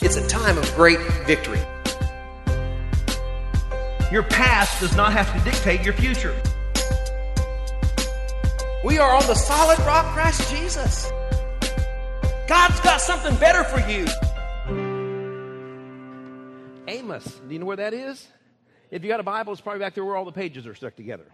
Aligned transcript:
It's 0.00 0.16
a 0.16 0.26
time 0.28 0.56
of 0.56 0.74
great 0.76 1.00
victory. 1.26 1.60
Your 4.12 4.22
past 4.22 4.80
does 4.80 4.94
not 4.94 5.12
have 5.12 5.36
to 5.36 5.50
dictate 5.50 5.82
your 5.82 5.92
future. 5.92 6.40
We 8.84 8.98
are 8.98 9.12
on 9.12 9.26
the 9.26 9.34
solid 9.34 9.78
rock, 9.80 10.06
Christ 10.14 10.50
Jesus. 10.54 11.10
God's 12.46 12.78
got 12.80 13.00
something 13.00 13.34
better 13.36 13.64
for 13.64 13.80
you. 13.90 14.06
Amos, 16.86 17.24
do 17.46 17.52
you 17.52 17.58
know 17.58 17.66
where 17.66 17.76
that 17.76 17.92
is? 17.92 18.26
If 18.92 19.02
you 19.02 19.08
got 19.08 19.18
a 19.18 19.24
Bible, 19.24 19.52
it's 19.52 19.60
probably 19.60 19.80
back 19.80 19.94
there 19.94 20.04
where 20.04 20.16
all 20.16 20.24
the 20.24 20.32
pages 20.32 20.64
are 20.66 20.76
stuck 20.76 20.94
together. 20.94 21.26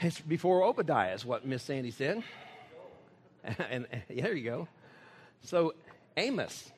It's 0.00 0.20
before 0.20 0.64
Obadiah, 0.64 1.14
is 1.14 1.24
what 1.24 1.46
Miss 1.46 1.62
Sandy 1.62 1.90
said. 1.90 2.22
and, 3.44 3.86
and 3.90 4.02
yeah, 4.10 4.24
there 4.24 4.34
you 4.34 4.44
go. 4.44 4.68
So, 5.44 5.74
Amos, 6.16 6.70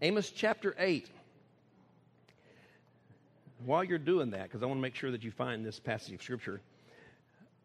Amos 0.00 0.30
chapter 0.30 0.76
8. 0.78 1.08
While 3.64 3.82
you're 3.82 3.98
doing 3.98 4.30
that, 4.30 4.44
because 4.44 4.62
I 4.62 4.66
want 4.66 4.78
to 4.78 4.82
make 4.82 4.94
sure 4.94 5.10
that 5.10 5.24
you 5.24 5.32
find 5.32 5.66
this 5.66 5.80
passage 5.80 6.14
of 6.14 6.22
Scripture, 6.22 6.60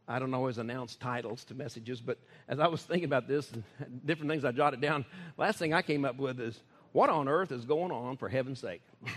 I 0.07 0.17
don't 0.17 0.33
always 0.33 0.57
announce 0.57 0.95
titles 0.95 1.43
to 1.45 1.53
messages, 1.53 2.01
but 2.01 2.17
as 2.49 2.59
I 2.59 2.67
was 2.67 2.81
thinking 2.81 3.05
about 3.05 3.27
this, 3.27 3.51
different 4.05 4.31
things 4.31 4.43
I 4.43 4.51
jotted 4.51 4.81
down, 4.81 5.05
last 5.37 5.59
thing 5.59 5.73
I 5.75 5.83
came 5.83 6.05
up 6.05 6.17
with 6.17 6.39
is 6.39 6.59
what 6.91 7.11
on 7.11 7.27
earth 7.27 7.51
is 7.51 7.65
going 7.65 7.91
on 7.91 8.17
for 8.17 8.27
heaven's 8.27 8.59
sake? 8.59 8.81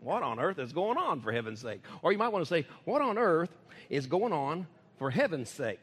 what 0.00 0.24
on 0.24 0.40
earth 0.40 0.58
is 0.58 0.72
going 0.72 0.98
on 0.98 1.20
for 1.20 1.30
heaven's 1.30 1.60
sake? 1.60 1.82
Or 2.02 2.10
you 2.10 2.18
might 2.18 2.30
want 2.30 2.44
to 2.44 2.48
say, 2.48 2.66
what 2.84 3.00
on 3.00 3.16
earth 3.16 3.56
is 3.88 4.08
going 4.08 4.32
on 4.32 4.66
for 4.98 5.08
heaven's 5.08 5.50
sake? 5.50 5.80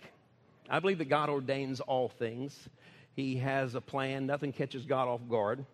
I 0.70 0.80
believe 0.80 0.98
that 0.98 1.10
God 1.10 1.30
ordains 1.30 1.80
all 1.80 2.10
things. 2.10 2.68
He 3.16 3.38
has 3.38 3.76
a 3.76 3.82
plan. 3.82 4.26
Nothing 4.26 4.52
catches 4.52 4.86
God 4.86 5.08
off 5.08 5.22
guard. 5.30 5.66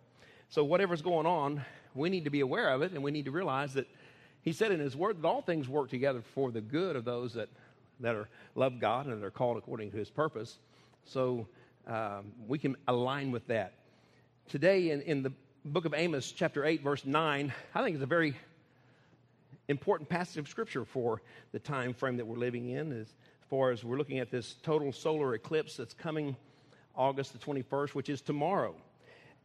So, 0.49 0.63
whatever's 0.63 1.01
going 1.01 1.25
on, 1.25 1.65
we 1.93 2.09
need 2.09 2.23
to 2.23 2.29
be 2.29 2.39
aware 2.39 2.69
of 2.69 2.81
it, 2.81 2.93
and 2.93 3.03
we 3.03 3.11
need 3.11 3.25
to 3.25 3.31
realize 3.31 3.73
that 3.73 3.87
He 4.43 4.53
said 4.53 4.71
in 4.71 4.79
His 4.79 4.95
Word 4.95 5.21
that 5.21 5.27
all 5.27 5.41
things 5.41 5.67
work 5.67 5.89
together 5.89 6.21
for 6.33 6.51
the 6.51 6.61
good 6.61 6.95
of 6.95 7.03
those 7.03 7.33
that, 7.33 7.49
that 7.99 8.15
are 8.15 8.29
love 8.55 8.79
God 8.79 9.07
and 9.07 9.21
that 9.21 9.25
are 9.25 9.31
called 9.31 9.57
according 9.57 9.91
to 9.91 9.97
His 9.97 10.09
purpose. 10.09 10.57
So, 11.03 11.47
um, 11.85 12.31
we 12.47 12.59
can 12.59 12.77
align 12.87 13.31
with 13.31 13.45
that. 13.47 13.73
Today, 14.47 14.91
in, 14.91 15.01
in 15.01 15.21
the 15.21 15.33
book 15.65 15.83
of 15.83 15.93
Amos, 15.93 16.31
chapter 16.31 16.63
8, 16.63 16.81
verse 16.81 17.05
9, 17.05 17.53
I 17.75 17.83
think 17.83 17.95
it's 17.95 18.03
a 18.03 18.07
very 18.07 18.33
important 19.67 20.07
passage 20.07 20.37
of 20.37 20.47
Scripture 20.47 20.85
for 20.85 21.21
the 21.51 21.59
time 21.59 21.93
frame 21.93 22.15
that 22.17 22.25
we're 22.25 22.37
living 22.37 22.69
in, 22.69 22.93
as 22.93 23.07
far 23.49 23.71
as 23.71 23.83
we're 23.83 23.97
looking 23.97 24.19
at 24.19 24.31
this 24.31 24.55
total 24.63 24.93
solar 24.93 25.33
eclipse 25.33 25.75
that's 25.75 25.93
coming 25.93 26.37
August 26.95 27.33
the 27.33 27.39
21st, 27.39 27.89
which 27.89 28.07
is 28.07 28.21
tomorrow. 28.21 28.73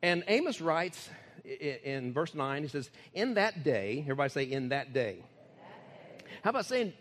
And 0.02 0.24
Amos 0.26 0.60
writes 0.60 1.08
in 1.44 2.12
verse 2.12 2.34
9, 2.34 2.62
he 2.62 2.68
says, 2.68 2.90
In 3.14 3.34
that 3.34 3.62
day, 3.62 4.00
everybody 4.00 4.30
say, 4.30 4.44
In 4.44 4.70
that 4.70 4.92
day. 4.92 5.18
How 6.42 6.50
about 6.50 6.66
saying, 6.66 6.92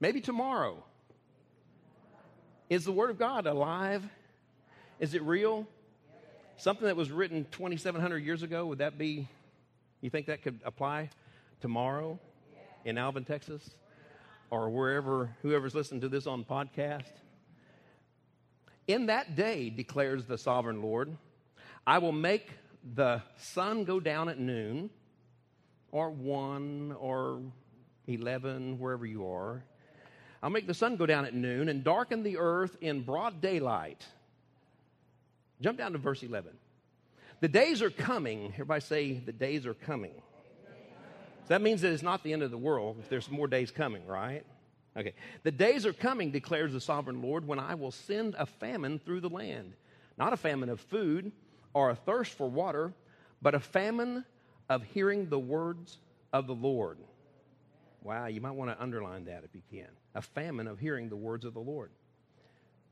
maybe 0.00 0.20
tomorrow? 0.20 0.82
Is 2.68 2.84
the 2.84 2.92
Word 2.92 3.10
of 3.10 3.18
God 3.18 3.46
alive? 3.46 4.04
Is 4.98 5.14
it 5.14 5.22
real? 5.22 5.66
Something 6.56 6.86
that 6.86 6.96
was 6.96 7.10
written 7.10 7.46
2,700 7.52 8.18
years 8.18 8.42
ago, 8.42 8.66
would 8.66 8.78
that 8.78 8.98
be, 8.98 9.28
you 10.00 10.10
think 10.10 10.26
that 10.26 10.42
could 10.42 10.60
apply 10.64 11.10
tomorrow 11.60 12.18
in 12.84 12.98
Alvin, 12.98 13.24
Texas? 13.24 13.70
Or 14.50 14.68
wherever, 14.68 15.30
whoever's 15.42 15.74
listening 15.74 16.00
to 16.00 16.08
this 16.08 16.26
on 16.26 16.44
podcast? 16.44 17.12
In 18.88 19.06
that 19.06 19.36
day, 19.36 19.70
declares 19.70 20.24
the 20.24 20.36
sovereign 20.36 20.82
Lord, 20.82 21.16
I 21.90 21.98
will 21.98 22.12
make 22.12 22.48
the 22.94 23.20
sun 23.36 23.82
go 23.82 23.98
down 23.98 24.28
at 24.28 24.38
noon, 24.38 24.90
or 25.90 26.08
1, 26.08 26.94
or 27.00 27.42
11, 28.06 28.78
wherever 28.78 29.04
you 29.04 29.26
are. 29.26 29.64
I'll 30.40 30.50
make 30.50 30.68
the 30.68 30.72
sun 30.72 30.94
go 30.94 31.04
down 31.04 31.24
at 31.24 31.34
noon 31.34 31.68
and 31.68 31.82
darken 31.82 32.22
the 32.22 32.38
earth 32.38 32.76
in 32.80 33.00
broad 33.00 33.40
daylight. 33.40 34.06
Jump 35.60 35.78
down 35.78 35.90
to 35.90 35.98
verse 35.98 36.22
11. 36.22 36.52
The 37.40 37.48
days 37.48 37.82
are 37.82 37.90
coming. 37.90 38.52
Everybody 38.52 38.82
say, 38.82 39.12
the 39.14 39.32
days 39.32 39.66
are 39.66 39.74
coming. 39.74 40.14
So 40.14 41.48
that 41.48 41.60
means 41.60 41.80
that 41.80 41.90
it's 41.92 42.04
not 42.04 42.22
the 42.22 42.32
end 42.32 42.44
of 42.44 42.52
the 42.52 42.56
world 42.56 42.98
if 43.00 43.08
there's 43.08 43.28
more 43.28 43.48
days 43.48 43.72
coming, 43.72 44.06
right? 44.06 44.44
Okay. 44.96 45.14
The 45.42 45.50
days 45.50 45.84
are 45.86 45.92
coming, 45.92 46.30
declares 46.30 46.72
the 46.72 46.80
sovereign 46.80 47.20
Lord, 47.20 47.48
when 47.48 47.58
I 47.58 47.74
will 47.74 47.90
send 47.90 48.36
a 48.38 48.46
famine 48.46 49.00
through 49.00 49.22
the 49.22 49.28
land. 49.28 49.72
Not 50.16 50.32
a 50.32 50.36
famine 50.36 50.68
of 50.68 50.80
food 50.80 51.32
or 51.74 51.90
a 51.90 51.94
thirst 51.94 52.32
for 52.32 52.48
water, 52.48 52.92
but 53.42 53.54
a 53.54 53.60
famine 53.60 54.24
of 54.68 54.82
hearing 54.82 55.28
the 55.28 55.38
words 55.38 55.98
of 56.32 56.46
the 56.46 56.54
Lord. 56.54 56.98
Wow, 58.02 58.26
you 58.26 58.40
might 58.40 58.52
want 58.52 58.70
to 58.70 58.82
underline 58.82 59.26
that 59.26 59.44
if 59.44 59.54
you 59.54 59.62
can. 59.70 59.88
A 60.14 60.22
famine 60.22 60.66
of 60.66 60.78
hearing 60.78 61.08
the 61.08 61.16
words 61.16 61.44
of 61.44 61.54
the 61.54 61.60
Lord. 61.60 61.90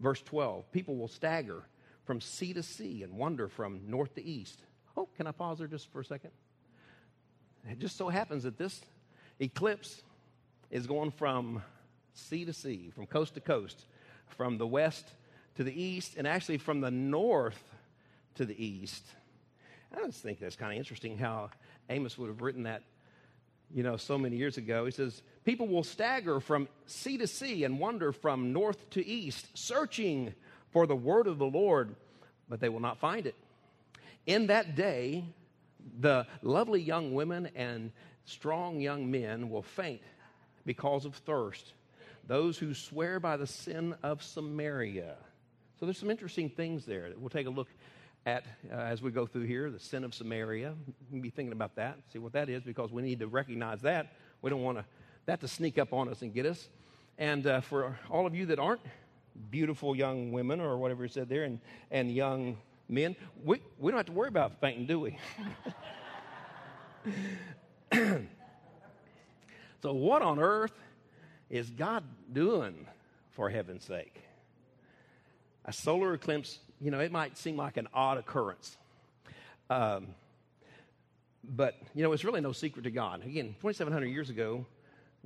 Verse 0.01 0.23
12 0.23 0.71
People 0.73 0.97
will 0.97 1.09
stagger 1.09 1.63
from 2.05 2.21
sea 2.21 2.53
to 2.53 2.63
sea 2.63 3.03
and 3.03 3.15
wander 3.15 3.49
from 3.49 3.81
north 3.87 4.15
to 4.15 4.25
east. 4.25 4.63
Oh, 4.97 5.09
can 5.17 5.27
I 5.27 5.33
pause 5.33 5.59
there 5.59 5.67
just 5.67 5.91
for 5.93 6.01
a 6.01 6.05
second? 6.05 6.31
It 7.71 7.79
just 7.79 7.97
so 7.97 8.09
happens 8.09 8.45
that 8.45 8.57
this 8.57 8.81
eclipse 9.41 10.03
is 10.71 10.87
going 10.87 11.11
from 11.11 11.63
sea 12.15 12.45
to 12.45 12.53
sea, 12.53 12.91
from 12.95 13.07
coast 13.07 13.35
to 13.35 13.41
coast, 13.41 13.87
from 14.27 14.59
the 14.59 14.67
west 14.67 15.07
to 15.57 15.65
the 15.65 15.83
east, 15.83 16.15
and 16.17 16.27
actually 16.27 16.59
from 16.59 16.81
the 16.81 16.91
north 16.91 17.63
to 18.39 18.45
the 18.45 18.65
east. 18.65 19.05
I 19.97 20.05
just 20.07 20.23
think 20.23 20.41
that's 20.41 20.57
kind 20.57 20.73
of 20.73 20.79
interesting 20.79 21.19
how 21.19 21.51
Amos 21.91 22.19
would 22.19 22.29
have 22.29 22.41
written 22.41 22.65
that, 22.65 22.83
you 23.73 23.83
know, 23.83 23.97
so 23.97 24.19
many 24.19 24.37
years 24.37 24.57
ago. 24.57 24.85
He 24.85 24.91
says, 24.91 25.23
People 25.45 25.69
will 25.69 25.85
stagger 25.85 26.41
from 26.41 26.69
sea 26.87 27.19
to 27.19 27.27
sea 27.27 27.65
and 27.65 27.79
wander 27.79 28.13
from 28.13 28.53
north 28.53 28.91
to 28.91 29.07
east, 29.07 29.47
searching 29.55 30.35
for 30.71 30.87
the 30.87 30.97
word 30.97 31.27
of 31.27 31.39
the 31.39 31.47
Lord, 31.47 31.95
but 32.49 32.61
they 32.61 32.69
will 32.69 32.81
not 32.81 32.99
find 32.99 33.27
it. 33.27 33.35
In 34.27 34.49
that 34.49 34.77
day, 34.77 35.25
the 36.01 36.27
lovely 36.43 36.83
young 36.83 37.15
women 37.15 37.51
and 37.55 37.93
strong 38.25 38.81
young 38.81 39.11
men 39.11 39.49
will 39.49 39.63
faint 39.63 40.03
because 40.67 41.05
of 41.05 41.15
thirst 41.15 41.73
those 42.27 42.59
who 42.59 42.75
swear 42.75 43.19
by 43.19 43.39
the 43.39 43.47
sin 43.47 43.95
of 44.03 44.23
Samaria. 44.23 45.17
So 45.81 45.87
there's 45.87 45.99
some 45.99 46.11
interesting 46.11 46.51
things 46.51 46.85
there 46.85 47.09
that 47.09 47.19
we'll 47.19 47.31
take 47.31 47.47
a 47.47 47.51
look 47.51 47.69
at 48.29 48.45
uh, 48.71 48.77
as 48.77 49.01
we 49.01 49.11
go 49.11 49.27
through 49.27 49.45
here 49.45 49.71
the 49.71 49.79
sin 49.79 50.05
of 50.05 50.15
Samaria. 50.15 50.75
Can 51.11 51.21
be 51.23 51.31
thinking 51.31 51.53
about 51.53 51.77
that, 51.77 51.97
see 52.13 52.19
what 52.19 52.33
that 52.35 52.51
is, 52.51 52.63
because 52.63 52.93
we 52.93 53.01
need 53.03 53.21
to 53.21 53.27
recognize 53.27 53.81
that. 53.83 54.13
We 54.43 54.51
don't 54.51 54.63
want 54.63 54.85
that 55.25 55.41
to 55.41 55.49
sneak 55.49 55.79
up 55.79 55.93
on 55.95 56.09
us 56.09 56.21
and 56.21 56.35
get 56.35 56.45
us. 56.45 56.69
And 57.17 57.47
uh, 57.47 57.63
for 57.63 57.99
all 58.11 58.27
of 58.27 58.35
you 58.35 58.47
that 58.47 58.59
aren't 58.59 58.83
beautiful 59.51 59.97
young 59.97 60.31
women 60.31 60.61
or 60.61 60.77
whatever 60.77 61.07
it 61.07 61.13
said 61.13 61.29
there, 61.29 61.45
and, 61.45 61.61
and 61.91 62.11
young 62.11 62.59
men, 62.89 63.17
we, 63.43 63.63
we 63.79 63.91
don't 63.91 63.99
have 63.99 64.07
to 64.07 64.13
worry 64.13 64.29
about 64.29 64.61
fainting, 64.61 64.87
do 64.87 65.01
we? 65.01 65.19
so, 69.83 69.93
what 69.95 70.21
on 70.21 70.39
earth 70.39 70.79
is 71.49 71.71
God 71.71 72.05
doing 72.33 72.87
for 73.31 73.49
heaven's 73.49 73.85
sake? 73.85 74.23
A 75.65 75.73
solar 75.73 76.15
eclipse, 76.15 76.59
you 76.81 76.91
know, 76.91 77.01
it 77.01 77.13
might 77.13 77.37
seem 77.37 77.57
like 77.57 77.77
an 77.77 77.89
odd 77.93 78.19
occurrence. 78.19 78.77
Um, 79.71 80.09
but, 81.45 81.75
you 81.95 82.03
know, 82.03 82.13
it's 82.13 82.25
really 82.25 82.41
no 82.41 82.53
secret 82.53 82.83
to 82.83 82.91
God. 82.91 83.25
Again, 83.25 83.55
2,700 83.61 84.07
years 84.07 84.31
ago, 84.31 84.65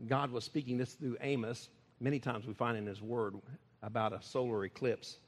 God 0.09 0.31
was 0.31 0.45
speaking 0.45 0.79
this 0.79 0.95
through 0.95 1.17
Amos. 1.21 1.69
Many 2.01 2.19
times 2.19 2.47
we 2.47 2.55
find 2.55 2.77
in 2.77 2.87
his 2.87 3.03
word 3.03 3.35
about 3.83 4.13
a 4.13 4.23
solar 4.23 4.65
eclipse. 4.65 5.19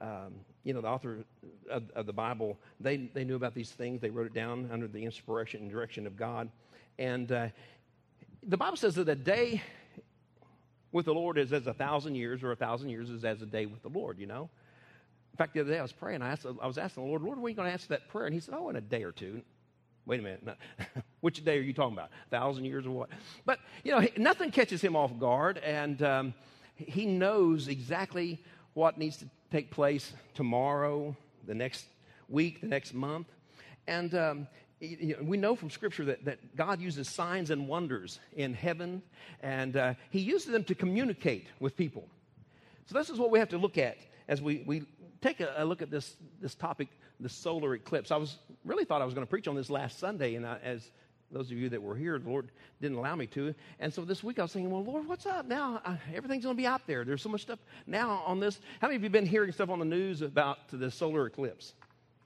Um, 0.00 0.34
you 0.62 0.74
know, 0.74 0.80
the 0.80 0.88
author 0.88 1.24
of, 1.70 1.90
of, 1.94 2.06
the 2.06 2.12
Bible, 2.12 2.58
they, 2.80 2.96
they 2.96 3.24
knew 3.24 3.36
about 3.36 3.54
these 3.54 3.70
things. 3.70 4.00
They 4.00 4.10
wrote 4.10 4.26
it 4.26 4.34
down 4.34 4.68
under 4.70 4.86
the 4.86 5.04
inspiration 5.04 5.62
and 5.62 5.70
direction 5.70 6.06
of 6.06 6.16
God. 6.16 6.50
And 6.98 7.32
uh, 7.32 7.48
the 8.42 8.56
Bible 8.56 8.76
says 8.76 8.94
that 8.96 9.08
a 9.08 9.14
day 9.14 9.62
with 10.92 11.06
the 11.06 11.14
Lord 11.14 11.38
is 11.38 11.52
as 11.52 11.66
a 11.66 11.74
thousand 11.74 12.14
years, 12.14 12.42
or 12.42 12.52
a 12.52 12.56
thousand 12.56 12.90
years 12.90 13.10
is 13.10 13.24
as 13.24 13.42
a 13.42 13.46
day 13.46 13.66
with 13.66 13.82
the 13.82 13.88
Lord, 13.88 14.18
you 14.18 14.26
know? 14.26 14.50
In 15.36 15.38
fact, 15.38 15.52
the 15.52 15.60
other 15.60 15.70
day 15.70 15.78
I 15.78 15.82
was 15.82 15.92
praying, 15.92 16.22
I, 16.22 16.30
asked, 16.30 16.46
I 16.46 16.66
was 16.66 16.78
asking 16.78 17.02
the 17.02 17.10
Lord, 17.10 17.20
Lord, 17.20 17.36
when 17.36 17.44
are 17.44 17.48
you 17.50 17.54
going 17.54 17.68
to 17.68 17.72
answer 17.72 17.88
that 17.88 18.08
prayer? 18.08 18.24
And 18.24 18.32
he 18.32 18.40
said, 18.40 18.54
Oh, 18.56 18.70
in 18.70 18.76
a 18.76 18.80
day 18.80 19.02
or 19.02 19.12
two. 19.12 19.42
Wait 20.06 20.18
a 20.18 20.22
minute. 20.22 20.42
No. 20.42 20.54
Which 21.20 21.44
day 21.44 21.58
are 21.58 21.60
you 21.60 21.74
talking 21.74 21.92
about? 21.92 22.08
A 22.28 22.30
thousand 22.30 22.64
years 22.64 22.86
or 22.86 22.92
what? 22.92 23.10
But, 23.44 23.58
you 23.84 23.92
know, 23.92 24.02
nothing 24.16 24.50
catches 24.50 24.80
him 24.80 24.96
off 24.96 25.18
guard, 25.18 25.58
and 25.58 26.02
um, 26.02 26.34
he 26.76 27.04
knows 27.04 27.68
exactly 27.68 28.42
what 28.72 28.96
needs 28.96 29.18
to 29.18 29.26
take 29.50 29.70
place 29.70 30.10
tomorrow, 30.32 31.14
the 31.46 31.54
next 31.54 31.84
week, 32.30 32.62
the 32.62 32.66
next 32.66 32.94
month. 32.94 33.26
And 33.86 34.14
um, 34.14 34.46
we 34.80 35.36
know 35.36 35.54
from 35.54 35.68
Scripture 35.68 36.06
that, 36.06 36.24
that 36.24 36.56
God 36.56 36.80
uses 36.80 37.10
signs 37.10 37.50
and 37.50 37.68
wonders 37.68 38.20
in 38.34 38.54
heaven, 38.54 39.02
and 39.42 39.76
uh, 39.76 39.94
He 40.08 40.20
uses 40.20 40.50
them 40.50 40.64
to 40.64 40.74
communicate 40.74 41.46
with 41.60 41.76
people. 41.76 42.08
So, 42.86 42.96
this 42.96 43.10
is 43.10 43.18
what 43.18 43.30
we 43.30 43.38
have 43.38 43.50
to 43.50 43.58
look 43.58 43.76
at 43.76 43.98
as 44.28 44.42
we, 44.42 44.62
we 44.66 44.84
take 45.26 45.40
a, 45.40 45.54
a, 45.56 45.64
look 45.64 45.82
at 45.82 45.90
this, 45.90 46.16
this 46.40 46.54
topic, 46.54 46.88
the 47.20 47.28
solar 47.28 47.74
eclipse. 47.74 48.10
I 48.10 48.16
was 48.16 48.36
really 48.64 48.84
thought 48.84 49.02
I 49.02 49.04
was 49.04 49.14
going 49.14 49.26
to 49.26 49.30
preach 49.30 49.48
on 49.48 49.56
this 49.56 49.70
last 49.70 49.98
Sunday, 49.98 50.34
and 50.36 50.46
I, 50.46 50.58
as 50.62 50.90
those 51.32 51.50
of 51.50 51.58
you 51.58 51.68
that 51.70 51.82
were 51.82 51.96
here, 51.96 52.18
the 52.18 52.28
Lord 52.28 52.50
didn't 52.80 52.96
allow 52.96 53.16
me 53.16 53.26
to. 53.28 53.54
And 53.80 53.92
so 53.92 54.04
this 54.04 54.22
week 54.22 54.38
I 54.38 54.42
was 54.42 54.52
thinking, 54.52 54.70
well, 54.70 54.84
Lord, 54.84 55.08
what's 55.08 55.26
up 55.26 55.46
now? 55.46 55.80
Uh, 55.84 55.96
everything's 56.14 56.44
going 56.44 56.56
to 56.56 56.60
be 56.60 56.66
out 56.66 56.86
there. 56.86 57.04
There's 57.04 57.22
so 57.22 57.28
much 57.28 57.42
stuff 57.42 57.58
now 57.86 58.22
on 58.26 58.38
this. 58.38 58.60
How 58.80 58.86
many 58.86 58.96
of 58.96 59.02
you 59.02 59.10
been 59.10 59.26
hearing 59.26 59.50
stuff 59.50 59.70
on 59.70 59.80
the 59.80 59.84
news 59.84 60.22
about 60.22 60.58
the 60.70 60.90
solar 60.90 61.26
eclipse? 61.26 61.74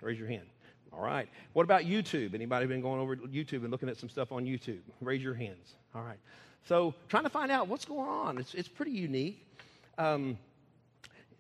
Raise 0.03 0.19
your 0.19 0.29
hand. 0.29 0.47
All 0.93 1.03
right. 1.03 1.29
What 1.53 1.63
about 1.63 1.83
YouTube? 1.83 2.35
Anybody 2.35 2.67
been 2.67 2.83
going 2.83 3.01
over 3.01 3.17
YouTube 3.17 3.63
and 3.63 3.71
looking 3.71 3.89
at 3.89 3.97
some 3.97 4.09
stuff 4.09 4.33
on 4.33 4.45
YouTube? 4.45 4.81
Raise 5.01 5.23
your 5.23 5.35
hands. 5.35 5.75
All 5.95 6.03
right. 6.03 6.19
So 6.67 6.95
trying 7.09 7.25
to 7.25 7.31
find 7.31 7.51
out 7.51 7.69
what's 7.69 7.85
going 7.85 8.09
on. 8.09 8.39
It's, 8.39 8.55
it's 8.55 8.69
pretty 8.69 8.93
unique. 8.93 9.47
Um, 9.97 10.37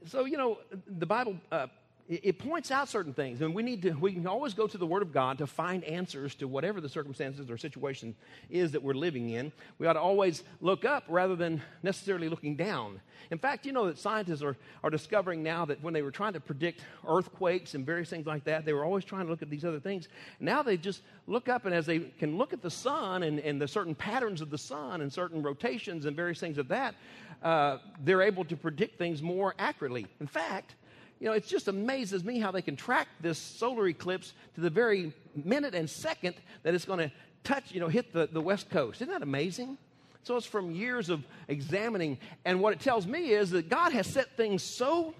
so, 0.06 0.25
you 0.25 0.37
know, 0.37 0.58
the 0.87 1.06
Bible 1.06 1.37
uh, 1.52 1.67
it 2.11 2.41
points 2.41 2.73
out 2.73 2.88
certain 2.88 3.14
things 3.14 3.41
and 3.41 3.55
we 3.55 3.62
need 3.62 3.82
to 3.82 3.93
we 3.93 4.12
can 4.12 4.26
always 4.26 4.52
go 4.52 4.67
to 4.67 4.76
the 4.76 4.87
word 4.87 5.00
of 5.00 5.12
god 5.12 5.38
to 5.38 5.47
find 5.47 5.85
answers 5.85 6.35
to 6.35 6.49
whatever 6.49 6.81
the 6.81 6.88
circumstances 6.88 7.49
or 7.49 7.56
situation 7.56 8.17
is 8.50 8.73
that 8.73 8.82
we're 8.82 8.94
living 8.94 9.31
in. 9.31 9.52
We 9.79 9.87
ought 9.87 9.93
to 9.93 10.00
always 10.00 10.43
look 10.61 10.85
up 10.85 11.05
rather 11.08 11.37
than 11.37 11.62
necessarily 11.85 12.29
looking 12.29 12.56
down. 12.56 13.00
In 13.31 13.38
fact 13.38 13.64
you 13.64 13.70
know 13.70 13.87
that 13.87 13.97
scientists 13.97 14.43
are, 14.43 14.56
are 14.82 14.91
discovering 14.91 15.44
now 15.44 15.64
that 15.67 15.81
when 15.85 15.94
they 15.94 16.02
were 16.02 16.11
trying 16.11 16.32
to 16.32 16.41
predict 16.41 16.81
earthquakes 17.06 17.75
and 17.75 17.87
various 17.87 18.11
things 18.11 18.26
like 18.26 18.43
that 18.43 18.64
they 18.64 18.73
were 18.73 18.85
always 18.85 19.05
trying 19.05 19.26
to 19.26 19.31
look 19.31 19.43
at 19.43 19.50
these 19.50 19.64
other 19.64 19.81
things. 19.81 20.08
Now 20.41 20.64
they 20.64 20.76
just 20.76 21.02
look 21.29 21.49
up 21.49 21.64
and 21.64 21.73
as 21.73 21.87
they 21.87 22.00
can 22.00 22.37
look 22.37 22.52
at 22.52 22.61
the 22.61 22.70
sun 22.70 23.23
and, 23.23 23.38
and 23.38 23.61
the 23.61 23.69
certain 23.69 23.94
patterns 23.94 24.41
of 24.41 24.50
the 24.50 24.58
sun 24.58 25.00
and 25.00 25.12
certain 25.12 25.43
rotations 25.43 26.06
and 26.06 26.17
various 26.17 26.41
things 26.41 26.58
of 26.58 26.67
that 26.69 26.97
uh, 27.43 27.79
they're 28.05 28.23
able 28.23 28.45
to 28.45 28.57
predict 28.57 28.99
things 28.99 29.23
more 29.23 29.55
accurately 29.59 30.07
in 30.21 30.27
fact 30.27 30.75
you 31.21 31.27
know, 31.27 31.35
it 31.35 31.47
just 31.47 31.69
amazes 31.69 32.25
me 32.25 32.39
how 32.39 32.51
they 32.51 32.63
can 32.63 32.77
track 32.77 33.07
this 33.21 33.39
solar 33.39 33.87
eclipse 33.87 34.33
to 34.55 34.63
the 34.63 34.71
very 34.71 35.13
minute 35.37 35.75
and 35.75 35.89
second 35.89 36.35
that 36.63 36.75
it's 36.75 36.87
going 36.87 36.99
to 36.99 37.13
touch, 37.45 37.73
you 37.73 37.81
know, 37.81 37.89
hit 37.89 38.13
the, 38.15 38.27
the 38.33 38.41
west 38.41 38.71
coast. 38.71 39.03
Isn't 39.03 39.13
that 39.13 39.23
amazing? 39.23 39.77
So 40.23 40.37
it's 40.37 40.47
from 40.47 40.71
years 40.71 41.11
of 41.11 41.23
examining. 41.47 42.19
And 42.47 42.61
what 42.61 42.73
it 42.73 42.81
tells 42.81 43.07
me 43.07 43.31
is 43.33 43.51
that 43.51 43.69
God 43.69 43.93
has 43.93 44.07
set 44.07 44.35
things 44.37 44.63
so 44.63 45.15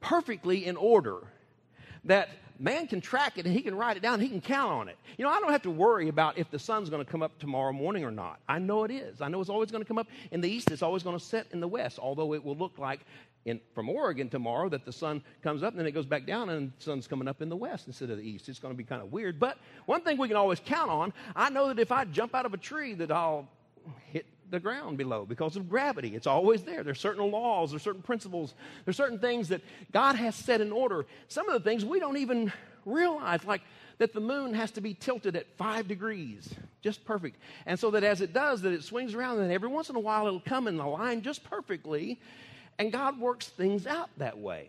perfectly 0.00 0.66
in 0.66 0.76
order 0.76 1.22
that 2.04 2.28
man 2.58 2.86
can 2.86 3.00
track 3.00 3.38
it 3.38 3.46
and 3.46 3.54
he 3.54 3.62
can 3.62 3.74
write 3.74 3.96
it 3.96 4.02
down, 4.02 4.20
he 4.20 4.28
can 4.28 4.40
count 4.40 4.72
on 4.72 4.88
it. 4.88 4.96
You 5.18 5.24
know, 5.24 5.30
I 5.30 5.40
don't 5.40 5.50
have 5.50 5.62
to 5.62 5.70
worry 5.70 6.08
about 6.08 6.38
if 6.38 6.50
the 6.50 6.58
sun's 6.58 6.90
going 6.90 7.04
to 7.04 7.10
come 7.10 7.22
up 7.22 7.38
tomorrow 7.38 7.72
morning 7.72 8.04
or 8.04 8.10
not. 8.10 8.40
I 8.48 8.58
know 8.58 8.84
it 8.84 8.90
is. 8.90 9.20
I 9.20 9.28
know 9.28 9.40
it's 9.40 9.50
always 9.50 9.70
going 9.70 9.82
to 9.82 9.88
come 9.88 9.98
up 9.98 10.08
in 10.30 10.40
the 10.40 10.48
east, 10.48 10.70
it's 10.70 10.82
always 10.82 11.02
going 11.02 11.18
to 11.18 11.24
set 11.24 11.46
in 11.52 11.60
the 11.60 11.68
west, 11.68 11.98
although 11.98 12.34
it 12.34 12.44
will 12.44 12.56
look 12.56 12.78
like 12.78 13.00
in, 13.44 13.60
from 13.74 13.88
Oregon 13.88 14.28
tomorrow 14.28 14.68
that 14.68 14.84
the 14.84 14.92
sun 14.92 15.22
comes 15.42 15.62
up 15.62 15.72
and 15.72 15.80
then 15.80 15.86
it 15.86 15.92
goes 15.92 16.06
back 16.06 16.26
down 16.26 16.48
and 16.50 16.72
the 16.78 16.82
sun's 16.82 17.06
coming 17.06 17.28
up 17.28 17.42
in 17.42 17.48
the 17.48 17.56
west 17.56 17.86
instead 17.86 18.10
of 18.10 18.16
the 18.18 18.24
east. 18.24 18.48
It's 18.48 18.58
going 18.58 18.72
to 18.72 18.78
be 18.78 18.84
kind 18.84 19.02
of 19.02 19.12
weird. 19.12 19.38
But 19.38 19.58
one 19.86 20.00
thing 20.00 20.18
we 20.18 20.28
can 20.28 20.36
always 20.36 20.60
count 20.60 20.90
on, 20.90 21.12
I 21.36 21.50
know 21.50 21.68
that 21.68 21.78
if 21.78 21.92
I 21.92 22.04
jump 22.06 22.34
out 22.34 22.46
of 22.46 22.54
a 22.54 22.58
tree 22.58 22.94
that 22.94 23.10
I'll 23.10 23.48
hit 24.12 24.26
the 24.50 24.60
ground 24.60 24.98
below 24.98 25.24
because 25.24 25.56
of 25.56 25.68
gravity. 25.68 26.14
It's 26.14 26.26
always 26.26 26.62
there. 26.62 26.82
There's 26.82 27.00
certain 27.00 27.30
laws, 27.30 27.70
there's 27.70 27.82
certain 27.82 28.02
principles, 28.02 28.54
there's 28.84 28.96
certain 28.96 29.18
things 29.18 29.48
that 29.48 29.62
God 29.92 30.16
has 30.16 30.34
set 30.34 30.60
in 30.60 30.72
order. 30.72 31.06
Some 31.28 31.48
of 31.48 31.54
the 31.54 31.68
things 31.68 31.84
we 31.84 32.00
don't 32.00 32.18
even 32.18 32.52
realize, 32.84 33.44
like 33.44 33.62
that 33.98 34.12
the 34.12 34.20
moon 34.20 34.54
has 34.54 34.70
to 34.72 34.80
be 34.80 34.94
tilted 34.94 35.36
at 35.36 35.46
five 35.56 35.88
degrees, 35.88 36.52
just 36.82 37.04
perfect. 37.04 37.38
And 37.66 37.78
so 37.78 37.90
that 37.92 38.04
as 38.04 38.20
it 38.20 38.32
does, 38.32 38.62
that 38.62 38.72
it 38.72 38.82
swings 38.82 39.14
around, 39.14 39.38
and 39.40 39.52
every 39.52 39.68
once 39.68 39.88
in 39.88 39.96
a 39.96 40.00
while 40.00 40.26
it'll 40.26 40.40
come 40.40 40.68
in 40.68 40.78
a 40.78 40.88
line 40.88 41.22
just 41.22 41.44
perfectly. 41.44 42.20
And 42.78 42.90
God 42.90 43.20
works 43.20 43.48
things 43.48 43.86
out 43.86 44.10
that 44.16 44.38
way. 44.38 44.68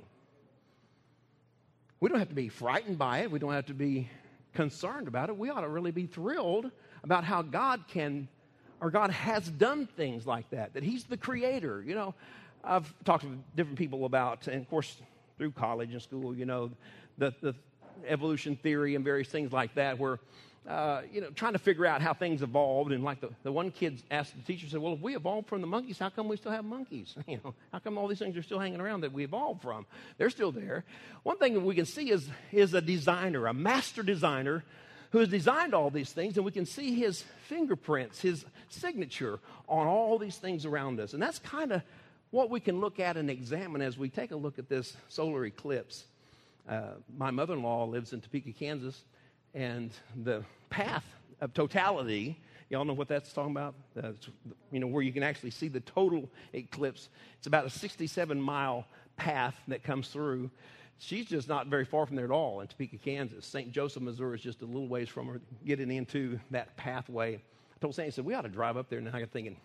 We 2.00 2.10
don't 2.10 2.20
have 2.20 2.30
to 2.30 2.36
be 2.36 2.50
frightened 2.50 3.00
by 3.00 3.20
it. 3.20 3.32
We 3.32 3.40
don't 3.40 3.54
have 3.54 3.66
to 3.68 3.74
be 3.74 4.10
concerned 4.54 5.08
about 5.08 5.30
it. 5.30 5.38
We 5.38 5.50
ought 5.50 5.62
to 5.62 5.70
really 5.70 5.92
be 5.92 6.06
thrilled 6.06 6.70
about 7.04 7.24
how 7.24 7.42
God 7.42 7.86
can 7.88 8.28
or 8.82 8.92
God 8.92 9.12
has 9.12 9.48
done 9.48 9.88
things 9.88 10.26
like 10.26 10.50
that, 10.52 10.74
that 10.74 10.84
He's 10.84 11.06
the 11.06 11.18
creator. 11.18 11.84
You 11.86 11.96
know, 11.96 12.14
I've 12.64 12.92
talked 13.04 13.24
to 13.24 13.38
different 13.56 13.78
people 13.78 14.06
about, 14.06 14.48
and 14.48 14.62
of 14.62 14.70
course, 14.70 14.98
through 15.38 15.52
college 15.52 15.92
and 15.92 16.02
school, 16.02 16.36
you 16.36 16.46
know, 16.46 16.72
the, 17.18 17.34
the 17.42 17.56
evolution 18.08 18.56
theory 18.56 18.96
and 18.96 19.04
various 19.04 19.28
things 19.28 19.52
like 19.52 19.76
that, 19.76 20.00
where 20.00 20.20
uh, 20.68 21.02
you 21.12 21.22
know, 21.22 21.30
trying 21.30 21.54
to 21.54 21.60
figure 21.60 21.86
out 21.86 22.02
how 22.02 22.14
things 22.14 22.42
evolved. 22.42 22.92
And 22.92 23.04
like 23.04 23.22
the, 23.22 23.30
the 23.44 23.52
one 23.52 23.70
kid 23.70 24.02
asked 24.10 24.34
the 24.36 24.42
teacher, 24.42 24.68
said, 24.68 24.80
Well, 24.80 24.94
if 24.94 25.00
we 25.00 25.16
evolved 25.16 25.48
from 25.48 25.62
the 25.62 25.68
monkeys, 25.68 26.00
how 26.00 26.10
come 26.10 26.28
we 26.28 26.38
still 26.38 26.52
have 26.52 26.66
monkeys? 26.66 27.16
You 27.28 27.40
know, 27.44 27.54
how 27.72 27.80
come 27.80 27.98
all 27.98 28.08
these 28.08 28.20
things 28.20 28.38
are 28.38 28.44
still 28.44 28.60
hanging 28.60 28.80
around 28.80 29.02
that 29.02 29.12
we 29.12 29.24
evolved 29.24 29.62
from? 29.62 29.86
They're 30.18 30.30
still 30.30 30.52
there. 30.52 30.86
One 31.24 31.38
thing 31.38 31.54
that 31.54 31.60
we 31.60 31.76
can 31.76 31.86
see 31.86 32.12
is, 32.12 32.28
is 32.52 32.74
a 32.74 32.82
designer, 32.82 33.48
a 33.48 33.54
master 33.54 34.04
designer 34.04 34.64
who 35.16 35.22
has 35.22 35.30
designed 35.30 35.74
all 35.74 35.90
these 35.90 36.12
things, 36.12 36.36
and 36.36 36.46
we 36.46 36.52
can 36.52 36.66
see 36.66 36.94
his 36.94 37.24
fingerprints, 37.48 38.20
his 38.20 38.44
signature 38.68 39.40
on 39.66 39.88
all 39.88 40.18
these 40.18 40.36
things 40.36 40.66
around 40.66 41.00
us. 41.00 41.14
And 41.14 41.24
that's 41.24 41.40
kind 41.40 41.72
of 41.72 41.84
what 42.32 42.50
we 42.50 42.60
can 42.60 42.82
look 42.82 43.00
at 43.00 43.16
and 43.16 43.30
examine 43.30 43.82
as 43.82 43.98
we 43.98 44.10
take 44.10 44.32
a 44.32 44.36
look 44.36 44.60
at 44.60 44.68
this 44.68 44.98
solar 45.08 45.46
eclipse. 45.46 46.04
Uh, 46.68 46.96
my 47.18 47.32
mother 47.32 47.54
in 47.54 47.64
law 47.64 47.86
lives 47.86 48.12
in 48.12 48.20
Topeka, 48.20 48.52
Kansas 48.52 49.06
and 49.54 49.90
the 50.26 50.44
path 50.70 51.06
of 51.40 51.54
totality 51.54 52.38
y'all 52.70 52.84
know 52.84 52.92
what 52.92 53.08
that's 53.08 53.32
talking 53.32 53.52
about 53.52 53.74
that's, 53.96 54.28
you 54.72 54.80
know 54.82 54.88
where 54.88 55.04
you 55.04 55.14
can 55.14 55.24
actually 55.24 55.52
see 55.52 55.68
the 55.68 55.80
total 55.82 56.28
eclipse 56.54 57.10
it's 57.38 57.48
about 57.48 57.66
a 57.66 57.70
67 57.70 58.42
mile 58.42 58.86
path 59.16 59.56
that 59.68 59.84
comes 59.84 60.10
through 60.10 60.50
she's 61.00 61.26
just 61.26 61.48
not 61.48 61.68
very 61.68 61.86
far 61.86 62.06
from 62.06 62.16
there 62.16 62.26
at 62.26 62.32
all 62.32 62.62
in 62.62 62.68
topeka 62.68 62.98
kansas. 62.98 63.46
St 63.46 63.72
joseph 63.72 64.04
missouri 64.04 64.38
is 64.38 64.44
just 64.44 64.62
a 64.62 64.66
little 64.66 64.88
ways 64.88 65.10
from 65.10 65.28
her 65.28 65.42
getting 65.66 65.92
into 65.92 66.40
that 66.52 66.76
pathway. 66.78 67.36
I 67.36 67.80
told 67.80 67.96
sandy 67.96 68.12
said 68.12 68.26
we 68.26 68.34
ought 68.34 68.42
to 68.42 68.50
drive 68.50 68.78
up 68.78 68.90
there 68.90 69.00
and 69.00 69.10
i 69.10 69.20
got 69.20 69.32
thinking 69.32 69.58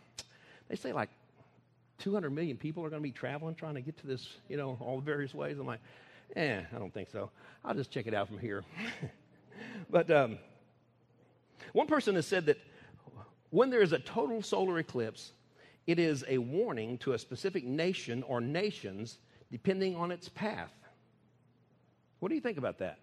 they 0.69 0.77
say 0.77 0.93
like 0.93 1.11
200 1.99 2.31
million 2.31 2.57
people 2.57 2.85
are 2.85 2.91
going 2.91 3.03
to 3.03 3.07
be 3.07 3.13
traveling 3.13 3.55
trying 3.55 3.75
to 3.75 3.81
get 3.81 3.99
to 3.99 4.07
this 4.07 4.37
you 4.49 4.57
know 4.57 4.77
all 4.81 4.97
the 4.97 5.05
various 5.05 5.35
ways. 5.35 5.59
I'm 5.59 5.67
like 5.67 5.81
eh 6.37 6.61
i 6.75 6.79
don't 6.79 6.93
think 6.93 7.11
so. 7.11 7.31
I'll 7.65 7.75
just 7.75 7.91
check 7.91 8.07
it 8.07 8.15
out 8.15 8.29
from 8.29 8.39
here. 8.39 8.65
But 9.91 10.11
um, 10.11 10.39
one 11.73 11.87
person 11.87 12.15
has 12.15 12.27
said 12.27 12.47
that 12.47 12.59
when 13.51 13.71
there 13.71 13.83
is 13.83 13.93
a 13.93 13.99
total 13.99 14.43
solar 14.43 14.79
eclipse, 14.79 15.33
it 15.87 15.99
is 15.99 16.25
a 16.29 16.39
warning 16.39 16.99
to 16.99 17.13
a 17.13 17.19
specific 17.19 17.65
nation 17.65 18.23
or 18.25 18.41
nations 18.41 19.19
depending 19.51 19.97
on 19.97 20.13
its 20.13 20.29
path. 20.29 20.71
What 22.21 22.29
do 22.29 22.35
you 22.35 22.41
think 22.41 22.59
about 22.59 22.79
that? 22.79 22.99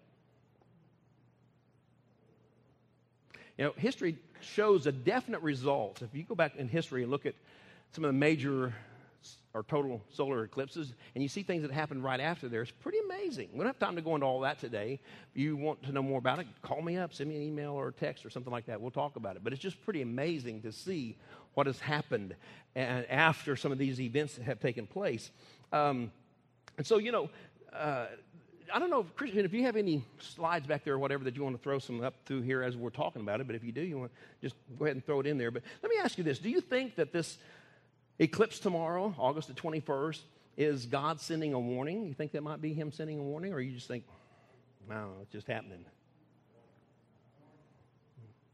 You 3.58 3.64
know, 3.64 3.72
history 3.76 4.16
shows 4.40 4.86
a 4.86 4.92
definite 4.92 5.42
result. 5.42 6.00
If 6.02 6.14
you 6.14 6.22
go 6.22 6.36
back 6.36 6.56
in 6.56 6.68
history 6.68 7.02
and 7.02 7.10
look 7.10 7.26
at 7.26 7.34
some 7.92 8.04
of 8.04 8.08
the 8.08 8.18
major 8.18 8.72
or 9.54 9.64
total 9.64 10.00
solar 10.12 10.44
eclipses, 10.44 10.92
and 11.14 11.22
you 11.22 11.28
see 11.28 11.42
things 11.42 11.62
that 11.62 11.72
happen 11.72 12.00
right 12.00 12.20
after 12.20 12.48
there. 12.48 12.62
It's 12.62 12.70
pretty 12.70 12.98
amazing. 13.04 13.48
We 13.52 13.58
don't 13.58 13.66
have 13.66 13.78
time 13.78 13.96
to 13.96 14.02
go 14.02 14.14
into 14.14 14.26
all 14.26 14.40
that 14.40 14.60
today. 14.60 15.00
If 15.32 15.40
you 15.40 15.56
want 15.56 15.82
to 15.84 15.92
know 15.92 16.02
more 16.02 16.18
about 16.18 16.38
it, 16.38 16.46
call 16.62 16.82
me 16.82 16.96
up, 16.96 17.12
send 17.12 17.30
me 17.30 17.36
an 17.36 17.42
email 17.42 17.72
or 17.72 17.88
a 17.88 17.92
text 17.92 18.24
or 18.24 18.30
something 18.30 18.52
like 18.52 18.66
that. 18.66 18.80
We'll 18.80 18.92
talk 18.92 19.16
about 19.16 19.34
it. 19.34 19.42
But 19.42 19.52
it's 19.52 19.62
just 19.62 19.82
pretty 19.84 20.02
amazing 20.02 20.62
to 20.62 20.70
see 20.70 21.16
what 21.54 21.66
has 21.66 21.80
happened 21.80 22.36
after 22.76 23.56
some 23.56 23.72
of 23.72 23.78
these 23.78 24.00
events 24.00 24.36
have 24.36 24.60
taken 24.60 24.86
place. 24.86 25.32
Um, 25.72 26.12
and 26.76 26.86
so, 26.86 26.98
you 26.98 27.10
know, 27.10 27.28
uh, 27.72 28.06
I 28.72 28.78
don't 28.78 28.90
know, 28.90 29.04
Christian, 29.16 29.44
if 29.44 29.52
you 29.52 29.62
have 29.64 29.76
any 29.76 30.04
slides 30.20 30.66
back 30.66 30.84
there 30.84 30.94
or 30.94 30.98
whatever 30.98 31.24
that 31.24 31.36
you 31.36 31.42
want 31.42 31.56
to 31.56 31.62
throw 31.62 31.78
some 31.78 32.02
up 32.02 32.14
through 32.26 32.42
here 32.42 32.62
as 32.62 32.76
we're 32.76 32.90
talking 32.90 33.22
about 33.22 33.40
it, 33.40 33.46
but 33.46 33.56
if 33.56 33.64
you 33.64 33.72
do, 33.72 33.80
you 33.80 33.98
want 33.98 34.12
just 34.42 34.54
go 34.78 34.84
ahead 34.84 34.96
and 34.96 35.04
throw 35.04 35.20
it 35.20 35.26
in 35.26 35.38
there. 35.38 35.50
But 35.50 35.62
let 35.82 35.90
me 35.90 35.96
ask 36.02 36.18
you 36.18 36.24
this 36.24 36.38
Do 36.38 36.50
you 36.50 36.60
think 36.60 36.96
that 36.96 37.12
this 37.12 37.38
Eclipse 38.18 38.58
tomorrow, 38.58 39.14
August 39.16 39.48
the 39.48 39.54
21st, 39.54 40.20
is 40.56 40.86
God 40.86 41.20
sending 41.20 41.54
a 41.54 41.60
warning? 41.60 42.06
You 42.06 42.14
think 42.14 42.32
that 42.32 42.42
might 42.42 42.60
be 42.60 42.72
Him 42.74 42.90
sending 42.90 43.18
a 43.18 43.22
warning, 43.22 43.52
or 43.52 43.60
you 43.60 43.72
just 43.72 43.86
think, 43.86 44.04
I 44.90 45.04
it's 45.22 45.32
just 45.32 45.46
happening? 45.46 45.84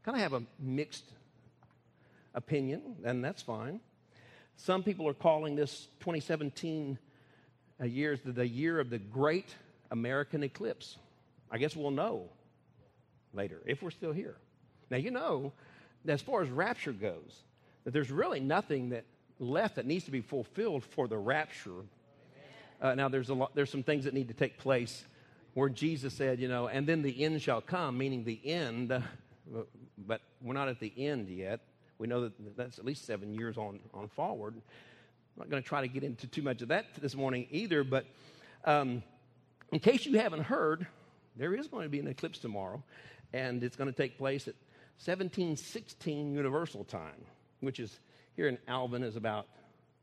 Kind 0.03 0.17
of 0.17 0.21
have 0.21 0.33
a 0.33 0.43
mixed 0.59 1.05
opinion, 2.35 2.97
and 3.03 3.23
that's 3.23 3.41
fine. 3.41 3.79
Some 4.57 4.83
people 4.83 5.07
are 5.07 5.15
calling 5.15 5.55
this 5.55 5.87
2017 6.01 6.99
a 7.79 7.83
uh, 7.83 7.85
year 7.87 8.17
the 8.23 8.47
year 8.47 8.79
of 8.79 8.89
the 8.89 8.99
great 8.99 9.53
American 9.91 10.43
eclipse. 10.43 10.97
I 11.51 11.57
guess 11.57 11.75
we'll 11.75 11.91
know 11.91 12.29
later 13.33 13.61
if 13.65 13.81
we're 13.81 13.91
still 13.91 14.11
here. 14.11 14.35
Now, 14.89 14.97
you 14.97 15.11
know, 15.11 15.51
as 16.07 16.21
far 16.21 16.41
as 16.41 16.49
rapture 16.49 16.91
goes, 16.91 17.43
that 17.83 17.91
there's 17.91 18.11
really 18.11 18.39
nothing 18.39 18.89
that 18.89 19.05
left 19.39 19.75
that 19.75 19.85
needs 19.85 20.05
to 20.05 20.11
be 20.11 20.21
fulfilled 20.21 20.83
for 20.83 21.07
the 21.07 21.17
rapture. 21.17 21.83
Uh, 22.81 22.95
now, 22.95 23.09
there's, 23.09 23.29
a 23.29 23.33
lot, 23.33 23.55
there's 23.55 23.69
some 23.69 23.83
things 23.83 24.05
that 24.05 24.13
need 24.13 24.27
to 24.27 24.33
take 24.33 24.57
place 24.57 25.05
where 25.53 25.69
Jesus 25.69 26.13
said, 26.13 26.39
you 26.39 26.47
know, 26.47 26.67
and 26.67 26.85
then 26.85 27.01
the 27.01 27.23
end 27.23 27.41
shall 27.41 27.61
come, 27.61 27.97
meaning 27.97 28.23
the 28.23 28.39
end, 28.45 28.89
but 29.97 30.21
we're 30.41 30.53
not 30.53 30.67
at 30.67 30.79
the 30.79 30.93
end 30.97 31.29
yet. 31.29 31.61
We 31.97 32.07
know 32.07 32.21
that 32.21 32.57
that's 32.57 32.77
at 32.77 32.85
least 32.85 33.05
seven 33.05 33.33
years 33.33 33.57
on, 33.57 33.79
on 33.93 34.09
forward. 34.09 34.55
I'm 34.55 35.39
not 35.39 35.49
going 35.49 35.63
to 35.63 35.67
try 35.67 35.81
to 35.81 35.87
get 35.87 36.03
into 36.03 36.27
too 36.27 36.41
much 36.41 36.61
of 36.61 36.67
that 36.69 36.85
this 37.01 37.15
morning 37.15 37.47
either, 37.51 37.83
but 37.83 38.05
um, 38.65 39.01
in 39.71 39.79
case 39.79 40.05
you 40.05 40.19
haven't 40.19 40.43
heard, 40.43 40.87
there 41.35 41.53
is 41.53 41.67
going 41.67 41.83
to 41.83 41.89
be 41.89 41.99
an 41.99 42.07
eclipse 42.07 42.39
tomorrow, 42.39 42.81
and 43.33 43.63
it's 43.63 43.75
going 43.75 43.91
to 43.91 43.95
take 43.95 44.17
place 44.17 44.47
at 44.47 44.55
1716 45.03 46.33
Universal 46.33 46.85
Time, 46.85 47.25
which 47.59 47.79
is 47.79 47.99
here 48.35 48.47
in 48.47 48.57
Alvin 48.67 49.03
is 49.03 49.15
about 49.15 49.47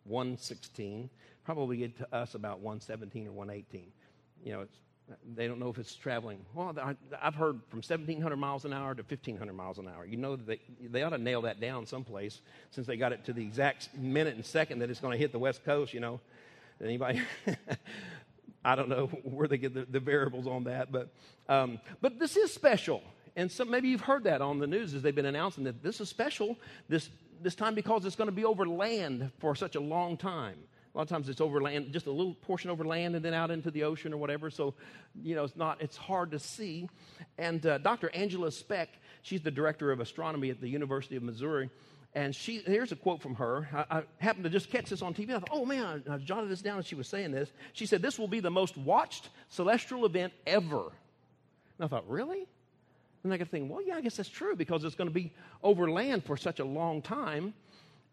116. 0.04 1.08
Probably 1.44 1.78
get 1.78 1.96
to 1.98 2.14
us 2.14 2.34
about 2.34 2.60
117 2.60 3.26
or 3.26 3.32
118. 3.32 3.90
You 4.44 4.52
know, 4.52 4.66
they 5.34 5.46
don't 5.46 5.58
know 5.58 5.68
if 5.68 5.78
it's 5.78 5.94
traveling. 5.94 6.44
Well, 6.54 6.74
I, 6.78 6.96
have 7.24 7.34
heard 7.34 7.60
from 7.68 7.78
1,700 7.78 8.36
miles 8.36 8.64
an 8.64 8.72
hour 8.72 8.94
to 8.94 9.02
1,500 9.02 9.52
miles 9.52 9.78
an 9.78 9.88
hour. 9.88 10.04
You 10.04 10.16
know 10.16 10.36
they, 10.36 10.60
they 10.80 11.02
ought 11.02 11.10
to 11.10 11.18
nail 11.18 11.42
that 11.42 11.60
down 11.60 11.86
someplace 11.86 12.40
since 12.70 12.86
they 12.86 12.96
got 12.96 13.12
it 13.12 13.24
to 13.26 13.32
the 13.32 13.42
exact 13.42 13.90
minute 13.96 14.36
and 14.36 14.44
second 14.44 14.80
that 14.80 14.90
it's 14.90 15.00
going 15.00 15.12
to 15.12 15.18
hit 15.18 15.32
the 15.32 15.38
West 15.38 15.64
Coast, 15.64 15.92
you 15.92 16.00
know. 16.00 16.20
Anybody? 16.82 17.22
I 18.64 18.74
don't 18.74 18.88
know 18.88 19.06
where 19.24 19.48
they 19.48 19.58
get 19.58 19.74
the, 19.74 19.84
the 19.84 20.00
variables 20.00 20.46
on 20.46 20.64
that, 20.64 20.92
but, 20.92 21.12
um, 21.48 21.80
but 22.00 22.18
this 22.18 22.36
is 22.36 22.52
special. 22.52 23.02
And 23.36 23.50
so 23.50 23.64
maybe 23.64 23.88
you've 23.88 24.02
heard 24.02 24.24
that 24.24 24.42
on 24.42 24.58
the 24.58 24.66
news 24.66 24.94
as 24.94 25.02
they've 25.02 25.14
been 25.14 25.26
announcing 25.26 25.64
that 25.64 25.82
this 25.82 26.00
is 26.00 26.08
special 26.08 26.58
this, 26.88 27.08
this 27.40 27.54
time 27.54 27.74
because 27.74 28.04
it's 28.04 28.16
going 28.16 28.28
to 28.28 28.32
be 28.32 28.44
over 28.44 28.66
land 28.66 29.30
for 29.38 29.54
such 29.54 29.74
a 29.74 29.80
long 29.80 30.16
time. 30.16 30.56
A 30.94 30.98
lot 30.98 31.02
of 31.04 31.08
times 31.08 31.30
it's 31.30 31.40
over 31.40 31.62
land, 31.62 31.90
just 31.90 32.06
a 32.06 32.10
little 32.10 32.34
portion 32.34 32.68
over 32.68 32.84
land 32.84 33.16
and 33.16 33.24
then 33.24 33.32
out 33.32 33.50
into 33.50 33.70
the 33.70 33.84
ocean 33.84 34.12
or 34.12 34.18
whatever. 34.18 34.50
So, 34.50 34.74
you 35.22 35.34
know, 35.34 35.44
it's 35.44 35.56
not, 35.56 35.80
it's 35.80 35.96
hard 35.96 36.30
to 36.32 36.38
see. 36.38 36.86
And 37.38 37.64
uh, 37.64 37.78
Dr. 37.78 38.10
Angela 38.14 38.52
Speck, 38.52 38.90
she's 39.22 39.40
the 39.40 39.50
director 39.50 39.90
of 39.90 40.00
astronomy 40.00 40.50
at 40.50 40.60
the 40.60 40.68
University 40.68 41.16
of 41.16 41.22
Missouri. 41.22 41.70
And 42.14 42.34
she, 42.34 42.58
here's 42.58 42.92
a 42.92 42.96
quote 42.96 43.22
from 43.22 43.34
her. 43.36 43.68
I, 43.72 43.98
I 43.98 44.02
happened 44.18 44.44
to 44.44 44.50
just 44.50 44.70
catch 44.70 44.90
this 44.90 45.00
on 45.00 45.14
TV. 45.14 45.30
I 45.30 45.38
thought, 45.38 45.48
oh 45.50 45.64
man, 45.64 46.02
I, 46.08 46.14
I 46.14 46.18
jotted 46.18 46.50
this 46.50 46.60
down 46.60 46.76
and 46.76 46.86
she 46.86 46.94
was 46.94 47.08
saying 47.08 47.32
this. 47.32 47.50
She 47.72 47.86
said, 47.86 48.02
This 48.02 48.18
will 48.18 48.28
be 48.28 48.40
the 48.40 48.50
most 48.50 48.76
watched 48.76 49.30
celestial 49.48 50.04
event 50.04 50.32
ever. 50.46 50.92
And 51.78 51.84
I 51.84 51.86
thought, 51.86 52.08
really? 52.08 52.46
And 53.24 53.32
I 53.32 53.38
could 53.38 53.50
think, 53.50 53.70
well, 53.70 53.80
yeah, 53.80 53.96
I 53.96 54.00
guess 54.00 54.16
that's 54.16 54.28
true 54.28 54.56
because 54.56 54.84
it's 54.84 54.96
going 54.96 55.08
to 55.08 55.14
be 55.14 55.32
over 55.62 55.90
land 55.90 56.24
for 56.24 56.36
such 56.36 56.58
a 56.58 56.64
long 56.64 57.02
time 57.02 57.54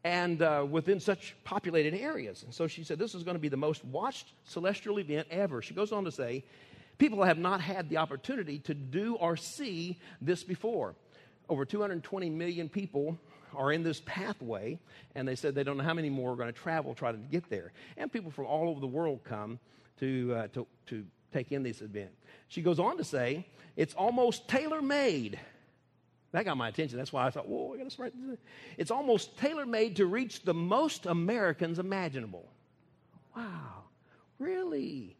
and 0.03 0.41
uh, 0.41 0.65
within 0.69 0.99
such 0.99 1.35
populated 1.43 1.93
areas. 1.93 2.43
And 2.43 2.53
so 2.53 2.67
she 2.67 2.83
said, 2.83 2.99
this 2.99 3.15
is 3.15 3.23
going 3.23 3.35
to 3.35 3.41
be 3.41 3.49
the 3.49 3.57
most 3.57 3.83
watched 3.85 4.31
celestial 4.45 4.97
event 4.99 5.27
ever. 5.29 5.61
She 5.61 5.73
goes 5.73 5.91
on 5.91 6.05
to 6.05 6.11
say, 6.11 6.43
people 6.97 7.23
have 7.23 7.37
not 7.37 7.59
had 7.59 7.89
the 7.89 7.97
opportunity 7.97 8.59
to 8.59 8.73
do 8.73 9.15
or 9.15 9.35
see 9.35 9.99
this 10.21 10.43
before. 10.43 10.95
Over 11.49 11.65
220 11.65 12.29
million 12.29 12.69
people 12.69 13.17
are 13.55 13.71
in 13.71 13.83
this 13.83 14.01
pathway, 14.05 14.79
and 15.15 15.27
they 15.27 15.35
said 15.35 15.55
they 15.55 15.63
don't 15.63 15.77
know 15.77 15.83
how 15.83 15.93
many 15.93 16.09
more 16.09 16.33
are 16.33 16.35
going 16.35 16.51
to 16.51 16.59
travel 16.59 16.93
try 16.93 17.11
to 17.11 17.17
get 17.17 17.49
there. 17.49 17.71
And 17.97 18.11
people 18.11 18.31
from 18.31 18.45
all 18.45 18.69
over 18.69 18.79
the 18.79 18.87
world 18.87 19.21
come 19.23 19.59
to, 19.99 20.33
uh, 20.35 20.47
to, 20.49 20.67
to 20.87 21.05
take 21.33 21.51
in 21.51 21.63
this 21.63 21.81
event. 21.81 22.11
She 22.47 22.61
goes 22.61 22.79
on 22.79 22.97
to 22.97 23.03
say, 23.03 23.45
it's 23.75 23.93
almost 23.93 24.47
tailor 24.47 24.81
made. 24.81 25.39
That 26.31 26.45
got 26.45 26.57
my 26.57 26.67
attention. 26.67 26.97
That's 26.97 27.11
why 27.11 27.25
I 27.25 27.31
thought, 27.31 27.47
whoa, 27.47 27.73
I 27.73 27.77
got 27.77 27.89
to. 27.91 28.37
It's 28.77 28.91
almost 28.91 29.37
tailor 29.37 29.65
made 29.65 29.95
to 29.95 30.05
reach 30.05 30.43
the 30.43 30.53
most 30.53 31.05
Americans 31.05 31.79
imaginable. 31.79 32.47
Wow, 33.35 33.83
really? 34.37 35.15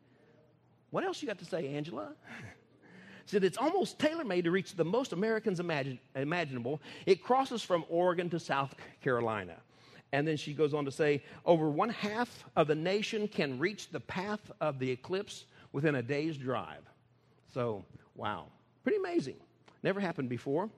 What 0.92 1.04
else 1.04 1.22
you 1.22 1.28
got 1.28 1.40
to 1.40 1.46
say, 1.46 1.74
Angela? 1.76 2.14
said 3.30 3.44
it's 3.44 3.58
almost 3.58 4.00
tailor 4.00 4.24
made 4.24 4.46
to 4.46 4.52
reach 4.52 4.76
the 4.76 4.86
most 4.86 5.14
Americans 5.14 5.60
imagine, 5.60 6.00
imaginable. 6.16 6.82
It 7.06 7.24
crosses 7.24 7.62
from 7.62 7.86
Oregon 7.90 8.30
to 8.32 8.40
South 8.40 8.74
Carolina. 9.02 9.56
And 10.12 10.28
then 10.28 10.38
she 10.38 10.54
goes 10.54 10.74
on 10.74 10.86
to 10.86 10.92
say 10.92 11.24
over 11.46 11.70
one 11.70 11.90
half 11.90 12.44
of 12.56 12.68
the 12.68 12.76
nation 12.76 13.28
can 13.28 13.60
reach 13.60 13.92
the 13.92 14.00
path 14.00 14.52
of 14.60 14.80
the 14.80 14.90
eclipse 14.90 15.46
within 15.72 15.96
a 15.96 16.02
day's 16.02 16.38
drive. 16.38 16.82
So, 17.54 17.86
wow, 18.16 18.48
pretty 18.84 18.98
amazing. 18.98 19.36
Never 19.84 20.00
happened 20.00 20.30
before. 20.30 20.70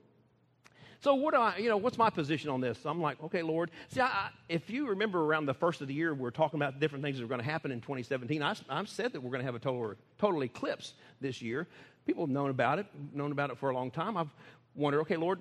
So 1.01 1.15
what 1.15 1.33
do 1.33 1.39
I, 1.39 1.57
you 1.57 1.67
know, 1.67 1.77
what's 1.77 1.97
my 1.97 2.11
position 2.11 2.51
on 2.51 2.61
this? 2.61 2.85
I'm 2.85 3.01
like, 3.01 3.21
okay, 3.23 3.41
Lord. 3.41 3.71
See, 3.87 3.99
I, 3.99 4.05
I, 4.05 4.29
if 4.47 4.69
you 4.69 4.87
remember 4.87 5.23
around 5.23 5.47
the 5.47 5.53
first 5.53 5.81
of 5.81 5.87
the 5.87 5.95
year, 5.95 6.13
we 6.13 6.27
are 6.27 6.31
talking 6.31 6.59
about 6.59 6.79
different 6.79 7.03
things 7.03 7.17
that 7.17 7.23
are 7.23 7.27
going 7.27 7.39
to 7.39 7.45
happen 7.45 7.71
in 7.71 7.81
2017. 7.81 8.43
I, 8.43 8.55
I 8.69 8.85
said 8.85 9.13
that 9.13 9.21
we're 9.21 9.31
going 9.31 9.39
to 9.39 9.45
have 9.45 9.55
a 9.55 9.59
total, 9.59 9.95
total 10.19 10.43
eclipse 10.43 10.93
this 11.19 11.41
year. 11.41 11.67
People 12.05 12.25
have 12.25 12.31
known 12.31 12.49
about 12.49 12.79
it, 12.79 12.87
known 13.13 13.31
about 13.31 13.51
it 13.51 13.57
for 13.57 13.69
a 13.69 13.73
long 13.73 13.91
time. 13.91 14.17
I've 14.17 14.33
wondered, 14.75 15.01
okay, 15.01 15.17
Lord, 15.17 15.39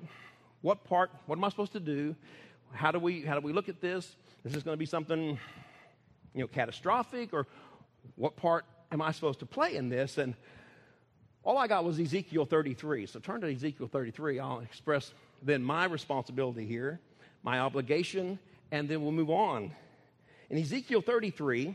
what 0.61 0.85
part, 0.85 1.11
what 1.27 1.39
am 1.39 1.45
I 1.45 1.49
supposed 1.49 1.73
to 1.73 1.81
do? 1.81 2.15
How 2.73 2.91
do 2.91 2.99
we, 2.99 3.23
how 3.23 3.35
do 3.35 3.41
we 3.41 3.53
look 3.53 3.69
at 3.69 3.81
this? 3.81 4.17
Is 4.45 4.53
this 4.53 4.63
going 4.63 4.75
to 4.75 4.79
be 4.79 4.87
something, 4.87 5.39
you 6.35 6.41
know, 6.41 6.47
catastrophic 6.47 7.33
or 7.33 7.47
what 8.17 8.37
part 8.37 8.65
am 8.93 9.01
I 9.03 9.13
supposed 9.13 9.41
to 9.41 9.47
play 9.47 9.77
in 9.77 9.89
this? 9.89 10.19
And 10.19 10.35
all 11.43 11.57
I 11.57 11.67
got 11.67 11.85
was 11.85 11.99
Ezekiel 11.99 12.45
33. 12.45 13.07
So 13.07 13.19
turn 13.19 13.41
to 13.41 13.53
Ezekiel 13.53 13.89
33. 13.89 14.39
I'll 14.39 14.61
express 14.61 15.13
then 15.43 15.63
my 15.63 15.87
responsibility 15.87 16.67
here, 16.67 17.01
my 17.43 17.61
obligation, 17.61 18.39
and 18.71 18.89
then 18.89 19.03
we'll 19.03 19.13
move 19.13 19.31
on. 19.31 19.73
In 20.51 20.59
Ezekiel 20.59 21.01
33, 21.01 21.75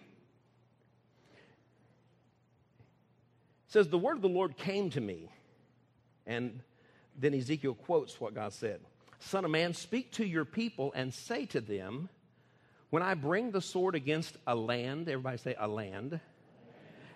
says, 3.68 3.88
The 3.88 3.98
word 3.98 4.18
of 4.18 4.22
the 4.22 4.30
Lord 4.30 4.58
came 4.58 4.90
to 4.92 5.02
me. 5.02 5.30
And 6.26 6.62
then 7.18 7.34
Ezekiel 7.34 7.76
quotes 7.76 8.20
what 8.20 8.34
God 8.34 8.54
said 8.54 8.82
Son 9.20 9.46
of 9.46 9.52
man, 9.52 9.74
speak 9.74 10.12
to 10.14 10.26
your 10.26 10.46
people 10.46 10.92
and 10.96 11.14
say 11.14 11.46
to 11.48 11.62
them, 11.62 12.10
When 12.90 13.04
I 13.04 13.14
bring 13.14 13.52
the 13.52 13.62
sword 13.62 13.96
against 13.96 14.38
a 14.46 14.56
land, 14.56 15.08
everybody 15.10 15.38
say 15.38 15.56
a 15.58 15.68
land, 15.68 16.20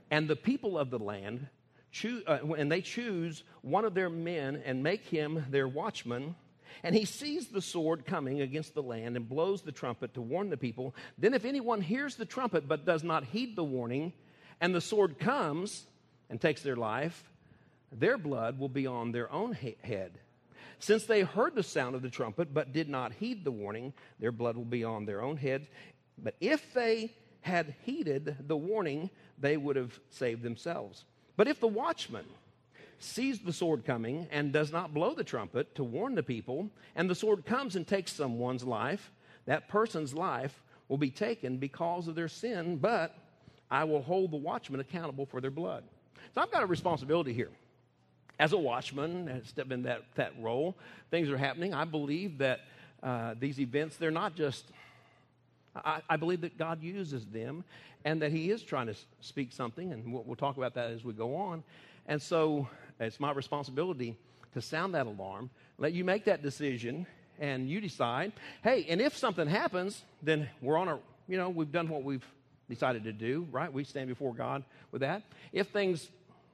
and 0.10 0.27
the 0.27 0.36
people 0.36 0.77
of 0.77 0.89
the 0.89 1.00
land 1.00 1.48
choose, 1.91 2.24
uh, 2.27 2.39
and 2.58 2.72
they 2.72 2.82
choose 2.82 3.44
one 3.62 3.86
of 3.86 3.94
their 3.94 4.10
men 4.10 4.62
and 4.65 4.84
make 4.84 5.06
him 5.06 5.46
their 5.50 5.68
watchman, 5.68 6.36
and 6.84 6.96
he 6.96 7.06
sees 7.06 7.48
the 7.48 7.62
sword 7.62 8.06
coming 8.06 8.41
against 8.41 8.74
the 8.74 8.84
land 8.84 9.18
and 9.18 9.27
blows 9.27 9.62
the 9.62 9.72
trumpet 9.72 10.13
to 10.13 10.22
warn 10.22 10.50
the 10.50 10.58
people, 10.58 10.96
then 11.18 11.34
if 11.34 11.46
anyone 11.46 11.82
hears 11.82 12.15
the 12.15 12.25
trumpet 12.25 12.68
but 12.68 12.86
does 12.86 13.03
not 13.03 13.25
heed 13.25 13.56
the 13.56 13.63
warning, 13.63 14.13
and 14.62 14.74
the 14.74 14.82
sword 14.82 15.20
comes 15.20 15.86
and 16.29 16.39
takes 16.39 16.62
their 16.62 16.75
life, 16.75 17.24
their 17.91 18.17
blood 18.17 18.59
will 18.59 18.69
be 18.69 18.86
on 18.86 19.12
their 19.12 19.31
own 19.31 19.53
head. 19.53 20.19
Since 20.79 21.05
they 21.05 21.21
heard 21.21 21.55
the 21.55 21.63
sound 21.63 21.95
of 21.95 22.01
the 22.01 22.09
trumpet 22.09 22.53
but 22.53 22.71
did 22.71 22.88
not 22.88 23.13
heed 23.13 23.43
the 23.43 23.51
warning, 23.51 23.93
their 24.19 24.31
blood 24.31 24.55
will 24.55 24.65
be 24.65 24.83
on 24.83 25.05
their 25.05 25.21
own 25.21 25.38
heads. 25.38 25.67
But 26.17 26.36
if 26.39 26.74
they 26.74 27.12
had 27.41 27.75
heeded 27.83 28.48
the 28.48 28.57
warning, 28.57 29.09
they 29.38 29.57
would 29.57 29.75
have 29.75 30.00
saved 30.09 30.43
themselves. 30.43 31.03
But 31.36 31.48
if 31.48 31.59
the 31.59 31.67
watchman 31.67 32.25
sees 33.00 33.39
the 33.39 33.53
sword 33.53 33.86
coming 33.86 34.27
and 34.31 34.51
does 34.51 34.71
not 34.71 34.93
blow 34.93 35.13
the 35.13 35.24
trumpet 35.24 35.74
to 35.75 35.83
warn 35.83 36.15
the 36.15 36.24
people, 36.24 36.69
and 36.95 37.09
the 37.09 37.15
sword 37.15 37.45
comes 37.45 37.75
and 37.75 37.88
takes 37.88 38.12
someone's 38.12 38.63
life, 38.63 39.12
that 39.45 39.69
person's 39.69 40.13
life 40.13 40.62
will 40.89 40.98
be 40.98 41.12
taken 41.12 41.57
because 41.57 42.07
of 42.07 42.15
their 42.15 42.27
sin, 42.27 42.77
but 42.77 43.15
I 43.71 43.83
will 43.83 44.01
hold 44.01 44.31
the 44.31 44.38
watchman 44.38 44.79
accountable 44.79 45.25
for 45.25 45.39
their 45.39 45.51
blood. 45.51 45.83
So 46.33 46.41
I've 46.41 46.51
got 46.51 46.63
a 46.63 46.67
responsibility 46.67 47.33
here. 47.33 47.50
As 48.39 48.53
a 48.53 48.57
watchman, 48.57 49.29
I 49.29 49.48
step 49.48 49.71
in 49.71 49.83
that, 49.83 50.03
that 50.15 50.33
role. 50.39 50.75
Things 51.12 51.29
are 51.29 51.38
happening. 51.38 51.74
I 51.74 51.83
believe 51.83 52.38
that 52.38 52.62
uh, 53.03 53.36
these 53.39 53.59
events, 53.59 53.98
they're 53.98 54.12
not 54.12 54.36
just 54.36 54.65
I, 55.75 56.01
I, 56.09 56.17
believe 56.17 56.41
that 56.41 56.57
God 56.57 56.81
uses 56.81 57.25
them 57.25 57.63
and 58.05 58.21
that 58.21 58.31
He 58.31 58.50
is 58.51 58.63
trying 58.63 58.88
to 58.88 58.95
speak 59.21 59.51
something, 59.51 59.93
and 59.93 60.12
we'll, 60.12 60.24
we'll 60.24 60.36
talk 60.36 60.57
about 60.57 60.74
that 60.75 60.91
as 60.91 61.03
we 61.03 61.13
go 61.13 61.36
on. 61.36 61.63
And 62.07 62.21
so 62.21 62.67
it's 63.00 63.19
my 63.19 63.31
responsibility 63.31 64.15
to 64.53 64.62
sound 64.62 64.95
that 64.95 65.05
alarm, 65.05 65.50
let 65.77 65.93
you 65.93 66.03
make 66.03 66.25
that 66.25 66.41
decision, 66.41 67.05
and 67.39 67.69
you 67.69 67.79
decide, 67.79 68.33
hey, 68.63 68.86
and 68.89 69.00
if 69.00 69.15
something 69.15 69.48
happens, 69.48 70.03
then 70.21 70.50
we're 70.62 70.77
on 70.77 70.88
a, 70.88 71.00
you 71.27 71.38
know, 71.38 71.50
we've 71.50 71.71
done 71.71 71.88
what 71.88 72.03
we've 72.03 72.25
decided 72.69 73.03
to 73.03 73.13
do, 73.13 73.48
right? 73.51 73.71
We 73.71 73.83
stand 73.83 74.07
before 74.07 74.33
God 74.33 74.63
with 74.91 75.01
that. 75.01 75.24
If 75.53 75.69
things 75.69 76.09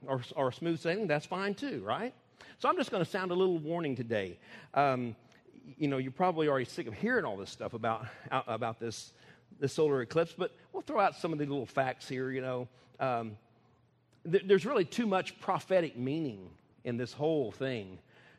are, 0.08 0.20
are 0.36 0.52
smooth 0.52 0.80
sailing, 0.80 1.06
that's 1.06 1.26
fine 1.26 1.54
too, 1.54 1.82
right? 1.84 2.14
So 2.58 2.68
I'm 2.68 2.76
just 2.76 2.90
going 2.90 3.04
to 3.04 3.10
sound 3.10 3.30
a 3.30 3.34
little 3.34 3.58
warning 3.58 3.96
today. 3.96 4.38
Um, 4.74 5.14
you 5.76 5.88
know, 5.88 5.98
you're 5.98 6.12
probably 6.12 6.48
already 6.48 6.64
sick 6.64 6.86
of 6.86 6.94
hearing 6.94 7.24
all 7.24 7.36
this 7.36 7.50
stuff 7.50 7.74
about, 7.74 8.06
about 8.30 8.78
this, 8.78 9.12
this 9.60 9.72
solar 9.72 10.00
eclipse, 10.02 10.34
but 10.36 10.52
we'll 10.72 10.82
throw 10.82 11.00
out 11.00 11.16
some 11.16 11.32
of 11.32 11.38
the 11.38 11.46
little 11.46 11.66
facts 11.66 12.08
here, 12.08 12.30
you 12.30 12.40
know. 12.40 12.68
Um, 13.00 13.36
th- 14.30 14.44
there's 14.46 14.64
really 14.64 14.84
too 14.84 15.06
much 15.06 15.38
prophetic 15.40 15.96
meaning 15.96 16.48
in 16.84 16.96
this 16.96 17.12
whole 17.12 17.50
thing 17.52 17.98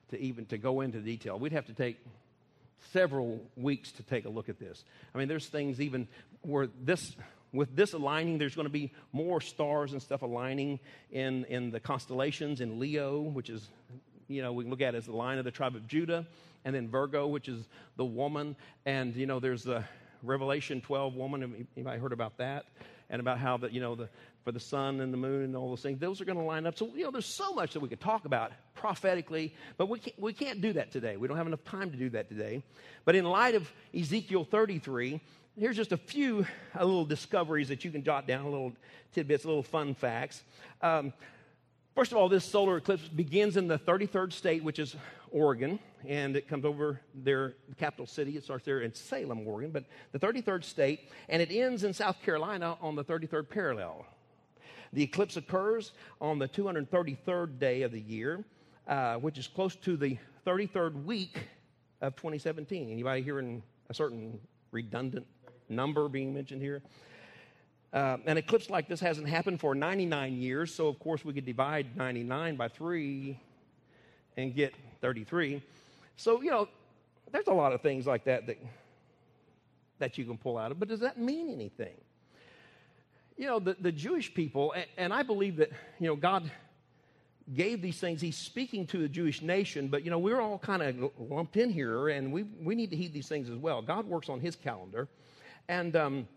to 0.09 0.19
even 0.19 0.45
to 0.47 0.57
go 0.57 0.81
into 0.81 0.99
detail. 0.99 1.37
We'd 1.37 1.51
have 1.51 1.65
to 1.65 1.73
take 1.73 1.97
several 2.93 3.41
weeks 3.55 3.91
to 3.93 4.03
take 4.03 4.25
a 4.25 4.29
look 4.29 4.49
at 4.49 4.59
this. 4.59 4.83
I 5.13 5.17
mean, 5.17 5.27
there's 5.27 5.47
things 5.47 5.81
even 5.81 6.07
where 6.41 6.67
this 6.81 7.15
with 7.53 7.75
this 7.75 7.93
aligning, 7.93 8.37
there's 8.37 8.55
going 8.55 8.67
to 8.67 8.71
be 8.71 8.93
more 9.13 9.41
stars 9.41 9.93
and 9.93 10.01
stuff 10.01 10.21
aligning 10.21 10.79
in, 11.11 11.45
in 11.45 11.71
the 11.71 11.79
constellations 11.79 12.61
in 12.61 12.79
Leo, 12.79 13.21
which 13.21 13.49
is, 13.49 13.67
you 14.27 14.41
know, 14.41 14.53
we 14.53 14.65
look 14.65 14.81
at 14.81 14.95
as 14.95 15.05
the 15.05 15.15
line 15.15 15.37
of 15.37 15.45
the 15.45 15.51
tribe 15.51 15.75
of 15.75 15.87
Judah 15.87 16.25
and 16.65 16.75
then 16.75 16.89
Virgo, 16.89 17.27
which 17.27 17.47
is 17.47 17.67
the 17.95 18.05
woman. 18.05 18.55
And, 18.85 19.15
you 19.15 19.25
know, 19.25 19.39
there's 19.39 19.63
the 19.63 19.83
Revelation 20.23 20.81
12 20.81 21.15
woman. 21.15 21.67
Anybody 21.75 21.99
heard 21.99 22.13
about 22.13 22.37
that? 22.37 22.65
And 23.09 23.21
about 23.21 23.37
how, 23.37 23.55
the, 23.55 23.71
you 23.71 23.79
know, 23.79 23.95
the 23.95 24.09
for 24.47 24.53
the 24.53 24.59
sun 24.61 25.01
and 25.01 25.11
the 25.11 25.17
moon 25.17 25.43
and 25.43 25.57
all 25.57 25.67
those 25.67 25.81
things. 25.81 25.99
Those 25.99 26.21
are 26.21 26.25
going 26.25 26.37
to 26.37 26.43
line 26.45 26.65
up. 26.65 26.77
So, 26.77 26.89
you 26.95 27.03
know, 27.03 27.11
there's 27.11 27.25
so 27.25 27.51
much 27.51 27.73
that 27.73 27.81
we 27.81 27.89
could 27.89 27.99
talk 27.99 28.23
about 28.23 28.53
prophetically, 28.75 29.53
but 29.75 29.89
we 29.89 29.99
can't, 29.99 30.17
we 30.17 30.31
can't 30.31 30.61
do 30.61 30.71
that 30.71 30.89
today. 30.89 31.17
We 31.17 31.27
don't 31.27 31.35
have 31.35 31.47
enough 31.47 31.65
time 31.65 31.91
to 31.91 31.97
do 31.97 32.09
that 32.11 32.29
today. 32.29 32.63
But 33.03 33.15
in 33.17 33.25
light 33.25 33.55
of 33.55 33.69
Ezekiel 33.93 34.45
33, 34.45 35.19
here's 35.57 35.75
just 35.75 35.91
a 35.91 35.97
few 35.97 36.45
a 36.75 36.85
little 36.85 37.05
discoveries 37.05 37.69
that 37.69 37.83
you 37.83 37.91
can 37.91 38.03
jot 38.03 38.27
down, 38.27 38.45
little 38.45 38.73
tidbits, 39.13 39.43
little 39.43 39.63
fun 39.63 39.95
facts. 39.95 40.43
Um, 40.81 41.11
first 41.95 42.11
of 42.11 42.17
all, 42.17 42.29
this 42.29 42.45
solar 42.45 42.77
eclipse 42.77 43.07
begins 43.07 43.57
in 43.57 43.67
the 43.67 43.79
33rd 43.79 44.33
state, 44.33 44.63
which 44.63 44.77
is 44.77 44.95
Oregon, 45.31 45.79
and 46.07 46.35
it 46.35 46.47
comes 46.47 46.63
over 46.63 47.01
their 47.13 47.55
capital 47.77 48.05
city. 48.05 48.37
It 48.37 48.43
starts 48.43 48.65
there 48.65 48.81
in 48.81 48.93
Salem, 48.93 49.47
Oregon, 49.47 49.71
but 49.71 49.85
the 50.11 50.19
33rd 50.19 50.63
state, 50.63 51.09
and 51.27 51.41
it 51.41 51.51
ends 51.51 51.83
in 51.83 51.93
South 51.93 52.21
Carolina 52.21 52.77
on 52.81 52.95
the 52.95 53.03
33rd 53.03 53.49
parallel. 53.49 54.05
The 54.93 55.03
eclipse 55.03 55.37
occurs 55.37 55.91
on 56.21 56.39
the 56.39 56.47
233rd 56.47 57.59
day 57.59 57.81
of 57.81 57.91
the 57.91 57.99
year, 57.99 58.45
uh, 58.87 59.15
which 59.15 59.37
is 59.37 59.47
close 59.47 59.75
to 59.77 59.97
the 59.97 60.17
33rd 60.45 61.03
week 61.03 61.39
of 61.99 62.15
2017. 62.15 62.89
Anybody 62.89 63.21
hearing 63.21 63.63
a 63.89 63.93
certain 63.93 64.39
redundant 64.71 65.25
number 65.69 66.07
being 66.07 66.33
mentioned 66.33 66.61
here? 66.61 66.81
Uh, 67.93 68.17
an 68.25 68.37
eclipse 68.37 68.69
like 68.69 68.87
this 68.87 68.99
hasn't 68.99 69.27
happened 69.27 69.59
for 69.59 69.73
99 69.73 70.33
years, 70.33 70.73
so 70.73 70.87
of 70.87 70.99
course 70.99 71.23
we 71.23 71.33
could 71.33 71.45
divide 71.45 71.95
99 71.95 72.55
by 72.55 72.67
3 72.67 73.39
and 74.35 74.53
get 74.53 74.73
33. 75.01 75.61
So, 76.17 76.41
you 76.41 76.51
know, 76.51 76.67
there's 77.31 77.47
a 77.47 77.53
lot 77.53 77.73
of 77.73 77.81
things 77.81 78.05
like 78.05 78.25
that 78.25 78.47
that, 78.47 78.57
that 79.99 80.17
you 80.17 80.25
can 80.25 80.37
pull 80.37 80.57
out 80.57 80.71
of, 80.71 80.79
but 80.79 80.89
does 80.89 80.99
that 80.99 81.17
mean 81.17 81.49
anything? 81.49 81.95
You 83.37 83.47
know, 83.47 83.59
the, 83.59 83.77
the 83.79 83.91
Jewish 83.91 84.33
people, 84.33 84.73
and, 84.73 84.85
and 84.97 85.13
I 85.13 85.23
believe 85.23 85.57
that, 85.57 85.71
you 85.99 86.07
know, 86.07 86.15
God 86.15 86.49
gave 87.55 87.81
these 87.81 87.99
things. 87.99 88.19
He's 88.19 88.35
speaking 88.35 88.85
to 88.87 88.97
the 88.97 89.07
Jewish 89.07 89.41
nation, 89.41 89.87
but, 89.87 90.03
you 90.03 90.11
know, 90.11 90.19
we're 90.19 90.41
all 90.41 90.59
kind 90.59 90.83
of 90.83 91.11
lumped 91.17 91.55
in 91.55 91.69
here, 91.69 92.09
and 92.09 92.33
we, 92.33 92.43
we 92.43 92.75
need 92.75 92.89
to 92.91 92.97
heed 92.97 93.13
these 93.13 93.27
things 93.27 93.49
as 93.49 93.57
well. 93.57 93.81
God 93.81 94.05
works 94.07 94.27
on 94.27 94.39
his 94.39 94.55
calendar. 94.55 95.07
And, 95.67 95.95
um, 95.95 96.27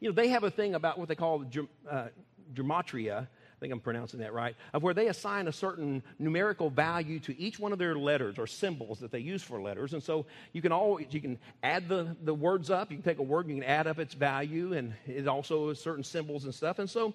you 0.00 0.08
know, 0.08 0.14
they 0.14 0.28
have 0.28 0.44
a 0.44 0.50
thing 0.50 0.74
about 0.74 0.98
what 0.98 1.08
they 1.08 1.14
call 1.14 1.44
uh, 1.90 2.08
gematria. 2.54 3.22
I 3.22 3.58
think 3.60 3.72
I'm 3.72 3.80
pronouncing 3.80 4.20
that 4.20 4.32
right, 4.32 4.56
of 4.72 4.82
where 4.82 4.94
they 4.94 5.08
assign 5.08 5.46
a 5.46 5.52
certain 5.52 6.02
numerical 6.18 6.70
value 6.70 7.20
to 7.20 7.38
each 7.38 7.58
one 7.58 7.72
of 7.72 7.78
their 7.78 7.94
letters 7.94 8.38
or 8.38 8.46
symbols 8.46 9.00
that 9.00 9.10
they 9.10 9.18
use 9.18 9.42
for 9.42 9.60
letters. 9.60 9.92
And 9.92 10.02
so 10.02 10.24
you 10.54 10.62
can 10.62 10.72
always 10.72 11.08
you 11.10 11.20
can 11.20 11.38
add 11.62 11.86
the, 11.86 12.16
the 12.22 12.32
words 12.32 12.70
up. 12.70 12.90
You 12.90 12.96
can 12.96 13.04
take 13.04 13.18
a 13.18 13.22
word, 13.22 13.48
you 13.48 13.56
can 13.56 13.64
add 13.64 13.86
up 13.86 13.98
its 13.98 14.14
value, 14.14 14.72
and 14.72 14.94
it 15.06 15.28
also 15.28 15.68
has 15.68 15.78
certain 15.78 16.04
symbols 16.04 16.44
and 16.44 16.54
stuff. 16.54 16.78
And 16.78 16.88
so 16.88 17.12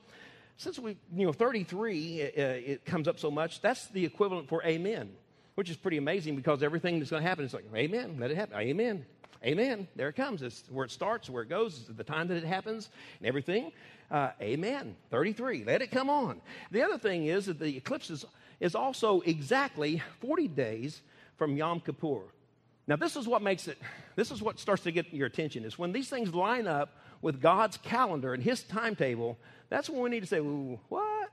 since 0.58 0.80
we, 0.80 0.98
you 1.14 1.26
know, 1.26 1.34
33, 1.34 2.22
uh, 2.22 2.26
it 2.28 2.86
comes 2.86 3.08
up 3.08 3.20
so 3.20 3.30
much, 3.30 3.62
that's 3.62 3.88
the 3.88 4.06
equivalent 4.06 4.48
for 4.48 4.64
amen, 4.64 5.12
which 5.56 5.70
is 5.70 5.76
pretty 5.76 5.98
amazing 5.98 6.36
because 6.36 6.64
everything 6.64 7.00
that's 7.00 7.12
going 7.12 7.24
to 7.24 7.28
happen 7.28 7.44
is 7.44 7.54
like, 7.54 7.66
amen, 7.76 8.18
let 8.20 8.32
it 8.32 8.38
happen, 8.38 8.58
amen, 8.58 9.06
Amen. 9.44 9.88
There 9.96 10.10
it 10.10 10.16
comes. 10.16 10.42
It's 10.42 10.64
where 10.70 10.86
it 10.86 10.92
starts, 10.92 11.30
where 11.30 11.44
it 11.44 11.50
goes, 11.50 11.86
the 11.88 12.04
time 12.04 12.28
that 12.30 12.38
it 12.38 12.44
happens, 12.44 12.90
and 13.20 13.28
everything. 13.28 13.72
Uh, 14.10 14.30
amen. 14.42 14.96
33. 15.12 15.64
Let 15.64 15.82
it 15.82 15.92
come 15.92 16.10
on. 16.10 16.42
The 16.72 16.84
other 16.84 16.98
thing 16.98 17.26
is 17.26 17.48
that 17.48 17.60
the 17.60 17.78
eclipse 17.78 18.10
is, 18.10 18.26
is 18.60 18.76
also 18.76 19.22
exactly 19.22 20.02
40 20.22 20.48
days 20.48 21.02
from 21.38 21.58
Yom 21.58 21.80
Kippur. 21.80 22.22
Now, 22.88 22.96
this 22.96 23.16
is 23.16 23.28
what 23.28 23.42
makes 23.42 23.68
it, 23.68 23.78
this 24.16 24.32
is 24.32 24.42
what 24.42 24.60
starts 24.60 24.84
to 24.84 24.92
get 24.92 25.12
your 25.14 25.28
attention, 25.28 25.66
is 25.66 25.78
when 25.78 25.92
these 25.92 26.10
things 26.10 26.34
line 26.34 26.68
up 26.68 26.98
with 27.22 27.42
God's 27.42 27.78
calendar 27.78 28.34
and 28.34 28.44
His 28.44 28.62
timetable, 28.64 29.38
that's 29.70 29.90
when 29.90 30.02
we 30.02 30.10
need 30.10 30.22
to 30.22 30.28
say, 30.28 30.40
what? 30.40 31.30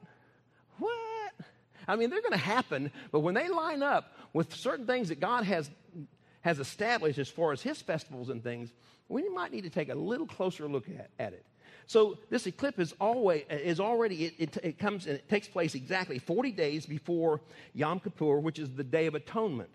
What? 0.78 1.32
I 1.86 1.96
mean, 1.96 2.08
they're 2.10 2.22
going 2.22 2.32
to 2.32 2.38
happen, 2.38 2.90
but 3.10 3.20
when 3.20 3.34
they 3.34 3.48
line 3.48 3.82
up 3.82 4.16
with 4.32 4.54
certain 4.54 4.86
things 4.86 5.10
that 5.10 5.20
God 5.20 5.44
has 5.44 5.70
has 6.42 6.58
established 6.58 7.18
as 7.18 7.28
far 7.28 7.52
as 7.52 7.62
his 7.62 7.80
festivals 7.80 8.28
and 8.28 8.42
things, 8.42 8.70
we 9.08 9.28
might 9.30 9.52
need 9.52 9.62
to 9.62 9.70
take 9.70 9.88
a 9.88 9.94
little 9.94 10.26
closer 10.26 10.68
look 10.68 10.88
at, 10.88 11.10
at 11.18 11.32
it. 11.32 11.44
So 11.86 12.18
this 12.30 12.46
eclipse 12.46 12.78
is 12.78 12.94
always 13.00 13.42
is 13.50 13.80
already 13.80 14.26
it, 14.26 14.34
it, 14.38 14.56
it, 14.62 14.78
comes 14.78 15.06
and 15.06 15.16
it 15.16 15.28
takes 15.28 15.48
place 15.48 15.74
exactly 15.74 16.18
40 16.18 16.52
days 16.52 16.86
before 16.86 17.40
Yom 17.74 18.00
Kippur, 18.00 18.38
which 18.38 18.58
is 18.58 18.70
the 18.70 18.84
Day 18.84 19.06
of 19.06 19.14
Atonement. 19.14 19.70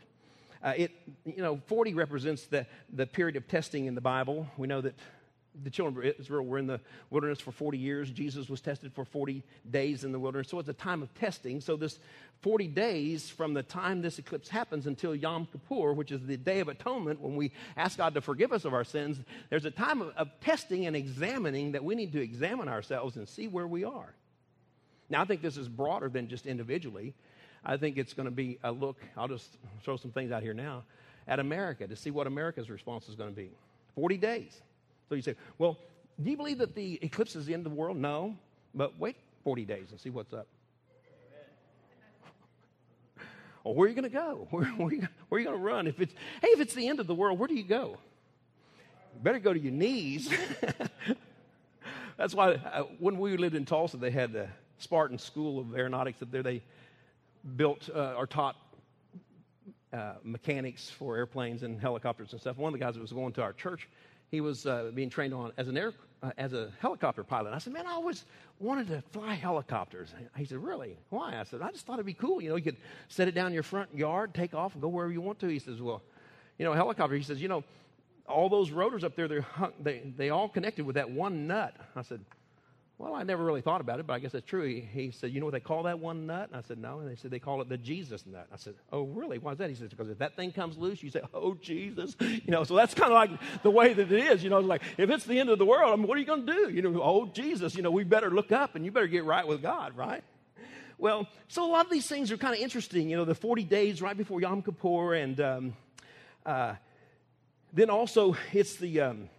Uh, 0.64 0.74
it 0.76 0.92
you 1.26 1.44
know 1.44 1.62
40 1.68 1.94
represents 1.94 2.48
the 2.48 2.66
the 2.94 3.06
period 3.06 3.36
of 3.36 3.48
testing 3.48 3.86
in 3.86 3.96
the 3.96 4.02
Bible. 4.02 4.48
We 4.58 4.68
know 4.68 4.82
that 4.82 4.96
the 5.64 5.70
children 5.70 6.08
of 6.08 6.16
Israel 6.20 6.46
were 6.46 6.58
in 6.58 6.68
the 6.68 6.80
wilderness 7.10 7.40
for 7.40 7.52
40 7.52 7.78
years. 7.78 8.10
Jesus 8.12 8.50
was 8.50 8.62
tested 8.62 8.94
for 8.94 9.06
40 9.06 9.44
days 9.70 10.04
in 10.04 10.12
the 10.12 10.20
wilderness. 10.20 10.50
So 10.50 10.60
it's 10.60 10.70
a 10.70 10.74
time 10.74 11.02
of 11.02 11.14
testing. 11.16 11.62
So, 11.62 11.76
this 11.76 12.00
40 12.42 12.68
days 12.68 13.30
from 13.30 13.54
the 13.54 13.64
time 13.64 14.02
this 14.02 14.20
eclipse 14.20 14.50
happens 14.50 14.86
until 14.86 15.16
Yom 15.16 15.48
Kippur, 15.52 15.94
which 15.94 16.12
is 16.12 16.26
the 16.26 16.38
Day 16.38 16.60
of 16.60 16.68
Atonement, 16.68 17.20
when 17.20 17.36
we 17.36 17.52
ask 17.76 17.98
God 17.98 18.14
to 18.14 18.22
forgive 18.22 18.52
us 18.52 18.66
of 18.66 18.74
our 18.74 18.84
sins, 18.84 19.20
there's 19.50 19.66
a 19.66 19.72
time 19.72 20.02
of, 20.02 20.16
of 20.16 20.30
testing 20.42 20.86
and 20.86 20.96
examining 20.96 21.72
that 21.72 21.84
we 21.84 21.96
need 21.96 22.12
to 22.14 22.22
examine 22.22 22.68
ourselves 22.68 23.16
and 23.16 23.28
see 23.28 23.48
where 23.48 23.68
we 23.68 23.84
are. 23.84 24.14
Now, 25.10 25.22
I 25.22 25.26
think 25.26 25.42
this 25.42 25.58
is 25.58 25.68
broader 25.68 26.10
than 26.10 26.28
just 26.28 26.46
individually. 26.46 27.14
I 27.66 27.78
think 27.78 27.98
it's 27.98 28.14
going 28.14 28.26
to 28.26 28.32
be 28.32 28.60
a 28.64 28.72
look, 28.72 28.98
I'll 29.16 29.28
just 29.28 29.58
throw 29.84 29.98
some 29.98 30.12
things 30.12 30.32
out 30.32 30.44
here 30.44 30.54
now, 30.54 30.84
at 31.28 31.40
America 31.40 31.88
to 31.88 31.96
see 31.96 32.12
what 32.12 32.28
America's 32.28 32.70
response 32.70 33.10
is 33.10 33.16
going 33.16 33.30
to 33.30 33.36
be. 33.36 33.50
40 33.96 34.18
days. 34.18 34.62
So 35.10 35.16
you 35.16 35.22
say, 35.22 35.36
well, 35.58 35.78
do 36.22 36.30
you 36.30 36.38
believe 36.38 36.58
that 36.60 36.76
the 36.76 37.00
eclipse 37.02 37.36
is 37.36 37.46
the 37.46 37.54
end 37.54 37.66
of 37.66 37.72
the 37.72 37.78
world? 37.78 37.98
No. 37.98 38.36
But 38.74 38.98
wait 39.00 39.18
40 39.44 39.66
days 39.66 39.92
and 39.92 40.00
see 40.00 40.10
what's 40.10 40.34
up. 40.34 40.48
Well, 43.64 43.76
where 43.76 43.86
are 43.86 43.90
you 43.90 43.96
going 43.96 44.10
to 44.10 44.18
go? 44.18 44.48
Where, 44.52 44.64
where, 44.64 44.88
are 44.88 44.94
you, 44.94 45.08
where 45.28 45.38
are 45.38 45.40
you 45.40 45.48
going 45.48 45.58
to 45.58 45.64
run? 45.64 45.88
If 45.88 46.00
it's, 46.00 46.14
hey, 46.42 46.48
if 46.50 46.62
it's 46.62 46.74
the 46.74 46.88
end 46.88 47.02
of 47.02 47.08
the 47.08 47.16
world, 47.16 47.38
where 47.38 47.50
do 47.50 47.56
you 47.56 47.64
go? 47.64 47.98
You 49.14 49.22
better 49.22 49.40
go 49.40 49.52
to 49.52 49.60
your 49.60 49.74
knees. 49.74 50.30
That's 52.18 52.34
why 52.34 52.54
uh, 52.54 52.84
when 53.00 53.20
we 53.20 53.36
lived 53.36 53.56
in 53.56 53.66
Tulsa, 53.66 53.98
they 53.98 54.10
had 54.10 54.32
the 54.32 54.48
Spartan 54.78 55.18
School 55.18 55.60
of 55.60 55.76
Aeronautics 55.76 56.22
up 56.22 56.32
there. 56.32 56.44
They 56.44 56.62
built 57.58 57.90
uh, 57.94 58.14
or 58.16 58.26
taught 58.26 58.56
uh, 59.92 60.14
mechanics 60.24 60.90
for 60.90 61.18
airplanes 61.18 61.64
and 61.64 61.80
helicopters 61.80 62.32
and 62.32 62.40
stuff. 62.40 62.58
One 62.58 62.74
of 62.74 62.80
the 62.80 62.86
guys 62.86 62.94
that 62.94 63.02
was 63.02 63.12
going 63.12 63.34
to 63.34 63.42
our 63.42 63.54
church 63.54 63.90
he 64.30 64.42
was 64.42 64.66
uh, 64.66 64.92
being 64.94 65.10
trained 65.10 65.34
on 65.34 65.52
as 65.58 65.68
an 65.68 65.78
air, 65.78 65.94
uh, 66.22 66.32
as 66.38 66.54
a 66.54 66.72
helicopter 66.80 67.24
pilot. 67.24 67.54
I 67.54 67.60
said, 67.60 67.74
man, 67.74 67.88
I 67.88 67.92
always 67.92 68.26
wanted 68.60 68.88
to 68.88 69.02
fly 69.12 69.36
helicopters. 69.36 70.14
He 70.36 70.46
said, 70.46 70.58
really? 70.58 70.98
Why? 71.10 71.40
I 71.40 71.44
said, 71.44 71.62
I 71.62 71.72
just 71.72 71.86
thought 71.86 71.94
it'd 71.94 72.06
be 72.06 72.14
cool. 72.14 72.42
You 72.42 72.50
know, 72.50 72.56
you 72.56 72.64
could 72.64 72.78
set 73.08 73.28
it 73.28 73.36
down 73.36 73.48
in 73.48 73.54
your 73.54 73.64
front 73.64 73.96
yard, 73.96 74.34
take 74.34 74.54
off, 74.54 74.74
and 74.74 74.82
go 74.82 74.88
wherever 74.90 75.14
you 75.14 75.22
want 75.22 75.40
to. 75.40 75.48
He 75.48 75.60
says, 75.60 75.82
well, 75.82 76.02
you 76.58 76.66
know, 76.66 76.74
helicopter. 76.74 77.16
He 77.16 77.24
says, 77.24 77.42
you 77.42 77.48
know, 77.48 77.64
all 78.28 78.50
those 78.50 78.72
rotors 78.72 79.04
up 79.04 79.16
there, 79.16 79.28
they're 79.28 79.42
hung, 79.42 79.72
they 79.82 80.02
they 80.18 80.30
all 80.32 80.50
connected 80.50 80.86
with 80.86 80.96
that 80.96 81.10
one 81.10 81.48
nut. 81.48 81.76
I 81.96 82.02
said, 82.02 82.20
well, 83.00 83.14
I 83.14 83.22
never 83.22 83.44
really 83.44 83.62
thought 83.62 83.80
about 83.80 84.00
it, 84.00 84.08
but 84.08 84.14
I 84.14 84.20
guess 84.20 84.32
that's 84.32 84.48
true. 84.48 84.66
He, 84.66 84.82
he, 84.82 85.12
said, 85.12 85.32
You 85.32 85.40
know 85.40 85.46
what 85.46 85.54
they 85.54 85.60
call 85.60 85.84
that 85.84 86.00
one 86.00 86.26
nut? 86.26 86.50
And 86.52 86.58
I 86.58 86.62
said, 86.68 86.80
No. 86.80 87.00
And 87.00 87.08
they 87.08 87.16
said, 87.16 87.30
They 87.30 87.38
call 87.38 87.62
it 87.62 87.70
the 87.70 87.78
Jesus 87.78 88.26
nut. 88.26 88.48
I 88.52 88.58
said, 88.58 88.74
Oh, 88.92 89.04
really? 89.04 89.38
Why 89.38 89.52
is 89.52 89.60
that? 89.60 89.70
He 89.70 89.76
said, 89.76 89.92
Because 89.92 90.10
if 90.10 90.18
that 90.18 90.36
thing 90.36 90.52
comes 90.52 90.78
loose, 90.78 91.04
you 91.04 91.12
say, 91.12 91.22
Oh, 91.34 91.54
Jesus. 91.54 92.16
You 92.48 92.52
know, 92.52 92.64
so 92.64 92.76
that's 92.76 92.94
kind 92.94 93.12
of 93.12 93.16
like 93.16 93.62
the 93.62 93.70
way 93.70 93.94
that 93.94 94.12
it 94.12 94.24
is. 94.32 94.44
You 94.44 94.50
know, 94.50 94.60
like 94.60 94.82
if 94.98 95.10
it's 95.10 95.26
the 95.26 95.40
end 95.40 95.50
of 95.50 95.60
the 95.60 95.66
world, 95.66 95.92
I 95.92 95.96
mean, 95.96 96.08
what 96.08 96.18
are 96.18 96.22
you 96.22 96.26
going 96.26 96.46
to 96.46 96.54
do? 96.54 96.70
You 96.70 96.82
know, 96.82 97.02
oh, 97.02 97.26
Jesus, 97.28 97.76
you 97.76 97.82
know, 97.82 97.92
we 97.92 98.04
better 98.04 98.32
look 98.32 98.52
up 98.52 98.76
and 98.76 98.86
you 98.86 98.92
better 98.92 99.08
get 99.08 99.26
right 99.26 99.46
with 99.46 99.62
God, 99.62 99.96
right? 99.96 100.24
Well, 100.98 101.28
so 101.48 101.66
a 101.66 101.72
lot 101.72 101.86
of 101.86 101.92
these 101.92 102.08
things 102.08 102.32
are 102.32 102.38
kind 102.38 102.56
of 102.56 102.62
interesting. 102.62 103.10
You 103.10 103.18
know, 103.18 103.26
the 103.26 103.36
40 103.36 103.64
days 103.64 104.02
right 104.02 104.18
before 104.18 104.42
Yom 104.42 104.64
Kippur, 104.64 105.14
and 105.14 105.40
um, 105.40 105.74
uh, 106.46 106.76
then 107.74 107.90
also 107.90 108.36
it's 108.54 108.76
the. 108.78 109.02
Um, 109.02 109.30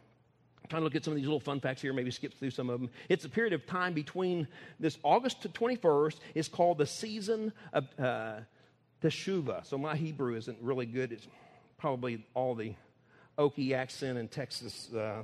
trying 0.68 0.80
to 0.80 0.84
look 0.84 0.94
at 0.94 1.04
some 1.04 1.12
of 1.12 1.16
these 1.16 1.26
little 1.26 1.40
fun 1.40 1.60
facts 1.60 1.82
here, 1.82 1.92
maybe 1.92 2.10
skip 2.10 2.34
through 2.34 2.50
some 2.50 2.70
of 2.70 2.80
them. 2.80 2.90
It's 3.08 3.24
a 3.24 3.28
period 3.28 3.52
of 3.52 3.66
time 3.66 3.94
between 3.94 4.48
this 4.78 4.98
August 5.02 5.42
to 5.42 5.48
21st 5.48 6.16
is 6.34 6.48
called 6.48 6.78
the 6.78 6.86
season 6.86 7.52
of 7.72 7.86
uh, 7.98 8.40
Teshuvah. 9.02 9.66
So 9.66 9.78
my 9.78 9.96
Hebrew 9.96 10.36
isn't 10.36 10.58
really 10.60 10.86
good. 10.86 11.12
It's 11.12 11.26
probably 11.78 12.24
all 12.34 12.54
the 12.54 12.74
Okie 13.38 13.72
accent 13.72 14.18
and 14.18 14.30
Texas 14.30 14.92
uh, 14.92 15.22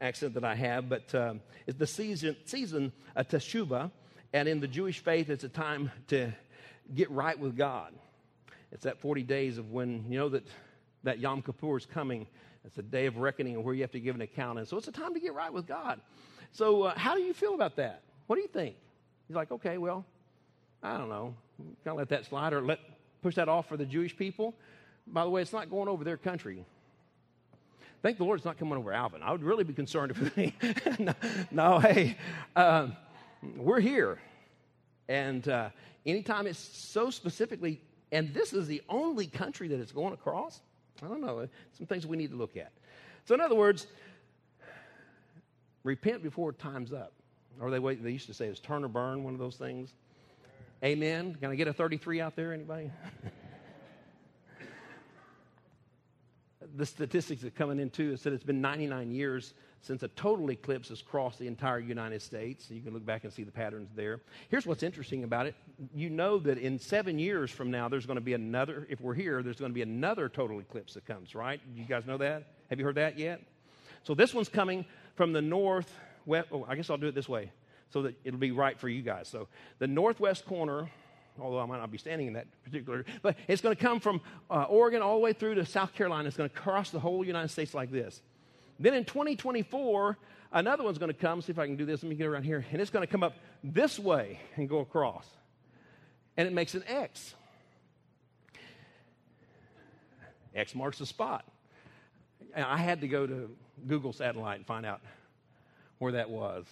accent 0.00 0.34
that 0.34 0.44
I 0.44 0.54
have, 0.54 0.88
but 0.88 1.14
um, 1.14 1.40
it's 1.66 1.78
the 1.78 1.86
season, 1.86 2.36
season 2.44 2.92
of 3.14 3.28
Teshuvah. 3.28 3.90
And 4.32 4.48
in 4.48 4.60
the 4.60 4.68
Jewish 4.68 4.98
faith, 4.98 5.30
it's 5.30 5.44
a 5.44 5.48
time 5.48 5.90
to 6.08 6.32
get 6.94 7.10
right 7.10 7.38
with 7.38 7.56
God. 7.56 7.94
It's 8.72 8.84
that 8.84 9.00
40 9.00 9.22
days 9.22 9.58
of 9.58 9.70
when 9.70 10.04
you 10.10 10.18
know 10.18 10.28
that, 10.28 10.46
that 11.04 11.18
Yom 11.18 11.40
Kippur 11.40 11.78
is 11.78 11.86
coming 11.86 12.26
it's 12.66 12.78
a 12.78 12.82
day 12.82 13.06
of 13.06 13.16
reckoning 13.16 13.54
and 13.54 13.64
where 13.64 13.74
you 13.74 13.82
have 13.82 13.92
to 13.92 14.00
give 14.00 14.16
an 14.16 14.22
account. 14.22 14.58
And 14.58 14.66
so 14.66 14.76
it's 14.76 14.88
a 14.88 14.92
time 14.92 15.14
to 15.14 15.20
get 15.20 15.34
right 15.34 15.52
with 15.52 15.66
God. 15.66 16.00
So, 16.52 16.84
uh, 16.84 16.98
how 16.98 17.14
do 17.14 17.22
you 17.22 17.32
feel 17.32 17.54
about 17.54 17.76
that? 17.76 18.02
What 18.26 18.36
do 18.36 18.42
you 18.42 18.48
think? 18.48 18.74
He's 19.28 19.36
like, 19.36 19.50
okay, 19.52 19.78
well, 19.78 20.04
I 20.82 20.98
don't 20.98 21.08
know. 21.08 21.34
Kind 21.58 21.92
of 21.92 21.96
let 21.96 22.08
that 22.10 22.26
slide 22.26 22.52
or 22.52 22.60
let 22.60 22.80
push 23.22 23.36
that 23.36 23.48
off 23.48 23.68
for 23.68 23.76
the 23.76 23.86
Jewish 23.86 24.16
people. 24.16 24.54
By 25.06 25.24
the 25.24 25.30
way, 25.30 25.42
it's 25.42 25.52
not 25.52 25.70
going 25.70 25.88
over 25.88 26.02
their 26.02 26.16
country. 26.16 26.64
Thank 28.02 28.18
the 28.18 28.24
Lord 28.24 28.38
it's 28.38 28.44
not 28.44 28.58
coming 28.58 28.76
over 28.76 28.92
Alvin. 28.92 29.22
I 29.22 29.32
would 29.32 29.42
really 29.42 29.64
be 29.64 29.72
concerned 29.72 30.12
if 30.16 30.98
no, 30.98 31.14
no, 31.50 31.78
hey, 31.78 32.16
uh, 32.54 32.88
we're 33.56 33.80
here. 33.80 34.18
And 35.08 35.48
uh, 35.48 35.70
anytime 36.04 36.46
it's 36.46 36.58
so 36.58 37.10
specifically, 37.10 37.80
and 38.12 38.34
this 38.34 38.52
is 38.52 38.66
the 38.66 38.82
only 38.88 39.26
country 39.26 39.68
that 39.68 39.80
it's 39.80 39.92
going 39.92 40.12
across, 40.12 40.60
I 41.02 41.08
don't 41.08 41.20
know, 41.20 41.48
some 41.76 41.86
things 41.86 42.06
we 42.06 42.16
need 42.16 42.30
to 42.30 42.36
look 42.36 42.56
at. 42.56 42.72
So, 43.24 43.34
in 43.34 43.40
other 43.40 43.54
words, 43.54 43.86
repent 45.82 46.22
before 46.22 46.52
time's 46.52 46.92
up. 46.92 47.12
Or 47.60 47.70
they, 47.70 47.78
they 47.94 48.10
used 48.10 48.26
to 48.26 48.34
say 48.34 48.46
it's 48.46 48.60
turn 48.60 48.84
or 48.84 48.88
burn, 48.88 49.24
one 49.24 49.32
of 49.32 49.40
those 49.40 49.56
things. 49.56 49.94
Amen. 50.84 51.34
Can 51.40 51.50
I 51.50 51.54
get 51.54 51.68
a 51.68 51.72
33 51.72 52.20
out 52.20 52.36
there, 52.36 52.52
anybody? 52.52 52.90
the 56.76 56.86
statistics 56.86 57.42
that 57.42 57.54
coming 57.54 57.78
in 57.78 57.90
too 57.90 58.12
is 58.12 58.22
that 58.22 58.32
it's 58.32 58.44
been 58.44 58.60
99 58.60 59.10
years 59.10 59.54
since 59.80 60.02
a 60.02 60.08
total 60.08 60.50
eclipse 60.50 60.88
has 60.88 61.00
crossed 61.00 61.38
the 61.38 61.46
entire 61.46 61.78
United 61.78 62.20
States. 62.20 62.70
You 62.70 62.80
can 62.80 62.92
look 62.92 63.06
back 63.06 63.24
and 63.24 63.32
see 63.32 63.44
the 63.44 63.52
patterns 63.52 63.88
there. 63.94 64.20
Here's 64.48 64.66
what's 64.66 64.82
interesting 64.82 65.24
about 65.24 65.46
it. 65.46 65.54
You 65.94 66.10
know 66.10 66.38
that 66.40 66.58
in 66.58 66.78
seven 66.78 67.18
years 67.18 67.50
from 67.50 67.70
now, 67.70 67.88
there's 67.88 68.06
going 68.06 68.16
to 68.16 68.24
be 68.24 68.34
another, 68.34 68.86
if 68.90 69.00
we're 69.00 69.14
here, 69.14 69.42
there's 69.42 69.58
going 69.58 69.70
to 69.70 69.74
be 69.74 69.82
another 69.82 70.28
total 70.28 70.58
eclipse 70.58 70.94
that 70.94 71.06
comes, 71.06 71.34
right? 71.34 71.60
You 71.74 71.84
guys 71.84 72.04
know 72.06 72.18
that? 72.18 72.44
Have 72.68 72.78
you 72.78 72.84
heard 72.84 72.96
that 72.96 73.18
yet? 73.18 73.40
So 74.02 74.14
this 74.14 74.34
one's 74.34 74.48
coming 74.48 74.84
from 75.14 75.32
the 75.32 75.42
north, 75.42 75.92
west, 76.26 76.48
oh, 76.52 76.64
I 76.68 76.76
guess 76.76 76.90
I'll 76.90 76.96
do 76.96 77.08
it 77.08 77.14
this 77.14 77.28
way 77.28 77.52
so 77.90 78.02
that 78.02 78.14
it'll 78.24 78.40
be 78.40 78.50
right 78.50 78.78
for 78.78 78.88
you 78.88 79.02
guys. 79.02 79.28
So 79.28 79.48
the 79.78 79.86
northwest 79.86 80.46
corner, 80.46 80.90
although 81.40 81.60
I 81.60 81.66
might 81.66 81.78
not 81.78 81.90
be 81.90 81.98
standing 81.98 82.28
in 82.28 82.32
that 82.34 82.46
particular, 82.64 83.04
but 83.22 83.36
it's 83.48 83.62
going 83.62 83.74
to 83.74 83.80
come 83.80 84.00
from 84.00 84.20
uh, 84.50 84.64
Oregon 84.64 85.02
all 85.02 85.14
the 85.14 85.20
way 85.20 85.32
through 85.32 85.56
to 85.56 85.66
South 85.66 85.94
Carolina. 85.94 86.28
It's 86.28 86.36
going 86.36 86.50
to 86.50 86.56
cross 86.56 86.90
the 86.90 87.00
whole 87.00 87.24
United 87.24 87.48
States 87.48 87.74
like 87.74 87.90
this. 87.90 88.20
Then 88.78 88.94
in 88.94 89.04
2024, 89.04 90.18
another 90.52 90.84
one's 90.84 90.98
going 90.98 91.12
to 91.12 91.18
come. 91.18 91.40
See 91.42 91.52
if 91.52 91.58
I 91.58 91.66
can 91.66 91.76
do 91.76 91.86
this. 91.86 92.02
Let 92.02 92.10
me 92.10 92.16
get 92.16 92.26
around 92.26 92.44
here. 92.44 92.64
And 92.70 92.80
it's 92.80 92.90
going 92.90 93.06
to 93.06 93.10
come 93.10 93.22
up 93.22 93.34
this 93.64 93.98
way 93.98 94.40
and 94.56 94.68
go 94.68 94.80
across. 94.80 95.26
And 96.36 96.46
it 96.46 96.52
makes 96.52 96.74
an 96.74 96.84
X. 96.86 97.34
X 100.54 100.74
marks 100.74 100.98
the 100.98 101.06
spot. 101.06 101.44
I 102.54 102.78
had 102.78 103.02
to 103.02 103.08
go 103.08 103.26
to 103.26 103.50
Google 103.86 104.12
Satellite 104.12 104.56
and 104.56 104.66
find 104.66 104.86
out 104.86 105.00
where 105.98 106.12
that 106.12 106.30
was. 106.30 106.64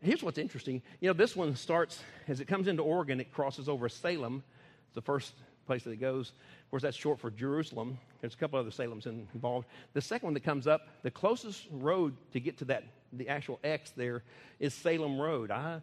Here's 0.00 0.22
what's 0.22 0.38
interesting. 0.38 0.80
You 1.00 1.08
know, 1.08 1.12
this 1.12 1.34
one 1.34 1.56
starts, 1.56 2.00
as 2.28 2.40
it 2.40 2.46
comes 2.46 2.68
into 2.68 2.82
Oregon, 2.82 3.20
it 3.20 3.32
crosses 3.32 3.68
over 3.68 3.88
Salem. 3.88 4.44
It's 4.86 4.94
the 4.94 5.02
first 5.02 5.34
place 5.66 5.82
that 5.82 5.90
it 5.90 6.00
goes. 6.00 6.30
Of 6.64 6.70
course, 6.70 6.82
that's 6.82 6.96
short 6.96 7.18
for 7.18 7.30
Jerusalem. 7.30 7.98
There's 8.20 8.34
a 8.34 8.36
couple 8.36 8.60
other 8.60 8.70
Salems 8.70 9.06
involved. 9.06 9.66
The 9.94 10.00
second 10.00 10.28
one 10.28 10.34
that 10.34 10.44
comes 10.44 10.68
up, 10.68 10.88
the 11.02 11.10
closest 11.10 11.66
road 11.72 12.16
to 12.32 12.38
get 12.38 12.58
to 12.58 12.64
that, 12.66 12.84
the 13.12 13.28
actual 13.28 13.58
X 13.64 13.90
there, 13.96 14.22
is 14.60 14.72
Salem 14.72 15.20
Road. 15.20 15.50
I, 15.50 15.80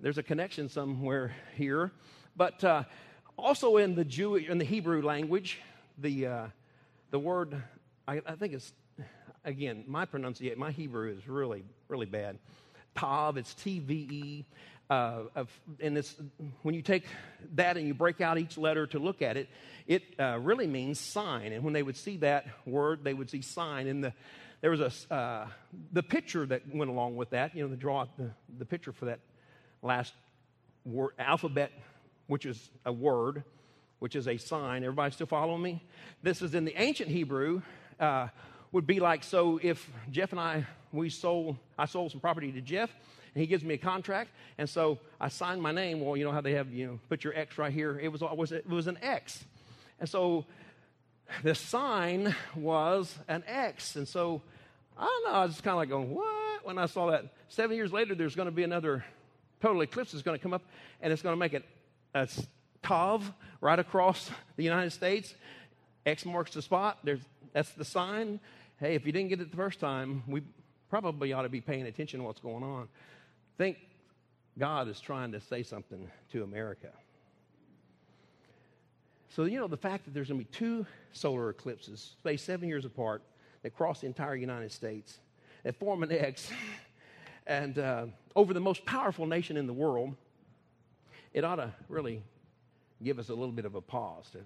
there's 0.00 0.18
a 0.18 0.22
connection 0.22 0.68
somewhere 0.70 1.34
here. 1.54 1.92
But 2.36 2.64
uh, 2.64 2.84
also 3.36 3.76
in 3.76 3.94
the 3.94 4.04
Jew, 4.04 4.36
in 4.36 4.56
the 4.56 4.64
Hebrew 4.64 5.02
language, 5.02 5.60
the, 5.98 6.26
uh, 6.26 6.46
the 7.10 7.18
word, 7.18 7.62
I, 8.08 8.22
I 8.26 8.36
think 8.36 8.54
it's, 8.54 8.72
again, 9.44 9.84
my 9.86 10.06
pronunciation, 10.06 10.58
my 10.58 10.70
Hebrew 10.70 11.12
is 11.12 11.28
really, 11.28 11.64
really 11.88 12.06
bad. 12.06 12.38
Tav, 12.94 13.36
it's 13.36 13.54
T 13.54 13.78
V 13.78 13.94
E. 14.10 14.44
Uh, 14.88 15.22
and 15.78 15.96
it's, 15.96 16.16
when 16.62 16.74
you 16.74 16.82
take 16.82 17.04
that 17.54 17.76
and 17.76 17.86
you 17.86 17.94
break 17.94 18.20
out 18.20 18.38
each 18.38 18.58
letter 18.58 18.88
to 18.88 18.98
look 18.98 19.22
at 19.22 19.36
it, 19.36 19.48
it 19.86 20.02
uh, 20.18 20.36
really 20.40 20.66
means 20.66 20.98
sign. 20.98 21.52
And 21.52 21.62
when 21.62 21.72
they 21.72 21.84
would 21.84 21.96
see 21.96 22.16
that 22.16 22.46
word, 22.66 23.04
they 23.04 23.14
would 23.14 23.30
see 23.30 23.40
sign. 23.40 23.86
And 23.86 24.02
the, 24.02 24.12
there 24.62 24.72
was 24.72 24.80
a, 24.80 25.14
uh, 25.14 25.46
the 25.92 26.02
picture 26.02 26.44
that 26.44 26.62
went 26.74 26.90
along 26.90 27.14
with 27.14 27.30
that, 27.30 27.54
you 27.54 27.62
know, 27.62 27.68
the 27.68 27.76
draw, 27.76 28.06
the, 28.18 28.32
the 28.58 28.64
picture 28.64 28.90
for 28.92 29.04
that 29.04 29.20
last 29.80 30.12
word, 30.84 31.12
alphabet, 31.20 31.70
which 32.26 32.44
is 32.44 32.70
a 32.84 32.92
word, 32.92 33.44
which 34.00 34.16
is 34.16 34.26
a 34.26 34.38
sign. 34.38 34.82
Everybody 34.82 35.12
still 35.12 35.28
following 35.28 35.62
me? 35.62 35.84
This 36.24 36.42
is 36.42 36.56
in 36.56 36.64
the 36.64 36.74
ancient 36.76 37.10
Hebrew, 37.10 37.62
uh, 38.00 38.26
would 38.72 38.88
be 38.88 38.98
like 38.98 39.22
so 39.22 39.60
if 39.62 39.88
Jeff 40.10 40.32
and 40.32 40.40
I 40.40 40.66
we 40.92 41.10
sold 41.10 41.56
I 41.78 41.86
sold 41.86 42.10
some 42.10 42.20
property 42.20 42.52
to 42.52 42.60
Jeff 42.60 42.90
and 43.34 43.40
he 43.40 43.46
gives 43.46 43.62
me 43.64 43.74
a 43.74 43.78
contract. 43.78 44.30
And 44.58 44.68
so 44.68 44.98
I 45.20 45.28
signed 45.28 45.62
my 45.62 45.72
name. 45.72 46.00
Well 46.00 46.16
you 46.16 46.24
know 46.24 46.32
how 46.32 46.40
they 46.40 46.52
have 46.52 46.72
you 46.72 46.86
know 46.86 47.00
put 47.08 47.24
your 47.24 47.36
X 47.36 47.58
right 47.58 47.72
here. 47.72 47.98
It 47.98 48.08
was 48.08 48.22
it 48.52 48.68
was 48.68 48.86
an 48.86 48.98
X. 49.02 49.44
And 49.98 50.08
so 50.08 50.46
the 51.42 51.54
sign 51.54 52.34
was 52.56 53.16
an 53.28 53.44
X. 53.46 53.96
And 53.96 54.08
so 54.08 54.42
I 54.98 55.04
don't 55.04 55.24
know 55.32 55.38
I 55.38 55.44
was 55.44 55.52
just 55.52 55.64
kind 55.64 55.72
of 55.72 55.78
like 55.78 55.88
going 55.88 56.14
what? 56.14 56.64
When 56.64 56.78
I 56.78 56.86
saw 56.86 57.10
that 57.10 57.24
seven 57.48 57.76
years 57.76 57.92
later 57.92 58.14
there's 58.14 58.34
going 58.34 58.46
to 58.46 58.52
be 58.52 58.64
another 58.64 59.04
total 59.60 59.82
eclipse 59.82 60.14
is 60.14 60.22
going 60.22 60.38
to 60.38 60.42
come 60.42 60.54
up 60.54 60.62
and 61.00 61.12
it's 61.12 61.22
going 61.22 61.34
to 61.34 61.38
make 61.38 61.54
it 61.54 61.64
a 62.14 62.28
tav 62.82 63.32
right 63.60 63.78
across 63.78 64.30
the 64.56 64.64
United 64.64 64.90
States. 64.90 65.34
X 66.06 66.24
marks 66.24 66.54
the 66.54 66.62
spot. 66.62 66.98
There's 67.04 67.20
that's 67.52 67.70
the 67.72 67.84
sign. 67.84 68.40
Hey, 68.78 68.94
if 68.94 69.04
you 69.04 69.12
didn't 69.12 69.28
get 69.28 69.40
it 69.40 69.50
the 69.50 69.56
first 69.56 69.80
time, 69.80 70.22
we 70.26 70.42
probably 70.90 71.32
ought 71.32 71.42
to 71.42 71.48
be 71.48 71.60
paying 71.60 71.86
attention 71.86 72.18
to 72.18 72.26
what's 72.26 72.40
going 72.40 72.64
on. 72.64 72.88
think 73.56 73.78
God 74.58 74.88
is 74.88 75.00
trying 75.00 75.32
to 75.32 75.40
say 75.40 75.62
something 75.62 76.10
to 76.32 76.42
America. 76.42 76.90
So, 79.28 79.44
you 79.44 79.60
know, 79.60 79.68
the 79.68 79.76
fact 79.76 80.04
that 80.04 80.12
there's 80.12 80.28
going 80.28 80.40
to 80.40 80.44
be 80.44 80.50
two 80.52 80.84
solar 81.12 81.50
eclipses 81.50 82.14
spaced 82.18 82.44
seven 82.44 82.68
years 82.68 82.84
apart 82.84 83.22
that 83.62 83.70
cross 83.70 84.00
the 84.00 84.08
entire 84.08 84.34
United 84.34 84.72
States, 84.72 85.20
that 85.62 85.76
form 85.78 86.02
an 86.02 86.10
X, 86.10 86.50
and 87.46 87.78
uh, 87.78 88.06
over 88.34 88.52
the 88.52 88.60
most 88.60 88.84
powerful 88.84 89.26
nation 89.26 89.56
in 89.56 89.68
the 89.68 89.72
world, 89.72 90.16
it 91.32 91.44
ought 91.44 91.56
to 91.56 91.72
really 91.88 92.22
give 93.02 93.20
us 93.20 93.28
a 93.28 93.34
little 93.34 93.52
bit 93.52 93.64
of 93.64 93.76
a 93.76 93.80
pause 93.80 94.28
to 94.30 94.38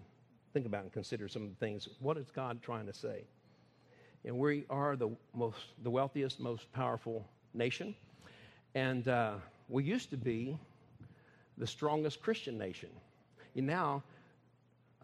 think 0.53 0.67
about 0.67 0.83
and 0.83 0.93
consider 0.93 1.29
some 1.29 1.43
of 1.43 1.49
the 1.49 1.57
things. 1.57 1.89
What 2.01 2.19
is 2.19 2.31
God 2.31 2.63
trying 2.63 2.87
to 2.87 2.93
say? 2.93 3.25
And 4.25 4.39
we 4.39 4.65
are 4.71 4.97
the 4.97 5.11
most, 5.35 5.59
the 5.83 5.91
wealthiest, 5.91 6.41
most 6.41 6.73
powerful 6.73 7.27
nation. 7.53 7.95
And 8.75 9.07
uh, 9.07 9.35
we 9.69 9.85
used 9.85 10.11
to 10.11 10.17
be 10.17 10.59
the 11.59 11.67
strongest 11.67 12.23
Christian 12.23 12.59
nation. 12.59 12.89
And 13.55 13.67
now, 13.67 14.03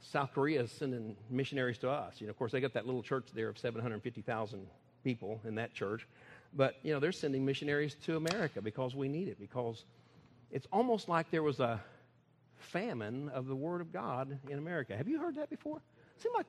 South 0.00 0.32
Korea 0.32 0.62
is 0.62 0.72
sending 0.72 1.16
missionaries 1.28 1.78
to 1.78 1.90
us. 1.90 2.20
You 2.20 2.26
know, 2.26 2.30
of 2.30 2.38
course, 2.38 2.52
they 2.52 2.60
got 2.60 2.72
that 2.72 2.86
little 2.86 3.02
church 3.02 3.28
there 3.34 3.48
of 3.48 3.58
750,000 3.58 4.66
people 5.04 5.40
in 5.44 5.54
that 5.56 5.74
church. 5.74 6.06
But, 6.54 6.76
you 6.82 6.92
know, 6.92 6.98
they're 6.98 7.12
sending 7.12 7.44
missionaries 7.44 7.96
to 8.06 8.16
America 8.16 8.60
because 8.60 8.94
we 8.94 9.08
need 9.08 9.28
it, 9.28 9.38
because 9.38 9.84
it's 10.50 10.66
almost 10.72 11.08
like 11.08 11.30
there 11.30 11.42
was 11.42 11.60
a 11.60 11.80
famine 12.58 13.28
of 13.28 13.46
the 13.46 13.54
Word 13.54 13.80
of 13.80 13.92
God 13.92 14.38
in 14.48 14.58
America. 14.58 14.96
Have 14.96 15.08
you 15.08 15.18
heard 15.18 15.36
that 15.36 15.50
before? 15.50 15.76
It 16.16 16.22
seemed 16.22 16.34
like 16.34 16.46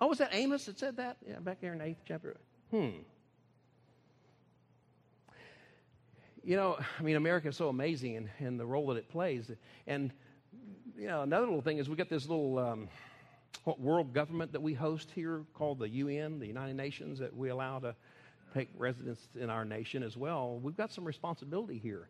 Oh, 0.00 0.08
was 0.08 0.18
that 0.18 0.34
Amos 0.34 0.66
that 0.66 0.78
said 0.78 0.96
that? 0.98 1.16
Yeah, 1.26 1.38
back 1.40 1.60
there 1.60 1.72
in 1.72 1.78
the 1.78 1.86
eighth 1.86 2.02
chapter. 2.06 2.36
Hmm. 2.70 2.90
You 6.44 6.56
know, 6.56 6.78
I 6.98 7.02
mean, 7.02 7.16
America 7.16 7.48
is 7.48 7.56
so 7.56 7.68
amazing 7.68 8.16
and, 8.16 8.28
in 8.38 8.56
the 8.56 8.66
role 8.66 8.86
that 8.88 8.96
it 8.96 9.08
plays. 9.08 9.50
And, 9.86 10.12
you 10.96 11.08
know, 11.08 11.22
another 11.22 11.46
little 11.46 11.62
thing 11.62 11.78
is 11.78 11.88
we 11.88 11.96
got 11.96 12.08
this 12.08 12.28
little 12.28 12.58
um, 12.58 12.88
world 13.78 14.12
government 14.12 14.52
that 14.52 14.62
we 14.62 14.74
host 14.74 15.10
here 15.12 15.42
called 15.54 15.78
the 15.78 15.88
UN, 15.88 16.38
the 16.38 16.46
United 16.46 16.76
Nations, 16.76 17.18
that 17.18 17.34
we 17.34 17.48
allow 17.48 17.78
to 17.80 17.96
take 18.54 18.68
residence 18.76 19.28
in 19.38 19.50
our 19.50 19.64
nation 19.64 20.02
as 20.02 20.16
well. 20.16 20.60
We've 20.62 20.76
got 20.76 20.92
some 20.92 21.04
responsibility 21.04 21.78
here 21.78 22.08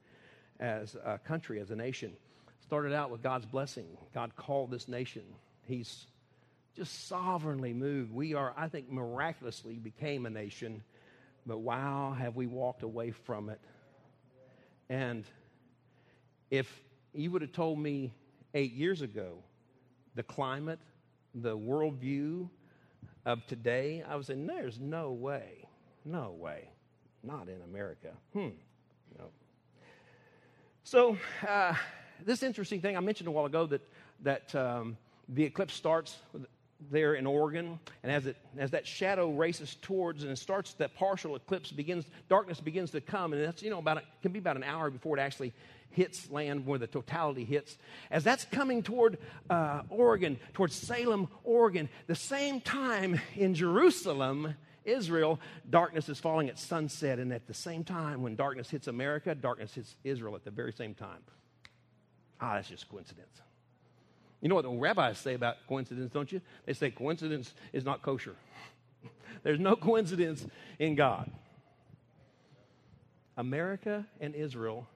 as 0.61 0.97
a 1.05 1.19
country, 1.19 1.61
as 1.61 1.71
a 1.71 1.77
nation. 1.77 2.13
Started 2.61 2.93
out 2.93 3.11
with 3.11 3.23
God's 3.23 3.47
blessing. 3.47 3.87
God 4.13 4.35
called 4.37 4.71
this 4.71 4.89
nation. 4.89 5.23
He's 5.65 6.07
just 6.77 7.09
sovereignly 7.09 7.73
moved. 7.73 8.13
We 8.13 8.35
are, 8.35 8.53
I 8.57 8.69
think, 8.69 8.91
miraculously 8.91 9.75
became 9.75 10.27
a 10.27 10.31
nation, 10.31 10.83
but 11.47 11.59
wow, 11.59 12.15
have 12.17 12.37
we 12.37 12.47
walked 12.47 12.83
away 12.83 13.11
from 13.11 13.49
it. 13.49 13.61
And 14.89 15.25
if 16.51 16.71
you 17.15 17.31
would 17.31 17.43
have 17.43 17.53
told 17.53 17.79
me 17.79 18.13
eight 18.55 18.73
years 18.73 19.03
ago 19.03 19.39
the 20.15 20.23
climate, 20.23 20.79
the 21.35 21.57
worldview 21.57 22.49
of 23.25 23.47
today, 23.47 24.05
I 24.07 24.15
would 24.17 24.27
say, 24.27 24.35
there's 24.35 24.79
no 24.79 25.13
way, 25.13 25.67
no 26.05 26.37
way, 26.39 26.69
not 27.23 27.49
in 27.49 27.61
America. 27.63 28.11
Hmm, 28.33 28.51
no. 29.19 29.25
So, 30.85 31.17
uh, 31.47 31.75
this 32.25 32.43
interesting 32.43 32.81
thing 32.81 32.97
I 32.97 33.01
mentioned 33.01 33.29
a 33.29 33.33
while 33.33 33.47
ago 33.47 33.67
that 33.67 33.83
that 34.23 34.55
um, 34.55 34.97
the 35.29 35.45
eclipse 35.45 35.75
starts 35.75 36.17
there 36.91 37.15
in 37.15 37.27
Oregon, 37.27 37.79
and 38.03 38.13
as, 38.13 38.27
it, 38.27 38.37
as 38.59 38.73
that 38.73 38.87
shadow 38.87 39.31
races 39.31 39.77
towards 39.81 40.23
and 40.23 40.33
it 40.33 40.37
starts, 40.37 40.75
that 40.75 40.95
partial 40.95 41.35
eclipse 41.35 41.73
begins, 41.73 42.05
darkness 42.29 42.61
begins 42.61 42.91
to 42.91 43.01
come, 43.01 43.33
and 43.33 43.43
that's, 43.43 43.63
you 43.63 43.71
know, 43.71 43.79
about, 43.79 43.99
a, 43.99 44.03
can 44.23 44.33
be 44.33 44.39
about 44.39 44.57
an 44.57 44.65
hour 44.65 44.91
before 44.91 45.17
it 45.17 45.21
actually 45.21 45.53
hits 45.91 46.31
land 46.31 46.67
where 46.67 46.79
the 46.79 46.87
totality 46.87 47.45
hits. 47.45 47.79
As 48.11 48.23
that's 48.23 48.45
coming 48.45 48.83
toward 48.83 49.19
uh, 49.49 49.83
Oregon, 49.89 50.39
towards 50.53 50.75
Salem, 50.75 51.29
Oregon, 51.43 51.89
the 52.07 52.15
same 52.15 52.61
time 52.61 53.21
in 53.35 53.55
Jerusalem, 53.55 54.55
Israel, 54.85 55.41
darkness 55.69 56.09
is 56.09 56.19
falling 56.21 56.49
at 56.49 56.59
sunset. 56.59 57.19
And 57.19 57.33
at 57.33 57.47
the 57.47 57.55
same 57.55 57.83
time, 57.83 58.23
when 58.23 58.37
darkness 58.37 58.71
hits 58.71 58.87
America, 58.87 59.35
darkness 59.35 59.75
hits 59.75 59.97
Israel 60.05 60.35
at 60.35 60.45
the 60.45 60.51
very 60.51 60.73
same 60.73 60.95
time. 60.95 61.23
Ah, 62.41 62.55
that's 62.55 62.69
just 62.69 62.89
coincidence. 62.89 63.41
You 64.41 64.49
know 64.49 64.55
what 64.55 64.65
the 64.65 64.71
rabbis 64.71 65.19
say 65.19 65.35
about 65.35 65.57
coincidence, 65.67 66.13
don't 66.13 66.31
you? 66.31 66.41
They 66.67 66.73
say 66.73 66.91
coincidence 66.91 67.55
is 67.73 67.85
not 67.85 68.03
kosher. 68.03 68.37
There's 69.43 69.59
no 69.59 69.77
coincidence 69.77 70.47
in 70.79 70.95
God. 70.95 71.31
America 73.37 74.07
and 74.21 74.35
Israel 74.35 74.87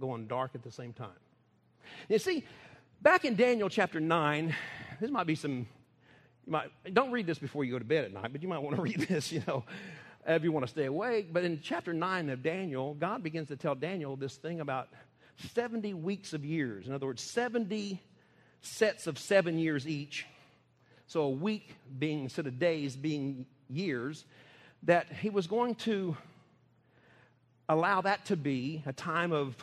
going 0.00 0.26
dark 0.26 0.52
at 0.54 0.62
the 0.62 0.70
same 0.70 0.92
time. 0.92 1.08
You 2.08 2.18
see, 2.18 2.44
back 3.00 3.24
in 3.24 3.34
Daniel 3.34 3.68
chapter 3.68 4.00
9, 4.00 4.54
this 5.00 5.10
might 5.10 5.26
be 5.26 5.34
some, 5.34 5.66
you 6.46 6.52
might, 6.52 6.70
don't 6.92 7.12
read 7.12 7.26
this 7.26 7.38
before 7.38 7.64
you 7.64 7.72
go 7.72 7.78
to 7.78 7.84
bed 7.84 8.04
at 8.04 8.12
night, 8.12 8.32
but 8.32 8.42
you 8.42 8.48
might 8.48 8.58
want 8.58 8.76
to 8.76 8.82
read 8.88 9.00
this, 9.00 9.32
you 9.32 9.42
know, 9.46 9.64
if 10.26 10.42
you 10.42 10.52
want 10.52 10.66
to 10.66 10.70
stay 10.70 10.84
awake. 10.84 11.32
But 11.32 11.44
in 11.44 11.60
chapter 11.62 11.92
9 11.92 12.30
of 12.30 12.42
Daniel, 12.42 12.94
God 12.94 13.22
begins 13.22 13.48
to 13.48 13.56
tell 13.56 13.74
Daniel 13.74 14.16
this 14.16 14.36
thing 14.36 14.60
about 14.60 14.88
70 15.54 15.94
weeks 15.94 16.32
of 16.32 16.44
years. 16.44 16.86
In 16.86 16.92
other 16.92 17.06
words, 17.06 17.22
70 17.22 18.02
sets 18.62 19.06
of 19.06 19.18
seven 19.18 19.58
years 19.58 19.86
each. 19.86 20.26
So 21.06 21.22
a 21.22 21.30
week 21.30 21.74
being, 21.98 22.24
instead 22.24 22.46
of 22.46 22.58
days, 22.58 22.96
being 22.96 23.46
years, 23.70 24.24
that 24.82 25.10
he 25.10 25.30
was 25.30 25.46
going 25.46 25.74
to 25.76 26.16
allow 27.68 28.00
that 28.02 28.26
to 28.26 28.36
be 28.36 28.82
a 28.86 28.92
time 28.92 29.32
of 29.32 29.56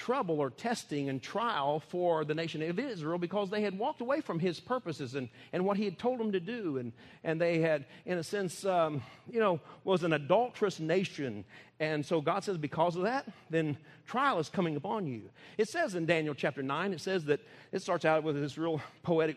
trouble 0.00 0.40
or 0.40 0.48
testing 0.48 1.10
and 1.10 1.22
trial 1.22 1.78
for 1.78 2.24
the 2.24 2.34
nation 2.34 2.62
of 2.62 2.78
Israel 2.78 3.18
because 3.18 3.50
they 3.50 3.60
had 3.60 3.78
walked 3.78 4.00
away 4.00 4.22
from 4.22 4.38
his 4.38 4.58
purposes 4.58 5.14
and, 5.14 5.28
and 5.52 5.62
what 5.62 5.76
he 5.76 5.84
had 5.84 5.98
told 5.98 6.18
them 6.18 6.32
to 6.32 6.40
do. 6.40 6.78
And, 6.78 6.92
and 7.22 7.38
they 7.38 7.60
had, 7.60 7.84
in 8.06 8.16
a 8.16 8.22
sense, 8.22 8.64
um, 8.64 9.02
you 9.30 9.38
know, 9.38 9.60
was 9.84 10.02
an 10.02 10.14
adulterous 10.14 10.80
nation. 10.80 11.44
And 11.80 12.04
so 12.04 12.22
God 12.22 12.44
says, 12.44 12.56
because 12.56 12.96
of 12.96 13.02
that, 13.02 13.26
then 13.50 13.76
trial 14.06 14.38
is 14.38 14.48
coming 14.48 14.74
upon 14.74 15.06
you. 15.06 15.28
It 15.58 15.68
says 15.68 15.94
in 15.94 16.06
Daniel 16.06 16.34
chapter 16.34 16.62
9, 16.62 16.94
it 16.94 17.02
says 17.02 17.26
that 17.26 17.40
it 17.70 17.82
starts 17.82 18.06
out 18.06 18.22
with 18.22 18.40
this 18.40 18.56
real 18.56 18.80
poetic 19.02 19.36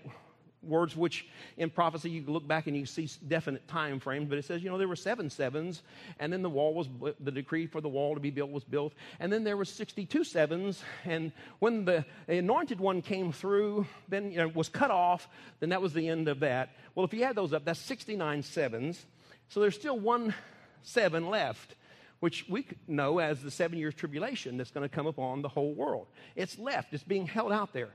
words 0.66 0.96
which 0.96 1.28
in 1.58 1.70
prophecy 1.70 2.10
you 2.10 2.24
look 2.28 2.48
back 2.48 2.68
and 2.68 2.76
you 2.76 2.86
see 2.86 3.10
definite 3.28 3.68
time 3.68 4.00
frames 4.00 4.28
but 4.30 4.38
it 4.38 4.46
says 4.46 4.64
you 4.64 4.70
know 4.70 4.78
there 4.78 4.88
were 4.88 4.96
seven 4.96 5.30
sevens 5.30 5.84
and 6.20 6.32
then 6.32 6.42
the 6.42 6.50
wall 6.50 6.74
was 6.74 6.88
the 7.20 7.32
decree 7.32 7.66
for 7.66 7.82
the 7.82 7.90
wall 7.90 8.14
to 8.14 8.20
be 8.20 8.30
built 8.30 8.52
was 8.52 8.64
built 8.64 8.94
and 9.20 9.32
then 9.32 9.44
there 9.44 9.58
were 9.58 9.66
62 9.66 10.24
sevens 10.24 10.84
and 11.06 11.32
when 11.60 11.86
the 11.86 12.06
anointed 12.28 12.80
one 12.80 13.02
came 13.02 13.32
through 13.32 13.86
then 14.10 14.32
you 14.32 14.38
know, 14.38 14.48
was 14.50 14.70
cut 14.70 14.92
off 14.92 15.28
then 15.60 15.70
that 15.70 15.82
was 15.82 15.94
the 15.94 16.08
end 16.08 16.28
of 16.28 16.40
that. 16.40 16.70
Well 16.96 17.06
if 17.06 17.14
you 17.14 17.24
add 17.24 17.36
those 17.36 17.54
up 17.54 17.66
that's 17.66 17.80
69 17.80 18.44
sevens. 18.44 19.06
So 19.50 19.60
there's 19.60 19.76
still 19.76 20.00
one 20.00 20.34
seven 20.82 21.30
left 21.30 21.76
which 22.24 22.46
we 22.48 22.66
know 22.88 23.20
as 23.20 23.42
the 23.42 23.52
seven 23.52 23.78
years 23.78 23.94
tribulation 23.94 24.56
that's 24.56 24.72
going 24.72 24.88
to 24.88 24.96
come 24.96 25.08
upon 25.08 25.42
the 25.42 25.50
whole 25.50 25.74
world. 25.74 26.08
It's 26.38 26.58
left. 26.58 26.94
It's 26.94 27.04
being 27.04 27.28
held 27.28 27.52
out 27.52 27.74
there 27.74 27.90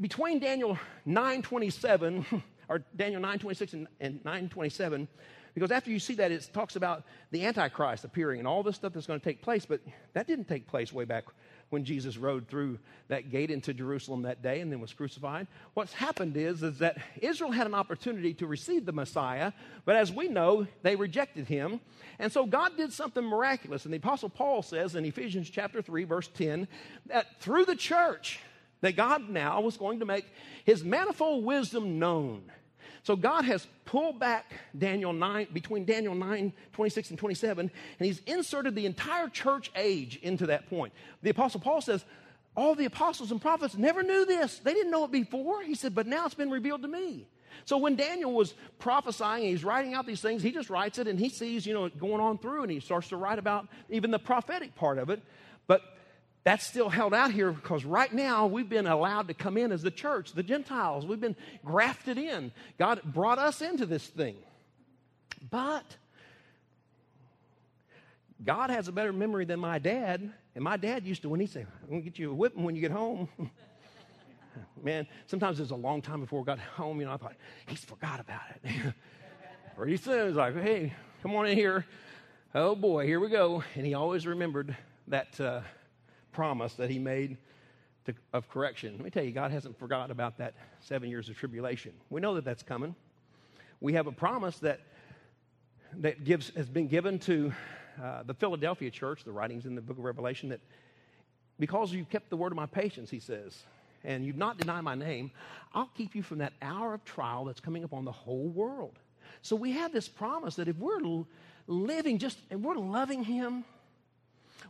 between 0.00 0.38
Daniel 0.38 0.78
9:27 1.06 2.42
or 2.68 2.84
Daniel 2.96 3.20
9:26 3.20 3.72
and, 3.74 3.88
and 4.00 4.22
9:27 4.24 5.08
because 5.54 5.70
after 5.70 5.90
you 5.90 5.98
see 5.98 6.14
that 6.14 6.32
it 6.32 6.48
talks 6.54 6.76
about 6.76 7.04
the 7.30 7.44
antichrist 7.44 8.04
appearing 8.04 8.38
and 8.38 8.48
all 8.48 8.62
this 8.62 8.76
stuff 8.76 8.94
that's 8.94 9.06
going 9.06 9.20
to 9.20 9.24
take 9.24 9.42
place 9.42 9.66
but 9.66 9.80
that 10.14 10.26
didn't 10.26 10.48
take 10.48 10.66
place 10.66 10.92
way 10.92 11.04
back 11.04 11.24
when 11.72 11.84
Jesus 11.84 12.18
rode 12.18 12.46
through 12.48 12.78
that 13.08 13.30
gate 13.30 13.50
into 13.50 13.72
Jerusalem 13.72 14.22
that 14.22 14.42
day 14.42 14.60
and 14.60 14.70
then 14.70 14.78
was 14.78 14.92
crucified. 14.92 15.46
What's 15.72 15.94
happened 15.94 16.36
is, 16.36 16.62
is 16.62 16.78
that 16.80 16.98
Israel 17.20 17.50
had 17.50 17.66
an 17.66 17.74
opportunity 17.74 18.34
to 18.34 18.46
receive 18.46 18.84
the 18.84 18.92
Messiah, 18.92 19.52
but 19.86 19.96
as 19.96 20.12
we 20.12 20.28
know, 20.28 20.66
they 20.82 20.96
rejected 20.96 21.48
him. 21.48 21.80
And 22.18 22.30
so 22.30 22.44
God 22.44 22.76
did 22.76 22.92
something 22.92 23.24
miraculous. 23.24 23.86
And 23.86 23.94
the 23.94 23.98
Apostle 23.98 24.28
Paul 24.28 24.60
says 24.60 24.94
in 24.94 25.06
Ephesians 25.06 25.48
chapter 25.48 25.80
3, 25.80 26.04
verse 26.04 26.28
10, 26.34 26.68
that 27.06 27.40
through 27.40 27.64
the 27.64 27.76
church, 27.76 28.38
that 28.82 28.96
God 28.96 29.30
now 29.30 29.60
was 29.62 29.76
going 29.76 30.00
to 30.00 30.04
make 30.04 30.26
his 30.64 30.84
manifold 30.84 31.44
wisdom 31.44 31.98
known. 31.98 32.42
So 33.04 33.16
God 33.16 33.44
has 33.46 33.66
pulled 33.84 34.20
back 34.20 34.52
Daniel 34.76 35.12
9, 35.12 35.48
between 35.52 35.84
Daniel 35.84 36.14
9, 36.14 36.52
26 36.72 37.10
and 37.10 37.18
27, 37.18 37.70
and 37.98 38.06
he's 38.06 38.20
inserted 38.26 38.74
the 38.74 38.86
entire 38.86 39.28
church 39.28 39.72
age 39.74 40.18
into 40.22 40.46
that 40.46 40.68
point. 40.68 40.92
The 41.22 41.30
Apostle 41.30 41.60
Paul 41.60 41.80
says, 41.80 42.04
All 42.56 42.74
the 42.74 42.84
apostles 42.84 43.32
and 43.32 43.40
prophets 43.40 43.76
never 43.76 44.02
knew 44.02 44.24
this. 44.24 44.58
They 44.58 44.72
didn't 44.72 44.92
know 44.92 45.04
it 45.04 45.10
before. 45.10 45.62
He 45.62 45.74
said, 45.74 45.94
But 45.94 46.06
now 46.06 46.26
it's 46.26 46.34
been 46.34 46.50
revealed 46.50 46.82
to 46.82 46.88
me. 46.88 47.26
So 47.64 47.76
when 47.76 47.96
Daniel 47.96 48.32
was 48.32 48.54
prophesying, 48.78 49.44
he's 49.44 49.64
writing 49.64 49.94
out 49.94 50.06
these 50.06 50.20
things, 50.20 50.42
he 50.42 50.52
just 50.52 50.70
writes 50.70 50.98
it 50.98 51.06
and 51.06 51.18
he 51.18 51.28
sees, 51.28 51.66
you 51.66 51.74
know, 51.74 51.88
going 51.88 52.20
on 52.20 52.38
through 52.38 52.62
and 52.62 52.70
he 52.70 52.80
starts 52.80 53.08
to 53.10 53.16
write 53.16 53.38
about 53.38 53.68
even 53.88 54.10
the 54.10 54.18
prophetic 54.18 54.74
part 54.74 54.98
of 54.98 55.10
it. 55.10 55.22
That's 56.44 56.66
still 56.66 56.88
held 56.88 57.14
out 57.14 57.30
here 57.30 57.52
because 57.52 57.84
right 57.84 58.12
now 58.12 58.46
we've 58.46 58.68
been 58.68 58.88
allowed 58.88 59.28
to 59.28 59.34
come 59.34 59.56
in 59.56 59.70
as 59.70 59.82
the 59.82 59.92
church, 59.92 60.32
the 60.32 60.42
Gentiles. 60.42 61.06
We've 61.06 61.20
been 61.20 61.36
grafted 61.64 62.18
in. 62.18 62.50
God 62.78 63.00
brought 63.04 63.38
us 63.38 63.62
into 63.62 63.86
this 63.86 64.04
thing. 64.04 64.36
But 65.50 65.84
God 68.44 68.70
has 68.70 68.88
a 68.88 68.92
better 68.92 69.12
memory 69.12 69.44
than 69.44 69.60
my 69.60 69.78
dad. 69.78 70.32
And 70.56 70.64
my 70.64 70.76
dad 70.76 71.06
used 71.06 71.22
to, 71.22 71.28
when 71.28 71.38
he 71.38 71.46
said, 71.46 71.68
I'm 71.82 71.88
going 71.88 72.02
to 72.02 72.10
get 72.10 72.18
you 72.18 72.32
a 72.32 72.34
whipping 72.34 72.64
when 72.64 72.74
you 72.74 72.80
get 72.80 72.90
home. 72.90 73.28
Man, 74.82 75.06
sometimes 75.26 75.60
it's 75.60 75.70
a 75.70 75.76
long 75.76 76.02
time 76.02 76.20
before 76.20 76.40
we 76.40 76.44
got 76.44 76.58
home. 76.58 76.98
You 76.98 77.06
know, 77.06 77.12
I 77.12 77.16
thought, 77.18 77.36
he's 77.66 77.84
forgot 77.84 78.18
about 78.18 78.42
it. 78.64 78.94
Pretty 79.76 79.96
soon, 79.96 80.28
it's 80.28 80.36
like, 80.36 80.60
hey, 80.60 80.92
come 81.22 81.34
on 81.36 81.46
in 81.46 81.56
here. 81.56 81.86
Oh 82.54 82.74
boy, 82.74 83.06
here 83.06 83.20
we 83.20 83.28
go. 83.28 83.62
And 83.76 83.86
he 83.86 83.94
always 83.94 84.26
remembered 84.26 84.76
that. 85.06 85.40
Uh, 85.40 85.60
promise 86.32 86.74
that 86.74 86.90
he 86.90 86.98
made 86.98 87.36
to, 88.06 88.14
of 88.32 88.48
correction. 88.48 88.94
Let 88.94 89.04
me 89.04 89.10
tell 89.10 89.24
you, 89.24 89.32
God 89.32 89.50
hasn't 89.50 89.78
forgotten 89.78 90.10
about 90.10 90.38
that 90.38 90.54
seven 90.80 91.08
years 91.08 91.28
of 91.28 91.36
tribulation. 91.36 91.92
We 92.10 92.20
know 92.20 92.34
that 92.34 92.44
that's 92.44 92.62
coming. 92.62 92.94
We 93.80 93.92
have 93.94 94.06
a 94.06 94.12
promise 94.12 94.58
that, 94.58 94.80
that 95.98 96.24
gives, 96.24 96.50
has 96.56 96.68
been 96.68 96.88
given 96.88 97.18
to 97.20 97.52
uh, 98.02 98.22
the 98.24 98.34
Philadelphia 98.34 98.90
church, 98.90 99.24
the 99.24 99.32
writings 99.32 99.66
in 99.66 99.74
the 99.74 99.80
book 99.80 99.98
of 99.98 100.04
Revelation, 100.04 100.48
that 100.48 100.60
because 101.58 101.92
you 101.92 102.04
kept 102.04 102.30
the 102.30 102.36
word 102.36 102.52
of 102.52 102.56
my 102.56 102.66
patience, 102.66 103.10
he 103.10 103.20
says, 103.20 103.62
and 104.04 104.24
you've 104.24 104.36
not 104.36 104.58
denied 104.58 104.82
my 104.82 104.94
name, 104.94 105.30
I'll 105.74 105.90
keep 105.96 106.14
you 106.14 106.22
from 106.22 106.38
that 106.38 106.54
hour 106.60 106.94
of 106.94 107.04
trial 107.04 107.44
that's 107.44 107.60
coming 107.60 107.84
upon 107.84 108.04
the 108.04 108.12
whole 108.12 108.48
world. 108.48 108.98
So 109.42 109.54
we 109.54 109.72
have 109.72 109.92
this 109.92 110.08
promise 110.08 110.56
that 110.56 110.66
if 110.66 110.76
we're 110.76 111.24
living 111.66 112.18
just, 112.18 112.38
and 112.50 112.64
we're 112.64 112.74
loving 112.74 113.22
him, 113.22 113.64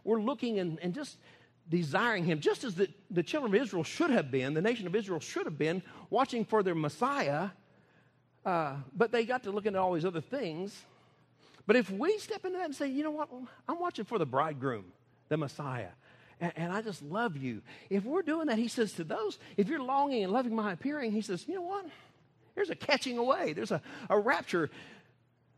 we're 0.05 0.21
looking 0.21 0.59
and, 0.59 0.79
and 0.81 0.95
just 0.95 1.17
desiring 1.69 2.25
him, 2.25 2.41
just 2.41 2.65
as 2.65 2.75
the, 2.75 2.89
the 3.11 3.23
children 3.23 3.55
of 3.55 3.61
Israel 3.61 3.85
should 3.85 4.11
have 4.11 4.31
been, 4.31 4.55
the 4.55 4.63
nation 4.63 4.87
of 4.87 4.95
Israel 4.95 5.21
should 5.21 5.47
have 5.47 5.59
been, 5.59 5.83
watching 6.11 6.45
for 6.45 6.63
their 6.63 6.75
Messiah, 6.75 7.51
uh, 8.45 8.77
but 8.95 9.13
they 9.13 9.25
got 9.25 9.45
to 9.45 9.51
looking 9.51 9.75
at 9.75 9.79
all 9.81 9.93
these 9.93 10.05
other 10.05 10.21
things. 10.21 10.77
But 11.67 11.77
if 11.77 11.91
we 11.91 12.19
step 12.19 12.45
into 12.45 12.59
that 12.59 12.65
and 12.67 12.75
say, 12.75 12.89
you 12.89 13.05
know 13.05 13.13
what, 13.13 13.29
I'm 13.69 13.79
watching 13.79 14.05
for 14.05 14.19
the 14.19 14.27
bridegroom, 14.27 14.87
the 15.29 15.37
Messiah, 15.37 15.91
and, 16.41 16.53
and 16.57 16.73
I 16.73 16.83
just 16.83 17.03
love 17.03 17.37
you. 17.37 17.63
If 17.89 18.05
we're 18.05 18.23
doing 18.23 18.49
that, 18.49 18.59
he 18.59 18.69
says 18.69 18.93
to 18.95 19.05
those, 19.05 19.39
if 19.57 19.69
you're 19.69 19.83
longing 19.83 20.25
and 20.25 20.33
loving 20.33 20.55
my 20.55 20.73
appearing, 20.73 21.13
he 21.13 21.21
says, 21.21 21.47
you 21.47 21.55
know 21.55 21.63
what? 21.63 21.87
There's 22.55 22.71
a 22.71 22.75
catching 22.75 23.17
away. 23.17 23.53
There's 23.53 23.71
a, 23.71 23.81
a 24.11 24.19
rapture. 24.19 24.71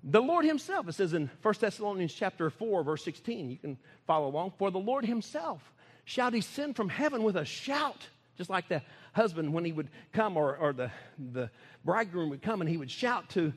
The 0.04 0.20
Lord 0.20 0.44
Himself, 0.44 0.86
it 0.86 0.94
says 0.94 1.14
in 1.14 1.30
1 1.40 1.54
Thessalonians 1.58 2.12
chapter 2.12 2.50
4, 2.50 2.84
verse 2.84 3.02
16, 3.02 3.50
you 3.50 3.56
can 3.56 3.78
follow 4.06 4.28
along. 4.28 4.52
For 4.58 4.70
the 4.70 4.78
Lord 4.78 5.06
Himself 5.06 5.72
shall 6.04 6.30
descend 6.30 6.76
from 6.76 6.88
heaven 6.88 7.22
with 7.22 7.36
a 7.36 7.44
shout, 7.44 8.06
just 8.36 8.50
like 8.50 8.68
the 8.68 8.82
husband 9.12 9.52
when 9.52 9.64
he 9.64 9.72
would 9.72 9.88
come, 10.12 10.36
or, 10.36 10.56
or 10.56 10.72
the, 10.72 10.90
the 11.32 11.50
bridegroom 11.84 12.30
would 12.30 12.42
come 12.42 12.60
and 12.60 12.68
he 12.68 12.76
would 12.76 12.90
shout 12.90 13.28
to 13.30 13.52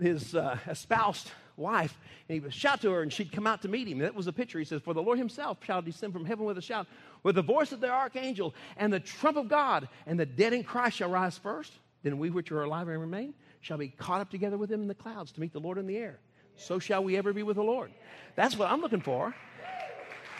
his 0.00 0.34
uh, 0.34 0.58
espoused 0.68 1.30
wife, 1.56 1.96
and 2.28 2.34
he 2.34 2.40
would 2.40 2.52
shout 2.52 2.82
to 2.82 2.90
her, 2.90 3.02
and 3.02 3.12
she'd 3.12 3.32
come 3.32 3.46
out 3.46 3.62
to 3.62 3.68
meet 3.68 3.88
him. 3.88 3.98
That 3.98 4.14
was 4.14 4.26
a 4.26 4.32
picture. 4.32 4.58
He 4.58 4.64
says, 4.64 4.82
For 4.82 4.94
the 4.94 5.02
Lord 5.02 5.18
himself 5.18 5.58
shall 5.64 5.80
descend 5.80 6.12
from 6.12 6.24
heaven 6.24 6.44
with 6.44 6.58
a 6.58 6.62
shout, 6.62 6.86
with 7.22 7.36
the 7.36 7.42
voice 7.42 7.72
of 7.72 7.80
the 7.80 7.88
archangel, 7.88 8.54
and 8.76 8.92
the 8.92 9.00
trump 9.00 9.36
of 9.36 9.48
God, 9.48 9.88
and 10.06 10.20
the 10.20 10.26
dead 10.26 10.52
in 10.52 10.64
Christ 10.64 10.98
shall 10.98 11.10
rise 11.10 11.38
first. 11.38 11.72
Then 12.02 12.18
we 12.18 12.30
which 12.30 12.52
are 12.52 12.62
alive 12.62 12.88
and 12.88 13.00
remain 13.00 13.34
shall 13.60 13.78
be 13.78 13.88
caught 13.88 14.20
up 14.20 14.30
together 14.30 14.56
with 14.56 14.70
him 14.70 14.82
in 14.82 14.88
the 14.88 14.94
clouds 14.94 15.32
to 15.32 15.40
meet 15.40 15.52
the 15.52 15.58
Lord 15.58 15.78
in 15.78 15.86
the 15.86 15.96
air. 15.96 16.18
So 16.56 16.78
shall 16.78 17.02
we 17.02 17.16
ever 17.16 17.32
be 17.32 17.42
with 17.42 17.56
the 17.56 17.64
Lord. 17.64 17.90
That's 18.36 18.56
what 18.56 18.70
I'm 18.70 18.80
looking 18.80 19.00
for. 19.00 19.34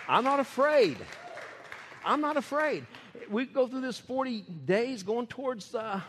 I'm 0.08 0.22
not 0.22 0.38
afraid. 0.38 0.96
I'm 2.06 2.20
not 2.20 2.36
afraid. 2.36 2.86
We 3.28 3.46
go 3.46 3.66
through 3.66 3.80
this 3.80 3.98
40 3.98 4.42
days 4.64 5.02
going 5.02 5.26
towards 5.26 5.74
uh, 5.74 6.00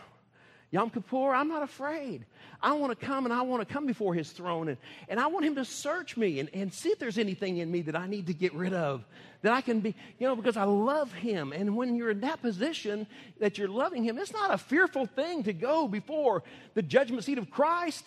Yom 0.70 0.90
Kippur. 0.90 1.34
I'm 1.34 1.48
not 1.48 1.64
afraid. 1.64 2.24
I 2.62 2.72
want 2.72 2.98
to 2.98 3.06
come 3.06 3.24
and 3.24 3.34
I 3.34 3.42
want 3.42 3.66
to 3.66 3.72
come 3.72 3.84
before 3.84 4.14
his 4.14 4.30
throne 4.30 4.68
and, 4.68 4.78
and 5.08 5.18
I 5.18 5.26
want 5.26 5.44
him 5.44 5.56
to 5.56 5.64
search 5.64 6.16
me 6.16 6.38
and, 6.38 6.48
and 6.54 6.72
see 6.72 6.90
if 6.90 6.98
there's 6.98 7.18
anything 7.18 7.58
in 7.58 7.70
me 7.70 7.82
that 7.82 7.96
I 7.96 8.06
need 8.06 8.28
to 8.28 8.34
get 8.34 8.54
rid 8.54 8.72
of. 8.72 9.04
That 9.42 9.52
I 9.52 9.60
can 9.60 9.80
be, 9.80 9.94
you 10.18 10.26
know, 10.26 10.36
because 10.36 10.56
I 10.56 10.64
love 10.64 11.12
him. 11.12 11.52
And 11.52 11.76
when 11.76 11.96
you're 11.96 12.10
in 12.10 12.20
that 12.20 12.42
position 12.42 13.06
that 13.40 13.58
you're 13.58 13.68
loving 13.68 14.04
him, 14.04 14.18
it's 14.18 14.32
not 14.32 14.52
a 14.52 14.58
fearful 14.58 15.06
thing 15.06 15.44
to 15.44 15.52
go 15.52 15.88
before 15.88 16.42
the 16.74 16.82
judgment 16.82 17.24
seat 17.24 17.38
of 17.38 17.50
Christ. 17.50 18.04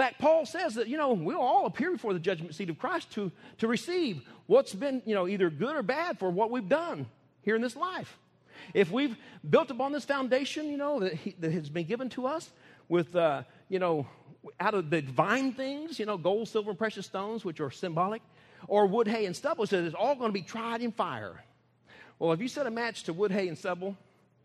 Fact, 0.00 0.18
Paul 0.18 0.46
says 0.46 0.74
that, 0.76 0.88
you 0.88 0.96
know, 0.96 1.12
we'll 1.12 1.40
all 1.40 1.66
appear 1.66 1.90
before 1.92 2.12
the 2.12 2.20
judgment 2.20 2.54
seat 2.54 2.70
of 2.70 2.78
Christ 2.78 3.12
to, 3.12 3.30
to 3.58 3.66
receive 3.66 4.22
what's 4.46 4.74
been, 4.74 5.02
you 5.04 5.14
know, 5.14 5.28
either 5.28 5.50
good 5.50 5.76
or 5.76 5.82
bad 5.82 6.18
for 6.18 6.30
what 6.30 6.50
we've 6.50 6.68
done 6.68 7.06
here 7.42 7.54
in 7.54 7.62
this 7.62 7.76
life. 7.76 8.18
If 8.72 8.90
we've 8.90 9.16
built 9.48 9.70
upon 9.70 9.92
this 9.92 10.04
foundation, 10.04 10.70
you 10.70 10.76
know, 10.76 11.00
that, 11.00 11.14
he, 11.14 11.34
that 11.40 11.52
has 11.52 11.68
been 11.68 11.86
given 11.86 12.08
to 12.10 12.26
us 12.26 12.50
with, 12.88 13.14
uh, 13.14 13.42
you 13.68 13.78
know, 13.78 14.06
out 14.58 14.74
of 14.74 14.90
the 14.90 15.02
divine 15.02 15.52
things, 15.52 15.98
you 15.98 16.06
know, 16.06 16.16
gold, 16.16 16.48
silver, 16.48 16.70
and 16.70 16.78
precious 16.78 17.06
stones, 17.06 17.44
which 17.44 17.60
are 17.60 17.70
symbolic, 17.70 18.22
or 18.68 18.86
wood, 18.86 19.06
hay, 19.06 19.26
and 19.26 19.36
stubble, 19.36 19.66
says 19.66 19.84
it's 19.86 19.94
all 19.94 20.14
going 20.14 20.28
to 20.28 20.32
be 20.32 20.42
tried 20.42 20.82
in 20.82 20.92
fire. 20.92 21.42
Well, 22.18 22.32
if 22.32 22.40
you 22.40 22.48
set 22.48 22.66
a 22.66 22.70
match 22.70 23.04
to 23.04 23.12
wood, 23.12 23.32
hay, 23.32 23.48
and 23.48 23.58
stubble, 23.58 23.96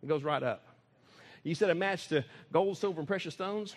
it 0.04 0.08
goes 0.08 0.24
right 0.24 0.44
up. 0.44 0.66
You 1.44 1.56
set 1.56 1.70
a 1.70 1.76
match 1.76 2.08
to 2.10 2.26
gold, 2.52 2.78
silver, 2.78 3.00
and 3.00 3.08
precious 3.08 3.34
stones, 3.34 3.76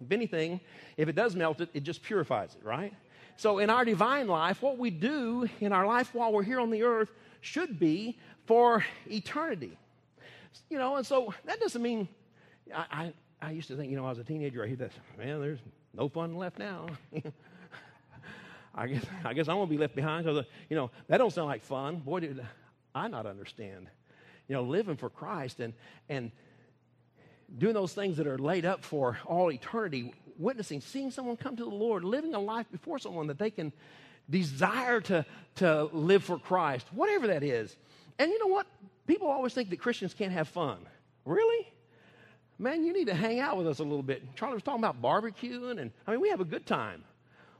if 0.00 0.12
anything, 0.12 0.60
if 0.96 1.08
it 1.08 1.14
does 1.14 1.34
melt 1.34 1.60
it, 1.60 1.68
it 1.74 1.82
just 1.82 2.02
purifies 2.02 2.54
it, 2.54 2.64
right? 2.64 2.92
So 3.36 3.58
in 3.58 3.70
our 3.70 3.84
divine 3.84 4.26
life, 4.26 4.62
what 4.62 4.78
we 4.78 4.90
do 4.90 5.48
in 5.60 5.72
our 5.72 5.86
life 5.86 6.14
while 6.14 6.32
we're 6.32 6.42
here 6.42 6.60
on 6.60 6.70
the 6.70 6.82
earth 6.82 7.10
should 7.40 7.78
be 7.78 8.18
for 8.46 8.84
eternity. 9.06 9.76
You 10.70 10.78
know, 10.78 10.96
and 10.96 11.06
so 11.06 11.32
that 11.44 11.60
doesn't 11.60 11.80
mean 11.80 12.08
I, 12.74 12.84
I, 12.90 13.12
I 13.48 13.50
used 13.52 13.68
to 13.68 13.76
think, 13.76 13.90
you 13.90 13.96
know, 13.96 14.08
as 14.08 14.18
a 14.18 14.24
teenager, 14.24 14.64
I 14.64 14.66
hear 14.66 14.76
that, 14.76 14.92
man, 15.16 15.40
there's 15.40 15.60
no 15.94 16.08
fun 16.08 16.36
left 16.36 16.58
now. 16.58 16.86
I 18.74 18.86
guess, 18.86 19.04
I 19.24 19.34
guess 19.34 19.46
going 19.46 19.66
to 19.66 19.70
be 19.70 19.78
left 19.78 19.94
behind. 19.94 20.24
So, 20.24 20.34
the, 20.34 20.46
you 20.68 20.76
know, 20.76 20.90
that 21.08 21.18
don't 21.18 21.32
sound 21.32 21.48
like 21.48 21.62
fun. 21.62 21.96
Boy, 21.96 22.20
did 22.20 22.44
I 22.94 23.08
not 23.08 23.26
understand. 23.26 23.88
You 24.46 24.54
know, 24.54 24.62
living 24.62 24.96
for 24.96 25.10
Christ 25.10 25.60
and, 25.60 25.72
and 26.08 26.30
doing 27.56 27.74
those 27.74 27.94
things 27.94 28.16
that 28.18 28.26
are 28.26 28.38
laid 28.38 28.66
up 28.66 28.84
for 28.84 29.18
all 29.24 29.50
eternity, 29.50 30.12
witnessing, 30.38 30.80
seeing 30.80 31.10
someone 31.10 31.36
come 31.36 31.56
to 31.56 31.64
the 31.64 31.70
Lord, 31.70 32.04
living 32.04 32.34
a 32.34 32.38
life 32.38 32.66
before 32.70 32.98
someone 32.98 33.26
that 33.28 33.38
they 33.38 33.50
can 33.50 33.72
desire 34.28 35.00
to, 35.02 35.24
to 35.56 35.84
live 35.84 36.24
for 36.24 36.38
Christ, 36.38 36.86
whatever 36.92 37.28
that 37.28 37.42
is. 37.42 37.74
And 38.18 38.30
you 38.30 38.38
know 38.38 38.52
what? 38.52 38.66
People 39.06 39.28
always 39.28 39.54
think 39.54 39.70
that 39.70 39.80
Christians 39.80 40.12
can't 40.12 40.32
have 40.32 40.48
fun. 40.48 40.78
Really? 41.24 41.66
Man, 42.58 42.84
you 42.84 42.92
need 42.92 43.06
to 43.06 43.14
hang 43.14 43.38
out 43.38 43.56
with 43.56 43.66
us 43.66 43.78
a 43.78 43.84
little 43.84 44.02
bit. 44.02 44.34
Charlie 44.34 44.54
was 44.54 44.62
talking 44.62 44.82
about 44.82 45.00
barbecuing, 45.00 45.80
and 45.80 45.92
I 46.06 46.10
mean, 46.10 46.20
we 46.20 46.28
have 46.28 46.40
a 46.40 46.44
good 46.44 46.66
time. 46.66 47.04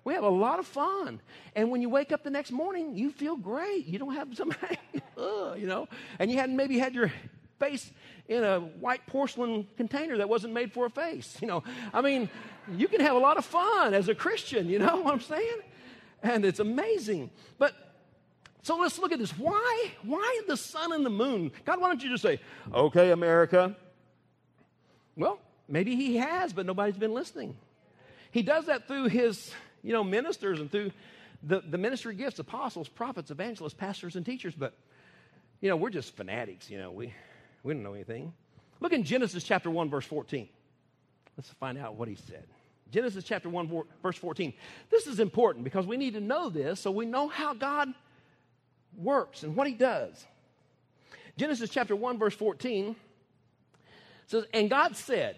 We 0.04 0.14
have 0.14 0.24
a 0.24 0.28
lot 0.28 0.58
of 0.58 0.66
fun. 0.66 1.20
And 1.54 1.70
when 1.70 1.82
you 1.82 1.88
wake 1.88 2.12
up 2.12 2.24
the 2.24 2.30
next 2.30 2.50
morning, 2.50 2.96
you 2.96 3.10
feel 3.10 3.36
great. 3.36 3.86
You 3.86 3.98
don't 3.98 4.14
have 4.14 4.28
some, 4.36 4.52
you 5.56 5.66
know, 5.66 5.88
and 6.18 6.30
you 6.30 6.38
hadn't 6.38 6.56
maybe 6.56 6.78
had 6.78 6.94
your 6.94 7.12
face 7.58 7.90
in 8.28 8.44
a 8.44 8.60
white 8.60 9.06
porcelain 9.06 9.66
container 9.76 10.18
that 10.18 10.28
wasn't 10.28 10.52
made 10.52 10.72
for 10.72 10.86
a 10.86 10.90
face. 10.90 11.36
You 11.40 11.48
know, 11.48 11.62
I 11.92 12.00
mean, 12.00 12.28
you 12.76 12.88
can 12.88 13.00
have 13.00 13.16
a 13.16 13.18
lot 13.18 13.36
of 13.36 13.44
fun 13.44 13.94
as 13.94 14.08
a 14.08 14.14
Christian, 14.14 14.68
you 14.68 14.78
know 14.78 14.96
what 14.96 15.14
I'm 15.14 15.20
saying? 15.20 15.58
And 16.22 16.44
it's 16.44 16.60
amazing. 16.60 17.30
But 17.58 17.74
so 18.62 18.76
let's 18.76 18.98
look 18.98 19.12
at 19.12 19.18
this. 19.18 19.30
Why? 19.30 19.90
Why 20.02 20.40
the 20.46 20.56
sun 20.56 20.92
and 20.92 21.04
the 21.06 21.10
moon? 21.10 21.52
God, 21.64 21.80
why 21.80 21.88
don't 21.88 22.02
you 22.02 22.10
just 22.10 22.22
say, 22.22 22.40
okay, 22.74 23.12
America? 23.12 23.74
Well, 25.16 25.40
maybe 25.68 25.96
he 25.96 26.16
has, 26.18 26.52
but 26.52 26.66
nobody's 26.66 26.96
been 26.96 27.14
listening. 27.14 27.56
He 28.30 28.42
does 28.42 28.66
that 28.66 28.86
through 28.86 29.08
his, 29.08 29.52
you 29.82 29.92
know, 29.92 30.04
ministers 30.04 30.60
and 30.60 30.70
through 30.70 30.92
the, 31.42 31.60
the 31.60 31.78
ministry 31.78 32.14
gifts, 32.14 32.38
apostles, 32.38 32.88
prophets, 32.88 33.30
evangelists, 33.30 33.74
pastors, 33.74 34.16
and 34.16 34.26
teachers. 34.26 34.54
But, 34.54 34.74
you 35.60 35.70
know, 35.70 35.76
we're 35.76 35.90
just 35.90 36.14
fanatics, 36.16 36.68
you 36.68 36.78
know. 36.78 36.90
We, 36.90 37.14
we 37.62 37.74
don't 37.74 37.82
know 37.82 37.94
anything. 37.94 38.32
Look 38.80 38.92
in 38.92 39.04
Genesis 39.04 39.44
chapter 39.44 39.70
1, 39.70 39.90
verse 39.90 40.06
14. 40.06 40.48
Let's 41.36 41.50
find 41.50 41.78
out 41.78 41.96
what 41.96 42.08
he 42.08 42.14
said. 42.14 42.44
Genesis 42.90 43.24
chapter 43.24 43.48
1, 43.48 43.84
verse 44.02 44.16
14. 44.16 44.52
This 44.90 45.06
is 45.06 45.20
important 45.20 45.64
because 45.64 45.86
we 45.86 45.96
need 45.96 46.14
to 46.14 46.20
know 46.20 46.48
this 46.48 46.80
so 46.80 46.90
we 46.90 47.06
know 47.06 47.28
how 47.28 47.54
God 47.54 47.88
works 48.96 49.42
and 49.42 49.54
what 49.54 49.66
he 49.66 49.74
does. 49.74 50.26
Genesis 51.36 51.70
chapter 51.70 51.94
1, 51.94 52.18
verse 52.18 52.34
14 52.34 52.96
says, 54.26 54.44
And 54.52 54.70
God 54.70 54.96
said, 54.96 55.36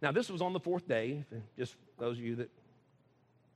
now 0.00 0.12
this 0.12 0.28
was 0.28 0.42
on 0.42 0.52
the 0.52 0.60
fourth 0.60 0.88
day, 0.88 1.24
just 1.58 1.74
those 1.98 2.18
of 2.18 2.24
you 2.24 2.36
that 2.36 2.50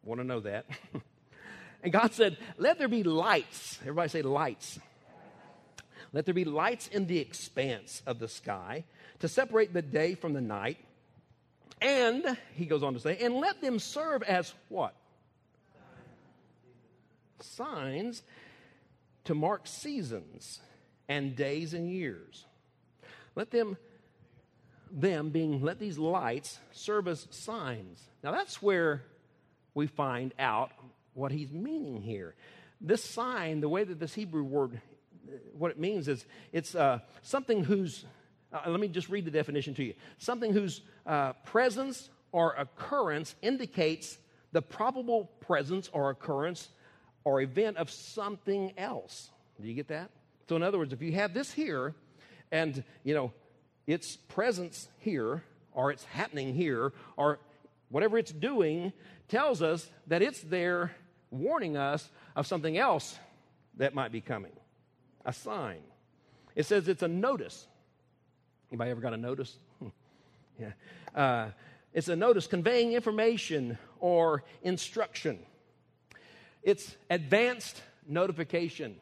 want 0.05 0.21
to 0.21 0.25
know 0.25 0.41
that. 0.41 0.67
and 1.83 1.93
God 1.93 2.13
said, 2.13 2.39
Let 2.57 2.79
there 2.79 2.89
be 2.89 3.03
lights. 3.03 3.79
Everybody 3.83 4.09
say 4.09 4.23
lights. 4.23 4.79
Let 6.13 6.25
there 6.25 6.35
be 6.35 6.45
lights 6.45 6.89
in 6.89 7.07
the 7.07 7.19
expanse 7.19 8.03
of 8.07 8.19
the 8.19 8.29
sky 8.29 8.85
to 9.21 9.29
separate 9.29 9.73
the 9.73 9.83
day 9.83 10.15
from 10.15 10.33
the 10.33 10.41
night. 10.41 10.79
And, 11.81 12.37
he 12.55 12.67
goes 12.67 12.83
on 12.83 12.95
to 12.95 13.01
say, 13.01 13.19
and 13.19 13.35
let 13.35 13.61
them 13.61 13.79
serve 13.79 14.23
as 14.23 14.53
what? 14.69 14.95
Signs 17.41 18.23
to 19.25 19.35
mark 19.35 19.67
seasons 19.67 20.61
and 21.09 21.37
days 21.37 21.75
and 21.75 21.91
years. 21.91 22.45
Let 23.37 23.51
them, 23.51 23.77
them 24.91 25.31
being, 25.31 25.63
let 25.63 25.79
these 25.79 25.99
lights 25.99 26.59
serve 26.73 27.07
as 27.07 27.29
signs. 27.31 28.03
Now 28.25 28.33
that's 28.33 28.61
where 28.61 29.05
we 29.75 29.87
find 29.87 30.35
out 30.39 30.73
what 31.15 31.31
he's 31.31 31.53
meaning 31.53 32.03
here. 32.03 32.35
This 32.81 33.05
sign, 33.05 33.61
the 33.61 33.69
way 33.69 33.85
that 33.85 34.01
this 34.01 34.15
Hebrew 34.15 34.43
word 34.43 34.81
what 35.57 35.71
it 35.71 35.79
means 35.79 36.09
is 36.09 36.25
it's 36.53 36.75
uh, 36.75 37.01
something 37.23 37.65
whose, 37.65 38.05
uh, 38.53 38.61
let 38.67 38.81
me 38.81 38.89
just 38.89 39.09
read 39.09 39.25
the 39.25 39.31
definition 39.31 39.75
to 39.75 39.85
you 39.85 39.95
something 40.19 40.53
whose 40.53 40.83
uh, 41.07 41.33
presence 41.45 42.11
or 42.33 42.53
occurrence 42.55 43.35
indicates 43.43 44.19
the 44.53 44.63
probable 44.63 45.31
presence 45.41 45.89
or 45.93 46.11
occurrence 46.11 46.69
or 47.25 47.41
event 47.41 47.77
of 47.77 47.91
something 47.91 48.73
else. 48.79 49.31
Do 49.61 49.69
you 49.69 49.75
get 49.75 49.89
that? 49.89 50.11
So, 50.49 50.57
in 50.57 50.63
other 50.63 50.79
words, 50.79 50.93
if 50.93 51.03
you 51.03 51.13
have 51.13 51.35
this 51.35 51.53
here 51.53 51.95
and, 52.51 52.83
you 53.05 53.15
know, 53.15 53.33
its 53.87 54.17
presence 54.17 54.89
here 54.99 55.43
or 55.73 55.91
it's 55.91 56.05
happening 56.05 56.55
here 56.55 56.93
or 57.17 57.39
whatever 57.91 58.19
it's 58.19 58.33
doing 58.33 58.93
tells 59.29 59.63
us 59.63 59.89
that 60.07 60.23
it's 60.23 60.41
there 60.41 60.93
warning 61.31 61.77
us 61.77 62.09
of 62.35 62.47
something 62.47 62.79
else 62.79 63.19
that 63.77 63.95
might 63.95 64.13
be 64.13 64.21
coming 64.21 64.53
a 65.29 65.33
sign. 65.33 65.83
It 66.57 66.65
says 66.65 66.89
it's 66.89 67.03
a 67.03 67.09
notice. 67.09 67.69
Anybody 68.71 68.91
ever 68.91 69.01
got 69.01 69.13
a 69.13 69.19
notice? 69.19 69.59
yeah. 70.59 70.73
Uh, 71.15 71.51
it's 71.93 72.09
a 72.09 72.17
notice 72.17 72.47
conveying 72.47 72.93
information 72.93 73.77
or 74.01 74.43
instruction. 74.63 75.39
It's 76.63 76.97
advanced 77.11 77.81
notification. 78.09 78.97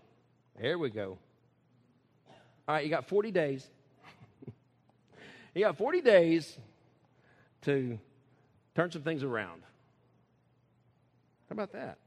There 0.60 0.78
we 0.78 0.90
go. 0.90 1.16
All 2.66 2.74
right, 2.74 2.84
you 2.84 2.90
got 2.90 3.08
40 3.08 3.30
days. 3.30 3.64
you 5.54 5.60
got 5.60 5.78
40 5.78 6.00
days 6.00 6.58
to 7.62 8.00
turn 8.74 8.90
some 8.90 9.02
things 9.02 9.22
around. 9.22 9.62
How 11.48 11.52
about 11.52 11.72
that? 11.72 11.98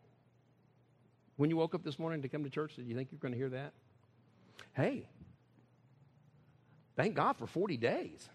When 1.37 1.49
you 1.49 1.55
woke 1.55 1.73
up 1.73 1.85
this 1.85 1.97
morning 1.97 2.21
to 2.23 2.27
come 2.27 2.43
to 2.43 2.49
church, 2.49 2.75
did 2.75 2.85
you 2.85 2.95
think 2.95 3.13
you 3.13 3.17
were 3.17 3.21
going 3.21 3.31
to 3.31 3.37
hear 3.37 3.49
that? 3.49 3.71
Hey, 4.79 5.09
thank 6.95 7.13
God 7.13 7.35
for 7.35 7.45
40 7.45 7.75
days. 7.75 8.29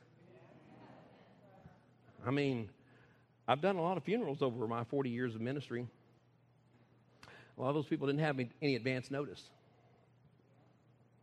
I 2.27 2.31
mean, 2.31 2.69
I've 3.49 3.63
done 3.63 3.77
a 3.77 3.81
lot 3.81 3.97
of 3.97 4.05
funerals 4.05 4.43
over 4.43 4.69
my 4.69 4.85
40 4.85 5.09
years 5.09 5.35
of 5.35 5.41
ministry. 5.41 5.87
A 7.57 7.63
lot 7.63 7.71
of 7.71 7.77
those 7.77 7.87
people 7.87 8.09
didn't 8.09 8.21
have 8.21 8.39
any 8.61 8.77
advance 8.77 9.11
notice. 9.11 9.43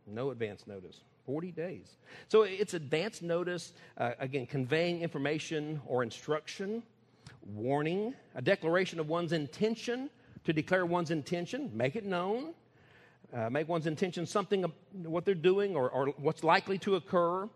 No 0.08 0.30
advance 0.30 0.66
notice. 0.66 0.98
40 1.24 1.52
days. 1.52 1.86
So 2.26 2.42
it's 2.42 2.74
advance 2.74 3.22
notice, 3.22 3.74
uh, 3.98 4.14
again, 4.18 4.46
conveying 4.46 5.02
information 5.02 5.80
or 5.86 6.02
instruction, 6.02 6.82
warning, 7.46 8.12
a 8.34 8.42
declaration 8.42 8.98
of 8.98 9.08
one's 9.08 9.32
intention 9.32 10.10
to 10.42 10.52
declare 10.52 10.84
one's 10.84 11.12
intention, 11.12 11.70
make 11.72 11.94
it 11.94 12.04
known, 12.04 12.54
uh, 13.34 13.50
make 13.50 13.68
one's 13.68 13.86
intention 13.86 14.26
something 14.26 14.70
what 15.04 15.24
they're 15.24 15.34
doing 15.34 15.74
or, 15.74 15.88
or 15.90 16.06
what's 16.18 16.44
likely 16.44 16.78
to 16.78 16.96
occur. 16.96 17.48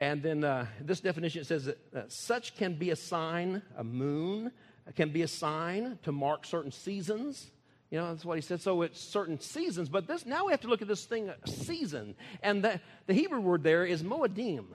And 0.00 0.22
then 0.22 0.44
uh, 0.44 0.66
this 0.80 1.00
definition 1.00 1.44
says 1.44 1.64
that 1.64 1.78
uh, 1.94 2.02
such 2.08 2.56
can 2.56 2.74
be 2.74 2.90
a 2.90 2.96
sign, 2.96 3.62
a 3.76 3.84
moon 3.84 4.52
can 4.94 5.10
be 5.10 5.22
a 5.22 5.28
sign 5.28 5.98
to 6.02 6.12
mark 6.12 6.44
certain 6.44 6.70
seasons. 6.70 7.50
You 7.90 7.98
know, 7.98 8.12
that's 8.12 8.24
what 8.24 8.36
he 8.36 8.42
said. 8.42 8.60
So 8.60 8.82
it's 8.82 9.00
certain 9.00 9.40
seasons. 9.40 9.88
But 9.88 10.06
this 10.06 10.26
now 10.26 10.46
we 10.46 10.52
have 10.52 10.60
to 10.62 10.68
look 10.68 10.82
at 10.82 10.88
this 10.88 11.04
thing, 11.06 11.30
season. 11.46 12.14
And 12.42 12.62
the, 12.62 12.80
the 13.06 13.14
Hebrew 13.14 13.40
word 13.40 13.62
there 13.62 13.84
is 13.84 14.02
moedim. 14.02 14.66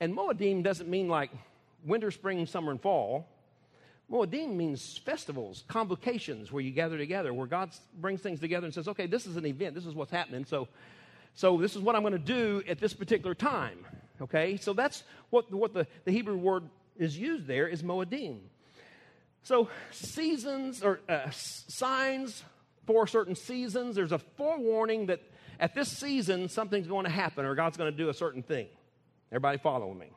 And 0.00 0.16
moedim 0.16 0.62
doesn't 0.62 0.88
mean 0.88 1.08
like 1.08 1.30
winter, 1.84 2.10
spring, 2.10 2.46
summer, 2.46 2.70
and 2.70 2.80
fall. 2.80 3.28
Moedim 4.10 4.56
means 4.56 4.98
festivals, 4.98 5.64
convocations 5.68 6.50
where 6.50 6.62
you 6.62 6.72
gather 6.72 6.98
together, 6.98 7.32
where 7.32 7.46
God 7.46 7.70
brings 7.98 8.20
things 8.20 8.40
together 8.40 8.64
and 8.64 8.74
says, 8.74 8.88
okay, 8.88 9.06
this 9.06 9.26
is 9.26 9.36
an 9.36 9.46
event, 9.46 9.74
this 9.74 9.86
is 9.86 9.94
what's 9.94 10.10
happening, 10.10 10.44
so, 10.44 10.68
so 11.34 11.56
this 11.58 11.76
is 11.76 11.82
what 11.82 11.94
I'm 11.94 12.02
going 12.02 12.12
to 12.12 12.18
do 12.18 12.62
at 12.68 12.80
this 12.80 12.92
particular 12.92 13.34
time. 13.34 13.86
Okay, 14.20 14.56
so 14.56 14.72
that's 14.72 15.04
what, 15.30 15.52
what 15.52 15.72
the, 15.72 15.86
the 16.04 16.10
Hebrew 16.10 16.36
word 16.36 16.64
is 16.98 17.16
used 17.16 17.46
there 17.46 17.68
is 17.68 17.82
Moedim. 17.82 18.40
So, 19.42 19.68
seasons 19.90 20.82
or 20.82 21.00
uh, 21.08 21.30
signs 21.30 22.42
for 22.86 23.06
certain 23.06 23.34
seasons, 23.34 23.96
there's 23.96 24.12
a 24.12 24.18
forewarning 24.18 25.06
that 25.06 25.20
at 25.58 25.74
this 25.74 25.88
season 25.88 26.48
something's 26.48 26.86
going 26.86 27.04
to 27.04 27.10
happen 27.10 27.46
or 27.46 27.54
God's 27.54 27.76
going 27.76 27.90
to 27.90 27.96
do 27.96 28.10
a 28.10 28.14
certain 28.14 28.42
thing. 28.42 28.66
Everybody 29.30 29.58
following 29.58 29.98
me? 29.98 30.10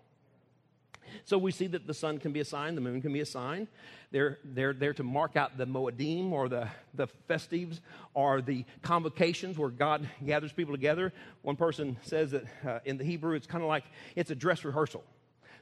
So 1.25 1.37
we 1.37 1.51
see 1.51 1.67
that 1.67 1.87
the 1.87 1.93
sun 1.93 2.17
can 2.17 2.31
be 2.31 2.39
a 2.39 2.45
sign, 2.45 2.75
the 2.75 2.81
moon 2.81 3.01
can 3.01 3.13
be 3.13 3.21
a 3.21 3.25
sign. 3.25 3.67
They're, 4.11 4.37
they're 4.43 4.73
there 4.73 4.93
to 4.93 5.03
mark 5.03 5.35
out 5.35 5.57
the 5.57 5.65
Moedim 5.65 6.31
or 6.31 6.47
the, 6.47 6.67
the 6.93 7.07
festives 7.29 7.79
or 8.13 8.41
the 8.41 8.63
convocations 8.83 9.57
where 9.57 9.69
God 9.69 10.07
gathers 10.25 10.53
people 10.53 10.73
together. 10.73 11.11
One 11.41 11.55
person 11.55 11.97
says 12.03 12.31
that 12.31 12.43
uh, 12.65 12.79
in 12.85 12.97
the 12.97 13.03
Hebrew 13.03 13.35
it's 13.35 13.47
kind 13.47 13.63
of 13.63 13.67
like 13.67 13.85
it's 14.15 14.29
a 14.29 14.35
dress 14.35 14.63
rehearsal. 14.63 15.03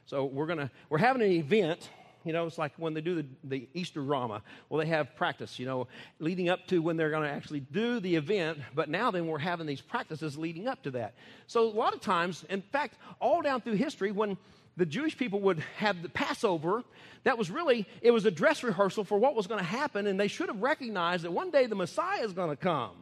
So 0.04 0.24
we're 0.24 0.46
gonna 0.46 0.70
we're 0.90 0.98
having 0.98 1.22
an 1.22 1.30
event 1.30 1.88
you 2.24 2.32
know, 2.32 2.46
it's 2.46 2.58
like 2.58 2.72
when 2.76 2.94
they 2.94 3.00
do 3.00 3.16
the, 3.16 3.26
the 3.44 3.68
Easter 3.74 4.00
drama. 4.00 4.42
Well, 4.68 4.78
they 4.78 4.86
have 4.86 5.16
practice, 5.16 5.58
you 5.58 5.66
know, 5.66 5.88
leading 6.18 6.48
up 6.48 6.66
to 6.68 6.80
when 6.80 6.96
they're 6.96 7.10
going 7.10 7.24
to 7.24 7.28
actually 7.28 7.60
do 7.60 8.00
the 8.00 8.16
event. 8.16 8.58
But 8.74 8.88
now 8.88 9.10
then 9.10 9.26
we're 9.26 9.38
having 9.38 9.66
these 9.66 9.80
practices 9.80 10.38
leading 10.38 10.68
up 10.68 10.82
to 10.84 10.92
that. 10.92 11.14
So 11.46 11.68
a 11.68 11.70
lot 11.70 11.94
of 11.94 12.00
times, 12.00 12.44
in 12.48 12.62
fact, 12.62 12.96
all 13.20 13.42
down 13.42 13.60
through 13.60 13.74
history, 13.74 14.12
when 14.12 14.36
the 14.76 14.86
Jewish 14.86 15.16
people 15.16 15.40
would 15.40 15.60
have 15.76 16.02
the 16.02 16.08
Passover. 16.08 16.82
That 17.24 17.38
was 17.38 17.50
really, 17.50 17.86
it 18.00 18.10
was 18.10 18.24
a 18.24 18.30
dress 18.30 18.62
rehearsal 18.62 19.04
for 19.04 19.18
what 19.18 19.34
was 19.34 19.46
going 19.46 19.60
to 19.60 19.66
happen, 19.66 20.06
and 20.06 20.18
they 20.18 20.28
should 20.28 20.48
have 20.48 20.62
recognized 20.62 21.24
that 21.24 21.32
one 21.32 21.50
day 21.50 21.66
the 21.66 21.74
Messiah 21.74 22.24
is 22.24 22.32
going 22.32 22.50
to 22.50 22.56
come. 22.56 22.92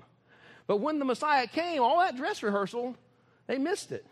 But 0.66 0.79
when 0.79 0.99
the 0.99 1.05
Messiah 1.05 1.47
came, 1.47 1.83
all 1.83 2.01
that 2.01 2.16
dress 2.16 2.43
rehearsal, 2.43 2.97
they 3.47 3.59
missed 3.59 3.93
it. 3.93 4.05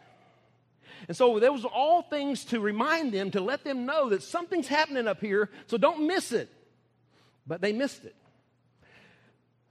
And 1.06 1.16
so 1.16 1.38
there 1.38 1.52
was 1.52 1.64
all 1.64 2.02
things 2.02 2.44
to 2.46 2.60
remind 2.60 3.12
them, 3.12 3.30
to 3.32 3.40
let 3.40 3.64
them 3.64 3.86
know 3.86 4.08
that 4.10 4.22
something's 4.22 4.66
happening 4.66 5.06
up 5.06 5.20
here, 5.20 5.50
so 5.66 5.76
don't 5.76 6.06
miss 6.06 6.32
it. 6.32 6.48
But 7.46 7.60
they 7.60 7.72
missed 7.72 8.04
it. 8.04 8.16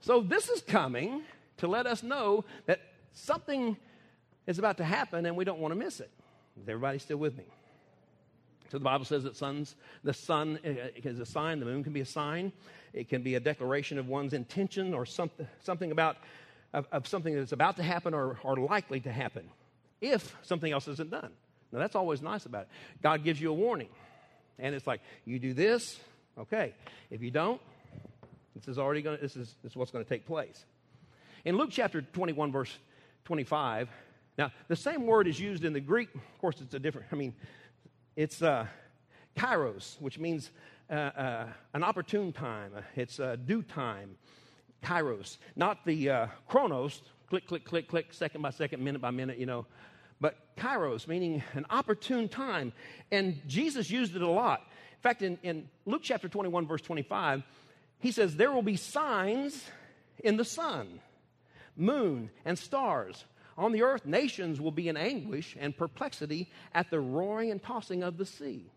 So 0.00 0.20
this 0.20 0.48
is 0.48 0.62
coming 0.62 1.22
to 1.58 1.66
let 1.66 1.86
us 1.86 2.02
know 2.02 2.44
that 2.66 2.80
something 3.12 3.76
is 4.46 4.58
about 4.58 4.78
to 4.78 4.84
happen 4.84 5.26
and 5.26 5.36
we 5.36 5.44
don't 5.44 5.58
want 5.58 5.72
to 5.72 5.78
miss 5.78 6.00
it. 6.00 6.10
Is 6.60 6.68
everybody 6.68 6.98
still 6.98 7.18
with 7.18 7.36
me? 7.36 7.44
So 8.70 8.78
the 8.78 8.84
Bible 8.84 9.04
says 9.04 9.24
that 9.24 9.36
suns, 9.36 9.74
the 10.04 10.12
sun 10.12 10.58
eh, 10.62 10.74
eh, 10.96 11.00
is 11.04 11.20
a 11.20 11.26
sign, 11.26 11.60
the 11.60 11.66
moon 11.66 11.82
can 11.82 11.92
be 11.92 12.00
a 12.00 12.06
sign. 12.06 12.52
It 12.92 13.08
can 13.08 13.22
be 13.22 13.34
a 13.34 13.40
declaration 13.40 13.98
of 13.98 14.08
one's 14.08 14.32
intention 14.32 14.94
or 14.94 15.06
something, 15.06 15.46
something 15.62 15.90
about 15.90 16.16
of, 16.72 16.86
of 16.92 17.06
something 17.06 17.34
that's 17.34 17.52
about 17.52 17.76
to 17.76 17.82
happen 17.82 18.14
or, 18.14 18.38
or 18.42 18.56
likely 18.56 19.00
to 19.00 19.12
happen 19.12 19.48
if 20.00 20.36
something 20.42 20.70
else 20.70 20.86
isn't 20.88 21.10
done. 21.10 21.30
Now 21.72 21.78
that's 21.78 21.94
always 21.94 22.22
nice 22.22 22.46
about 22.46 22.62
it. 22.62 22.68
God 23.02 23.24
gives 23.24 23.40
you 23.40 23.50
a 23.50 23.54
warning. 23.54 23.88
And 24.58 24.74
it's 24.74 24.86
like, 24.86 25.00
you 25.24 25.38
do 25.38 25.54
this, 25.54 25.98
okay. 26.36 26.74
If 27.10 27.22
you 27.22 27.30
don't, 27.30 27.60
this 28.54 28.66
is 28.66 28.78
already 28.78 29.02
going 29.02 29.18
this 29.20 29.36
is, 29.36 29.54
this 29.62 29.72
is 29.72 29.76
what's 29.76 29.90
going 29.90 30.04
to 30.04 30.08
take 30.08 30.26
place. 30.26 30.64
In 31.44 31.56
Luke 31.56 31.70
chapter 31.70 32.02
21, 32.02 32.50
verse 32.50 32.76
25, 33.24 33.88
now 34.36 34.50
the 34.66 34.76
same 34.76 35.06
word 35.06 35.28
is 35.28 35.38
used 35.38 35.64
in 35.64 35.72
the 35.72 35.80
Greek. 35.80 36.12
Of 36.14 36.38
course, 36.40 36.60
it's 36.60 36.74
a 36.74 36.78
different, 36.78 37.06
I 37.12 37.16
mean, 37.16 37.34
it's 38.18 38.42
uh, 38.42 38.66
kairos, 39.36 40.00
which 40.00 40.18
means 40.18 40.50
uh, 40.90 40.94
uh, 40.94 41.46
an 41.72 41.84
opportune 41.84 42.32
time. 42.32 42.72
It's 42.96 43.20
uh, 43.20 43.36
due 43.36 43.62
time. 43.62 44.16
Kairos, 44.82 45.38
not 45.54 45.86
the 45.86 46.10
uh, 46.10 46.26
chronos, 46.48 47.00
click, 47.28 47.46
click, 47.46 47.64
click, 47.64 47.86
click, 47.86 48.12
second 48.12 48.42
by 48.42 48.50
second, 48.50 48.82
minute 48.82 49.00
by 49.00 49.12
minute, 49.12 49.38
you 49.38 49.46
know, 49.46 49.66
but 50.20 50.34
kairos, 50.56 51.06
meaning 51.06 51.44
an 51.54 51.64
opportune 51.70 52.28
time. 52.28 52.72
And 53.12 53.40
Jesus 53.46 53.88
used 53.88 54.16
it 54.16 54.22
a 54.22 54.28
lot. 54.28 54.62
In 54.62 55.02
fact, 55.02 55.22
in, 55.22 55.38
in 55.44 55.68
Luke 55.86 56.02
chapter 56.02 56.28
21, 56.28 56.66
verse 56.66 56.82
25, 56.82 57.44
he 58.00 58.10
says, 58.10 58.34
There 58.34 58.50
will 58.50 58.62
be 58.62 58.74
signs 58.74 59.64
in 60.24 60.36
the 60.36 60.44
sun, 60.44 60.98
moon, 61.76 62.30
and 62.44 62.58
stars 62.58 63.24
on 63.58 63.72
the 63.72 63.82
earth, 63.82 64.06
nations 64.06 64.60
will 64.60 64.70
be 64.70 64.88
in 64.88 64.96
anguish 64.96 65.56
and 65.58 65.76
perplexity 65.76 66.48
at 66.72 66.90
the 66.90 67.00
roaring 67.00 67.50
and 67.50 67.62
tossing 67.62 68.02
of 68.02 68.16
the 68.16 68.24
sea. 68.24 68.70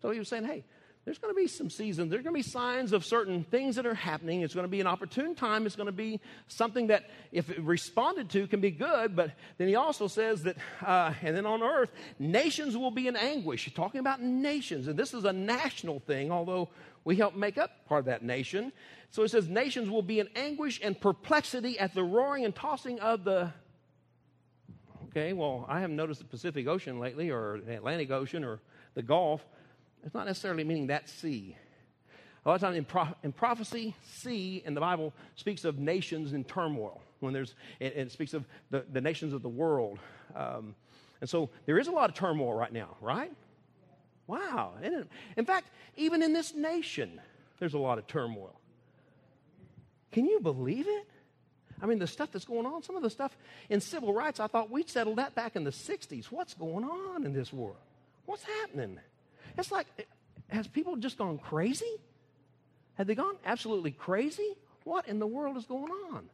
So 0.00 0.10
he 0.10 0.18
was 0.18 0.28
saying, 0.28 0.44
hey, 0.44 0.64
there's 1.04 1.18
going 1.18 1.34
to 1.34 1.40
be 1.40 1.48
some 1.48 1.68
seasons. 1.68 2.10
There's 2.10 2.22
going 2.22 2.34
to 2.34 2.38
be 2.38 2.48
signs 2.48 2.92
of 2.92 3.04
certain 3.04 3.42
things 3.42 3.74
that 3.74 3.86
are 3.86 3.94
happening. 3.94 4.42
It's 4.42 4.54
going 4.54 4.64
to 4.64 4.70
be 4.70 4.80
an 4.80 4.86
opportune 4.86 5.34
time. 5.34 5.66
It's 5.66 5.74
going 5.74 5.86
to 5.86 5.92
be 5.92 6.20
something 6.46 6.86
that, 6.88 7.10
if 7.32 7.52
responded 7.58 8.30
to, 8.30 8.46
can 8.46 8.60
be 8.60 8.70
good. 8.70 9.16
But 9.16 9.32
then 9.58 9.66
he 9.66 9.74
also 9.74 10.06
says 10.06 10.44
that, 10.44 10.56
uh, 10.84 11.12
and 11.22 11.36
then 11.36 11.44
on 11.44 11.60
earth, 11.60 11.90
nations 12.20 12.76
will 12.76 12.92
be 12.92 13.08
in 13.08 13.16
anguish. 13.16 13.64
He's 13.64 13.74
talking 13.74 13.98
about 13.98 14.22
nations. 14.22 14.86
And 14.86 14.96
this 14.96 15.12
is 15.12 15.24
a 15.24 15.32
national 15.32 15.98
thing, 16.00 16.30
although 16.30 16.68
we 17.04 17.16
help 17.16 17.34
make 17.34 17.58
up 17.58 17.84
part 17.88 18.00
of 18.00 18.06
that 18.06 18.22
nation. 18.22 18.72
So 19.10 19.24
it 19.24 19.30
says, 19.30 19.48
nations 19.48 19.90
will 19.90 20.02
be 20.02 20.20
in 20.20 20.28
anguish 20.36 20.80
and 20.82 20.98
perplexity 20.98 21.80
at 21.80 21.94
the 21.94 22.04
roaring 22.04 22.44
and 22.44 22.54
tossing 22.54 23.00
of 23.00 23.24
the 23.24 23.52
okay, 25.12 25.32
well, 25.32 25.66
I 25.68 25.80
haven't 25.80 25.96
noticed 25.96 26.20
the 26.20 26.26
Pacific 26.26 26.66
Ocean 26.66 26.98
lately 26.98 27.30
or 27.30 27.60
the 27.64 27.76
Atlantic 27.76 28.10
Ocean 28.10 28.44
or 28.44 28.60
the 28.94 29.02
Gulf. 29.02 29.46
It's 30.04 30.14
not 30.14 30.26
necessarily 30.26 30.64
meaning 30.64 30.88
that 30.88 31.08
sea. 31.08 31.56
A 32.44 32.48
lot 32.48 32.56
of 32.56 32.60
times 32.60 32.76
in, 32.76 32.84
pro- 32.84 33.14
in 33.22 33.30
prophecy, 33.30 33.94
sea 34.04 34.62
in 34.64 34.74
the 34.74 34.80
Bible 34.80 35.12
speaks 35.36 35.64
of 35.64 35.78
nations 35.78 36.32
in 36.32 36.44
turmoil. 36.44 37.00
When 37.20 37.32
there's, 37.32 37.54
it, 37.78 37.96
it 37.96 38.10
speaks 38.10 38.34
of 38.34 38.44
the, 38.70 38.84
the 38.92 39.00
nations 39.00 39.32
of 39.32 39.42
the 39.42 39.48
world. 39.48 40.00
Um, 40.34 40.74
and 41.20 41.30
so 41.30 41.50
there 41.66 41.78
is 41.78 41.86
a 41.86 41.92
lot 41.92 42.10
of 42.10 42.16
turmoil 42.16 42.54
right 42.54 42.72
now, 42.72 42.96
right? 43.00 43.32
Wow. 44.26 44.72
In 45.36 45.44
fact, 45.44 45.68
even 45.96 46.22
in 46.22 46.32
this 46.32 46.54
nation, 46.54 47.20
there's 47.60 47.74
a 47.74 47.78
lot 47.78 47.98
of 47.98 48.06
turmoil. 48.06 48.58
Can 50.10 50.26
you 50.26 50.40
believe 50.40 50.88
it? 50.88 51.06
I 51.82 51.86
mean, 51.86 51.98
the 51.98 52.06
stuff 52.06 52.30
that's 52.30 52.44
going 52.44 52.64
on, 52.64 52.84
some 52.84 52.94
of 52.94 53.02
the 53.02 53.10
stuff 53.10 53.36
in 53.68 53.80
civil 53.80 54.14
rights, 54.14 54.38
I 54.38 54.46
thought 54.46 54.70
we'd 54.70 54.88
settled 54.88 55.16
that 55.16 55.34
back 55.34 55.56
in 55.56 55.64
the 55.64 55.70
60s. 55.70 56.26
What's 56.26 56.54
going 56.54 56.84
on 56.84 57.26
in 57.26 57.32
this 57.32 57.52
world? 57.52 57.76
What's 58.24 58.44
happening? 58.44 59.00
It's 59.58 59.72
like, 59.72 59.88
has 60.48 60.68
people 60.68 60.94
just 60.94 61.18
gone 61.18 61.38
crazy? 61.38 61.92
Have 62.94 63.08
they 63.08 63.16
gone 63.16 63.34
absolutely 63.44 63.90
crazy? 63.90 64.56
What 64.84 65.08
in 65.08 65.18
the 65.18 65.26
world 65.26 65.56
is 65.56 65.66
going 65.66 65.90
on? 66.12 66.30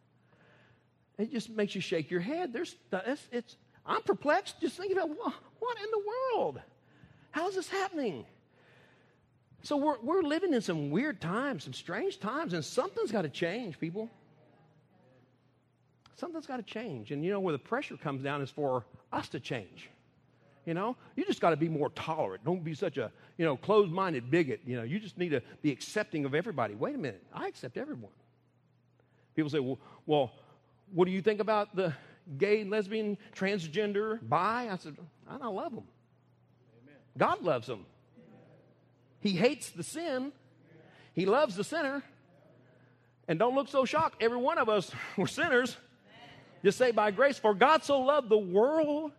It 1.16 1.32
just 1.32 1.48
makes 1.48 1.74
you 1.74 1.80
shake 1.80 2.10
your 2.10 2.20
head. 2.20 2.52
There's, 2.52 2.76
it's, 2.92 3.28
it's 3.32 3.56
I'm 3.86 4.02
perplexed 4.02 4.60
just 4.60 4.76
thinking 4.76 4.98
about 4.98 5.08
what, 5.08 5.34
in 5.82 5.90
the 5.90 6.02
world? 6.36 6.60
How 7.30 7.48
is 7.48 7.54
this 7.54 7.68
happening? 7.70 8.26
So 9.62 9.78
we're, 9.78 9.98
we're 10.02 10.22
living 10.22 10.52
in 10.52 10.60
some 10.60 10.90
weird 10.90 11.22
times, 11.22 11.64
some 11.64 11.72
strange 11.72 12.20
times, 12.20 12.52
and 12.52 12.62
something's 12.62 13.12
got 13.12 13.22
to 13.22 13.28
change, 13.28 13.80
people 13.80 14.10
something's 16.18 16.46
got 16.46 16.56
to 16.56 16.62
change. 16.62 17.12
And 17.12 17.24
you 17.24 17.30
know, 17.30 17.40
where 17.40 17.52
the 17.52 17.58
pressure 17.58 17.96
comes 17.96 18.22
down 18.22 18.42
is 18.42 18.50
for 18.50 18.84
us 19.12 19.28
to 19.30 19.40
change. 19.40 19.88
You 20.66 20.74
know, 20.74 20.96
you 21.16 21.24
just 21.24 21.40
got 21.40 21.50
to 21.50 21.56
be 21.56 21.68
more 21.68 21.88
tolerant. 21.90 22.44
Don't 22.44 22.62
be 22.62 22.74
such 22.74 22.98
a, 22.98 23.10
you 23.38 23.46
know, 23.46 23.56
closed 23.56 23.90
minded 23.90 24.30
bigot. 24.30 24.60
You 24.66 24.76
know, 24.76 24.82
you 24.82 25.00
just 25.00 25.16
need 25.16 25.30
to 25.30 25.40
be 25.62 25.70
accepting 25.72 26.26
of 26.26 26.34
everybody. 26.34 26.74
Wait 26.74 26.94
a 26.94 26.98
minute, 26.98 27.22
I 27.32 27.46
accept 27.46 27.78
everyone. 27.78 28.10
People 29.34 29.50
say, 29.50 29.60
well, 29.60 29.78
well 30.04 30.32
what 30.92 31.06
do 31.06 31.10
you 31.10 31.22
think 31.22 31.40
about 31.40 31.74
the 31.74 31.94
gay, 32.36 32.64
lesbian, 32.64 33.16
transgender, 33.34 34.18
bi? 34.28 34.68
I 34.70 34.76
said, 34.76 34.96
I 35.28 35.38
don't 35.38 35.54
love 35.54 35.74
them. 35.74 35.84
Amen. 36.82 36.96
God 37.16 37.42
loves 37.42 37.66
them. 37.66 37.86
Amen. 38.16 38.40
He 39.20 39.30
hates 39.30 39.70
the 39.70 39.82
sin, 39.82 40.32
He 41.14 41.24
loves 41.24 41.56
the 41.56 41.64
sinner. 41.64 42.02
And 43.26 43.38
don't 43.38 43.54
look 43.54 43.68
so 43.68 43.84
shocked. 43.84 44.22
Every 44.22 44.38
one 44.38 44.56
of 44.56 44.70
us 44.70 44.90
were 45.16 45.26
sinners. 45.26 45.76
Just 46.64 46.78
say 46.78 46.90
by 46.90 47.10
grace, 47.10 47.38
for 47.38 47.54
God 47.54 47.84
so 47.84 48.00
loved 48.00 48.28
the 48.28 48.38
world 48.38 49.12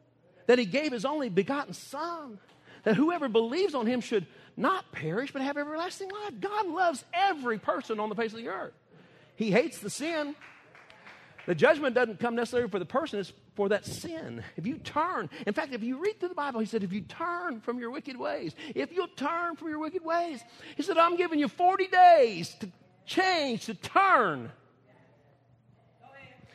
that 0.48 0.60
he 0.60 0.66
gave 0.66 0.92
his 0.92 1.06
only 1.06 1.30
begotten 1.30 1.74
Son, 1.74 2.40
that 2.84 2.96
whoever 2.96 3.30
believes 3.30 3.76
on 3.76 3.86
him 3.86 4.02
should 4.02 4.26
not 4.58 4.92
perish 4.92 5.32
but 5.32 5.42
have 5.42 5.58
everlasting 5.58 6.10
life. 6.10 6.34
God 6.40 6.68
loves 6.68 7.04
every 7.14 7.60
person 7.60 8.00
on 8.00 8.10
the 8.10 8.16
face 8.16 8.32
of 8.32 8.40
the 8.40 8.50
earth. 8.50 8.74
He 9.36 9.52
hates 9.52 9.78
the 9.78 9.90
sin. 9.90 10.36
The 11.46 11.56
judgment 11.56 11.96
doesn't 11.96 12.20
come 12.20 12.36
necessarily 12.36 12.70
for 12.70 12.78
the 12.78 12.86
person, 12.86 13.20
it's 13.20 13.32
for 13.56 13.70
that 13.70 13.86
sin. 13.86 14.44
If 14.56 14.68
you 14.68 14.78
turn, 14.78 15.30
in 15.48 15.54
fact, 15.54 15.74
if 15.74 15.82
you 15.82 15.98
read 15.98 16.20
through 16.20 16.30
the 16.30 16.36
Bible, 16.36 16.60
he 16.60 16.66
said, 16.66 16.84
if 16.84 16.94
you 16.94 17.02
turn 17.02 17.62
from 17.62 17.80
your 17.80 17.90
wicked 17.90 18.18
ways, 18.18 18.54
if 18.76 18.92
you'll 18.92 19.08
turn 19.08 19.56
from 19.56 19.70
your 19.70 19.80
wicked 19.80 20.04
ways, 20.04 20.42
he 20.76 20.84
said, 20.84 20.98
I'm 20.98 21.16
giving 21.16 21.40
you 21.40 21.48
40 21.48 21.88
days 21.88 22.54
to 22.60 22.70
change, 23.06 23.66
to 23.66 23.74
turn. 23.74 24.52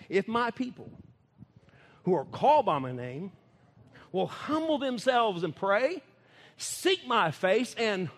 If 0.09 0.29
my 0.29 0.51
people 0.51 0.91
who 2.05 2.15
are 2.15 2.25
called 2.25 2.67
by 2.67 2.79
my 2.79 2.93
name 2.93 3.33
will 4.13 4.27
humble 4.27 4.79
themselves 4.79 5.43
and 5.43 5.55
pray, 5.55 6.03
seek 6.57 7.07
my 7.07 7.31
face, 7.31 7.75
and 7.77 8.09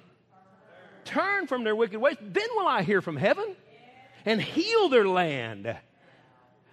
turn 1.05 1.47
from 1.47 1.64
their 1.64 1.76
wicked 1.76 1.99
ways, 1.99 2.16
then 2.20 2.49
will 2.57 2.66
I 2.66 2.82
hear 2.82 3.01
from 3.01 3.16
heaven 3.16 3.57
and 4.24 4.43
heal 4.43 4.89
their 4.89 5.07
land. 5.07 5.76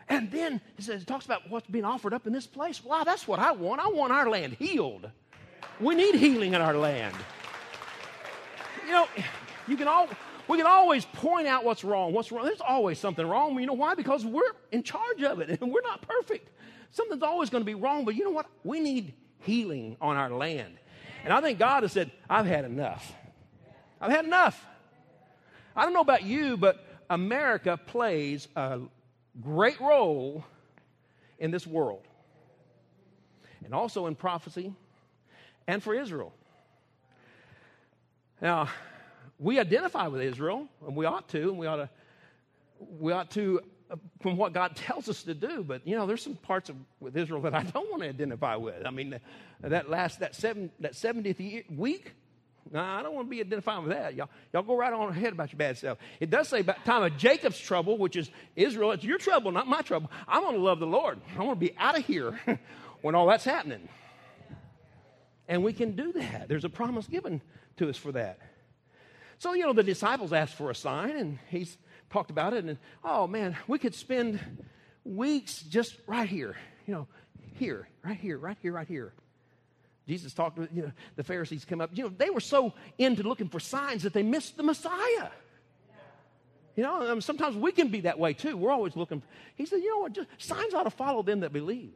And 0.10 0.32
then 0.32 0.60
it 0.78 0.84
says 0.84 1.06
talks 1.06 1.26
about 1.26 1.50
what's 1.50 1.68
being 1.68 1.86
offered 1.86 2.14
up 2.14 2.28
in 2.28 2.34
this 2.34 2.48
place. 2.48 2.84
Wow, 2.84 3.04
that's 3.04 3.28
what 3.28 3.40
I 3.40 3.54
want. 3.54 3.80
I 3.80 3.88
want 3.90 4.12
our 4.12 4.30
land 4.30 4.54
healed. 4.54 5.10
We 5.80 5.96
need 5.96 6.16
healing 6.16 6.54
in 6.54 6.62
our 6.62 6.76
land. 6.76 7.16
You 8.86 8.92
know, 8.92 9.08
You 9.68 9.78
can 9.78 9.88
all, 9.88 10.10
we 10.48 10.58
can 10.58 10.68
always 10.68 11.06
point 11.06 11.48
out 11.48 11.64
what's 11.64 11.84
wrong. 11.84 12.14
What's 12.14 12.32
wrong? 12.32 12.46
There's 12.46 12.62
always 12.62 13.00
something 13.00 13.26
wrong. 13.26 13.60
You 13.60 13.66
know 13.66 13.74
why? 13.74 13.96
Because 13.96 14.26
we're 14.26 14.42
in 14.72 14.84
charge 14.84 15.24
of 15.24 15.40
it 15.40 15.50
and 15.62 15.72
we're 15.72 15.82
not 15.82 16.02
perfect. 16.02 16.50
Something's 16.92 17.24
always 17.24 17.50
going 17.50 17.62
to 17.62 17.66
be 17.66 17.76
wrong, 17.76 18.06
but 18.06 18.16
you 18.16 18.24
know 18.24 18.32
what? 18.32 18.48
We 18.64 18.80
need 18.80 19.14
healing 19.40 19.98
on 20.00 20.16
our 20.16 20.30
land. 20.30 20.78
And 21.24 21.34
I 21.34 21.42
think 21.42 21.58
God 21.60 21.84
has 21.84 21.92
said, 21.92 22.12
I've 22.30 22.46
had 22.46 22.66
enough. 22.66 23.14
I've 24.00 24.12
had 24.12 24.26
enough. 24.26 24.64
I 25.76 25.84
don't 25.84 25.94
know 25.94 26.02
about 26.02 26.24
you, 26.24 26.58
but 26.58 26.86
America 27.10 27.78
plays 27.78 28.48
a 28.56 28.80
great 29.42 29.80
role 29.80 30.46
in 31.40 31.52
this 31.52 31.66
world 31.66 32.04
and 33.64 33.74
also 33.74 34.08
in 34.08 34.16
prophecy 34.16 34.74
and 35.68 35.82
for 35.82 35.94
Israel. 35.94 36.34
Now, 38.42 38.70
we 39.40 39.60
identify 39.60 40.08
with 40.08 40.22
Israel, 40.22 40.68
and 40.86 40.96
we 40.96 41.06
ought 41.06 41.28
to, 41.30 41.50
and 41.50 41.58
we 41.58 41.68
ought 41.68 41.78
to, 41.78 41.90
we 42.80 43.12
ought 43.12 43.32
to, 43.32 43.62
uh, 43.92 43.96
from 44.22 44.38
what 44.38 44.54
God 44.54 44.76
tells 44.76 45.10
us 45.10 45.24
to 45.24 45.34
do. 45.34 45.64
But 45.64 45.86
you 45.88 45.96
know, 45.96 46.06
there's 46.06 46.22
some 46.22 46.36
parts 46.36 46.70
of 46.70 46.76
with 47.00 47.18
Israel 47.18 47.42
that 47.42 47.54
I 47.54 47.64
don't 47.64 47.90
want 47.90 48.04
to 48.04 48.10
identify 48.10 48.56
with. 48.56 48.86
I 48.86 48.92
mean, 48.92 49.20
that 49.62 49.90
last 49.90 50.20
that 50.20 50.36
seven 50.36 50.72
that 50.80 50.94
70th 50.94 51.76
week. 51.76 52.14
No, 52.72 52.80
I 52.80 53.04
don't 53.04 53.14
want 53.14 53.28
to 53.28 53.30
be 53.30 53.42
identifying 53.42 53.84
with 53.84 53.92
that. 53.92 54.16
Y'all, 54.16 54.30
y'all 54.54 54.64
go 54.64 54.76
right 54.78 54.94
on 54.94 55.10
ahead 55.10 55.34
about 55.34 55.52
your 55.52 55.58
bad 55.58 55.78
self. 55.78 55.98
It 56.20 56.30
does 56.30 56.48
say 56.48 56.62
about 56.62 56.84
time 56.86 57.04
of 57.04 57.18
Jacob's 57.18 57.60
trouble, 57.60 57.98
which 57.98 58.16
is 58.16 58.32
Israel. 58.56 58.92
It's 58.92 59.04
your 59.04 59.18
trouble, 59.18 59.52
not 59.52 59.68
my 59.68 59.82
trouble. 59.82 60.10
I 60.28 60.40
want 60.40 60.56
to 60.56 60.62
love 60.62 60.80
the 60.80 60.88
Lord. 60.88 61.20
I 61.38 61.44
want 61.44 61.60
to 61.60 61.66
be 61.66 61.76
out 61.78 61.98
of 61.98 62.06
here 62.06 62.40
when 63.02 63.16
all 63.16 63.28
that's 63.28 63.44
happening. 63.44 63.90
And 65.48 65.64
we 65.64 65.74
can 65.74 65.96
do 65.96 66.14
that. 66.14 66.48
There's 66.48 66.64
a 66.64 66.70
promise 66.70 67.06
given 67.06 67.42
to 67.78 67.90
us 67.90 67.98
for 67.98 68.14
that. 68.14 68.40
So, 69.44 69.54
you 69.56 69.64
know, 69.64 69.74
the 69.74 69.84
disciples 69.84 70.32
asked 70.32 70.54
for 70.54 70.72
a 70.72 70.76
sign, 70.76 71.18
and 71.18 71.38
he's 71.50 71.78
talked 72.10 72.32
about 72.32 72.54
it. 72.54 72.64
And, 72.64 72.78
oh, 73.04 73.28
man, 73.28 73.58
we 73.68 73.78
could 73.78 73.94
spend 73.94 74.40
weeks 75.04 75.62
just 75.64 75.98
right 76.08 76.30
here, 76.30 76.56
you 76.88 76.94
know, 76.94 77.08
here, 77.56 77.90
right 78.06 78.16
here, 78.16 78.38
right 78.38 78.56
here, 78.62 78.72
right 78.72 78.88
here. 78.88 79.12
Jesus 80.08 80.34
talked 80.34 80.56
to 80.56 80.70
you 80.74 80.84
know, 80.84 80.92
the 81.18 81.26
Pharisees 81.26 81.66
come 81.66 81.82
up. 81.82 81.90
You 81.94 82.06
know, 82.06 82.14
they 82.18 82.30
were 82.30 82.40
so 82.40 82.72
into 82.98 83.24
looking 83.24 83.50
for 83.50 83.60
signs 83.60 84.04
that 84.04 84.14
they 84.14 84.24
missed 84.24 84.56
the 84.56 84.64
Messiah. 84.64 85.28
You 86.78 86.84
know, 86.84 87.20
sometimes 87.20 87.58
we 87.58 87.74
can 87.74 87.90
be 87.90 88.00
that 88.02 88.18
way 88.18 88.32
too. 88.32 88.56
We're 88.56 88.72
always 88.72 88.96
looking. 88.96 89.22
He 89.56 89.66
said, 89.66 89.80
you 89.80 89.90
know 89.90 90.00
what? 90.00 90.14
Just, 90.14 90.30
signs 90.38 90.74
ought 90.74 90.84
to 90.84 90.90
follow 90.90 91.22
them 91.22 91.42
that 91.42 91.52
believe. 91.52 91.92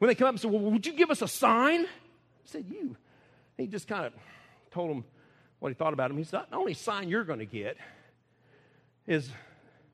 When 0.00 0.08
they 0.08 0.14
come 0.14 0.26
up 0.26 0.34
and 0.34 0.40
say, 0.40 0.48
well, 0.48 0.60
would 0.60 0.86
you 0.86 0.92
give 0.92 1.10
us 1.10 1.22
a 1.22 1.28
sign? 1.28 1.84
He 1.84 1.88
said, 2.44 2.66
you. 2.68 2.94
He 3.56 3.68
just 3.68 3.88
kind 3.88 4.04
of 4.04 4.12
told 4.70 4.90
them 4.90 5.04
what 5.64 5.70
he 5.70 5.74
thought 5.74 5.94
about 5.94 6.10
him. 6.10 6.18
He 6.18 6.24
said, 6.24 6.42
the 6.50 6.56
only 6.56 6.74
sign 6.74 7.08
you're 7.08 7.24
going 7.24 7.38
to 7.38 7.46
get 7.46 7.78
is 9.06 9.30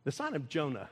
the 0.03 0.11
sign 0.11 0.35
of 0.35 0.49
Jonah. 0.49 0.91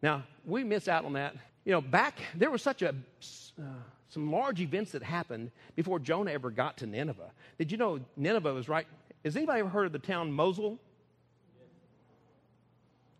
Now, 0.00 0.22
we 0.44 0.62
miss 0.62 0.86
out 0.86 1.04
on 1.04 1.14
that. 1.14 1.34
You 1.64 1.72
know, 1.72 1.80
back, 1.80 2.16
there 2.36 2.48
was 2.48 2.62
such 2.62 2.82
a, 2.82 2.90
uh, 2.90 3.62
some 4.08 4.30
large 4.30 4.60
events 4.60 4.92
that 4.92 5.02
happened 5.02 5.50
before 5.74 5.98
Jonah 5.98 6.30
ever 6.30 6.48
got 6.48 6.76
to 6.76 6.86
Nineveh. 6.86 7.32
Did 7.58 7.72
you 7.72 7.76
know 7.76 7.98
Nineveh 8.16 8.54
was 8.54 8.68
right? 8.68 8.86
Has 9.24 9.36
anybody 9.36 9.58
ever 9.58 9.68
heard 9.68 9.86
of 9.86 9.92
the 9.92 9.98
town 9.98 10.30
Mosul? 10.30 10.78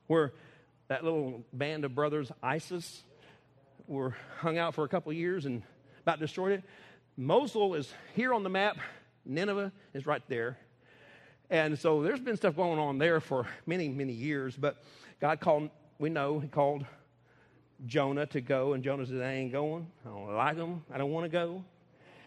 Where 0.06 0.32
that 0.86 1.02
little 1.02 1.42
band 1.52 1.84
of 1.84 1.92
brothers, 1.96 2.30
ISIS, 2.40 3.02
were 3.88 4.14
hung 4.38 4.58
out 4.58 4.76
for 4.76 4.84
a 4.84 4.88
couple 4.88 5.12
years 5.12 5.44
and 5.44 5.64
about 6.02 6.20
destroyed 6.20 6.52
it. 6.52 6.62
Mosul 7.16 7.74
is 7.74 7.92
here 8.14 8.32
on 8.32 8.44
the 8.44 8.48
map. 8.48 8.76
Nineveh 9.24 9.72
is 9.92 10.06
right 10.06 10.22
there. 10.28 10.58
And 11.50 11.78
so 11.78 12.02
there's 12.02 12.20
been 12.20 12.36
stuff 12.36 12.56
going 12.56 12.78
on 12.78 12.98
there 12.98 13.20
for 13.20 13.46
many, 13.66 13.88
many 13.88 14.12
years. 14.12 14.56
But 14.56 14.82
God 15.20 15.40
called, 15.40 15.70
we 15.98 16.08
know, 16.08 16.38
He 16.38 16.48
called 16.48 16.84
Jonah 17.86 18.26
to 18.26 18.40
go. 18.40 18.72
And 18.72 18.82
Jonah 18.82 19.06
said, 19.06 19.20
I 19.20 19.32
ain't 19.32 19.52
going. 19.52 19.86
I 20.04 20.08
don't 20.08 20.34
like 20.34 20.56
him. 20.56 20.82
I 20.92 20.98
don't 20.98 21.10
want 21.10 21.24
to 21.24 21.30
go. 21.30 21.64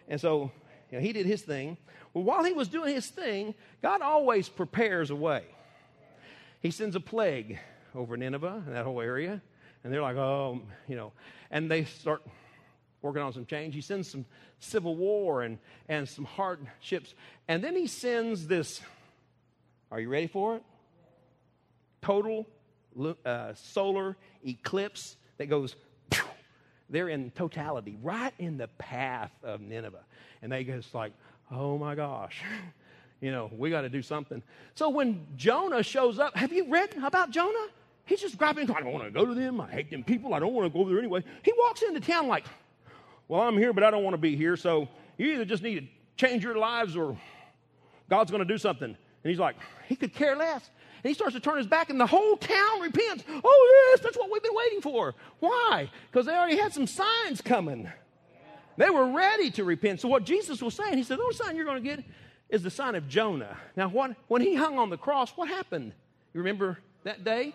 And 0.07 0.19
so 0.19 0.51
you 0.91 0.97
know, 0.97 1.03
he 1.03 1.11
did 1.13 1.25
his 1.25 1.41
thing. 1.41 1.77
Well, 2.13 2.23
while 2.23 2.43
he 2.43 2.53
was 2.53 2.67
doing 2.67 2.95
his 2.95 3.07
thing, 3.07 3.53
God 3.81 4.01
always 4.01 4.47
prepares 4.47 5.09
a 5.09 5.15
way. 5.15 5.43
He 6.61 6.71
sends 6.71 6.95
a 6.95 6.99
plague 6.99 7.59
over 7.93 8.15
Nineveh 8.17 8.63
and 8.65 8.75
that 8.75 8.85
whole 8.85 9.01
area. 9.01 9.41
And 9.83 9.93
they're 9.93 10.01
like, 10.01 10.15
oh, 10.15 10.61
you 10.87 10.95
know, 10.95 11.11
and 11.51 11.69
they 11.69 11.85
start 11.85 12.21
working 13.07 13.21
on 13.21 13.33
some 13.33 13.45
change. 13.45 13.73
He 13.73 13.81
sends 13.81 14.09
some 14.09 14.25
civil 14.59 14.95
war 14.95 15.41
and, 15.41 15.57
and 15.87 16.07
some 16.07 16.25
hardships. 16.25 17.13
And 17.47 17.63
then 17.63 17.75
he 17.75 17.87
sends 17.87 18.47
this, 18.47 18.81
are 19.91 19.99
you 19.99 20.09
ready 20.09 20.27
for 20.27 20.57
it? 20.57 20.63
Total 22.01 22.45
uh, 23.25 23.53
solar 23.53 24.17
eclipse 24.45 25.15
that 25.37 25.47
goes, 25.47 25.75
they're 26.89 27.09
in 27.09 27.31
totality, 27.31 27.97
right 28.01 28.33
in 28.39 28.57
the 28.57 28.67
path 28.77 29.31
of 29.43 29.61
Nineveh. 29.61 30.03
And 30.41 30.51
they 30.51 30.63
just 30.63 30.93
like, 30.93 31.13
oh 31.51 31.77
my 31.77 31.95
gosh, 31.95 32.41
you 33.21 33.31
know, 33.31 33.49
we 33.55 33.69
got 33.69 33.81
to 33.81 33.89
do 33.89 34.01
something. 34.01 34.43
So 34.75 34.89
when 34.89 35.25
Jonah 35.35 35.83
shows 35.83 36.19
up, 36.19 36.35
have 36.35 36.51
you 36.51 36.69
read 36.69 36.89
about 37.03 37.31
Jonah? 37.31 37.67
He's 38.05 38.21
just 38.21 38.37
grabbing, 38.37 38.71
I 38.71 38.79
don't 38.79 38.93
want 38.93 39.03
to 39.03 39.11
go 39.11 39.25
to 39.25 39.33
them. 39.33 39.59
I 39.59 39.69
hate 39.69 39.91
them 39.91 40.03
people. 40.03 40.33
I 40.33 40.39
don't 40.39 40.53
want 40.53 40.65
to 40.65 40.73
go 40.73 40.79
over 40.79 40.89
there 40.91 40.99
anyway. 40.99 41.23
He 41.43 41.53
walks 41.57 41.81
into 41.81 41.99
town 41.99 42.27
like, 42.27 42.45
well, 43.27 43.41
I'm 43.41 43.57
here, 43.57 43.73
but 43.73 43.83
I 43.83 43.91
don't 43.91 44.03
want 44.03 44.13
to 44.13 44.19
be 44.19 44.35
here. 44.35 44.55
So 44.55 44.87
you 45.17 45.33
either 45.33 45.45
just 45.45 45.63
need 45.63 45.79
to 45.79 45.87
change 46.15 46.43
your 46.43 46.57
lives 46.57 46.95
or 46.95 47.17
God's 48.09 48.31
going 48.31 48.45
to 48.45 48.53
do 48.53 48.57
something. 48.57 48.87
And 48.87 49.29
he's 49.29 49.39
like, 49.39 49.55
he 49.87 49.95
could 49.95 50.13
care 50.13 50.35
less. 50.35 50.69
And 51.03 51.09
he 51.09 51.13
starts 51.13 51.33
to 51.33 51.39
turn 51.39 51.57
his 51.57 51.67
back, 51.67 51.89
and 51.89 51.99
the 51.99 52.07
whole 52.07 52.37
town 52.37 52.81
repents. 52.81 53.23
Oh, 53.27 53.89
yes, 53.91 54.03
that's 54.03 54.17
what 54.17 54.31
we've 54.31 54.41
been 54.41 54.55
waiting 54.55 54.81
for. 54.81 55.13
Why? 55.39 55.89
Because 56.09 56.25
they 56.25 56.33
already 56.33 56.57
had 56.57 56.73
some 56.73 56.87
signs 56.87 57.39
coming. 57.41 57.89
They 58.77 58.89
were 58.89 59.11
ready 59.11 59.51
to 59.51 59.63
repent. 59.63 60.01
So, 60.01 60.07
what 60.07 60.23
Jesus 60.23 60.61
was 60.61 60.75
saying, 60.75 60.97
he 60.97 61.03
said, 61.03 61.19
The 61.19 61.23
only 61.23 61.35
sign 61.35 61.55
you're 61.55 61.65
going 61.65 61.83
to 61.83 61.87
get 61.95 62.03
is 62.49 62.63
the 62.63 62.69
sign 62.69 62.95
of 62.95 63.07
Jonah. 63.07 63.57
Now, 63.75 63.89
what, 63.89 64.15
when 64.27 64.41
he 64.41 64.55
hung 64.55 64.79
on 64.79 64.89
the 64.89 64.97
cross, 64.97 65.31
what 65.31 65.49
happened? 65.49 65.93
You 66.33 66.39
remember 66.39 66.79
that 67.03 67.23
day? 67.23 67.53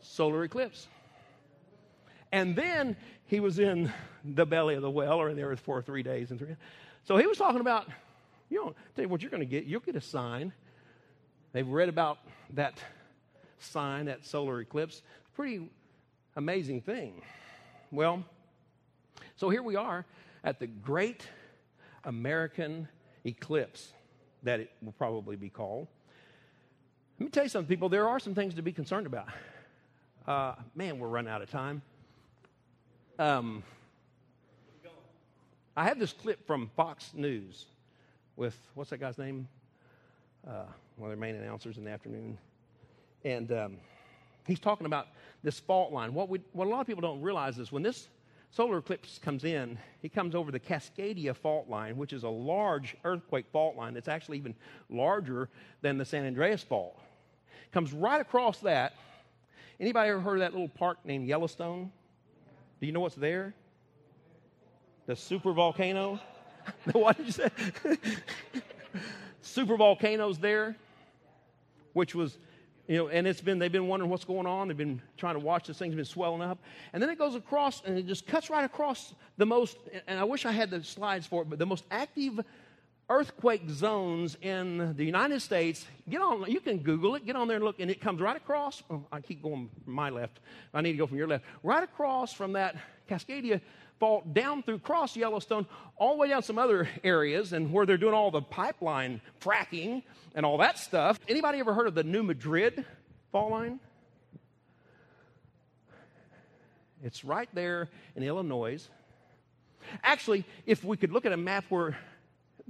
Solar 0.00 0.44
eclipse. 0.44 0.88
And 2.30 2.56
then 2.56 2.96
he 3.32 3.40
was 3.40 3.58
in 3.58 3.90
the 4.22 4.44
belly 4.44 4.74
of 4.74 4.82
the 4.82 4.90
well, 4.90 5.14
or 5.14 5.30
in 5.30 5.36
there 5.36 5.56
for 5.56 5.80
three 5.80 6.02
days 6.02 6.30
and 6.30 6.38
three. 6.38 6.54
So 7.04 7.16
he 7.16 7.26
was 7.26 7.38
talking 7.38 7.62
about, 7.62 7.88
you 8.50 8.62
know, 8.62 8.74
tell 8.94 9.04
you 9.04 9.08
what 9.08 9.22
you're 9.22 9.30
going 9.30 9.40
to 9.40 9.46
get. 9.46 9.64
You'll 9.64 9.80
get 9.80 9.96
a 9.96 10.02
sign. 10.02 10.52
They've 11.54 11.66
read 11.66 11.88
about 11.88 12.18
that 12.50 12.74
sign, 13.58 14.04
that 14.04 14.26
solar 14.26 14.60
eclipse. 14.60 15.00
Pretty 15.34 15.66
amazing 16.36 16.82
thing. 16.82 17.22
Well, 17.90 18.22
so 19.36 19.48
here 19.48 19.62
we 19.62 19.76
are 19.76 20.04
at 20.44 20.60
the 20.60 20.66
great 20.66 21.26
American 22.04 22.86
eclipse 23.24 23.94
that 24.42 24.60
it 24.60 24.72
will 24.82 24.92
probably 24.92 25.36
be 25.36 25.48
called. 25.48 25.88
Let 27.18 27.24
me 27.24 27.30
tell 27.30 27.44
you 27.44 27.48
something, 27.48 27.74
people. 27.74 27.88
There 27.88 28.06
are 28.06 28.20
some 28.20 28.34
things 28.34 28.52
to 28.56 28.62
be 28.62 28.72
concerned 28.72 29.06
about. 29.06 29.28
Uh, 30.26 30.56
man, 30.74 30.98
we're 30.98 31.08
running 31.08 31.32
out 31.32 31.40
of 31.40 31.50
time. 31.50 31.80
Um, 33.22 33.62
I 35.76 35.84
have 35.84 36.00
this 36.00 36.12
clip 36.12 36.44
from 36.44 36.68
Fox 36.74 37.12
News 37.14 37.66
with, 38.34 38.58
what's 38.74 38.90
that 38.90 38.98
guy's 38.98 39.16
name? 39.16 39.46
Uh, 40.44 40.64
one 40.96 41.12
of 41.12 41.16
their 41.16 41.20
main 41.20 41.40
announcers 41.40 41.78
in 41.78 41.84
the 41.84 41.90
afternoon. 41.92 42.36
And 43.24 43.52
um, 43.52 43.76
he's 44.44 44.58
talking 44.58 44.86
about 44.86 45.06
this 45.44 45.60
fault 45.60 45.92
line. 45.92 46.14
What, 46.14 46.30
we, 46.30 46.40
what 46.52 46.66
a 46.66 46.70
lot 46.70 46.80
of 46.80 46.88
people 46.88 47.00
don't 47.00 47.22
realize 47.22 47.58
is 47.58 47.70
when 47.70 47.84
this 47.84 48.08
solar 48.50 48.78
eclipse 48.78 49.20
comes 49.22 49.44
in, 49.44 49.78
it 50.02 50.12
comes 50.12 50.34
over 50.34 50.50
the 50.50 50.58
Cascadia 50.58 51.36
fault 51.36 51.68
line, 51.68 51.96
which 51.96 52.12
is 52.12 52.24
a 52.24 52.28
large 52.28 52.96
earthquake 53.04 53.46
fault 53.52 53.76
line. 53.76 53.94
that's 53.94 54.08
actually 54.08 54.38
even 54.38 54.52
larger 54.90 55.48
than 55.80 55.96
the 55.96 56.04
San 56.04 56.26
Andreas 56.26 56.64
fault. 56.64 56.98
Comes 57.70 57.92
right 57.92 58.20
across 58.20 58.58
that. 58.62 58.94
Anybody 59.78 60.10
ever 60.10 60.18
heard 60.18 60.34
of 60.34 60.40
that 60.40 60.54
little 60.54 60.70
park 60.70 60.98
named 61.04 61.28
Yellowstone? 61.28 61.92
Do 62.82 62.86
you 62.86 62.92
know 62.92 62.98
what's 62.98 63.14
there? 63.14 63.54
The 65.06 65.14
super 65.14 65.52
volcano. 65.52 66.18
what 66.92 67.16
did 67.16 67.26
you 67.26 67.32
say? 67.32 67.48
super 69.40 69.76
volcanoes 69.76 70.36
there, 70.36 70.74
which 71.92 72.16
was, 72.16 72.38
you 72.88 72.96
know, 72.96 73.06
and 73.06 73.24
it's 73.24 73.40
been, 73.40 73.60
they've 73.60 73.70
been 73.70 73.86
wondering 73.86 74.10
what's 74.10 74.24
going 74.24 74.48
on. 74.48 74.66
They've 74.66 74.76
been 74.76 75.00
trying 75.16 75.34
to 75.34 75.38
watch 75.38 75.68
this 75.68 75.78
thing's 75.78 75.94
been 75.94 76.04
swelling 76.04 76.42
up. 76.42 76.58
And 76.92 77.00
then 77.00 77.08
it 77.08 77.20
goes 77.20 77.36
across 77.36 77.84
and 77.84 77.96
it 77.96 78.08
just 78.08 78.26
cuts 78.26 78.50
right 78.50 78.64
across 78.64 79.14
the 79.36 79.46
most, 79.46 79.76
and 80.08 80.18
I 80.18 80.24
wish 80.24 80.44
I 80.44 80.50
had 80.50 80.68
the 80.68 80.82
slides 80.82 81.24
for 81.24 81.42
it, 81.42 81.50
but 81.50 81.60
the 81.60 81.66
most 81.66 81.84
active 81.92 82.40
earthquake 83.12 83.68
zones 83.68 84.38
in 84.40 84.94
the 84.96 85.04
United 85.04 85.40
States. 85.40 85.86
Get 86.08 86.22
on, 86.22 86.50
you 86.50 86.60
can 86.60 86.78
Google 86.78 87.14
it, 87.14 87.26
get 87.26 87.36
on 87.36 87.46
there 87.46 87.56
and 87.56 87.64
look, 87.64 87.78
and 87.78 87.90
it 87.90 88.00
comes 88.00 88.20
right 88.20 88.36
across. 88.36 88.82
Oh, 88.90 89.04
I 89.12 89.20
keep 89.20 89.42
going 89.42 89.68
from 89.84 89.92
my 89.92 90.08
left. 90.08 90.40
I 90.72 90.80
need 90.80 90.92
to 90.92 90.98
go 90.98 91.06
from 91.06 91.18
your 91.18 91.28
left. 91.28 91.44
Right 91.62 91.82
across 91.82 92.32
from 92.32 92.54
that 92.54 92.76
Cascadia 93.10 93.60
fault 94.00 94.32
down 94.32 94.62
through 94.62 94.78
cross 94.78 95.14
Yellowstone, 95.14 95.66
all 95.96 96.14
the 96.14 96.18
way 96.20 96.28
down 96.28 96.42
some 96.42 96.58
other 96.58 96.88
areas, 97.04 97.52
and 97.52 97.70
where 97.70 97.84
they're 97.84 97.98
doing 97.98 98.14
all 98.14 98.30
the 98.30 98.40
pipeline 98.40 99.20
fracking 99.40 100.02
and 100.34 100.46
all 100.46 100.58
that 100.58 100.78
stuff. 100.78 101.20
Anybody 101.28 101.58
ever 101.58 101.74
heard 101.74 101.86
of 101.86 101.94
the 101.94 102.04
New 102.04 102.22
Madrid 102.22 102.84
fault 103.30 103.50
line? 103.50 103.78
It's 107.04 107.24
right 107.24 107.48
there 107.52 107.90
in 108.16 108.22
Illinois. 108.22 108.88
Actually, 110.02 110.44
if 110.64 110.82
we 110.82 110.96
could 110.96 111.12
look 111.12 111.26
at 111.26 111.32
a 111.32 111.36
map 111.36 111.64
where 111.68 111.96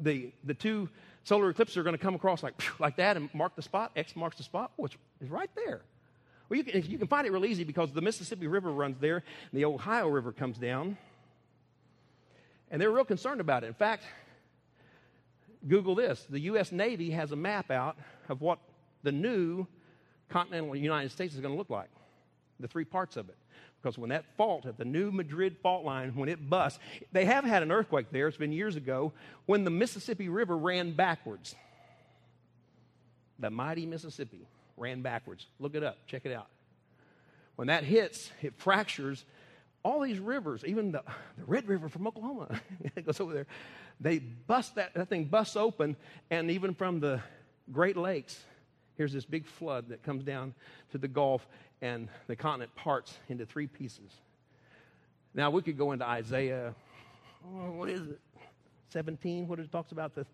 the, 0.02 0.32
the 0.44 0.54
two 0.54 0.88
solar 1.24 1.50
eclipses 1.50 1.76
are 1.76 1.82
going 1.82 1.96
to 1.96 2.02
come 2.02 2.14
across 2.14 2.42
like, 2.42 2.60
like 2.80 2.96
that 2.96 3.16
and 3.16 3.32
mark 3.34 3.54
the 3.56 3.62
spot, 3.62 3.92
X 3.96 4.16
marks 4.16 4.36
the 4.36 4.42
spot, 4.42 4.72
which 4.76 4.98
is 5.20 5.30
right 5.30 5.50
there. 5.54 5.82
Well, 6.48 6.58
you 6.58 6.64
can, 6.64 6.82
you 6.90 6.98
can 6.98 7.06
find 7.06 7.26
it 7.26 7.32
real 7.32 7.46
easy 7.46 7.64
because 7.64 7.92
the 7.92 8.02
Mississippi 8.02 8.46
River 8.46 8.70
runs 8.70 8.98
there 9.00 9.16
and 9.16 9.60
the 9.60 9.64
Ohio 9.64 10.08
River 10.08 10.32
comes 10.32 10.58
down. 10.58 10.98
And 12.70 12.80
they're 12.80 12.90
real 12.90 13.04
concerned 13.04 13.40
about 13.40 13.64
it. 13.64 13.68
In 13.68 13.74
fact, 13.74 14.04
Google 15.66 15.94
this 15.94 16.26
the 16.28 16.40
U.S. 16.40 16.72
Navy 16.72 17.10
has 17.10 17.32
a 17.32 17.36
map 17.36 17.70
out 17.70 17.96
of 18.28 18.40
what 18.40 18.58
the 19.02 19.12
new 19.12 19.66
continental 20.28 20.74
United 20.74 21.12
States 21.12 21.34
is 21.34 21.40
going 21.40 21.52
to 21.52 21.58
look 21.58 21.70
like, 21.70 21.90
the 22.58 22.68
three 22.68 22.84
parts 22.84 23.16
of 23.16 23.28
it. 23.28 23.36
Because 23.82 23.98
when 23.98 24.10
that 24.10 24.24
fault 24.36 24.64
at 24.66 24.78
the 24.78 24.84
new 24.84 25.10
Madrid 25.10 25.56
fault 25.60 25.84
line, 25.84 26.14
when 26.14 26.28
it 26.28 26.48
busts, 26.48 26.78
they 27.10 27.24
have 27.24 27.44
had 27.44 27.64
an 27.64 27.72
earthquake 27.72 28.06
there, 28.12 28.28
it's 28.28 28.36
been 28.36 28.52
years 28.52 28.76
ago, 28.76 29.12
when 29.46 29.64
the 29.64 29.70
Mississippi 29.70 30.28
River 30.28 30.56
ran 30.56 30.92
backwards. 30.92 31.56
The 33.40 33.50
mighty 33.50 33.86
Mississippi 33.86 34.46
ran 34.76 35.02
backwards. 35.02 35.46
Look 35.58 35.74
it 35.74 35.82
up, 35.82 35.98
check 36.06 36.22
it 36.24 36.32
out. 36.32 36.46
When 37.56 37.68
that 37.68 37.82
hits, 37.82 38.30
it 38.40 38.54
fractures 38.56 39.24
all 39.82 40.00
these 40.00 40.20
rivers, 40.20 40.64
even 40.64 40.92
the, 40.92 41.02
the 41.36 41.44
Red 41.44 41.66
River 41.66 41.88
from 41.88 42.06
Oklahoma, 42.06 42.60
it 42.96 43.04
goes 43.04 43.20
over 43.20 43.34
there. 43.34 43.46
They 44.00 44.20
bust 44.20 44.76
that, 44.76 44.94
that 44.94 45.08
thing 45.08 45.24
busts 45.24 45.56
open, 45.56 45.96
and 46.30 46.52
even 46.52 46.74
from 46.74 47.00
the 47.00 47.20
Great 47.72 47.96
Lakes, 47.96 48.40
here's 48.96 49.12
this 49.12 49.24
big 49.24 49.44
flood 49.44 49.88
that 49.88 50.04
comes 50.04 50.22
down 50.22 50.54
to 50.92 50.98
the 50.98 51.08
Gulf, 51.08 51.46
and 51.82 52.08
the 52.28 52.36
continent 52.36 52.74
parts 52.76 53.18
into 53.28 53.44
three 53.44 53.66
pieces. 53.66 54.12
Now, 55.34 55.50
we 55.50 55.60
could 55.60 55.76
go 55.76 55.92
into 55.92 56.06
Isaiah, 56.06 56.74
oh, 57.44 57.72
what 57.72 57.90
is 57.90 58.00
it? 58.02 58.20
17, 58.90 59.48
what 59.48 59.58
it 59.58 59.70
talks 59.72 59.92
about 59.92 60.14
the 60.14 60.24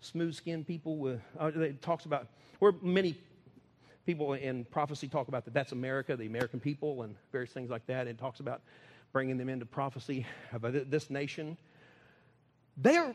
smooth 0.00 0.34
skinned 0.34 0.66
people 0.66 0.98
with, 0.98 1.20
uh, 1.40 1.46
it 1.46 1.82
talks 1.82 2.04
about 2.04 2.28
where 2.60 2.72
many 2.80 3.18
people 4.06 4.34
in 4.34 4.64
prophecy 4.66 5.08
talk 5.08 5.28
about 5.28 5.44
that 5.46 5.54
that's 5.54 5.72
America, 5.72 6.14
the 6.16 6.26
American 6.26 6.60
people, 6.60 7.02
and 7.02 7.16
various 7.32 7.50
things 7.50 7.70
like 7.70 7.86
that. 7.86 8.06
It 8.06 8.18
talks 8.18 8.40
about 8.40 8.60
bringing 9.12 9.36
them 9.36 9.48
into 9.48 9.66
prophecy 9.66 10.26
about 10.52 10.90
this 10.90 11.10
nation. 11.10 11.56
They're, 12.76 13.14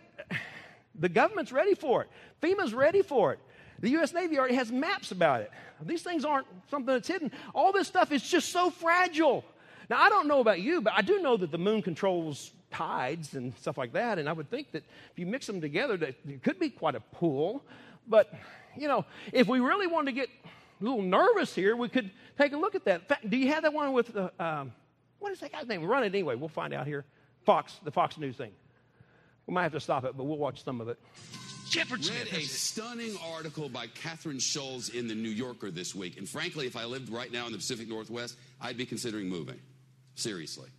the 0.95 1.09
government's 1.09 1.51
ready 1.51 1.75
for 1.75 2.03
it. 2.03 2.09
FEMA's 2.41 2.73
ready 2.73 3.03
for 3.03 3.33
it. 3.33 3.39
The 3.81 3.89
U.S. 3.91 4.13
Navy 4.13 4.37
already 4.37 4.55
has 4.55 4.71
maps 4.71 5.11
about 5.11 5.41
it. 5.41 5.51
These 5.85 6.01
things 6.01 6.25
aren't 6.25 6.47
something 6.69 6.93
that's 6.93 7.07
hidden. 7.07 7.31
All 7.53 7.71
this 7.71 7.87
stuff 7.87 8.11
is 8.11 8.21
just 8.21 8.49
so 8.49 8.69
fragile. 8.69 9.45
Now, 9.89 10.01
I 10.01 10.09
don't 10.09 10.27
know 10.27 10.39
about 10.39 10.59
you, 10.59 10.81
but 10.81 10.93
I 10.95 11.01
do 11.01 11.21
know 11.21 11.37
that 11.37 11.51
the 11.51 11.57
moon 11.57 11.81
controls 11.81 12.51
tides 12.71 13.35
and 13.35 13.55
stuff 13.57 13.77
like 13.77 13.93
that. 13.93 14.19
And 14.19 14.29
I 14.29 14.33
would 14.33 14.49
think 14.49 14.71
that 14.73 14.83
if 15.11 15.17
you 15.17 15.25
mix 15.25 15.47
them 15.47 15.61
together, 15.61 15.97
that 15.97 16.15
it 16.27 16.43
could 16.43 16.59
be 16.59 16.69
quite 16.69 16.95
a 16.95 16.99
pool. 16.99 17.63
But, 18.07 18.33
you 18.77 18.87
know, 18.87 19.05
if 19.31 19.47
we 19.47 19.59
really 19.59 19.87
wanted 19.87 20.11
to 20.11 20.15
get 20.15 20.29
a 20.29 20.83
little 20.83 21.01
nervous 21.01 21.55
here, 21.55 21.75
we 21.75 21.89
could 21.89 22.11
take 22.37 22.53
a 22.53 22.57
look 22.57 22.75
at 22.75 22.85
that. 22.85 23.29
Do 23.29 23.37
you 23.37 23.47
have 23.51 23.63
that 23.63 23.73
one 23.73 23.93
with 23.93 24.13
the, 24.13 24.31
um, 24.43 24.73
what 25.19 25.31
is 25.31 25.39
that 25.39 25.51
guy's 25.51 25.67
name? 25.67 25.83
Run 25.83 26.03
it 26.03 26.07
anyway. 26.07 26.35
We'll 26.35 26.49
find 26.49 26.73
out 26.73 26.85
here. 26.85 27.05
Fox, 27.45 27.79
the 27.83 27.91
Fox 27.91 28.17
News 28.17 28.35
thing. 28.35 28.51
We 29.47 29.53
might 29.53 29.63
have 29.63 29.73
to 29.73 29.79
stop 29.79 30.03
it, 30.05 30.15
but 30.15 30.25
we'll 30.25 30.37
watch 30.37 30.63
some 30.63 30.81
of 30.81 30.89
it. 30.89 30.99
Shepard 31.69 32.03
Read 32.07 32.27
a 32.33 32.41
stunning 32.41 33.15
article 33.31 33.69
by 33.69 33.85
Kathryn 33.85 34.41
Schulz 34.41 34.89
in 34.89 35.07
the 35.07 35.13
New 35.13 35.29
Yorker 35.29 35.69
this 35.69 35.93
week. 35.93 36.17
And 36.17 36.27
frankly, 36.27 36.65
if 36.65 36.75
I 36.75 36.85
lived 36.85 37.09
right 37.09 37.31
now 37.31 37.45
in 37.45 37.51
the 37.51 37.59
Pacific 37.59 37.87
Northwest, 37.87 38.37
I'd 38.59 38.75
be 38.75 38.87
considering 38.87 39.29
moving. 39.29 39.59
Seriously. 40.15 40.69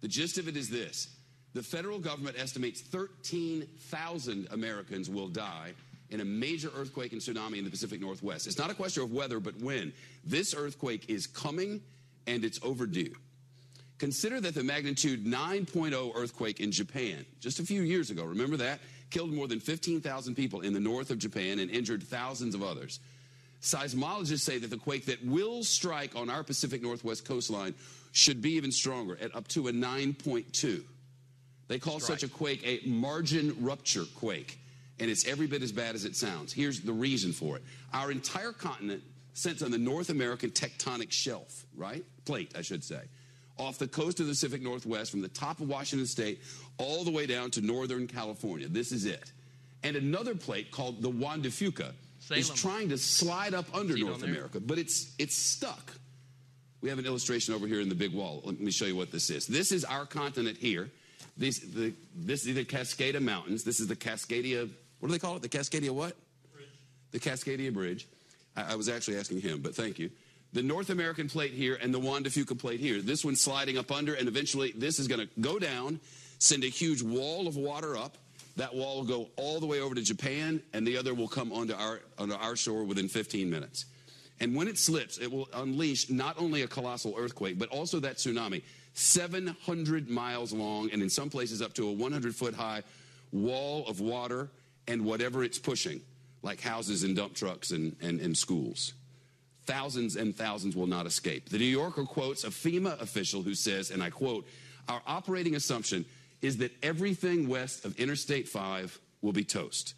The 0.00 0.08
gist 0.08 0.38
of 0.38 0.48
it 0.48 0.56
is 0.56 0.70
this 0.70 1.08
the 1.52 1.62
federal 1.62 1.98
government 1.98 2.36
estimates 2.38 2.80
13,000 2.80 4.48
Americans 4.50 5.10
will 5.10 5.28
die 5.28 5.74
in 6.08 6.20
a 6.20 6.24
major 6.24 6.70
earthquake 6.74 7.12
and 7.12 7.20
tsunami 7.20 7.58
in 7.58 7.64
the 7.64 7.70
Pacific 7.70 8.00
Northwest. 8.00 8.46
It's 8.46 8.58
not 8.58 8.70
a 8.70 8.74
question 8.74 9.02
of 9.02 9.12
whether, 9.12 9.40
but 9.40 9.60
when. 9.60 9.92
This 10.24 10.54
earthquake 10.54 11.10
is 11.10 11.26
coming 11.26 11.82
and 12.26 12.46
it's 12.46 12.58
overdue. 12.62 13.12
Consider 13.98 14.40
that 14.40 14.54
the 14.54 14.64
magnitude 14.64 15.26
9.0 15.26 16.12
earthquake 16.14 16.60
in 16.60 16.72
Japan 16.72 17.26
just 17.40 17.60
a 17.60 17.62
few 17.62 17.82
years 17.82 18.08
ago, 18.08 18.24
remember 18.24 18.56
that? 18.56 18.80
Killed 19.10 19.32
more 19.32 19.48
than 19.48 19.60
15,000 19.60 20.34
people 20.34 20.60
in 20.60 20.72
the 20.72 20.80
north 20.80 21.10
of 21.10 21.18
Japan 21.18 21.58
and 21.58 21.70
injured 21.70 22.02
thousands 22.02 22.54
of 22.54 22.62
others. 22.62 23.00
Seismologists 23.60 24.40
say 24.40 24.58
that 24.58 24.70
the 24.70 24.76
quake 24.76 25.06
that 25.06 25.24
will 25.24 25.62
strike 25.64 26.16
on 26.16 26.30
our 26.30 26.42
Pacific 26.42 26.82
Northwest 26.82 27.24
coastline 27.24 27.74
should 28.12 28.40
be 28.40 28.52
even 28.52 28.72
stronger 28.72 29.18
at 29.20 29.34
up 29.34 29.46
to 29.48 29.68
a 29.68 29.72
9.2. 29.72 30.82
They 31.68 31.78
call 31.78 32.00
Strike. 32.00 32.20
such 32.20 32.28
a 32.28 32.32
quake 32.32 32.62
a 32.64 32.86
margin 32.88 33.56
rupture 33.60 34.04
quake 34.16 34.58
and 35.00 35.10
it's 35.10 35.26
every 35.26 35.46
bit 35.46 35.62
as 35.62 35.72
bad 35.72 35.94
as 35.94 36.04
it 36.04 36.14
sounds. 36.14 36.52
Here's 36.52 36.80
the 36.80 36.92
reason 36.92 37.32
for 37.32 37.56
it 37.56 37.62
our 37.92 38.10
entire 38.10 38.52
continent 38.52 39.02
sits 39.32 39.62
on 39.62 39.70
the 39.70 39.78
North 39.78 40.10
American 40.10 40.50
tectonic 40.50 41.10
shelf, 41.10 41.64
right? 41.76 42.04
Plate, 42.24 42.52
I 42.56 42.62
should 42.62 42.84
say. 42.84 43.00
Off 43.60 43.78
the 43.78 43.86
coast 43.86 44.20
of 44.20 44.26
the 44.26 44.32
Pacific 44.32 44.62
Northwest, 44.62 45.10
from 45.10 45.20
the 45.20 45.28
top 45.28 45.60
of 45.60 45.68
Washington 45.68 46.06
State 46.06 46.40
all 46.78 47.04
the 47.04 47.10
way 47.10 47.26
down 47.26 47.50
to 47.52 47.60
Northern 47.60 48.06
California. 48.06 48.68
This 48.68 48.90
is 48.90 49.04
it. 49.04 49.32
And 49.82 49.96
another 49.96 50.34
plate 50.34 50.70
called 50.70 51.02
the 51.02 51.08
Juan 51.08 51.42
de 51.42 51.48
Fuca 51.48 51.92
Salem. 52.18 52.40
is 52.40 52.50
trying 52.50 52.88
to 52.88 52.98
slide 52.98 53.54
up 53.54 53.66
under 53.74 53.96
North 53.96 54.22
America, 54.22 54.60
but 54.60 54.78
it's, 54.78 55.14
it's 55.18 55.36
stuck. 55.36 55.92
We 56.80 56.88
have 56.88 56.98
an 56.98 57.06
illustration 57.06 57.54
over 57.54 57.66
here 57.66 57.80
in 57.80 57.88
the 57.88 57.94
big 57.94 58.14
wall. 58.14 58.42
Let 58.44 58.58
me 58.58 58.70
show 58.70 58.86
you 58.86 58.96
what 58.96 59.12
this 59.12 59.30
is. 59.30 59.46
This 59.46 59.72
is 59.72 59.84
our 59.84 60.06
continent 60.06 60.56
here. 60.58 60.90
These, 61.36 61.60
the, 61.72 61.92
this 62.16 62.46
is 62.46 62.54
the 62.54 62.64
Cascada 62.64 63.20
Mountains. 63.20 63.64
This 63.64 63.80
is 63.80 63.86
the 63.86 63.96
Cascadia 63.96 64.68
what 65.00 65.08
do 65.08 65.12
they 65.12 65.18
call 65.18 65.36
it? 65.36 65.42
The 65.42 65.48
Cascadia 65.48 65.90
what? 65.90 66.14
Bridge. 66.52 66.68
The 67.10 67.18
Cascadia 67.18 67.72
Bridge. 67.72 68.06
I, 68.56 68.72
I, 68.72 68.74
was 68.76 68.88
actually 68.88 69.16
asking 69.16 69.40
him, 69.40 69.60
but 69.60 69.74
thank 69.74 69.98
you. 69.98 70.10
The 70.52 70.62
North 70.62 70.90
American 70.90 71.28
plate 71.28 71.52
here 71.52 71.78
and 71.80 71.94
the 71.94 71.98
Juan 72.00 72.24
de 72.24 72.30
Fuca 72.30 72.58
plate 72.58 72.80
here. 72.80 73.00
This 73.00 73.24
one's 73.24 73.40
sliding 73.40 73.78
up 73.78 73.92
under, 73.92 74.14
and 74.14 74.26
eventually 74.26 74.72
this 74.76 74.98
is 74.98 75.06
going 75.06 75.20
to 75.20 75.28
go 75.40 75.58
down, 75.60 76.00
send 76.38 76.64
a 76.64 76.68
huge 76.68 77.02
wall 77.02 77.46
of 77.46 77.56
water 77.56 77.96
up. 77.96 78.18
That 78.56 78.74
wall 78.74 78.96
will 78.96 79.04
go 79.04 79.28
all 79.36 79.60
the 79.60 79.66
way 79.66 79.80
over 79.80 79.94
to 79.94 80.02
Japan, 80.02 80.60
and 80.72 80.84
the 80.84 80.96
other 80.96 81.14
will 81.14 81.28
come 81.28 81.52
onto 81.52 81.74
our, 81.74 82.00
onto 82.18 82.34
our 82.34 82.56
shore 82.56 82.82
within 82.82 83.08
15 83.08 83.48
minutes. 83.48 83.86
And 84.40 84.56
when 84.56 84.66
it 84.66 84.76
slips, 84.76 85.18
it 85.18 85.30
will 85.30 85.48
unleash 85.52 86.10
not 86.10 86.36
only 86.38 86.62
a 86.62 86.66
colossal 86.66 87.14
earthquake, 87.16 87.58
but 87.58 87.68
also 87.68 88.00
that 88.00 88.16
tsunami. 88.16 88.62
700 88.94 90.10
miles 90.10 90.52
long, 90.52 90.90
and 90.90 91.00
in 91.00 91.08
some 91.08 91.30
places 91.30 91.62
up 91.62 91.74
to 91.74 91.88
a 91.88 91.92
100 91.92 92.34
foot 92.34 92.54
high 92.54 92.82
wall 93.32 93.86
of 93.86 94.00
water 94.00 94.50
and 94.88 95.04
whatever 95.04 95.44
it's 95.44 95.58
pushing, 95.58 96.00
like 96.42 96.60
houses 96.60 97.04
and 97.04 97.14
dump 97.14 97.34
trucks 97.34 97.70
and, 97.70 97.94
and, 98.00 98.20
and 98.20 98.36
schools. 98.36 98.94
Thousands 99.70 100.16
and 100.16 100.34
thousands 100.34 100.74
will 100.74 100.88
not 100.88 101.06
escape. 101.06 101.48
The 101.48 101.56
New 101.56 101.64
Yorker 101.64 102.02
quotes 102.02 102.42
a 102.42 102.48
FEMA 102.48 103.00
official 103.00 103.40
who 103.40 103.54
says, 103.54 103.92
and 103.92 104.02
I 104.02 104.10
quote, 104.10 104.48
Our 104.88 105.00
operating 105.06 105.54
assumption 105.54 106.04
is 106.42 106.56
that 106.56 106.72
everything 106.82 107.48
west 107.48 107.84
of 107.84 107.96
Interstate 107.96 108.48
5 108.48 108.98
will 109.22 109.32
be 109.32 109.44
toast. 109.44 109.94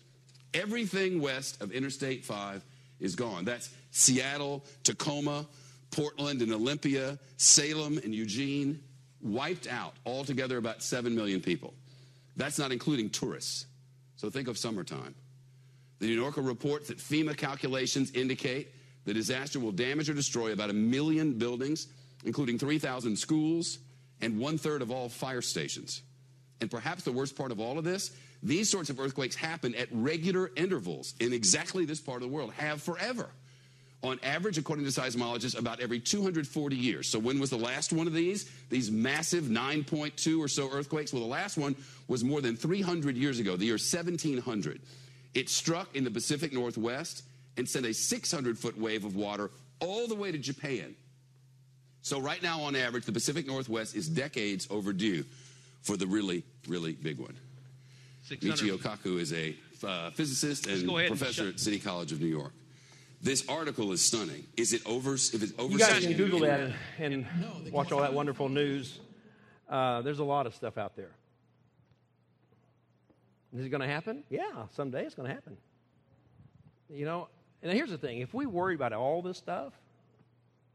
Everything 0.52 1.22
west 1.22 1.62
of 1.62 1.72
Interstate 1.72 2.22
5 2.22 2.62
is 3.00 3.14
gone. 3.14 3.46
That's 3.46 3.70
Seattle, 3.92 4.62
Tacoma, 4.84 5.46
Portland 5.90 6.42
and 6.42 6.52
Olympia, 6.52 7.18
Salem 7.38 7.96
and 7.96 8.14
Eugene, 8.14 8.78
wiped 9.22 9.66
out 9.68 9.94
altogether 10.04 10.58
about 10.58 10.82
7 10.82 11.14
million 11.14 11.40
people. 11.40 11.72
That's 12.36 12.58
not 12.58 12.72
including 12.72 13.08
tourists. 13.08 13.64
So 14.16 14.28
think 14.28 14.48
of 14.48 14.58
summertime. 14.58 15.14
The 15.98 16.08
New 16.08 16.20
Yorker 16.20 16.42
reports 16.42 16.88
that 16.88 16.98
FEMA 16.98 17.34
calculations 17.34 18.10
indicate 18.10 18.68
the 19.04 19.14
disaster 19.14 19.58
will 19.58 19.72
damage 19.72 20.08
or 20.08 20.14
destroy 20.14 20.52
about 20.52 20.70
a 20.70 20.74
million 20.74 21.38
buildings, 21.38 21.88
including 22.24 22.58
3,000 22.58 23.16
schools 23.16 23.78
and 24.20 24.38
one 24.38 24.58
third 24.58 24.82
of 24.82 24.90
all 24.90 25.08
fire 25.08 25.42
stations. 25.42 26.02
And 26.60 26.70
perhaps 26.70 27.02
the 27.02 27.12
worst 27.12 27.36
part 27.36 27.50
of 27.50 27.58
all 27.58 27.78
of 27.78 27.84
this, 27.84 28.12
these 28.42 28.70
sorts 28.70 28.90
of 28.90 29.00
earthquakes 29.00 29.34
happen 29.34 29.74
at 29.74 29.88
regular 29.90 30.50
intervals 30.56 31.14
in 31.20 31.32
exactly 31.32 31.84
this 31.84 32.00
part 32.00 32.22
of 32.22 32.28
the 32.28 32.34
world, 32.34 32.52
have 32.54 32.82
forever 32.82 33.30
on 34.02 34.18
average, 34.24 34.58
according 34.58 34.84
to 34.84 34.90
seismologists, 34.90 35.56
about 35.56 35.80
every 35.80 36.00
240 36.00 36.74
years. 36.76 37.08
So 37.08 37.18
when 37.18 37.38
was 37.38 37.50
the 37.50 37.56
last 37.56 37.92
one 37.92 38.08
of 38.08 38.12
these? 38.12 38.50
These 38.68 38.90
massive 38.90 39.44
9.2 39.44 40.40
or 40.40 40.48
so 40.48 40.70
earthquakes? 40.70 41.12
Well, 41.12 41.22
the 41.22 41.28
last 41.28 41.56
one 41.56 41.76
was 42.08 42.24
more 42.24 42.40
than 42.40 42.56
300 42.56 43.16
years 43.16 43.38
ago, 43.38 43.56
the 43.56 43.66
year 43.66 43.74
1700. 43.74 44.80
It 45.34 45.48
struck 45.48 45.94
in 45.94 46.04
the 46.04 46.10
Pacific 46.10 46.52
Northwest 46.52 47.22
and 47.56 47.68
send 47.68 47.86
a 47.86 47.94
600 47.94 48.58
foot 48.58 48.78
wave 48.78 49.04
of 49.04 49.16
water 49.16 49.50
all 49.80 50.06
the 50.08 50.14
way 50.14 50.32
to 50.32 50.38
Japan. 50.38 50.94
So, 52.02 52.20
right 52.20 52.42
now, 52.42 52.62
on 52.62 52.74
average, 52.74 53.04
the 53.04 53.12
Pacific 53.12 53.46
Northwest 53.46 53.94
is 53.94 54.08
decades 54.08 54.66
overdue 54.70 55.24
for 55.82 55.96
the 55.96 56.06
really, 56.06 56.44
really 56.66 56.92
big 56.92 57.18
one. 57.18 57.36
Michio 58.28 58.76
Kaku 58.76 59.20
is 59.20 59.32
a 59.32 59.54
uh, 59.84 60.10
physicist 60.10 60.66
and 60.66 60.86
go 60.86 60.98
ahead 60.98 61.10
and 61.10 61.18
professor 61.18 61.48
at 61.48 61.60
City 61.60 61.78
College 61.78 62.12
of 62.12 62.20
New 62.20 62.26
York. 62.26 62.52
This 63.20 63.48
article 63.48 63.92
is 63.92 64.00
stunning. 64.00 64.44
Is 64.56 64.72
it 64.72 64.82
over? 64.84 65.14
If 65.14 65.42
it's 65.42 65.52
over, 65.58 65.72
You 65.72 65.78
guys 65.78 66.04
can 66.04 66.16
Google 66.16 66.40
that 66.40 66.72
and, 66.98 67.24
and 67.24 67.72
watch 67.72 67.92
all 67.92 68.00
that 68.00 68.12
wonderful 68.12 68.48
news. 68.48 68.98
Uh, 69.68 70.02
there's 70.02 70.18
a 70.18 70.24
lot 70.24 70.46
of 70.46 70.54
stuff 70.54 70.76
out 70.76 70.96
there. 70.96 71.12
Is 73.56 73.64
it 73.64 73.68
going 73.68 73.80
to 73.80 73.86
happen? 73.86 74.24
Yeah, 74.28 74.66
someday 74.74 75.04
it's 75.04 75.14
going 75.14 75.28
to 75.28 75.34
happen. 75.34 75.56
You 76.90 77.04
know, 77.04 77.28
and 77.62 77.72
here's 77.72 77.90
the 77.90 77.98
thing 77.98 78.18
if 78.18 78.34
we 78.34 78.46
worry 78.46 78.74
about 78.74 78.92
all 78.92 79.22
this 79.22 79.38
stuff, 79.38 79.72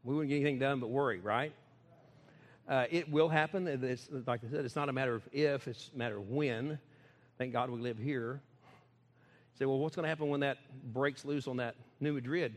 we 0.04 0.14
wouldn't 0.14 0.30
get 0.30 0.36
anything 0.36 0.58
done 0.58 0.80
but 0.80 0.88
worry, 0.90 1.20
right? 1.20 1.52
Uh, 2.68 2.84
it 2.90 3.10
will 3.10 3.28
happen. 3.28 3.66
It's, 3.66 4.08
like 4.26 4.40
I 4.46 4.50
said, 4.50 4.64
it's 4.64 4.76
not 4.76 4.88
a 4.88 4.92
matter 4.92 5.14
of 5.14 5.26
if, 5.32 5.66
it's 5.66 5.90
a 5.94 5.98
matter 5.98 6.18
of 6.18 6.28
when. 6.28 6.78
Thank 7.38 7.52
God 7.52 7.70
we 7.70 7.80
live 7.80 7.98
here. 7.98 8.40
Say, 9.58 9.64
well, 9.64 9.78
what's 9.78 9.96
going 9.96 10.04
to 10.04 10.08
happen 10.08 10.28
when 10.28 10.40
that 10.40 10.58
breaks 10.92 11.24
loose 11.24 11.48
on 11.48 11.56
that 11.56 11.76
New 12.00 12.12
Madrid? 12.12 12.54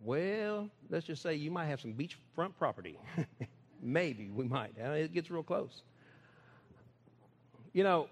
Well, 0.00 0.68
let's 0.90 1.06
just 1.06 1.22
say 1.22 1.34
you 1.34 1.50
might 1.50 1.66
have 1.66 1.80
some 1.80 1.94
beachfront 1.94 2.56
property. 2.58 2.98
Maybe 3.82 4.28
we 4.28 4.44
might. 4.44 4.74
Uh, 4.82 4.90
It 4.90 5.14
gets 5.14 5.30
real 5.30 5.42
close. 5.42 5.82
You 7.72 7.84
know, 7.84 8.08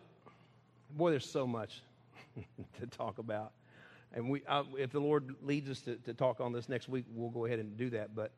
boy, 0.97 1.11
there's 1.11 1.29
so 1.29 1.47
much 1.47 1.83
to 2.81 2.87
talk 2.87 3.19
about. 3.19 3.53
And 4.13 4.29
we, 4.29 4.43
uh, 4.47 4.65
if 4.77 4.91
the 4.91 5.01
Lord 5.01 5.35
leads 5.43 5.71
us 5.71 5.81
to, 5.83 5.97
to 5.97 6.15
talk 6.15 6.41
on 6.41 6.53
this 6.53 6.69
next 6.69 6.89
week, 6.89 7.05
we'll 7.15 7.31
go 7.31 7.45
ahead 7.47 7.59
and 7.59 7.77
do 7.77 7.91
that. 7.91 8.15
But 8.15 8.33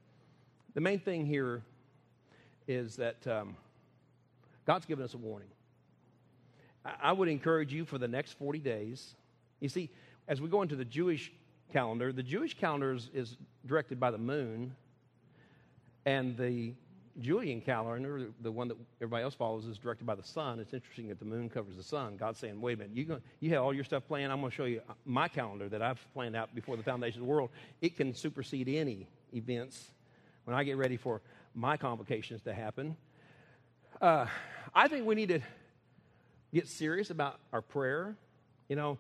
the 0.75 0.81
main 0.81 1.01
thing 1.01 1.25
here 1.25 1.63
is 2.69 2.97
that 2.97 3.27
um, 3.27 3.57
God's 4.67 4.87
given 4.87 5.05
us 5.05 5.15
a 5.15 5.19
warning. 5.19 5.49
I, 6.85 6.95
I 7.03 7.13
would 7.13 7.29
encourage 7.29 7.73
you 7.73 7.85
for 7.85 7.99
the 7.99 8.09
next 8.09 8.39
40 8.39 8.59
days. 8.59 9.15
You 9.61 9.69
see, 9.69 9.91
as 10.29 10.41
we 10.41 10.49
go 10.49 10.63
into 10.63 10.77
the 10.77 10.85
Jewish 10.85 11.33
calendar, 11.73 12.13
the 12.13 12.23
Jewish 12.23 12.55
calendar 12.55 12.93
is, 12.93 13.11
is 13.15 13.37
directed 13.67 13.99
by 13.99 14.11
the 14.11 14.19
moon, 14.19 14.75
and 16.05 16.37
the 16.37 16.75
Julian 17.21 17.61
calendar, 17.61 18.29
the 18.41 18.51
one 18.51 18.69
that 18.69 18.77
everybody 19.01 19.23
else 19.23 19.35
follows, 19.35 19.67
is 19.67 19.77
directed 19.77 20.07
by 20.07 20.15
the 20.15 20.23
sun. 20.23 20.61
It's 20.61 20.73
interesting 20.73 21.09
that 21.09 21.19
the 21.19 21.25
moon 21.25 21.51
covers 21.51 21.77
the 21.77 21.83
sun. 21.83 22.17
God's 22.17 22.39
saying, 22.39 22.61
wait 22.61 22.75
a 22.75 22.77
minute, 22.79 22.97
you, 22.97 23.05
go, 23.05 23.21
you 23.41 23.51
have 23.51 23.63
all 23.63 23.75
your 23.75 23.85
stuff 23.85 24.07
planned. 24.09 24.33
I'm 24.33 24.41
going 24.41 24.51
to 24.51 24.57
show 24.57 24.65
you 24.65 24.81
my 25.05 25.29
calendar 25.29 25.69
that 25.69 25.83
I've 25.83 26.01
planned 26.15 26.37
out 26.37 26.55
before 26.55 26.77
the 26.77 26.83
foundation 26.83 27.21
of 27.21 27.27
the 27.27 27.31
world. 27.31 27.51
It 27.83 27.97
can 27.97 28.15
supersede 28.15 28.69
any 28.69 29.07
events 29.35 29.91
when 30.45 30.57
I 30.57 30.65
get 30.65 30.77
ready 30.79 30.97
for 30.97 31.21
my 31.55 31.77
convocations 31.77 32.43
to 32.43 32.55
happen. 32.55 32.97
Uh, 34.01 34.27
I 34.75 34.89
think 34.89 35.07
we 35.07 35.15
need 35.15 35.29
to 35.29 35.41
get 36.55 36.67
serious 36.67 37.11
about 37.11 37.39
our 37.53 37.61
prayer. 37.61 38.17
You 38.69 38.77
know, 38.77 38.99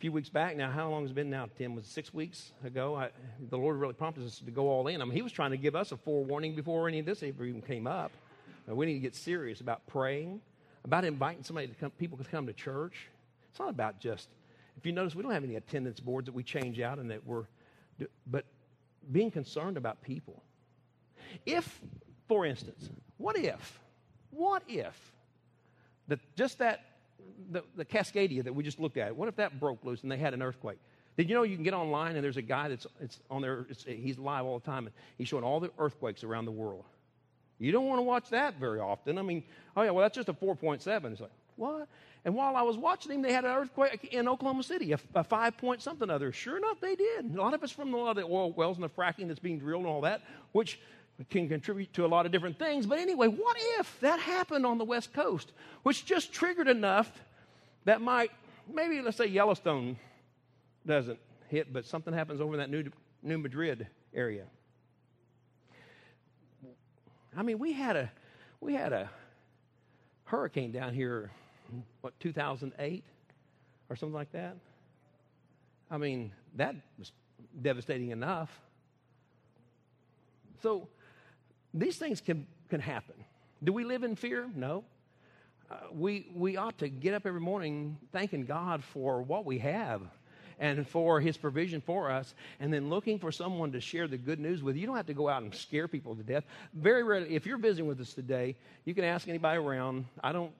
few 0.00 0.10
weeks 0.10 0.30
back 0.30 0.56
now, 0.56 0.70
how 0.70 0.88
long 0.88 1.02
has 1.02 1.10
it 1.10 1.14
been 1.14 1.28
now, 1.28 1.46
Tim? 1.58 1.74
Was 1.74 1.84
six 1.84 2.14
weeks 2.14 2.52
ago? 2.64 2.96
I, 2.96 3.10
the 3.50 3.58
Lord 3.58 3.76
really 3.76 3.92
prompted 3.92 4.24
us 4.24 4.38
to 4.38 4.50
go 4.50 4.66
all 4.66 4.86
in. 4.86 5.02
I 5.02 5.04
mean, 5.04 5.12
He 5.12 5.20
was 5.20 5.30
trying 5.30 5.50
to 5.50 5.58
give 5.58 5.76
us 5.76 5.92
a 5.92 5.96
forewarning 5.98 6.54
before 6.54 6.88
any 6.88 7.00
of 7.00 7.06
this 7.06 7.22
even 7.22 7.60
came 7.60 7.86
up. 7.86 8.10
Uh, 8.66 8.74
we 8.74 8.86
need 8.86 8.94
to 8.94 9.00
get 9.00 9.14
serious 9.14 9.60
about 9.60 9.86
praying, 9.86 10.40
about 10.86 11.04
inviting 11.04 11.44
somebody 11.44 11.66
to 11.66 11.74
come, 11.74 11.90
people 11.90 12.16
to 12.16 12.24
come 12.24 12.46
to 12.46 12.54
church. 12.54 13.08
It's 13.50 13.60
not 13.60 13.68
about 13.68 14.00
just, 14.00 14.30
if 14.78 14.86
you 14.86 14.92
notice, 14.92 15.14
we 15.14 15.22
don't 15.22 15.32
have 15.32 15.44
any 15.44 15.56
attendance 15.56 16.00
boards 16.00 16.24
that 16.26 16.32
we 16.32 16.44
change 16.44 16.80
out 16.80 16.98
and 16.98 17.10
that 17.10 17.26
we're, 17.26 17.44
but 18.26 18.46
being 19.12 19.30
concerned 19.30 19.76
about 19.76 20.00
people. 20.00 20.42
If, 21.44 21.78
for 22.26 22.46
instance, 22.46 22.88
what 23.18 23.36
if, 23.36 23.78
what 24.30 24.62
if, 24.66 25.12
that 26.08 26.20
just 26.36 26.58
that 26.58 26.89
the, 27.50 27.62
the 27.76 27.84
Cascadia 27.84 28.44
that 28.44 28.54
we 28.54 28.62
just 28.62 28.80
looked 28.80 28.96
at, 28.96 29.14
what 29.14 29.28
if 29.28 29.36
that 29.36 29.58
broke 29.58 29.84
loose 29.84 30.02
and 30.02 30.10
they 30.10 30.18
had 30.18 30.34
an 30.34 30.42
earthquake? 30.42 30.78
Did 31.16 31.28
you 31.28 31.34
know 31.34 31.42
you 31.42 31.56
can 31.56 31.64
get 31.64 31.74
online 31.74 32.16
and 32.16 32.24
there's 32.24 32.36
a 32.36 32.42
guy 32.42 32.68
that's 32.68 32.86
it's 33.00 33.20
on 33.30 33.42
there, 33.42 33.66
it's, 33.68 33.84
he's 33.84 34.18
live 34.18 34.44
all 34.44 34.58
the 34.58 34.64
time, 34.64 34.86
and 34.86 34.94
he's 35.18 35.28
showing 35.28 35.44
all 35.44 35.60
the 35.60 35.70
earthquakes 35.78 36.24
around 36.24 36.44
the 36.44 36.52
world. 36.52 36.84
You 37.58 37.72
don't 37.72 37.86
want 37.86 37.98
to 37.98 38.02
watch 38.02 38.30
that 38.30 38.58
very 38.58 38.80
often. 38.80 39.18
I 39.18 39.22
mean, 39.22 39.42
oh 39.76 39.82
yeah, 39.82 39.90
well, 39.90 40.02
that's 40.02 40.16
just 40.16 40.30
a 40.30 40.32
4.7. 40.32 41.12
It's 41.12 41.20
like, 41.20 41.30
what? 41.56 41.88
And 42.24 42.34
while 42.34 42.56
I 42.56 42.62
was 42.62 42.76
watching 42.76 43.12
him, 43.12 43.22
they 43.22 43.32
had 43.32 43.44
an 43.44 43.50
earthquake 43.50 44.04
in 44.12 44.28
Oklahoma 44.28 44.62
City, 44.62 44.92
a, 44.92 44.98
a 45.14 45.24
five 45.24 45.58
point 45.58 45.82
something 45.82 46.08
other. 46.08 46.32
Sure 46.32 46.56
enough, 46.56 46.80
they 46.80 46.94
did. 46.94 47.34
A 47.34 47.40
lot 47.40 47.52
of 47.52 47.62
it's 47.62 47.72
from 47.72 47.92
lot 47.92 48.10
of 48.10 48.16
the 48.16 48.22
oil 48.22 48.52
wells 48.52 48.78
and 48.78 48.84
the 48.84 48.88
fracking 48.88 49.28
that's 49.28 49.38
being 49.38 49.58
drilled 49.58 49.84
and 49.84 49.90
all 49.90 50.00
that, 50.02 50.22
which 50.52 50.80
can 51.28 51.48
contribute 51.48 51.92
to 51.92 52.06
a 52.06 52.08
lot 52.08 52.24
of 52.24 52.32
different 52.32 52.58
things. 52.58 52.86
But 52.86 52.98
anyway, 52.98 53.26
what 53.26 53.56
if 53.78 54.00
that 54.00 54.20
happened 54.20 54.64
on 54.64 54.78
the 54.78 54.84
West 54.84 55.12
Coast, 55.12 55.52
which 55.82 56.06
just 56.06 56.32
triggered 56.32 56.68
enough 56.68 57.12
that 57.84 58.00
might, 58.00 58.30
maybe 58.72 59.02
let's 59.02 59.16
say 59.16 59.26
Yellowstone 59.26 59.98
doesn't 60.86 61.18
hit, 61.48 61.72
but 61.72 61.84
something 61.84 62.14
happens 62.14 62.40
over 62.40 62.54
in 62.54 62.60
that 62.60 62.70
New, 62.70 62.90
New 63.22 63.38
Madrid 63.38 63.86
area. 64.14 64.44
I 67.36 67.42
mean, 67.42 67.58
we 67.58 67.72
had 67.72 67.96
a, 67.96 68.10
we 68.60 68.74
had 68.74 68.92
a 68.92 69.10
hurricane 70.24 70.72
down 70.72 70.94
here, 70.94 71.30
what, 72.00 72.18
2008 72.20 73.04
or 73.88 73.96
something 73.96 74.14
like 74.14 74.32
that? 74.32 74.56
I 75.90 75.98
mean, 75.98 76.32
that 76.56 76.76
was 76.98 77.12
devastating 77.60 78.10
enough. 78.10 78.50
So 80.62 80.88
these 81.72 81.96
things 81.96 82.20
can, 82.20 82.46
can 82.68 82.80
happen. 82.80 83.14
Do 83.62 83.72
we 83.72 83.84
live 83.84 84.02
in 84.02 84.16
fear? 84.16 84.48
No. 84.54 84.84
Uh, 85.70 85.76
we, 85.92 86.26
we 86.34 86.56
ought 86.56 86.78
to 86.78 86.88
get 86.88 87.14
up 87.14 87.26
every 87.26 87.40
morning 87.40 87.96
thanking 88.12 88.44
God 88.44 88.82
for 88.82 89.22
what 89.22 89.44
we 89.44 89.58
have 89.58 90.02
and 90.58 90.86
for 90.86 91.20
his 91.20 91.38
provision 91.38 91.80
for 91.80 92.10
us, 92.10 92.34
and 92.60 92.72
then 92.72 92.90
looking 92.90 93.18
for 93.18 93.32
someone 93.32 93.72
to 93.72 93.80
share 93.80 94.06
the 94.06 94.18
good 94.18 94.38
news 94.38 94.62
with. 94.62 94.76
You 94.76 94.86
don't 94.86 94.96
have 94.96 95.06
to 95.06 95.14
go 95.14 95.28
out 95.28 95.42
and 95.42 95.54
scare 95.54 95.88
people 95.88 96.14
to 96.14 96.22
death. 96.22 96.44
Very 96.74 97.02
rarely, 97.02 97.34
if 97.34 97.46
you're 97.46 97.56
visiting 97.56 97.88
with 97.88 97.98
us 97.98 98.12
today, 98.12 98.56
you 98.84 98.94
can 98.94 99.04
ask 99.04 99.26
anybody 99.26 99.58
around. 99.58 100.04
I 100.22 100.32
don't 100.32 100.52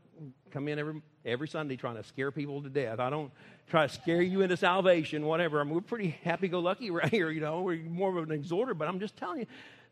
come 0.50 0.68
in 0.68 0.78
every, 0.78 1.02
every 1.26 1.48
Sunday 1.48 1.76
trying 1.76 1.96
to 1.96 2.02
scare 2.02 2.30
people 2.30 2.62
to 2.62 2.70
death. 2.70 2.98
I 2.98 3.10
don't 3.10 3.30
try 3.68 3.86
to 3.86 3.92
scare 3.92 4.22
you 4.22 4.40
into 4.40 4.56
salvation, 4.56 5.26
whatever. 5.26 5.60
I 5.60 5.64
mean, 5.64 5.74
we're 5.74 5.82
pretty 5.82 6.16
happy 6.24 6.48
go 6.48 6.60
lucky 6.60 6.90
right 6.90 7.10
here, 7.10 7.30
you 7.30 7.40
know. 7.40 7.60
We're 7.60 7.82
more 7.82 8.16
of 8.16 8.28
an 8.28 8.34
exhorter, 8.34 8.72
but 8.72 8.88
I'm 8.88 9.00
just 9.00 9.16
telling 9.16 9.40
you 9.40 9.46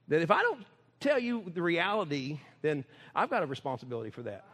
that 0.09 0.23
if 0.23 0.31
I 0.31 0.41
don't 0.43 0.65
tell 1.01 1.19
you 1.19 1.45
the 1.55 1.63
reality, 1.63 2.41
then 2.63 2.85
I've 3.15 3.31
got 3.31 3.43
a 3.43 3.47
responsibility 3.47 4.11
for 4.11 4.23
that. 4.23 4.45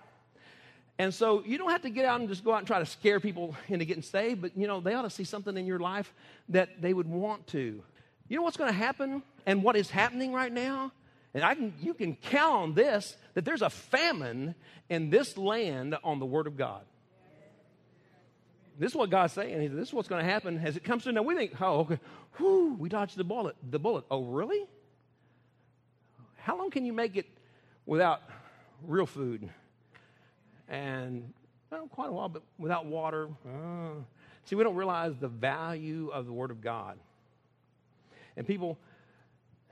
And 0.99 1.13
so 1.13 1.43
you 1.45 1.59
don't 1.59 1.71
have 1.71 1.83
to 1.83 1.91
get 1.91 2.05
out 2.05 2.21
and 2.21 2.29
just 2.29 2.45
go 2.45 2.53
out 2.53 2.59
and 2.59 2.67
try 2.67 2.79
to 2.79 2.87
scare 2.87 3.19
people 3.19 3.57
into 3.69 3.85
getting 3.85 4.03
saved, 4.03 4.41
but 4.43 4.57
you 4.57 4.67
know, 4.67 4.81
they 4.81 4.95
ought 4.95 5.03
to 5.03 5.11
see 5.11 5.25
something 5.25 5.57
in 5.57 5.67
your 5.67 5.81
life 5.81 6.13
that 6.51 6.81
they 6.81 6.93
would 6.93 7.09
want 7.09 7.47
to. 7.49 7.83
You 8.29 8.37
know 8.37 8.43
what's 8.43 8.57
going 8.57 8.71
to 8.71 8.77
happen 8.77 9.23
and 9.45 9.63
what 9.63 9.77
is 9.77 9.91
happening 9.91 10.33
right 10.33 10.53
now? 10.53 10.93
And 11.35 11.43
I 11.43 11.57
can, 11.57 11.75
you 11.83 11.95
can 11.95 12.15
count 12.15 12.55
on 12.55 12.75
this 12.75 13.17
that 13.35 13.45
there's 13.45 13.63
a 13.63 13.71
famine 13.71 14.55
in 14.89 15.11
this 15.11 15.37
land 15.37 15.97
on 16.05 16.21
the 16.21 16.27
Word 16.27 16.47
of 16.47 16.57
God. 16.57 16.83
This 18.79 18.93
is 18.93 18.97
what 18.97 19.11
God's 19.11 19.33
saying. 19.33 19.61
He 19.61 19.69
said, 19.69 19.77
This 19.77 19.89
is 19.89 19.95
what's 19.95 20.09
going 20.09 20.25
to 20.25 20.31
happen 20.31 20.59
as 20.65 20.77
it 20.77 20.85
comes 20.85 21.05
to 21.05 21.13
now. 21.13 21.23
We 21.23 21.35
think, 21.35 21.61
oh, 21.61 21.81
okay, 21.81 21.99
whew, 22.37 22.77
we 22.79 22.89
dodged 22.89 23.17
the 23.17 23.25
bullet. 23.25 23.57
The 23.69 23.79
bullet. 23.79 24.05
Oh, 24.11 24.23
really? 24.23 24.67
How 26.45 26.59
long 26.59 26.71
can 26.71 26.85
you 26.85 26.93
make 26.93 27.17
it 27.17 27.27
without 27.87 28.21
real 28.87 29.07
food? 29.07 29.49
And 30.69 31.33
well, 31.71 31.87
quite 31.87 32.11
a 32.11 32.13
while, 32.13 32.29
but 32.29 32.43
without 32.59 32.85
water. 32.85 33.31
Uh, 33.47 33.95
see, 34.45 34.55
we 34.55 34.63
don't 34.63 34.75
realize 34.77 35.15
the 35.19 35.29
value 35.29 36.11
of 36.13 36.27
the 36.27 36.35
Word 36.35 36.51
of 36.51 36.61
God. 36.61 36.99
And 38.37 38.47
people, 38.47 38.79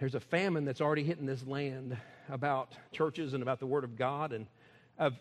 there's 0.00 0.14
a 0.14 0.20
famine 0.20 0.64
that's 0.64 0.80
already 0.80 1.04
hitting 1.04 1.26
this 1.26 1.46
land 1.46 1.94
about 2.30 2.72
churches 2.90 3.34
and 3.34 3.42
about 3.42 3.60
the 3.60 3.66
Word 3.66 3.84
of 3.84 3.94
God 3.94 4.32
and 4.32 4.46
of 4.98 5.12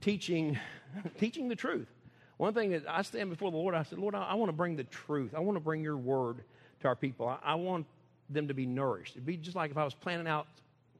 teaching, 0.00 0.56
teaching 1.18 1.48
the 1.48 1.56
truth. 1.56 1.88
One 2.36 2.54
thing 2.54 2.70
that 2.70 2.84
I 2.88 3.02
stand 3.02 3.28
before 3.28 3.50
the 3.50 3.56
Lord, 3.56 3.74
I 3.74 3.82
said, 3.82 3.98
Lord, 3.98 4.14
I, 4.14 4.22
I 4.22 4.34
want 4.34 4.50
to 4.50 4.56
bring 4.56 4.76
the 4.76 4.84
truth. 4.84 5.34
I 5.34 5.40
want 5.40 5.56
to 5.56 5.60
bring 5.60 5.82
your 5.82 5.96
word 5.96 6.44
to 6.78 6.86
our 6.86 6.94
people. 6.94 7.26
I, 7.26 7.38
I 7.42 7.54
want 7.56 7.86
them 8.30 8.46
to 8.46 8.54
be 8.54 8.66
nourished. 8.66 9.16
It'd 9.16 9.26
be 9.26 9.36
just 9.36 9.56
like 9.56 9.72
if 9.72 9.76
I 9.76 9.82
was 9.82 9.94
planning 9.94 10.28
out 10.28 10.46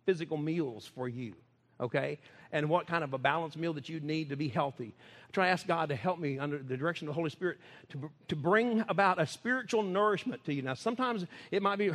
physical 0.04 0.36
meals 0.36 0.90
for 0.94 1.08
you, 1.08 1.34
okay? 1.80 2.18
And 2.52 2.68
what 2.68 2.86
kind 2.86 3.02
of 3.02 3.14
a 3.14 3.18
balanced 3.18 3.56
meal 3.56 3.72
that 3.74 3.88
you'd 3.88 4.04
need 4.04 4.28
to 4.30 4.36
be 4.36 4.48
healthy. 4.48 4.94
I 5.28 5.32
try 5.32 5.46
to 5.46 5.52
ask 5.52 5.66
God 5.66 5.88
to 5.88 5.96
help 5.96 6.18
me 6.18 6.38
under 6.38 6.58
the 6.58 6.76
direction 6.76 7.08
of 7.08 7.14
the 7.14 7.14
Holy 7.14 7.30
Spirit 7.30 7.58
to, 7.90 8.10
to 8.28 8.36
bring 8.36 8.84
about 8.88 9.20
a 9.20 9.26
spiritual 9.26 9.82
nourishment 9.82 10.44
to 10.44 10.54
you. 10.54 10.62
Now, 10.62 10.74
sometimes 10.74 11.26
it 11.50 11.62
might 11.62 11.76
be, 11.76 11.90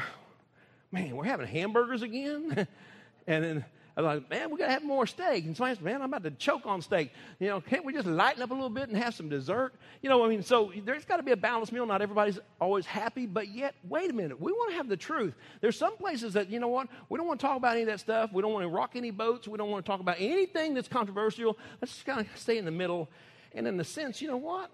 man, 0.91 1.15
we're 1.15 1.25
having 1.25 1.47
hamburgers 1.47 2.01
again? 2.01 2.67
and 3.27 3.43
then 3.43 3.65
I 3.97 4.01
was 4.01 4.21
like, 4.21 4.29
man, 4.29 4.51
we 4.51 4.59
got 4.59 4.67
to 4.67 4.73
have 4.73 4.83
more 4.83 5.07
steak. 5.07 5.45
And 5.45 5.57
somebody 5.57 5.75
said, 5.75 5.83
man, 5.83 6.03
I'm 6.03 6.13
about 6.13 6.21
to 6.23 6.29
choke 6.29 6.67
on 6.67 6.83
steak. 6.83 7.11
You 7.39 7.47
know, 7.47 7.59
can't 7.59 7.83
we 7.83 7.93
just 7.93 8.05
lighten 8.05 8.43
up 8.43 8.51
a 8.51 8.53
little 8.53 8.69
bit 8.69 8.89
and 8.89 8.97
have 8.97 9.15
some 9.15 9.27
dessert? 9.27 9.73
You 10.03 10.09
know, 10.09 10.23
I 10.23 10.29
mean, 10.29 10.43
so 10.43 10.71
there's 10.85 11.03
got 11.03 11.17
to 11.17 11.23
be 11.23 11.31
a 11.31 11.37
balanced 11.37 11.73
meal. 11.73 11.83
Not 11.83 12.03
everybody's 12.03 12.37
always 12.61 12.85
happy, 12.85 13.25
but 13.25 13.47
yet, 13.47 13.73
wait 13.89 14.11
a 14.11 14.13
minute. 14.13 14.39
We 14.39 14.51
want 14.51 14.69
to 14.69 14.77
have 14.77 14.87
the 14.87 14.97
truth. 14.97 15.33
There's 15.61 15.79
some 15.79 15.97
places 15.97 16.33
that, 16.33 16.51
you 16.51 16.59
know 16.59 16.67
what, 16.67 16.89
we 17.09 17.17
don't 17.17 17.25
want 17.25 17.39
to 17.39 17.47
talk 17.47 17.57
about 17.57 17.71
any 17.71 17.81
of 17.81 17.87
that 17.87 17.99
stuff. 17.99 18.31
We 18.31 18.43
don't 18.43 18.53
want 18.53 18.65
to 18.65 18.69
rock 18.69 18.91
any 18.93 19.09
boats. 19.09 19.47
We 19.47 19.57
don't 19.57 19.71
want 19.71 19.83
to 19.83 19.91
talk 19.91 19.99
about 19.99 20.17
anything 20.19 20.75
that's 20.75 20.87
controversial. 20.87 21.57
Let's 21.81 21.93
just 21.93 22.05
kind 22.05 22.21
of 22.21 22.27
stay 22.35 22.59
in 22.59 22.65
the 22.65 22.71
middle. 22.71 23.09
And 23.55 23.67
in 23.67 23.77
the 23.77 23.83
sense, 23.83 24.21
you 24.21 24.27
know 24.27 24.37
what? 24.37 24.69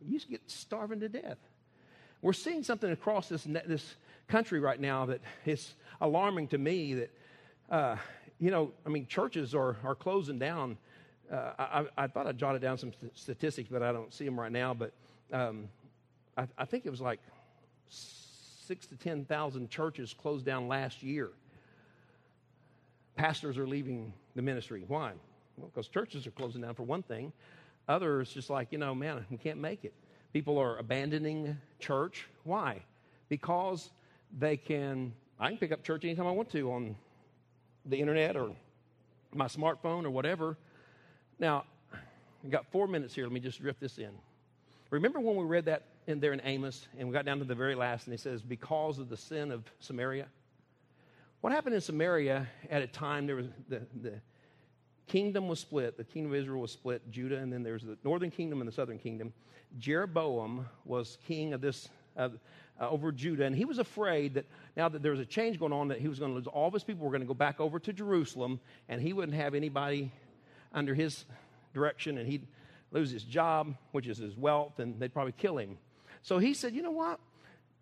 You 0.00 0.20
get 0.30 0.42
starving 0.46 1.00
to 1.00 1.08
death. 1.08 1.38
We're 2.22 2.32
seeing 2.32 2.62
something 2.62 2.92
across 2.92 3.28
this, 3.28 3.42
this 3.42 3.96
country 4.28 4.60
right 4.60 4.78
now 4.78 5.06
that 5.06 5.22
is 5.44 5.74
alarming 6.00 6.46
to 6.48 6.58
me 6.58 6.94
that, 6.94 7.10
uh, 7.68 7.96
you 8.40 8.50
know, 8.50 8.72
I 8.86 8.88
mean, 8.88 9.06
churches 9.06 9.54
are, 9.54 9.76
are 9.84 9.94
closing 9.94 10.38
down. 10.38 10.76
Uh, 11.30 11.52
I, 11.58 11.84
I, 11.96 12.06
thought 12.06 12.26
I 12.26 12.32
jotted 12.32 12.62
down 12.62 12.78
some 12.78 12.92
st- 12.92 13.16
statistics, 13.18 13.68
but 13.70 13.82
I 13.82 13.92
don't 13.92 14.12
see 14.14 14.24
them 14.24 14.38
right 14.38 14.52
now. 14.52 14.74
But 14.74 14.92
um, 15.32 15.68
I, 16.36 16.46
I, 16.56 16.64
think 16.64 16.86
it 16.86 16.90
was 16.90 17.00
like 17.00 17.20
six 17.88 18.86
to 18.86 18.96
10,000 18.96 19.68
churches 19.68 20.14
closed 20.14 20.46
down 20.46 20.68
last 20.68 21.02
year. 21.02 21.30
Pastors 23.16 23.58
are 23.58 23.66
leaving 23.66 24.12
the 24.36 24.42
ministry. 24.42 24.84
Why? 24.86 25.12
Well, 25.56 25.70
because 25.74 25.88
churches 25.88 26.26
are 26.26 26.30
closing 26.30 26.62
down 26.62 26.74
for 26.74 26.84
one 26.84 27.02
thing. 27.02 27.32
Others 27.88 28.32
just 28.32 28.48
like, 28.48 28.68
you 28.70 28.78
know, 28.78 28.94
man, 28.94 29.26
we 29.30 29.36
can't 29.36 29.58
make 29.58 29.84
it. 29.84 29.92
People 30.32 30.58
are 30.58 30.78
abandoning 30.78 31.56
church. 31.80 32.28
Why? 32.44 32.82
Because 33.28 33.90
they 34.38 34.56
can, 34.56 35.12
I 35.40 35.48
can 35.48 35.58
pick 35.58 35.72
up 35.72 35.82
church 35.82 36.04
anytime 36.04 36.26
I 36.26 36.30
want 36.30 36.50
to 36.52 36.70
on 36.70 36.96
the 37.88 37.96
internet 37.96 38.36
or 38.36 38.50
my 39.34 39.46
smartphone 39.46 40.04
or 40.04 40.10
whatever. 40.10 40.56
Now, 41.38 41.64
I've 42.44 42.50
got 42.50 42.70
four 42.70 42.86
minutes 42.86 43.14
here. 43.14 43.24
Let 43.24 43.32
me 43.32 43.40
just 43.40 43.60
drift 43.60 43.80
this 43.80 43.98
in. 43.98 44.10
Remember 44.90 45.20
when 45.20 45.36
we 45.36 45.44
read 45.44 45.66
that 45.66 45.84
in 46.06 46.20
there 46.20 46.32
in 46.32 46.40
Amos 46.44 46.86
and 46.98 47.08
we 47.08 47.12
got 47.12 47.24
down 47.24 47.38
to 47.38 47.44
the 47.44 47.54
very 47.54 47.74
last 47.74 48.06
and 48.06 48.14
it 48.14 48.20
says, 48.20 48.42
because 48.42 48.98
of 48.98 49.08
the 49.08 49.16
sin 49.16 49.50
of 49.50 49.64
Samaria? 49.80 50.26
What 51.40 51.52
happened 51.52 51.74
in 51.74 51.80
Samaria 51.80 52.48
at 52.70 52.82
a 52.82 52.86
time, 52.86 53.26
there 53.26 53.36
was 53.36 53.46
the, 53.68 53.82
the 54.02 54.14
kingdom 55.06 55.46
was 55.48 55.60
split. 55.60 55.96
The 55.96 56.04
kingdom 56.04 56.32
of 56.32 56.38
Israel 56.38 56.62
was 56.62 56.72
split, 56.72 57.08
Judah, 57.10 57.36
and 57.36 57.52
then 57.52 57.62
there's 57.62 57.82
the 57.82 57.96
northern 58.02 58.30
kingdom 58.30 58.60
and 58.60 58.68
the 58.68 58.72
southern 58.72 58.98
kingdom. 58.98 59.32
Jeroboam 59.78 60.66
was 60.84 61.18
king 61.26 61.52
of 61.52 61.60
this, 61.60 61.88
uh, 62.80 62.88
over 62.88 63.12
Judah, 63.12 63.44
and 63.44 63.54
he 63.54 63.64
was 63.64 63.78
afraid 63.78 64.34
that 64.34 64.46
now 64.76 64.88
that 64.88 65.02
there 65.02 65.10
was 65.12 65.20
a 65.20 65.26
change 65.26 65.58
going 65.58 65.72
on, 65.72 65.88
that 65.88 66.00
he 66.00 66.08
was 66.08 66.18
going 66.18 66.30
to 66.30 66.36
lose 66.36 66.46
all 66.46 66.68
of 66.68 66.74
his 66.74 66.84
people, 66.84 67.04
were 67.04 67.10
going 67.10 67.22
to 67.22 67.26
go 67.26 67.34
back 67.34 67.60
over 67.60 67.78
to 67.80 67.92
Jerusalem, 67.92 68.60
and 68.88 69.00
he 69.00 69.12
wouldn't 69.12 69.36
have 69.36 69.54
anybody 69.54 70.12
under 70.72 70.94
his 70.94 71.24
direction, 71.74 72.18
and 72.18 72.28
he'd 72.28 72.46
lose 72.90 73.10
his 73.10 73.24
job, 73.24 73.74
which 73.92 74.06
is 74.06 74.18
his 74.18 74.36
wealth, 74.36 74.78
and 74.78 74.98
they'd 75.00 75.12
probably 75.12 75.32
kill 75.32 75.58
him. 75.58 75.78
So 76.22 76.38
he 76.38 76.54
said, 76.54 76.74
You 76.74 76.82
know 76.82 76.90
what? 76.90 77.20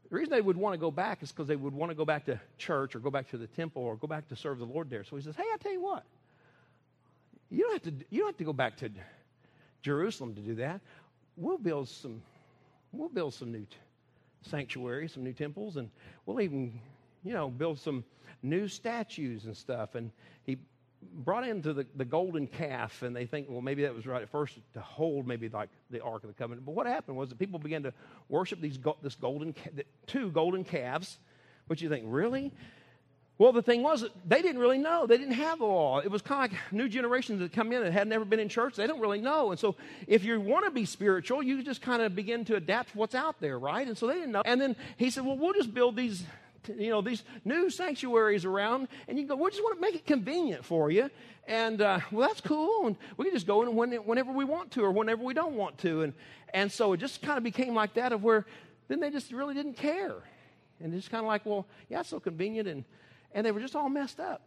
The 0.09 0.17
reason 0.17 0.31
they 0.31 0.41
would 0.41 0.57
want 0.57 0.75
to 0.75 0.79
go 0.79 0.91
back 0.91 1.23
is 1.23 1.33
because 1.33 1.49
they 1.49 1.57
would 1.57 1.75
want 1.75 1.91
to 1.91 1.97
go 1.97 2.05
back 2.05 2.27
to 2.27 2.41
church 2.59 2.95
or 2.95 3.01
go 3.01 3.11
back 3.11 3.29
to 3.31 3.39
the 3.39 3.49
temple 3.49 3.83
or 3.83 3.97
go 3.97 4.07
back 4.07 4.29
to 4.29 4.37
serve 4.37 4.59
the 4.59 4.65
Lord 4.65 4.89
there. 4.89 5.03
So 5.03 5.17
he 5.17 5.23
says, 5.23 5.35
Hey, 5.35 5.43
I 5.53 5.57
tell 5.59 5.73
you 5.73 5.83
what, 5.83 6.05
you 7.51 7.63
don't 7.65 7.73
have 7.73 7.83
to, 7.83 8.05
you 8.11 8.21
don't 8.21 8.29
have 8.29 8.39
to 8.39 8.45
go 8.45 8.53
back 8.53 8.77
to 8.79 8.91
Jerusalem 9.83 10.35
to 10.35 10.41
do 10.41 10.55
that. 10.57 10.81
We'll 11.37 11.59
build 11.59 11.89
some, 11.89 12.23
we'll 12.93 13.09
build 13.09 13.35
some 13.35 13.53
new 13.53 13.67
sanctuaries, 14.47 15.13
some 15.13 15.25
new 15.25 15.33
temples, 15.33 15.77
and 15.77 15.91
we'll 16.25 16.41
even, 16.41 16.81
you 17.25 17.33
know, 17.33 17.49
build 17.49 17.79
some 17.79 18.05
new 18.43 18.69
statues 18.69 19.45
and 19.45 19.57
stuff. 19.57 19.95
And 19.95 20.11
he 20.45 20.57
brought 21.03 21.47
into 21.47 21.73
the, 21.73 21.87
the 21.97 22.05
golden 22.05 22.47
calf, 22.47 23.03
and 23.03 23.15
they 23.15 23.27
think, 23.27 23.49
well, 23.49 23.61
maybe 23.61 23.83
that 23.83 23.95
was 23.95 24.07
right 24.07 24.23
at 24.23 24.29
first 24.29 24.59
to 24.75 24.81
hold 24.81 25.27
maybe 25.27 25.49
like 25.49 25.69
the 25.91 26.01
Ark 26.01 26.25
of 26.25 26.29
the 26.29 26.35
Covenant. 26.35 26.65
But 26.65 26.75
what 26.75 26.87
happened 26.87 27.17
was 27.17 27.29
that 27.29 27.39
people 27.39 27.59
began 27.59 27.83
to 27.83 27.93
worship 28.29 28.61
these 28.61 28.79
this 29.03 29.15
golden 29.15 29.55
two 30.07 30.31
golden 30.31 30.65
calves. 30.65 31.19
Which 31.69 31.83
you 31.83 31.89
think, 31.89 32.05
really? 32.07 32.53
Well, 33.39 33.53
the 33.53 33.63
thing 33.63 33.83
was, 33.83 34.03
they 34.27 34.41
didn't 34.41 34.61
really 34.61 34.79
know. 34.79 35.07
They 35.07 35.19
didn't 35.19 35.35
have 35.35 35.59
the 35.59 35.67
law. 35.67 35.99
It 35.99 36.11
was 36.11 36.23
kind 36.23 36.47
of 36.47 36.53
like 36.53 36.73
new 36.73 36.89
generations 36.89 37.41
that 37.41 37.53
come 37.53 37.71
in 37.71 37.83
that 37.83 37.93
had 37.93 38.09
never 38.09 38.25
been 38.25 38.41
in 38.41 38.49
church. 38.49 38.77
They 38.77 38.87
don't 38.87 39.01
really 39.01 39.21
know. 39.21 39.51
And 39.51 39.61
so, 39.61 39.77
if 40.07 40.25
you 40.25 40.41
want 40.41 40.65
to 40.65 40.71
be 40.71 40.87
spiritual, 40.87 41.43
you 41.43 41.63
just 41.63 41.83
kind 41.83 42.01
of 42.01 42.17
begin 42.17 42.47
to 42.47 42.57
adapt 42.57 42.93
to 42.93 42.99
what's 42.99 43.15
out 43.15 43.39
there, 43.39 43.59
right? 43.59 43.87
And 43.87 43.97
so 43.97 44.07
they 44.07 44.15
didn't 44.15 44.33
know. 44.33 44.43
And 44.47 44.59
then 44.59 44.75
he 44.97 45.11
said, 45.11 45.27
Well, 45.27 45.37
we'll 45.37 45.53
just 45.53 45.75
build 45.75 45.97
these, 45.97 46.25
you 46.79 46.89
know, 46.89 47.03
these 47.03 47.25
new 47.45 47.69
sanctuaries 47.69 48.47
around. 48.47 48.89
And 49.07 49.19
you 49.19 49.27
go, 49.27 49.37
We 49.37 49.51
just 49.51 49.63
want 49.63 49.77
to 49.77 49.81
make 49.83 49.95
it 49.95 50.07
convenient 50.07 50.65
for 50.65 50.91
you. 50.91 51.11
And, 51.47 51.83
uh, 51.83 52.01
well, 52.11 52.27
that's 52.27 52.41
cool. 52.41 52.87
And 52.87 52.97
we 53.19 53.27
can 53.27 53.35
just 53.35 53.47
go 53.47 53.63
in 53.63 53.77
when, 53.77 53.93
whenever 53.93 54.33
we 54.33 54.47
want 54.47 54.71
to 54.73 54.83
or 54.83 54.93
whenever 54.93 55.23
we 55.23 55.35
don't 55.35 55.55
want 55.55 55.77
to. 55.79 56.03
And, 56.05 56.15
and 56.55 56.73
so 56.73 56.95
it 56.95 57.01
just 57.01 57.21
kind 57.21 57.37
of 57.37 57.45
became 57.45 57.75
like 57.75 57.95
that 57.95 58.13
of 58.13 58.25
where 58.25 58.47
then 58.89 58.99
they 58.99 59.11
just 59.11 59.31
really 59.31 59.53
didn't 59.53 59.75
care. 59.75 60.15
And 60.81 60.95
it's 60.95 61.09
kind 61.09 61.23
of 61.23 61.29
like, 61.29 61.45
Well, 61.45 61.67
yeah, 61.91 62.01
it's 62.01 62.09
so 62.09 62.19
convenient. 62.19 62.67
And, 62.67 62.85
and 63.37 63.45
they 63.45 63.53
were 63.53 63.61
just 63.61 63.77
all 63.77 63.91
messed 63.91 64.19
up. 64.19 64.41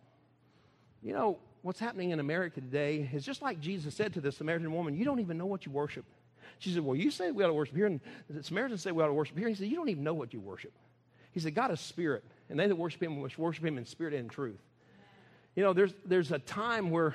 You 1.01 1.13
know, 1.13 1.37
what's 1.61 1.79
happening 1.79 2.09
in 2.09 2.19
America 2.19 2.59
today 2.59 3.07
is 3.13 3.23
just 3.23 3.41
like 3.41 3.61
Jesus 3.61 3.93
said 3.93 4.13
to 4.15 4.21
the 4.21 4.31
Samaritan 4.31 4.73
woman, 4.73 4.97
You 4.97 5.05
don't 5.05 5.19
even 5.19 5.37
know 5.37 5.45
what 5.45 5.65
you 5.65 5.71
worship. 5.71 6.05
She 6.57 6.73
said, 6.73 6.83
Well, 6.83 6.95
you 6.95 7.11
say 7.11 7.31
we 7.31 7.43
ought 7.43 7.47
to 7.47 7.53
worship 7.53 7.75
here, 7.75 7.85
and 7.85 8.01
the 8.29 8.43
Samaritans 8.43 8.81
say 8.81 8.91
we 8.91 9.01
ought 9.03 9.07
to 9.07 9.13
worship 9.13 9.37
here. 9.37 9.47
He 9.47 9.53
said, 9.53 9.67
You 9.67 9.75
don't 9.75 9.89
even 9.89 10.03
know 10.03 10.15
what 10.15 10.33
you 10.33 10.41
worship. 10.41 10.73
He 11.31 11.39
said, 11.39 11.53
God 11.53 11.71
is 11.71 11.79
spirit, 11.79 12.23
and 12.49 12.59
they 12.59 12.65
that 12.67 12.75
worship 12.75 13.03
him 13.03 13.21
must 13.21 13.37
worship 13.37 13.63
him 13.63 13.77
in 13.77 13.85
spirit 13.85 14.15
and 14.15 14.23
in 14.23 14.29
truth. 14.29 14.59
You 15.55 15.61
know, 15.61 15.73
there's, 15.73 15.93
there's 16.03 16.31
a 16.31 16.39
time 16.39 16.89
where 16.89 17.13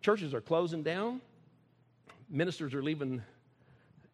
churches 0.00 0.34
are 0.34 0.40
closing 0.40 0.82
down, 0.82 1.20
ministers 2.28 2.74
are 2.74 2.82
leaving 2.82 3.22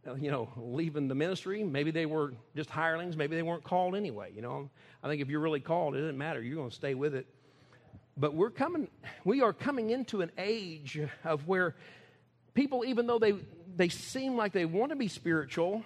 Uh, 0.06 0.14
you 0.14 0.30
know, 0.30 0.48
leaving 0.56 1.08
the 1.08 1.14
ministry. 1.14 1.64
Maybe 1.64 1.90
they 1.90 2.06
were 2.06 2.32
just 2.54 2.70
hirelings. 2.70 3.16
Maybe 3.16 3.34
they 3.34 3.42
weren't 3.42 3.64
called 3.64 3.96
anyway. 3.96 4.30
You 4.34 4.42
know, 4.42 4.70
I 5.02 5.08
think 5.08 5.20
if 5.20 5.28
you're 5.28 5.40
really 5.40 5.60
called, 5.60 5.96
it 5.96 6.00
doesn't 6.00 6.16
matter. 6.16 6.40
You're 6.40 6.56
going 6.56 6.70
to 6.70 6.74
stay 6.74 6.94
with 6.94 7.14
it. 7.14 7.26
But 8.16 8.34
we're 8.34 8.50
coming, 8.50 8.88
we 9.24 9.42
are 9.42 9.52
coming 9.52 9.90
into 9.90 10.22
an 10.22 10.30
age 10.38 11.00
of 11.24 11.46
where 11.46 11.74
people, 12.54 12.84
even 12.84 13.06
though 13.06 13.18
they, 13.18 13.34
they 13.76 13.88
seem 13.88 14.36
like 14.36 14.52
they 14.52 14.64
want 14.64 14.90
to 14.90 14.96
be 14.96 15.08
spiritual, 15.08 15.84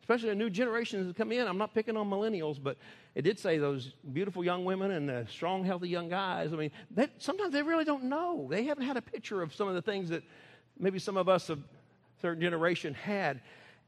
especially 0.00 0.30
a 0.30 0.34
new 0.34 0.50
generation 0.50 1.04
has 1.04 1.12
come 1.12 1.30
in. 1.30 1.46
I'm 1.46 1.58
not 1.58 1.74
picking 1.74 1.96
on 1.96 2.08
millennials, 2.08 2.60
but 2.62 2.76
it 3.14 3.22
did 3.22 3.38
say 3.38 3.58
those 3.58 3.92
beautiful 4.12 4.44
young 4.44 4.64
women 4.64 4.90
and 4.92 5.08
the 5.08 5.26
strong, 5.28 5.64
healthy 5.64 5.88
young 5.88 6.08
guys. 6.08 6.52
I 6.52 6.56
mean, 6.56 6.70
sometimes 7.18 7.52
they 7.52 7.62
really 7.62 7.84
don't 7.84 8.04
know. 8.04 8.48
They 8.50 8.64
haven't 8.64 8.84
had 8.84 8.96
a 8.96 9.02
picture 9.02 9.42
of 9.42 9.54
some 9.54 9.68
of 9.68 9.74
the 9.74 9.82
things 9.82 10.08
that 10.08 10.22
maybe 10.78 10.98
some 10.98 11.16
of 11.16 11.28
us 11.28 11.48
have 11.48 11.60
certain 12.20 12.42
generation 12.42 12.94
had. 12.94 13.40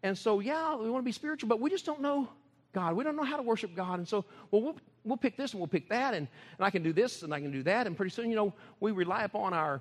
And 0.02 0.16
so, 0.16 0.40
yeah, 0.40 0.74
we 0.76 0.90
want 0.90 1.02
to 1.02 1.06
be 1.06 1.12
spiritual, 1.12 1.48
but 1.48 1.60
we 1.60 1.70
just 1.70 1.86
don't 1.86 2.00
know 2.00 2.28
God. 2.72 2.96
We 2.96 3.04
don't 3.04 3.16
know 3.16 3.22
how 3.22 3.36
to 3.36 3.42
worship 3.42 3.74
God. 3.74 3.98
And 3.98 4.08
so, 4.08 4.24
well, 4.50 4.62
we'll, 4.62 4.76
we'll 5.04 5.16
pick 5.16 5.36
this 5.36 5.52
and 5.52 5.60
we'll 5.60 5.68
pick 5.68 5.88
that, 5.90 6.14
and, 6.14 6.26
and 6.58 6.66
I 6.66 6.70
can 6.70 6.82
do 6.82 6.92
this 6.92 7.22
and 7.22 7.32
I 7.32 7.40
can 7.40 7.52
do 7.52 7.62
that. 7.64 7.86
And 7.86 7.96
pretty 7.96 8.10
soon, 8.10 8.30
you 8.30 8.36
know, 8.36 8.52
we 8.80 8.92
rely 8.92 9.24
upon 9.24 9.52
our 9.52 9.80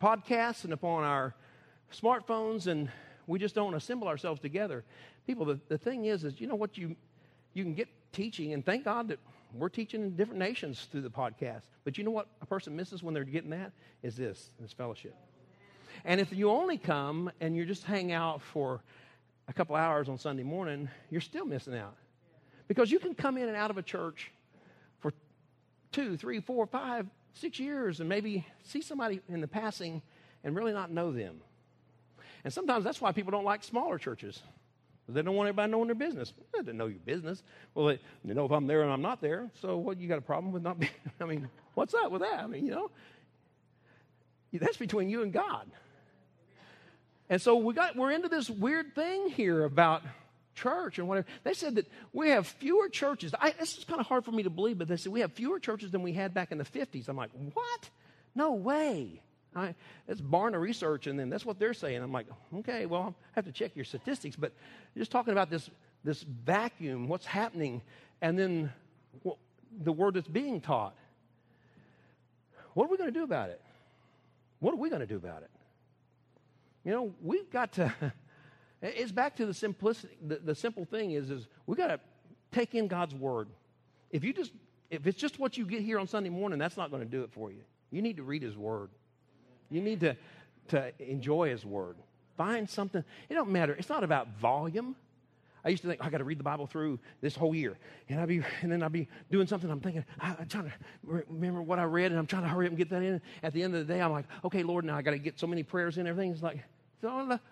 podcasts 0.00 0.64
and 0.64 0.72
upon 0.72 1.04
our 1.04 1.34
smartphones, 1.92 2.66
and 2.66 2.90
we 3.26 3.38
just 3.38 3.54
don't 3.54 3.74
assemble 3.74 4.08
ourselves 4.08 4.40
together. 4.40 4.84
People, 5.26 5.46
the, 5.46 5.58
the 5.68 5.78
thing 5.78 6.06
is, 6.06 6.24
is 6.24 6.40
you 6.40 6.46
know 6.46 6.54
what 6.54 6.76
you 6.76 6.96
you 7.54 7.64
can 7.64 7.74
get 7.74 7.88
teaching, 8.12 8.52
and 8.52 8.64
thank 8.64 8.84
God 8.84 9.08
that 9.08 9.18
we're 9.54 9.68
teaching 9.68 10.02
in 10.02 10.16
different 10.16 10.38
nations 10.38 10.88
through 10.90 11.02
the 11.02 11.10
podcast. 11.10 11.62
But 11.84 11.98
you 11.98 12.04
know 12.04 12.10
what 12.10 12.26
a 12.40 12.46
person 12.46 12.74
misses 12.74 13.02
when 13.02 13.14
they're 13.14 13.24
getting 13.24 13.50
that 13.50 13.72
is 14.02 14.16
this, 14.16 14.50
this 14.58 14.72
fellowship. 14.72 15.14
And 16.04 16.20
if 16.20 16.32
you 16.32 16.50
only 16.50 16.78
come 16.78 17.30
and 17.40 17.56
you 17.56 17.64
just 17.64 17.84
hang 17.84 18.12
out 18.12 18.42
for 18.42 18.82
a 19.48 19.52
couple 19.52 19.76
hours 19.76 20.08
on 20.08 20.18
Sunday 20.18 20.42
morning, 20.42 20.88
you're 21.10 21.20
still 21.20 21.44
missing 21.44 21.76
out. 21.76 21.96
Because 22.68 22.90
you 22.90 22.98
can 22.98 23.14
come 23.14 23.36
in 23.36 23.48
and 23.48 23.56
out 23.56 23.70
of 23.70 23.78
a 23.78 23.82
church 23.82 24.30
for 25.00 25.12
two, 25.90 26.16
three, 26.16 26.40
four, 26.40 26.66
five, 26.66 27.06
six 27.34 27.58
years 27.58 28.00
and 28.00 28.08
maybe 28.08 28.46
see 28.62 28.80
somebody 28.80 29.20
in 29.28 29.40
the 29.40 29.48
passing 29.48 30.02
and 30.44 30.54
really 30.54 30.72
not 30.72 30.90
know 30.90 31.12
them. 31.12 31.40
And 32.44 32.52
sometimes 32.52 32.84
that's 32.84 33.00
why 33.00 33.12
people 33.12 33.30
don't 33.30 33.44
like 33.44 33.62
smaller 33.62 33.98
churches. 33.98 34.42
They 35.08 35.22
don't 35.22 35.34
want 35.34 35.48
everybody 35.48 35.70
knowing 35.70 35.88
their 35.88 35.94
business. 35.94 36.32
They 36.54 36.62
don't 36.62 36.76
know 36.76 36.86
your 36.86 37.00
business. 37.00 37.42
Well, 37.74 37.86
they, 37.86 37.98
you 38.24 38.34
know 38.34 38.44
if 38.44 38.52
I'm 38.52 38.66
there 38.66 38.82
and 38.82 38.90
I'm 38.90 39.02
not 39.02 39.20
there. 39.20 39.50
So 39.60 39.76
what? 39.76 39.98
You 39.98 40.08
got 40.08 40.18
a 40.18 40.22
problem 40.22 40.52
with 40.52 40.62
not 40.62 40.78
being? 40.78 40.92
I 41.20 41.24
mean, 41.24 41.48
what's 41.74 41.92
up 41.92 42.10
with 42.10 42.22
that? 42.22 42.40
I 42.40 42.46
mean, 42.46 42.64
you 42.64 42.70
know, 42.70 42.90
that's 44.52 44.76
between 44.76 45.08
you 45.08 45.22
and 45.22 45.32
God. 45.32 45.66
And 47.32 47.40
so 47.40 47.56
we 47.56 47.72
got, 47.72 47.96
we're 47.96 48.10
into 48.10 48.28
this 48.28 48.50
weird 48.50 48.94
thing 48.94 49.30
here 49.30 49.64
about 49.64 50.02
church 50.54 50.98
and 50.98 51.08
whatever. 51.08 51.26
They 51.44 51.54
said 51.54 51.76
that 51.76 51.90
we 52.12 52.28
have 52.28 52.46
fewer 52.46 52.90
churches. 52.90 53.32
I, 53.40 53.52
this 53.58 53.78
is 53.78 53.84
kind 53.84 54.00
of 54.00 54.06
hard 54.06 54.26
for 54.26 54.32
me 54.32 54.42
to 54.42 54.50
believe, 54.50 54.76
but 54.76 54.86
they 54.86 54.98
said 54.98 55.14
we 55.14 55.20
have 55.20 55.32
fewer 55.32 55.58
churches 55.58 55.90
than 55.90 56.02
we 56.02 56.12
had 56.12 56.34
back 56.34 56.52
in 56.52 56.58
the 56.58 56.64
50s. 56.64 57.08
I'm 57.08 57.16
like, 57.16 57.30
what? 57.54 57.88
No 58.34 58.52
way. 58.52 59.22
I, 59.56 59.74
it's 60.08 60.20
Barna 60.20 60.60
Research, 60.60 61.06
and 61.06 61.18
then 61.18 61.30
that's 61.30 61.46
what 61.46 61.58
they're 61.58 61.72
saying. 61.72 62.02
I'm 62.02 62.12
like, 62.12 62.26
okay, 62.56 62.84
well, 62.84 63.14
I 63.18 63.30
have 63.36 63.46
to 63.46 63.52
check 63.52 63.76
your 63.76 63.86
statistics, 63.86 64.36
but 64.36 64.52
just 64.94 65.10
talking 65.10 65.32
about 65.32 65.48
this, 65.48 65.70
this 66.04 66.22
vacuum, 66.24 67.08
what's 67.08 67.24
happening, 67.24 67.80
and 68.20 68.38
then 68.38 68.70
well, 69.22 69.38
the 69.82 69.92
word 69.92 70.12
that's 70.12 70.28
being 70.28 70.60
taught. 70.60 70.94
what 72.74 72.84
are 72.84 72.88
we 72.90 72.98
going 72.98 73.10
to 73.10 73.18
do 73.18 73.24
about 73.24 73.48
it? 73.48 73.62
What 74.60 74.74
are 74.74 74.76
we 74.76 74.90
going 74.90 75.00
to 75.00 75.06
do 75.06 75.16
about 75.16 75.44
it? 75.44 75.50
You 76.84 76.92
know, 76.92 77.14
we've 77.22 77.50
got 77.50 77.72
to. 77.74 77.92
It's 78.84 79.12
back 79.12 79.36
to 79.36 79.46
the 79.46 79.54
simplicity. 79.54 80.16
The, 80.26 80.38
the 80.38 80.54
simple 80.56 80.84
thing 80.84 81.12
is, 81.12 81.30
is 81.30 81.46
we've 81.66 81.78
got 81.78 81.86
to 81.86 82.00
take 82.50 82.74
in 82.74 82.88
God's 82.88 83.14
word. 83.14 83.46
If 84.10 84.24
you 84.24 84.32
just, 84.32 84.50
if 84.90 85.06
it's 85.06 85.16
just 85.16 85.38
what 85.38 85.56
you 85.56 85.64
get 85.64 85.82
here 85.82 86.00
on 86.00 86.08
Sunday 86.08 86.30
morning, 86.30 86.58
that's 86.58 86.76
not 86.76 86.90
going 86.90 87.00
to 87.00 87.08
do 87.08 87.22
it 87.22 87.30
for 87.30 87.52
you. 87.52 87.60
You 87.92 88.02
need 88.02 88.16
to 88.16 88.24
read 88.24 88.42
His 88.42 88.56
word. 88.56 88.90
You 89.70 89.82
need 89.82 90.00
to 90.00 90.16
to 90.68 90.92
enjoy 90.98 91.50
His 91.50 91.64
word. 91.64 91.96
Find 92.36 92.68
something. 92.68 93.04
It 93.28 93.34
don't 93.34 93.50
matter. 93.50 93.74
It's 93.74 93.88
not 93.88 94.02
about 94.02 94.28
volume. 94.40 94.96
I 95.64 95.68
used 95.68 95.82
to 95.82 95.88
think 95.88 96.04
I 96.04 96.10
got 96.10 96.18
to 96.18 96.24
read 96.24 96.40
the 96.40 96.44
Bible 96.44 96.66
through 96.66 96.98
this 97.20 97.36
whole 97.36 97.54
year, 97.54 97.78
and 98.08 98.20
I'd 98.20 98.28
be, 98.28 98.42
and 98.62 98.72
then 98.72 98.82
I'd 98.82 98.90
be 98.90 99.08
doing 99.30 99.46
something. 99.46 99.70
I'm 99.70 99.80
thinking, 99.80 100.04
I, 100.18 100.30
am 100.30 100.48
trying 100.48 100.64
to 100.64 100.72
remember 101.04 101.62
what 101.62 101.78
I 101.78 101.84
read, 101.84 102.10
and 102.10 102.18
I'm 102.18 102.26
trying 102.26 102.42
to 102.42 102.48
hurry 102.48 102.66
up 102.66 102.70
and 102.70 102.78
get 102.78 102.90
that 102.90 103.02
in. 103.02 103.20
At 103.44 103.52
the 103.52 103.62
end 103.62 103.74
of 103.76 103.86
the 103.86 103.94
day, 103.94 104.00
I'm 104.00 104.10
like, 104.10 104.24
okay, 104.44 104.64
Lord, 104.64 104.84
now 104.84 104.96
I 104.96 105.02
got 105.02 105.12
to 105.12 105.18
get 105.18 105.38
so 105.38 105.46
many 105.46 105.62
prayers 105.62 105.98
in. 105.98 106.08
Everything 106.08 106.32
is 106.32 106.42
like, 106.42 106.64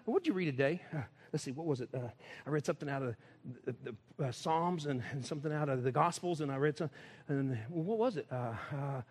what'd 0.04 0.26
you 0.26 0.32
read 0.32 0.46
today? 0.46 0.82
Uh, 0.94 1.02
let's 1.32 1.44
see, 1.44 1.52
what 1.52 1.66
was 1.66 1.80
it? 1.80 1.88
Uh, 1.94 2.08
I 2.46 2.50
read 2.50 2.64
something 2.64 2.88
out 2.88 3.02
of 3.02 3.16
the, 3.64 3.74
the 4.18 4.24
uh, 4.24 4.32
Psalms 4.32 4.86
and, 4.86 5.02
and, 5.12 5.24
something 5.24 5.52
out 5.52 5.68
of 5.68 5.82
the 5.82 5.92
Gospels, 5.92 6.40
and 6.40 6.50
I 6.50 6.56
read 6.56 6.76
some, 6.76 6.90
and 7.28 7.58
well, 7.68 7.84
what 7.84 7.98
was 7.98 8.16
it? 8.16 8.26
Uh, 8.30 8.52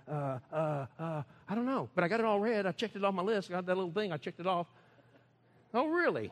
uh, 0.10 0.46
uh, 0.52 1.24
I 1.48 1.56
don't 1.56 1.66
know, 1.66 1.90
but 1.96 2.04
I 2.04 2.08
got 2.08 2.20
it 2.20 2.26
all 2.26 2.40
read. 2.40 2.66
I 2.66 2.72
checked 2.72 2.96
it 2.96 3.04
off 3.04 3.14
my 3.14 3.24
list. 3.24 3.50
I 3.50 3.54
got 3.54 3.66
that 3.66 3.76
little 3.76 3.92
thing. 3.92 4.12
I 4.12 4.18
checked 4.18 4.40
it 4.40 4.48
off. 4.48 4.68
Oh, 5.74 5.88
really? 5.88 6.32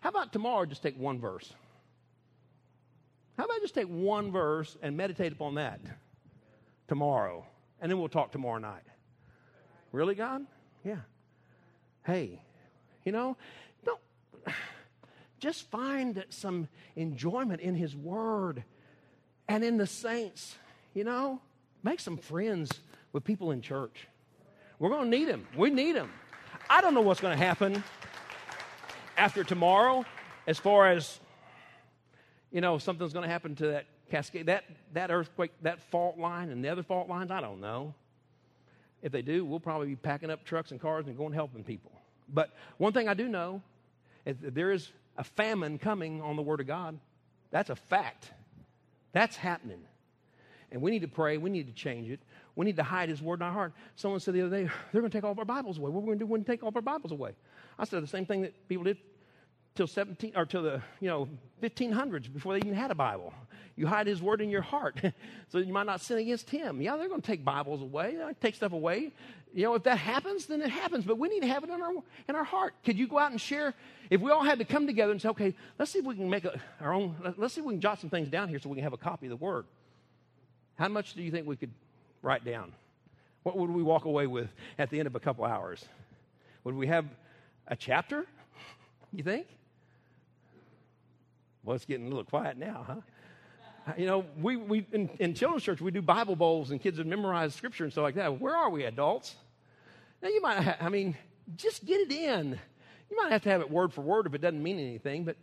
How 0.00 0.10
about 0.10 0.32
tomorrow? 0.32 0.64
Just 0.66 0.82
take 0.82 0.98
one 0.98 1.20
verse. 1.20 1.52
How 3.38 3.44
about 3.44 3.60
just 3.60 3.74
take 3.74 3.88
one 3.88 4.32
verse 4.32 4.76
and 4.82 4.96
meditate 4.96 5.32
upon 5.32 5.56
that 5.56 5.80
tomorrow, 6.88 7.44
and 7.80 7.90
then 7.90 7.98
we'll 7.98 8.08
talk 8.08 8.32
tomorrow 8.32 8.58
night. 8.58 8.82
Really, 9.92 10.14
God? 10.14 10.46
Yeah. 10.84 11.00
Hey, 12.04 12.40
you 13.06 13.12
know, 13.12 13.36
don't 13.84 14.00
just 15.38 15.70
find 15.70 16.22
some 16.28 16.68
enjoyment 16.96 17.62
in 17.62 17.74
His 17.74 17.96
Word 17.96 18.64
and 19.48 19.64
in 19.64 19.78
the 19.78 19.86
saints. 19.86 20.56
You 20.92 21.04
know, 21.04 21.40
make 21.82 22.00
some 22.00 22.18
friends 22.18 22.70
with 23.12 23.24
people 23.24 23.52
in 23.52 23.62
church. 23.62 24.08
We're 24.78 24.90
going 24.90 25.10
to 25.10 25.16
need 25.18 25.28
them. 25.28 25.46
We 25.56 25.70
need 25.70 25.96
them. 25.96 26.10
I 26.68 26.82
don't 26.82 26.92
know 26.92 27.00
what's 27.00 27.20
going 27.20 27.38
to 27.38 27.42
happen 27.42 27.82
after 29.16 29.44
tomorrow 29.44 30.04
as 30.46 30.58
far 30.58 30.90
as 30.90 31.18
you 32.50 32.60
know, 32.60 32.78
something's 32.78 33.12
going 33.12 33.24
to 33.24 33.28
happen 33.28 33.54
to 33.56 33.66
that 33.68 33.86
cascade, 34.10 34.46
that, 34.46 34.64
that 34.94 35.10
earthquake, 35.10 35.52
that 35.62 35.80
fault 35.90 36.18
line, 36.18 36.50
and 36.50 36.64
the 36.64 36.68
other 36.68 36.82
fault 36.82 37.08
lines. 37.08 37.30
I 37.30 37.40
don't 37.40 37.60
know. 37.60 37.94
If 39.02 39.12
they 39.12 39.22
do, 39.22 39.44
we'll 39.44 39.60
probably 39.60 39.88
be 39.88 39.96
packing 39.96 40.30
up 40.30 40.44
trucks 40.44 40.70
and 40.70 40.80
cars 40.80 41.06
and 41.06 41.16
going 41.16 41.32
helping 41.32 41.64
people. 41.64 41.92
But 42.28 42.54
one 42.78 42.92
thing 42.92 43.08
I 43.08 43.14
do 43.14 43.28
know 43.28 43.62
is 44.24 44.36
that 44.38 44.54
there 44.54 44.72
is 44.72 44.90
a 45.16 45.24
famine 45.24 45.78
coming 45.78 46.20
on 46.20 46.36
the 46.36 46.42
Word 46.42 46.60
of 46.60 46.66
God. 46.66 46.98
That's 47.50 47.70
a 47.70 47.76
fact. 47.76 48.30
That's 49.12 49.36
happening. 49.36 49.80
And 50.72 50.82
we 50.82 50.90
need 50.90 51.02
to 51.02 51.08
pray. 51.08 51.38
We 51.38 51.48
need 51.48 51.68
to 51.68 51.72
change 51.72 52.10
it. 52.10 52.20
We 52.56 52.66
need 52.66 52.76
to 52.76 52.82
hide 52.82 53.08
His 53.08 53.22
Word 53.22 53.40
in 53.40 53.42
our 53.42 53.52
heart. 53.52 53.72
Someone 53.94 54.20
said 54.20 54.34
the 54.34 54.42
other 54.42 54.64
day, 54.64 54.70
they're 54.92 55.00
going 55.00 55.10
to 55.10 55.16
take 55.16 55.24
all 55.24 55.32
of 55.32 55.38
our 55.38 55.44
Bibles 55.44 55.78
away. 55.78 55.90
What 55.90 55.98
are 55.98 56.02
we 56.02 56.06
going 56.06 56.18
to 56.18 56.24
do 56.24 56.30
when 56.30 56.42
they 56.42 56.52
take 56.52 56.62
all 56.62 56.70
of 56.70 56.76
our 56.76 56.82
Bibles 56.82 57.12
away? 57.12 57.32
I 57.78 57.84
said 57.84 58.02
the 58.02 58.08
same 58.08 58.26
thing 58.26 58.42
that 58.42 58.68
people 58.68 58.84
did 58.84 58.98
till 59.76 59.86
17 59.86 60.32
or 60.34 60.46
till 60.46 60.62
the 60.62 60.82
you 61.00 61.08
know 61.08 61.28
1500s 61.62 62.32
before 62.32 62.54
they 62.54 62.58
even 62.58 62.74
had 62.74 62.90
a 62.90 62.94
bible. 62.94 63.32
You 63.76 63.86
hide 63.86 64.06
his 64.06 64.22
word 64.22 64.40
in 64.40 64.48
your 64.48 64.62
heart 64.62 64.98
so 65.48 65.58
you 65.58 65.72
might 65.72 65.86
not 65.86 66.00
sin 66.00 66.18
against 66.18 66.50
him. 66.50 66.80
Yeah 66.80 66.96
they're 66.96 67.08
going 67.08 67.20
to 67.20 67.26
take 67.26 67.44
bibles 67.44 67.82
away. 67.82 68.16
They 68.16 68.32
take 68.40 68.54
stuff 68.54 68.72
away. 68.72 69.12
You 69.54 69.64
know 69.64 69.74
if 69.74 69.84
that 69.84 69.98
happens 69.98 70.46
then 70.46 70.62
it 70.62 70.70
happens 70.70 71.04
but 71.04 71.18
we 71.18 71.28
need 71.28 71.40
to 71.40 71.48
have 71.48 71.62
it 71.64 71.70
in 71.70 71.80
our 71.80 71.92
in 72.28 72.34
our 72.34 72.44
heart. 72.44 72.74
Could 72.84 72.98
you 72.98 73.06
go 73.06 73.18
out 73.18 73.30
and 73.30 73.40
share? 73.40 73.74
If 74.08 74.20
we 74.20 74.30
all 74.30 74.44
had 74.44 74.58
to 74.60 74.64
come 74.64 74.86
together 74.86 75.12
and 75.12 75.20
say 75.20 75.28
okay 75.30 75.54
let's 75.78 75.90
see 75.90 75.98
if 75.98 76.04
we 76.04 76.14
can 76.14 76.30
make 76.30 76.44
a, 76.44 76.60
our 76.80 76.92
own 76.92 77.16
let's 77.36 77.54
see 77.54 77.60
if 77.60 77.66
we 77.66 77.74
can 77.74 77.80
jot 77.80 78.00
some 78.00 78.10
things 78.10 78.28
down 78.28 78.48
here 78.48 78.58
so 78.58 78.68
we 78.68 78.76
can 78.76 78.84
have 78.84 78.92
a 78.92 78.98
copy 78.98 79.26
of 79.26 79.30
the 79.30 79.36
word 79.36 79.66
how 80.76 80.88
much 80.88 81.14
do 81.14 81.22
you 81.22 81.30
think 81.30 81.46
we 81.46 81.56
could 81.56 81.72
write 82.22 82.44
down? 82.44 82.72
What 83.42 83.56
would 83.56 83.70
we 83.70 83.82
walk 83.82 84.04
away 84.04 84.26
with 84.26 84.48
at 84.78 84.90
the 84.90 84.98
end 84.98 85.06
of 85.06 85.14
a 85.14 85.20
couple 85.20 85.44
hours? 85.44 85.84
Would 86.64 86.74
we 86.74 86.86
have 86.88 87.06
a 87.68 87.76
chapter 87.76 88.26
you 89.12 89.22
think 89.22 89.46
well, 91.66 91.74
it's 91.74 91.84
getting 91.84 92.06
a 92.06 92.08
little 92.08 92.24
quiet 92.24 92.56
now, 92.56 92.84
huh? 92.86 93.94
You 93.98 94.06
know, 94.06 94.24
we, 94.40 94.56
we 94.56 94.86
in, 94.92 95.10
in 95.18 95.34
children's 95.34 95.64
church, 95.64 95.80
we 95.80 95.90
do 95.90 96.00
Bible 96.00 96.36
bowls 96.36 96.70
and 96.70 96.80
kids 96.80 96.98
would 96.98 97.06
memorize 97.06 97.54
scripture 97.54 97.84
and 97.84 97.92
stuff 97.92 98.04
like 98.04 98.14
that. 98.14 98.40
Where 98.40 98.56
are 98.56 98.70
we, 98.70 98.84
adults? 98.84 99.34
Now, 100.22 100.28
you 100.28 100.40
might, 100.40 100.60
have, 100.60 100.76
I 100.80 100.88
mean, 100.88 101.16
just 101.56 101.84
get 101.84 102.00
it 102.00 102.12
in. 102.12 102.58
You 103.10 103.16
might 103.16 103.30
have 103.30 103.42
to 103.42 103.48
have 103.50 103.60
it 103.60 103.70
word 103.70 103.92
for 103.92 104.00
word 104.00 104.26
if 104.26 104.34
it 104.34 104.40
doesn't 104.40 104.62
mean 104.62 104.78
anything, 104.78 105.24
but 105.24 105.36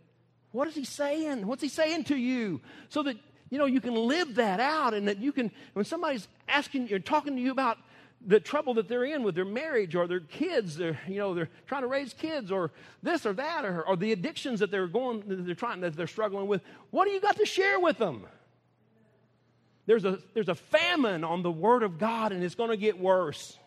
what 0.52 0.66
is 0.68 0.74
he 0.74 0.84
saying? 0.84 1.46
What's 1.46 1.62
he 1.62 1.68
saying 1.68 2.04
to 2.04 2.16
you? 2.16 2.60
So 2.88 3.02
that, 3.02 3.16
you 3.50 3.58
know, 3.58 3.66
you 3.66 3.80
can 3.80 3.94
live 3.94 4.34
that 4.36 4.60
out 4.60 4.94
and 4.94 5.08
that 5.08 5.18
you 5.18 5.32
can, 5.32 5.50
when 5.74 5.84
somebody's 5.84 6.28
asking 6.48 6.88
you're 6.88 6.98
talking 6.98 7.36
to 7.36 7.42
you 7.42 7.50
about 7.50 7.78
the 8.26 8.40
trouble 8.40 8.74
that 8.74 8.88
they're 8.88 9.04
in 9.04 9.22
with 9.22 9.34
their 9.34 9.44
marriage 9.44 9.94
or 9.94 10.06
their 10.06 10.20
kids 10.20 10.76
they're 10.76 10.98
you 11.06 11.18
know 11.18 11.34
they're 11.34 11.50
trying 11.66 11.82
to 11.82 11.88
raise 11.88 12.14
kids 12.14 12.50
or 12.50 12.70
this 13.02 13.26
or 13.26 13.32
that 13.34 13.64
or, 13.64 13.82
or 13.82 13.96
the 13.96 14.12
addictions 14.12 14.60
that 14.60 14.70
they're 14.70 14.86
going 14.86 15.22
that 15.26 15.46
they're 15.46 15.54
trying 15.54 15.80
that 15.80 15.94
they're 15.94 16.06
struggling 16.06 16.46
with. 16.46 16.62
What 16.90 17.04
do 17.04 17.10
you 17.10 17.20
got 17.20 17.36
to 17.36 17.46
share 17.46 17.78
with 17.78 17.98
them? 17.98 18.26
There's 19.86 20.04
a 20.04 20.18
there's 20.32 20.48
a 20.48 20.54
famine 20.54 21.24
on 21.24 21.42
the 21.42 21.50
word 21.50 21.82
of 21.82 21.98
god 21.98 22.32
and 22.32 22.42
it's 22.42 22.54
going 22.54 22.70
to 22.70 22.76
get 22.76 22.98
worse. 22.98 23.58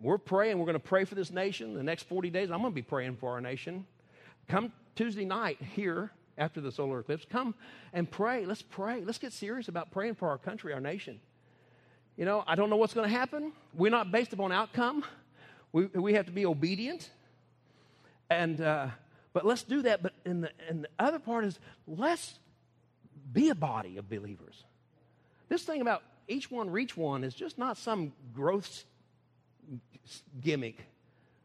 We're 0.00 0.18
praying 0.18 0.58
we're 0.58 0.66
going 0.66 0.74
to 0.74 0.80
pray 0.80 1.04
for 1.04 1.14
this 1.14 1.30
nation 1.30 1.74
the 1.74 1.82
next 1.82 2.04
40 2.04 2.30
days. 2.30 2.50
I'm 2.50 2.60
going 2.60 2.72
to 2.72 2.74
be 2.74 2.82
praying 2.82 3.16
for 3.16 3.32
our 3.32 3.40
nation. 3.40 3.86
Come 4.48 4.72
tuesday 4.94 5.24
night 5.24 5.58
here 5.74 6.10
after 6.38 6.60
the 6.60 6.72
solar 6.72 7.00
eclipse 7.00 7.26
come 7.28 7.54
and 7.92 8.10
pray. 8.10 8.46
Let's 8.46 8.62
pray. 8.62 9.04
Let's 9.04 9.18
get 9.18 9.32
serious 9.32 9.68
about 9.68 9.90
praying 9.90 10.14
for 10.14 10.28
our 10.28 10.38
country 10.38 10.72
our 10.72 10.80
nation 10.80 11.20
you 12.18 12.24
know, 12.24 12.42
I 12.48 12.56
don't 12.56 12.68
know 12.68 12.76
what's 12.76 12.94
going 12.94 13.08
to 13.08 13.16
happen. 13.16 13.52
We're 13.72 13.92
not 13.92 14.10
based 14.10 14.32
upon 14.32 14.50
outcome. 14.50 15.04
We, 15.72 15.86
we 15.86 16.14
have 16.14 16.26
to 16.26 16.32
be 16.32 16.44
obedient. 16.44 17.08
And, 18.28 18.60
uh, 18.60 18.88
but 19.32 19.46
let's 19.46 19.62
do 19.62 19.82
that. 19.82 20.02
But 20.02 20.14
in 20.26 20.40
the, 20.40 20.50
and 20.68 20.82
the 20.82 20.88
other 20.98 21.20
part 21.20 21.44
is 21.44 21.60
let's 21.86 22.40
be 23.32 23.50
a 23.50 23.54
body 23.54 23.98
of 23.98 24.10
believers. 24.10 24.64
This 25.48 25.62
thing 25.62 25.80
about 25.80 26.02
each 26.26 26.50
one 26.50 26.70
reach 26.70 26.96
one 26.96 27.22
is 27.22 27.34
just 27.34 27.56
not 27.56 27.78
some 27.78 28.12
growth 28.34 28.84
gimmick. 30.40 30.84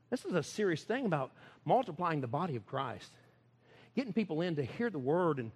This 0.10 0.26
is 0.26 0.34
a 0.34 0.42
serious 0.42 0.84
thing 0.84 1.06
about 1.06 1.32
multiplying 1.66 2.20
the 2.20 2.28
body 2.28 2.56
of 2.56 2.66
Christ, 2.66 3.12
getting 3.96 4.12
people 4.12 4.42
in 4.42 4.56
to 4.56 4.64
hear 4.64 4.90
the 4.90 5.00
word 5.00 5.38
and 5.38 5.52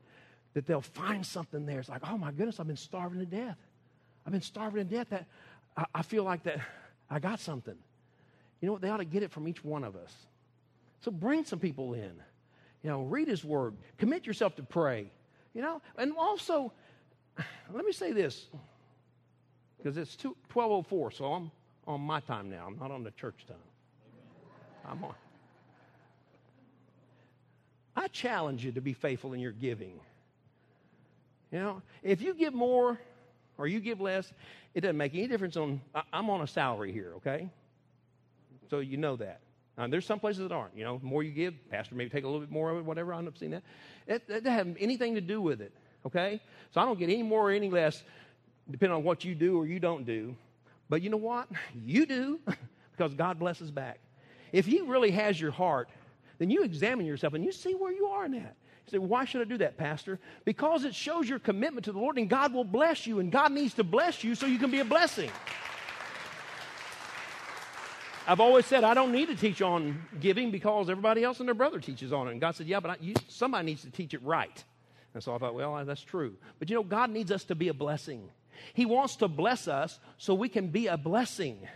that 0.54 0.68
they'll 0.68 0.82
find 0.82 1.26
something 1.26 1.66
there. 1.66 1.80
It's 1.80 1.90
like, 1.90 2.08
oh 2.08 2.20
my 2.20 2.32
goodness, 2.32 2.60
I've 2.60 2.68
been 2.68 2.78
starving 2.78 3.20
to 3.20 3.26
death. 3.26 3.58
I've 4.28 4.34
been 4.34 4.42
starving 4.42 4.86
to 4.86 4.96
death. 4.96 5.08
That 5.10 5.26
I, 5.78 5.86
I 5.96 6.02
feel 6.02 6.26
like 6.26 6.44
that 6.44 6.60
I 7.10 7.20
got 7.20 7.40
something. 7.40 7.78
You 8.60 8.66
know 8.66 8.74
what? 8.74 8.82
They 8.82 8.90
ought 8.90 8.98
to 8.98 9.06
get 9.06 9.24
it 9.24 9.32
from 9.32 9.48
each 9.48 9.64
one 9.64 9.86
of 9.86 9.96
us. 9.96 10.14
So 11.00 11.12
bring 11.12 11.46
some 11.46 11.60
people 11.60 11.94
in. 11.94 12.12
You 12.84 12.90
know, 12.90 13.04
read 13.04 13.30
His 13.30 13.46
Word. 13.46 13.76
Commit 13.98 14.28
yourself 14.28 14.58
to 14.58 14.64
pray. 14.64 15.10
You 15.54 15.62
know, 15.62 15.82
and 15.98 16.12
also, 16.18 16.74
let 17.74 17.86
me 17.86 17.94
say 17.94 18.12
this 18.12 18.48
because 19.78 19.96
it's 19.96 20.22
1204, 20.24 21.12
so 21.12 21.26
I'm 21.26 21.52
on 21.88 22.02
my 22.02 22.20
time 22.20 22.50
now. 22.50 22.66
I'm 22.68 22.78
not 22.78 22.92
on 22.92 23.04
the 23.04 23.12
church 23.12 23.46
time. 23.48 23.56
I'm 24.86 25.04
on. 25.06 25.16
I 27.96 28.08
challenge 28.10 28.66
you 28.66 28.74
to 28.74 28.82
be 28.82 28.94
faithful 28.94 29.34
in 29.34 29.40
your 29.40 29.54
giving. 29.54 30.00
You 31.52 31.60
know, 31.60 31.82
if 32.04 32.22
you 32.22 32.34
give 32.34 32.54
more 32.54 33.00
or 33.58 33.68
you 33.68 33.80
give 33.80 34.00
less, 34.00 34.32
it 34.74 34.82
doesn't 34.82 34.98
make 34.98 35.14
any 35.14 35.28
difference 35.28 35.58
on, 35.58 35.82
I, 35.96 36.04
am 36.14 36.30
on 36.30 36.42
a 36.42 36.48
salary 36.48 36.92
here, 36.92 37.14
okay? 37.18 37.50
So 38.70 38.80
you 38.80 38.98
know 38.98 39.16
that. 39.18 39.42
Now, 39.78 39.88
there's 39.88 40.06
some 40.06 40.20
places 40.20 40.42
that 40.42 40.52
aren't. 40.52 40.76
You 40.76 40.84
know, 40.84 40.98
the 40.98 41.06
more 41.06 41.24
you 41.24 41.32
give, 41.32 41.54
pastor 41.70 41.96
maybe 41.96 42.10
take 42.10 42.24
a 42.24 42.28
little 42.28 42.42
bit 42.42 42.52
more 42.52 42.72
of 42.72 42.78
it, 42.78 42.86
whatever. 42.86 43.14
I've 43.14 43.38
seen 43.38 43.52
that. 43.52 43.64
It, 44.08 44.24
it 44.28 44.44
doesn't 44.44 44.52
have 44.52 44.76
anything 44.80 45.16
to 45.16 45.22
do 45.22 45.40
with 45.42 45.62
it, 45.62 45.72
okay? 46.06 46.42
So 46.72 46.82
I 46.82 46.86
don't 46.86 46.98
get 46.98 47.10
any 47.10 47.24
more 47.24 47.50
or 47.50 47.52
any 47.52 47.70
less 47.70 48.04
depending 48.70 48.96
on 48.96 49.04
what 49.04 49.24
you 49.24 49.36
do 49.36 49.58
or 49.58 49.66
you 49.66 49.80
don't 49.80 50.06
do. 50.06 50.36
But 50.90 51.02
you 51.02 51.10
know 51.10 51.18
what? 51.18 51.48
You 51.86 52.06
do 52.06 52.40
because 52.92 53.14
God 53.14 53.40
blesses 53.40 53.72
back. 53.72 54.00
If 54.52 54.66
He 54.66 54.82
really 54.82 55.12
has 55.12 55.40
your 55.40 55.52
heart, 55.52 55.90
then 56.40 56.50
you 56.50 56.64
examine 56.64 57.06
yourself 57.06 57.34
and 57.34 57.44
you 57.44 57.52
see 57.52 57.74
where 57.74 57.92
you 57.92 58.08
are 58.08 58.26
in 58.26 58.32
that. 58.34 58.56
Say, 58.90 58.98
why 58.98 59.26
should 59.26 59.42
I 59.42 59.46
do 59.46 59.58
that, 59.58 59.78
Pastor? 59.78 60.18
Because 60.46 60.86
it 60.86 60.96
shows 60.96 61.28
your 61.28 61.40
commitment 61.40 61.86
to 61.86 61.92
the 61.92 62.00
Lord, 62.00 62.18
and 62.18 62.30
God 62.30 62.54
will 62.54 62.64
bless 62.64 63.06
you, 63.06 63.20
and 63.20 63.32
God 63.32 63.52
needs 63.52 63.74
to 63.76 63.84
bless 63.84 64.24
you 64.24 64.34
so 64.34 64.46
you 64.46 64.60
can 64.60 64.72
be 64.72 64.80
a 64.80 64.86
blessing. 64.86 65.30
I've 68.28 68.42
always 68.42 68.66
said 68.66 68.84
I 68.84 68.94
don't 68.94 69.14
need 69.14 69.28
to 69.28 69.36
teach 69.36 69.62
on 69.62 70.02
giving 70.20 70.52
because 70.52 70.90
everybody 70.90 71.24
else 71.24 71.40
and 71.40 71.48
their 71.48 71.56
brother 71.56 71.80
teaches 71.80 72.12
on 72.12 72.28
it. 72.28 72.32
And 72.32 72.42
God 72.42 72.56
said, 72.56 72.68
Yeah, 72.68 72.82
but 72.82 72.92
I, 72.92 72.98
you, 73.00 73.14
somebody 73.30 73.66
needs 73.66 73.84
to 73.84 73.90
teach 73.90 74.14
it 74.14 74.22
right. 74.22 74.64
And 75.14 75.24
so 75.24 75.34
I 75.34 75.38
thought, 75.38 75.56
Well, 75.56 75.86
that's 75.86 76.02
true. 76.02 76.36
But 76.60 76.70
you 76.70 76.76
know, 76.76 76.84
God 76.84 77.10
needs 77.10 77.32
us 77.32 77.46
to 77.46 77.56
be 77.56 77.70
a 77.70 77.74
blessing. 77.74 78.30
He 78.74 78.86
wants 78.86 79.16
to 79.18 79.30
bless 79.30 79.70
us 79.70 80.00
so 80.18 80.34
we 80.34 80.50
can 80.50 80.68
be 80.68 80.88
a 80.88 80.98
blessing. 80.98 81.68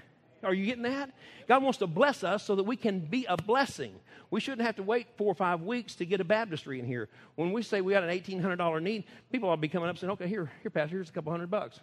Are 0.43 0.53
you 0.53 0.65
getting 0.65 0.83
that? 0.83 1.11
God 1.47 1.63
wants 1.63 1.79
to 1.79 1.87
bless 1.87 2.23
us 2.23 2.43
so 2.43 2.55
that 2.55 2.63
we 2.63 2.75
can 2.75 2.99
be 2.99 3.25
a 3.25 3.37
blessing. 3.37 3.93
We 4.29 4.39
shouldn't 4.39 4.61
have 4.61 4.77
to 4.77 4.83
wait 4.83 5.07
four 5.17 5.27
or 5.27 5.35
five 5.35 5.61
weeks 5.61 5.95
to 5.95 6.05
get 6.05 6.21
a 6.21 6.23
baptistry 6.23 6.79
in 6.79 6.85
here. 6.85 7.09
When 7.35 7.51
we 7.51 7.63
say 7.63 7.81
we 7.81 7.93
got 7.93 8.03
an 8.03 8.09
$1,800 8.09 8.81
need, 8.81 9.03
people 9.31 9.49
will 9.49 9.57
be 9.57 9.67
coming 9.67 9.89
up 9.89 9.97
saying, 9.97 10.11
okay, 10.11 10.27
here, 10.27 10.51
here, 10.61 10.71
Pastor, 10.71 10.95
here's 10.95 11.09
a 11.09 11.11
couple 11.11 11.31
hundred 11.31 11.51
bucks. 11.51 11.79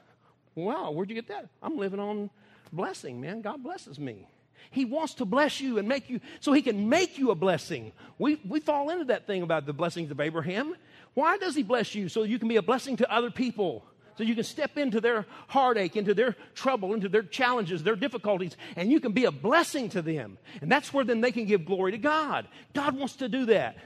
Wow, 0.54 0.90
where'd 0.90 1.09
you 1.09 1.14
get 1.14 1.28
that? 1.28 1.48
I'm 1.62 1.76
living 1.76 2.00
on 2.00 2.30
blessing, 2.72 3.20
man. 3.20 3.42
God 3.42 3.62
blesses 3.62 3.98
me. 3.98 4.26
He 4.70 4.84
wants 4.84 5.14
to 5.14 5.24
bless 5.24 5.61
you 5.61 5.78
and 5.78 5.88
make 5.88 6.11
you 6.11 6.20
so 6.40 6.52
he 6.52 6.62
can 6.62 6.88
make 6.88 7.18
you 7.18 7.30
a 7.30 7.34
blessing. 7.34 7.92
We, 8.18 8.40
we 8.46 8.61
fall 8.61 8.90
into 8.90 9.04
that 9.06 9.26
thing 9.26 9.42
about 9.42 9.66
the 9.66 9.72
blessings 9.72 10.11
of 10.11 10.20
Abraham. 10.20 10.74
Why 11.14 11.38
does 11.38 11.54
he 11.54 11.62
bless 11.62 11.94
you? 11.94 12.09
So 12.09 12.22
you 12.22 12.38
can 12.38 12.48
be 12.48 12.56
a 12.56 12.62
blessing 12.62 12.96
to 12.98 13.12
other 13.12 13.30
people. 13.30 13.84
So 14.19 14.25
you 14.25 14.35
can 14.35 14.43
step 14.43 14.77
into 14.77 15.01
their 15.01 15.27
heartache, 15.47 15.95
into 15.95 16.12
their 16.12 16.35
trouble, 16.57 16.93
into 16.93 17.09
their 17.09 17.23
challenges, 17.23 17.85
their 17.85 17.95
difficulties, 17.95 18.57
and 18.75 18.91
you 18.91 18.99
can 18.99 19.12
be 19.12 19.27
a 19.27 19.31
blessing 19.31 19.91
to 19.91 20.03
them. 20.03 20.39
And 20.61 20.69
that's 20.73 20.93
where 20.93 21.05
then 21.05 21.21
they 21.21 21.31
can 21.31 21.45
give 21.45 21.64
glory 21.64 21.93
to 21.93 21.99
God. 21.99 22.49
God 22.75 22.97
wants 22.97 23.14
to 23.16 23.29
do 23.29 23.47
that. 23.47 23.77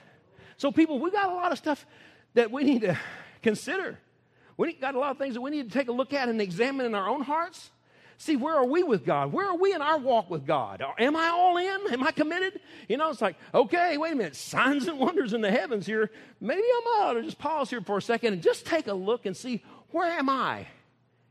So, 0.57 0.73
people, 0.73 0.99
we've 0.99 1.13
got 1.13 1.29
a 1.29 1.35
lot 1.35 1.53
of 1.53 1.59
stuff 1.59 1.85
that 2.33 2.51
we 2.51 2.65
need 2.65 2.81
to 2.81 2.99
consider. 3.43 3.99
We've 4.57 4.81
got 4.81 4.95
a 4.95 4.99
lot 4.99 5.11
of 5.11 5.19
things 5.19 5.35
that 5.35 5.43
we 5.43 5.51
need 5.51 5.71
to 5.71 5.79
take 5.79 5.89
a 5.89 5.93
look 5.93 6.15
at 6.15 6.31
and 6.31 6.41
examine 6.41 6.87
in 6.87 6.95
our 6.95 7.11
own 7.11 7.21
hearts. 7.21 7.71
See, 8.17 8.37
where 8.37 8.55
are 8.55 8.65
we 8.65 8.85
with 8.85 9.05
God? 9.05 9.33
Where 9.33 9.49
are 9.49 9.57
we 9.57 9.75
in 9.75 9.83
our 9.83 9.99
walk 9.99 10.31
with 10.31 10.47
God? 10.47 10.81
Am 10.99 11.17
I 11.17 11.29
all 11.29 11.57
in? 11.57 11.93
Am 11.93 12.05
I 12.05 12.13
committed? 12.13 12.61
You 12.89 12.97
know, 12.97 13.11
it's 13.11 13.21
like, 13.21 13.37
okay, 13.53 13.99
wait 13.99 14.13
a 14.13 14.15
minute, 14.15 14.37
signs 14.37 14.87
and 14.87 14.99
wonders 14.99 15.33
in 15.33 15.41
the 15.41 15.51
heavens 15.51 15.87
here. 15.87 16.09
Maybe 16.41 16.63
I'm 16.63 17.03
out 17.03 17.15
to 17.15 17.23
just 17.23 17.39
pause 17.39 17.69
here 17.69 17.81
for 17.81 17.99
a 17.99 18.03
second 18.03 18.35
and 18.35 18.41
just 18.41 18.65
take 18.65 18.87
a 18.87 18.95
look 18.95 19.27
and 19.27 19.37
see 19.37 19.65
where 19.93 20.11
am 20.11 20.29
I 20.29 20.67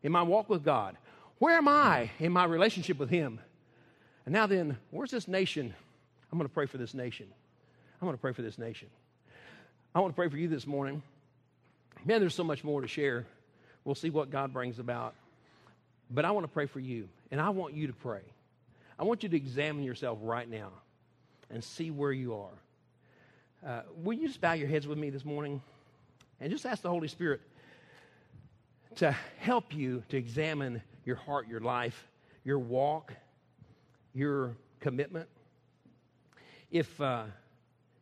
in 0.04 0.12
my 0.12 0.22
walk 0.24 0.50
with 0.50 0.64
God? 0.64 0.98
Where 1.40 1.58
am 1.58 1.68
I 1.68 2.12
in 2.20 2.32
my 2.32 2.46
relationship 2.46 2.98
with 2.98 3.10
Him? 3.10 3.40
And 4.26 4.34
now 4.34 4.48
then, 4.48 4.78
where's 4.92 5.12
this 5.12 5.28
nation? 5.28 5.74
I'm 6.32 6.38
going 6.38 6.48
to 6.48 6.54
pray 6.54 6.68
for 6.68 6.78
this 6.78 6.94
nation. 6.94 7.28
I'm 8.02 8.08
going 8.08 8.18
to 8.18 8.22
pray 8.22 8.34
for 8.34 8.42
this 8.42 8.58
nation. 8.58 8.88
I 9.94 10.00
want 10.00 10.14
to 10.14 10.16
pray 10.16 10.30
for 10.30 10.38
you 10.38 10.48
this 10.48 10.66
morning. 10.66 11.02
Man, 12.06 12.20
there's 12.20 12.36
so 12.36 12.44
much 12.44 12.64
more 12.64 12.82
to 12.82 12.88
share. 12.88 13.26
We'll 13.84 13.96
see 13.96 14.10
what 14.10 14.30
God 14.30 14.54
brings 14.54 14.80
about. 14.80 15.16
But 16.10 16.26
I 16.26 16.32
want 16.32 16.46
to 16.46 16.52
pray 16.52 16.66
for 16.66 16.80
you, 16.80 17.10
and 17.32 17.42
I 17.42 17.50
want 17.50 17.74
you 17.74 17.88
to 17.88 17.94
pray. 17.94 18.22
I 19.00 19.04
want 19.04 19.24
you 19.24 19.30
to 19.30 19.38
examine 19.38 19.84
yourself 19.84 20.20
right 20.22 20.50
now 20.50 20.70
and 21.50 21.64
see 21.64 21.90
where 21.90 22.12
you 22.12 22.36
are. 22.36 23.68
Uh, 23.68 23.82
will 24.04 24.14
you 24.14 24.28
just 24.28 24.42
bow 24.42 24.54
your 24.54 24.68
heads 24.68 24.88
with 24.88 24.98
me 24.98 25.10
this 25.10 25.26
morning 25.26 25.62
and 26.40 26.52
just 26.52 26.66
ask 26.66 26.82
the 26.82 26.90
Holy 26.90 27.08
Spirit 27.08 27.42
to 28.96 29.16
help 29.40 29.74
you 29.74 30.04
to 30.10 30.18
examine 30.18 30.82
your 31.06 31.16
heart, 31.16 31.48
your 31.48 31.60
life, 31.60 32.08
your 32.44 32.60
walk, 32.60 33.14
your 34.14 34.56
commitment. 34.80 35.28
If, 36.70 37.00
uh, 37.00 37.26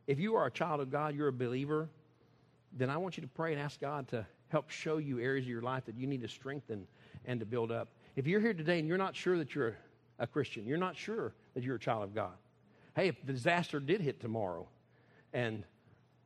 if 0.07 0.19
you 0.19 0.35
are 0.35 0.45
a 0.45 0.51
child 0.51 0.81
of 0.81 0.91
God, 0.91 1.15
you're 1.15 1.27
a 1.27 1.33
believer, 1.33 1.89
then 2.77 2.89
I 2.89 2.97
want 2.97 3.17
you 3.17 3.21
to 3.21 3.29
pray 3.29 3.53
and 3.53 3.61
ask 3.61 3.79
God 3.79 4.07
to 4.09 4.25
help 4.49 4.69
show 4.69 4.97
you 4.97 5.19
areas 5.19 5.45
of 5.45 5.49
your 5.49 5.61
life 5.61 5.85
that 5.85 5.95
you 5.95 6.07
need 6.07 6.21
to 6.21 6.27
strengthen 6.27 6.87
and 7.25 7.39
to 7.39 7.45
build 7.45 7.71
up. 7.71 7.89
If 8.15 8.27
you're 8.27 8.41
here 8.41 8.53
today 8.53 8.79
and 8.79 8.87
you're 8.87 8.97
not 8.97 9.15
sure 9.15 9.37
that 9.37 9.55
you're 9.55 9.77
a 10.17 10.27
Christian, 10.27 10.65
you're 10.65 10.77
not 10.77 10.97
sure 10.97 11.33
that 11.53 11.63
you're 11.63 11.75
a 11.75 11.79
child 11.79 12.03
of 12.03 12.13
God, 12.13 12.33
hey, 12.95 13.07
if 13.07 13.15
the 13.25 13.33
disaster 13.33 13.79
did 13.79 14.01
hit 14.01 14.19
tomorrow 14.19 14.67
and 15.33 15.63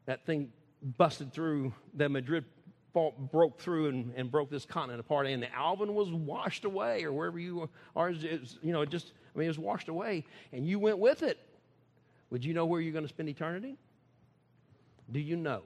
that 0.05 0.26
thing 0.26 0.51
busted 0.97 1.32
through 1.34 1.74
the 1.93 2.09
Madrid 2.09 2.45
fault, 2.94 3.32
broke 3.32 3.60
through 3.60 3.88
and, 3.89 4.14
and, 4.16 4.32
broke 4.32 4.50
this 4.50 4.66
continent 4.66 5.00
apart, 5.00 5.28
and 5.28 5.41
the 5.41 5.54
Alvin 5.54 5.96
was 5.96 6.10
washed 6.12 6.64
away, 6.64 7.04
or 7.04 7.12
wherever 7.12 7.39
you 7.39 7.70
are, 7.96 8.10
it's, 8.10 8.58
you 8.62 8.72
know, 8.72 8.82
it 8.82 8.89
just, 8.89 9.14
I 9.36 9.39
mean, 9.39 9.46
it 9.46 9.50
was 9.50 9.60
washed 9.60 9.89
away, 9.89 10.26
and 10.52 10.68
you 10.68 10.80
went 10.80 11.00
with 11.00 11.24
it. 11.24 11.39
Would 12.30 12.46
you 12.46 12.54
know 12.54 12.66
where 12.66 12.80
you're 12.80 12.94
going 12.94 13.06
to 13.06 13.10
spend 13.10 13.30
eternity? 13.30 13.78
Do 15.12 15.20
you 15.20 15.36
know? 15.36 15.64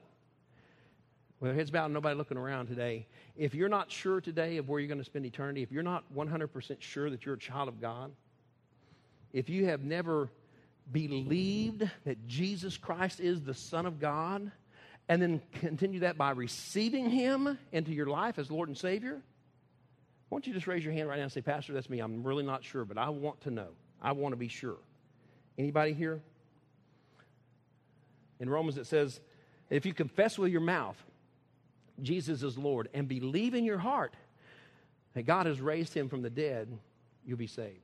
With 1.40 1.54
heads 1.54 1.70
bowed, 1.70 1.92
nobody 1.92 2.16
looking 2.16 2.36
around 2.36 2.66
today. 2.66 3.06
If 3.36 3.54
you're 3.54 3.68
not 3.68 3.90
sure 3.90 4.20
today 4.20 4.56
of 4.56 4.68
where 4.68 4.80
you're 4.80 4.88
going 4.88 4.98
to 4.98 5.04
spend 5.04 5.24
eternity, 5.24 5.62
if 5.62 5.70
you're 5.70 5.84
not 5.84 6.04
100% 6.14 6.76
sure 6.80 7.10
that 7.10 7.24
you're 7.24 7.36
a 7.36 7.38
child 7.38 7.68
of 7.68 7.80
God, 7.80 8.10
if 9.32 9.48
you 9.48 9.66
have 9.66 9.84
never 9.84 10.30
believed 10.90 11.88
that 12.04 12.26
Jesus 12.26 12.76
Christ 12.76 13.20
is 13.20 13.42
the 13.42 13.54
Son 13.54 13.86
of 13.86 14.00
God, 14.00 14.50
and 15.08 15.20
then 15.22 15.40
continue 15.52 16.00
that 16.00 16.18
by 16.18 16.30
receiving 16.30 17.10
Him 17.10 17.58
into 17.72 17.92
your 17.92 18.06
life 18.06 18.38
as 18.38 18.50
Lord 18.50 18.68
and 18.68 18.76
Savior, 18.76 19.20
why 20.28 20.36
don't 20.36 20.46
you 20.46 20.52
just 20.52 20.66
raise 20.66 20.84
your 20.84 20.92
hand 20.92 21.08
right 21.08 21.16
now 21.16 21.22
and 21.22 21.32
say, 21.32 21.40
Pastor, 21.40 21.72
that's 21.72 21.88
me. 21.88 22.00
I'm 22.00 22.22
really 22.22 22.44
not 22.44 22.62
sure, 22.64 22.84
but 22.84 22.98
I 22.98 23.08
want 23.08 23.40
to 23.42 23.50
know. 23.50 23.68
I 24.00 24.12
want 24.12 24.32
to 24.32 24.36
be 24.36 24.48
sure. 24.48 24.76
Anybody 25.56 25.92
here? 25.92 26.20
In 28.38 28.50
Romans, 28.50 28.76
it 28.76 28.86
says, 28.86 29.20
if 29.70 29.86
you 29.86 29.94
confess 29.94 30.38
with 30.38 30.52
your 30.52 30.60
mouth 30.60 30.96
Jesus 32.02 32.42
is 32.42 32.56
Lord 32.56 32.88
and 32.94 33.08
believe 33.08 33.54
in 33.54 33.64
your 33.64 33.78
heart 33.78 34.14
that 35.14 35.24
God 35.24 35.46
has 35.46 35.60
raised 35.60 35.94
him 35.94 36.08
from 36.08 36.22
the 36.22 36.30
dead, 36.30 36.68
you'll 37.24 37.38
be 37.38 37.46
saved. 37.46 37.80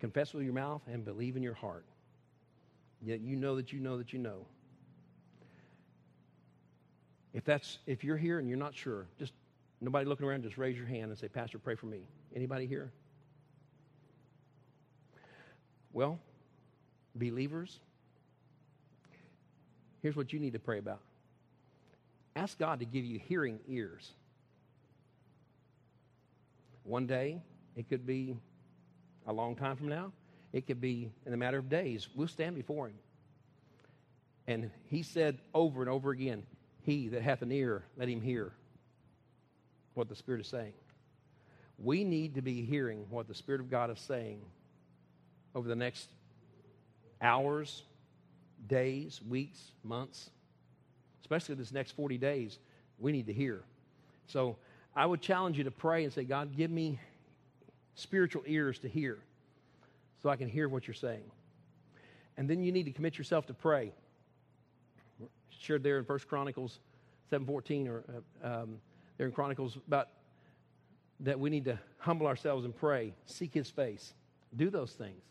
Confess 0.00 0.34
with 0.34 0.44
your 0.44 0.52
mouth 0.52 0.82
and 0.90 1.04
believe 1.04 1.36
in 1.36 1.42
your 1.42 1.54
heart. 1.54 1.84
Yet 3.02 3.20
you 3.20 3.36
know 3.36 3.56
that 3.56 3.72
you 3.72 3.80
know 3.80 3.98
that 3.98 4.12
you 4.12 4.18
know. 4.18 4.46
If 7.34 7.44
that's 7.44 7.78
if 7.86 8.02
you're 8.02 8.16
here 8.16 8.38
and 8.38 8.48
you're 8.48 8.58
not 8.58 8.74
sure, 8.74 9.06
just 9.18 9.32
nobody 9.80 10.06
looking 10.06 10.26
around, 10.26 10.42
just 10.42 10.56
raise 10.56 10.76
your 10.76 10.86
hand 10.86 11.10
and 11.10 11.18
say, 11.18 11.28
Pastor, 11.28 11.58
pray 11.58 11.74
for 11.74 11.86
me. 11.86 12.00
Anybody 12.34 12.66
here? 12.66 12.90
Well, 15.92 16.18
believers, 17.14 17.78
here's 20.02 20.16
what 20.16 20.32
you 20.32 20.38
need 20.38 20.52
to 20.52 20.58
pray 20.58 20.78
about. 20.78 21.00
Ask 22.34 22.58
God 22.58 22.80
to 22.80 22.84
give 22.84 23.04
you 23.04 23.18
hearing 23.18 23.58
ears. 23.66 24.12
One 26.84 27.06
day, 27.06 27.40
it 27.76 27.88
could 27.88 28.06
be 28.06 28.36
a 29.26 29.32
long 29.32 29.56
time 29.56 29.76
from 29.76 29.88
now. 29.88 30.12
It 30.56 30.66
could 30.66 30.80
be 30.80 31.10
in 31.26 31.34
a 31.34 31.36
matter 31.36 31.58
of 31.58 31.68
days. 31.68 32.08
We'll 32.14 32.28
stand 32.28 32.56
before 32.56 32.86
him. 32.86 32.94
And 34.46 34.70
he 34.86 35.02
said 35.02 35.36
over 35.52 35.82
and 35.82 35.90
over 35.90 36.12
again, 36.12 36.44
He 36.80 37.08
that 37.08 37.20
hath 37.20 37.42
an 37.42 37.52
ear, 37.52 37.84
let 37.98 38.08
him 38.08 38.22
hear 38.22 38.54
what 39.92 40.08
the 40.08 40.16
Spirit 40.16 40.40
is 40.40 40.46
saying. 40.46 40.72
We 41.78 42.04
need 42.04 42.36
to 42.36 42.40
be 42.40 42.64
hearing 42.64 43.04
what 43.10 43.28
the 43.28 43.34
Spirit 43.34 43.60
of 43.60 43.70
God 43.70 43.90
is 43.90 44.00
saying 44.00 44.40
over 45.54 45.68
the 45.68 45.76
next 45.76 46.08
hours, 47.20 47.82
days, 48.66 49.20
weeks, 49.28 49.72
months, 49.84 50.30
especially 51.20 51.56
this 51.56 51.70
next 51.70 51.90
40 51.90 52.16
days. 52.16 52.58
We 52.98 53.12
need 53.12 53.26
to 53.26 53.34
hear. 53.34 53.60
So 54.26 54.56
I 54.94 55.04
would 55.04 55.20
challenge 55.20 55.58
you 55.58 55.64
to 55.64 55.70
pray 55.70 56.04
and 56.04 56.12
say, 56.14 56.24
God, 56.24 56.56
give 56.56 56.70
me 56.70 56.98
spiritual 57.94 58.42
ears 58.46 58.78
to 58.78 58.88
hear 58.88 59.18
so 60.22 60.28
I 60.28 60.36
can 60.36 60.48
hear 60.48 60.68
what 60.68 60.86
you're 60.86 60.94
saying. 60.94 61.30
And 62.36 62.48
then 62.48 62.62
you 62.62 62.72
need 62.72 62.84
to 62.84 62.92
commit 62.92 63.16
yourself 63.18 63.46
to 63.46 63.54
pray. 63.54 63.92
Shared 65.50 65.82
there 65.82 65.98
in 65.98 66.04
First 66.04 66.28
Chronicles 66.28 66.80
7.14 67.32 67.88
or 67.88 68.04
uh, 68.44 68.62
um, 68.62 68.78
there 69.16 69.26
in 69.26 69.32
Chronicles 69.32 69.76
about 69.86 70.08
that 71.20 71.40
we 71.40 71.48
need 71.48 71.64
to 71.64 71.78
humble 71.98 72.26
ourselves 72.26 72.64
and 72.64 72.76
pray, 72.76 73.14
seek 73.24 73.54
his 73.54 73.70
face. 73.70 74.12
Do 74.54 74.68
those 74.68 74.92
things. 74.92 75.22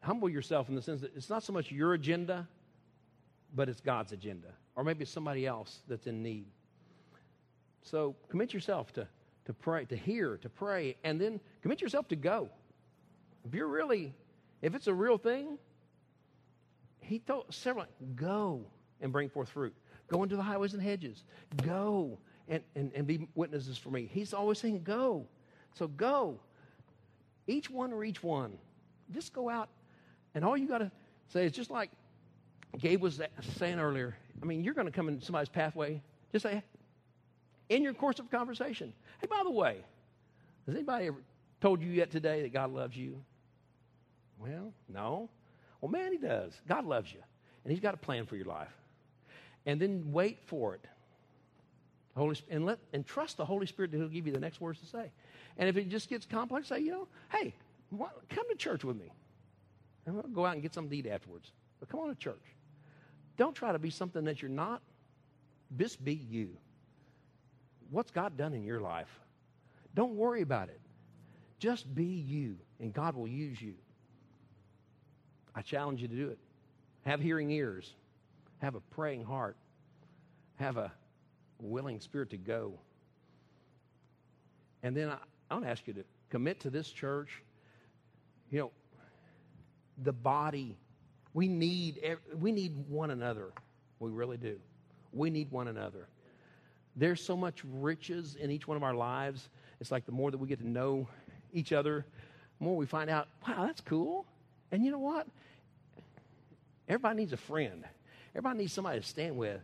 Humble 0.00 0.28
yourself 0.28 0.68
in 0.68 0.76
the 0.76 0.82
sense 0.82 1.00
that 1.00 1.14
it's 1.16 1.28
not 1.28 1.42
so 1.42 1.52
much 1.52 1.72
your 1.72 1.94
agenda, 1.94 2.46
but 3.54 3.68
it's 3.68 3.80
God's 3.80 4.12
agenda. 4.12 4.48
Or 4.76 4.84
maybe 4.84 5.02
it's 5.02 5.10
somebody 5.10 5.44
else 5.44 5.80
that's 5.88 6.06
in 6.06 6.22
need. 6.22 6.46
So 7.82 8.14
commit 8.28 8.54
yourself 8.54 8.92
to 8.94 9.08
to 9.48 9.54
pray, 9.54 9.86
to 9.86 9.96
hear, 9.96 10.36
to 10.36 10.48
pray, 10.50 10.94
and 11.04 11.18
then 11.18 11.40
commit 11.62 11.80
yourself 11.80 12.06
to 12.06 12.16
go. 12.16 12.50
If 13.46 13.54
you're 13.54 13.66
really, 13.66 14.14
if 14.60 14.74
it's 14.74 14.88
a 14.88 14.94
real 14.94 15.16
thing, 15.16 15.56
he 17.00 17.18
told 17.18 17.46
several, 17.48 17.86
go 18.14 18.60
and 19.00 19.10
bring 19.10 19.30
forth 19.30 19.48
fruit. 19.48 19.74
Go 20.06 20.22
into 20.22 20.36
the 20.36 20.42
highways 20.42 20.74
and 20.74 20.82
hedges. 20.82 21.24
Go 21.64 22.18
and, 22.46 22.62
and, 22.76 22.92
and 22.94 23.06
be 23.06 23.26
witnesses 23.34 23.78
for 23.78 23.88
me. 23.88 24.06
He's 24.12 24.34
always 24.34 24.58
saying, 24.58 24.82
go. 24.82 25.26
So 25.72 25.88
go. 25.88 26.38
Each 27.46 27.70
one 27.70 27.94
or 27.94 28.04
each 28.04 28.22
one. 28.22 28.58
Just 29.10 29.32
go 29.32 29.48
out, 29.48 29.70
and 30.34 30.44
all 30.44 30.58
you 30.58 30.68
got 30.68 30.78
to 30.78 30.90
say 31.32 31.46
is 31.46 31.52
just 31.52 31.70
like 31.70 31.90
Gabe 32.78 33.00
was 33.00 33.18
saying 33.56 33.78
earlier. 33.78 34.14
I 34.42 34.44
mean, 34.44 34.62
you're 34.62 34.74
going 34.74 34.86
to 34.86 34.92
come 34.92 35.08
in 35.08 35.22
somebody's 35.22 35.48
pathway. 35.48 36.02
Just 36.32 36.42
say, 36.42 36.62
in 37.68 37.82
your 37.82 37.94
course 37.94 38.18
of 38.18 38.30
conversation. 38.30 38.92
Hey, 39.20 39.26
by 39.26 39.42
the 39.44 39.50
way, 39.50 39.78
has 40.66 40.74
anybody 40.74 41.06
ever 41.06 41.18
told 41.60 41.82
you 41.82 41.90
yet 41.90 42.10
today 42.10 42.42
that 42.42 42.52
God 42.52 42.72
loves 42.72 42.96
you? 42.96 43.22
Well, 44.38 44.72
no. 44.88 45.28
Well, 45.80 45.90
man, 45.90 46.12
He 46.12 46.18
does. 46.18 46.52
God 46.68 46.84
loves 46.84 47.12
you, 47.12 47.20
and 47.64 47.70
He's 47.72 47.80
got 47.80 47.94
a 47.94 47.98
plan 47.98 48.26
for 48.26 48.36
your 48.36 48.46
life. 48.46 48.72
and 49.66 49.80
then 49.80 50.12
wait 50.12 50.38
for 50.46 50.74
it. 50.74 50.84
Holy 52.16 52.36
and 52.50 52.66
let 52.66 52.78
and 52.92 53.06
trust 53.06 53.36
the 53.36 53.44
Holy 53.44 53.66
Spirit 53.66 53.92
that 53.92 53.98
He'll 53.98 54.08
give 54.08 54.26
you 54.26 54.32
the 54.32 54.40
next 54.40 54.60
words 54.60 54.80
to 54.80 54.86
say. 54.86 55.10
And 55.56 55.68
if 55.68 55.76
it 55.76 55.88
just 55.88 56.08
gets 56.08 56.26
complex, 56.26 56.68
say, 56.68 56.80
you 56.80 56.90
know, 56.90 57.08
hey, 57.30 57.54
come 57.90 58.48
to 58.48 58.56
church 58.56 58.84
with 58.84 58.96
me. 58.96 59.12
And 60.06 60.14
we'll 60.14 60.24
go 60.24 60.46
out 60.46 60.54
and 60.54 60.62
get 60.62 60.72
something 60.74 60.90
to 60.90 60.96
eat 60.96 61.06
afterwards. 61.06 61.52
But 61.80 61.88
come 61.88 62.00
on 62.00 62.08
to 62.08 62.14
church. 62.14 62.42
Don't 63.36 63.54
try 63.54 63.72
to 63.72 63.78
be 63.78 63.90
something 63.90 64.24
that 64.24 64.40
you're 64.42 64.50
not. 64.50 64.82
Just 65.76 66.02
be 66.04 66.14
you. 66.14 66.56
What's 67.90 68.10
God 68.10 68.36
done 68.36 68.54
in 68.54 68.64
your 68.64 68.80
life? 68.80 69.08
Don't 69.94 70.14
worry 70.14 70.42
about 70.42 70.68
it. 70.68 70.80
Just 71.58 71.92
be 71.94 72.04
you, 72.04 72.56
and 72.78 72.92
God 72.92 73.16
will 73.16 73.28
use 73.28 73.60
you. 73.60 73.74
I 75.54 75.62
challenge 75.62 76.00
you 76.02 76.08
to 76.08 76.14
do 76.14 76.28
it. 76.28 76.38
Have 77.04 77.20
hearing 77.20 77.50
ears, 77.50 77.94
have 78.58 78.74
a 78.74 78.80
praying 78.80 79.24
heart, 79.24 79.56
have 80.56 80.76
a 80.76 80.92
willing 81.60 82.00
spirit 82.00 82.30
to 82.30 82.36
go. 82.36 82.74
And 84.82 84.96
then 84.96 85.08
I, 85.08 85.16
I 85.50 85.54
want 85.54 85.64
to 85.64 85.70
ask 85.70 85.86
you 85.86 85.94
to 85.94 86.04
commit 86.30 86.60
to 86.60 86.70
this 86.70 86.88
church. 86.90 87.42
You 88.50 88.60
know, 88.60 88.70
the 90.02 90.12
body, 90.12 90.76
we 91.34 91.48
need, 91.48 92.00
we 92.38 92.52
need 92.52 92.76
one 92.88 93.10
another. 93.10 93.50
We 93.98 94.10
really 94.10 94.36
do. 94.36 94.58
We 95.12 95.30
need 95.30 95.50
one 95.50 95.68
another. 95.68 96.08
There's 96.98 97.22
so 97.22 97.36
much 97.36 97.62
riches 97.64 98.34
in 98.34 98.50
each 98.50 98.66
one 98.66 98.76
of 98.76 98.82
our 98.82 98.94
lives. 98.94 99.48
It's 99.80 99.92
like 99.92 100.04
the 100.04 100.12
more 100.12 100.32
that 100.32 100.38
we 100.38 100.48
get 100.48 100.58
to 100.58 100.68
know 100.68 101.06
each 101.52 101.72
other, 101.72 102.04
the 102.58 102.64
more 102.64 102.76
we 102.76 102.86
find 102.86 103.08
out, 103.08 103.28
wow, 103.46 103.64
that's 103.66 103.80
cool. 103.80 104.26
And 104.72 104.84
you 104.84 104.90
know 104.90 104.98
what? 104.98 105.28
Everybody 106.88 107.20
needs 107.20 107.32
a 107.32 107.36
friend. 107.36 107.84
Everybody 108.34 108.58
needs 108.58 108.72
somebody 108.72 109.00
to 109.00 109.06
stand 109.06 109.36
with. 109.36 109.60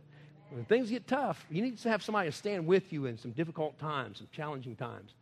When 0.49 0.63
things 0.63 0.89
get 0.89 1.07
tough, 1.07 1.45
you 1.51 1.61
need 1.61 1.77
to 1.79 1.89
have 1.89 2.01
somebody 2.01 2.29
to 2.29 2.35
stand 2.35 2.65
with 2.65 2.93
you 2.93 3.05
in 3.05 3.17
some 3.17 3.31
difficult 3.31 3.77
times, 3.79 4.19
some 4.19 4.27
challenging 4.31 4.77
times. 4.77 5.13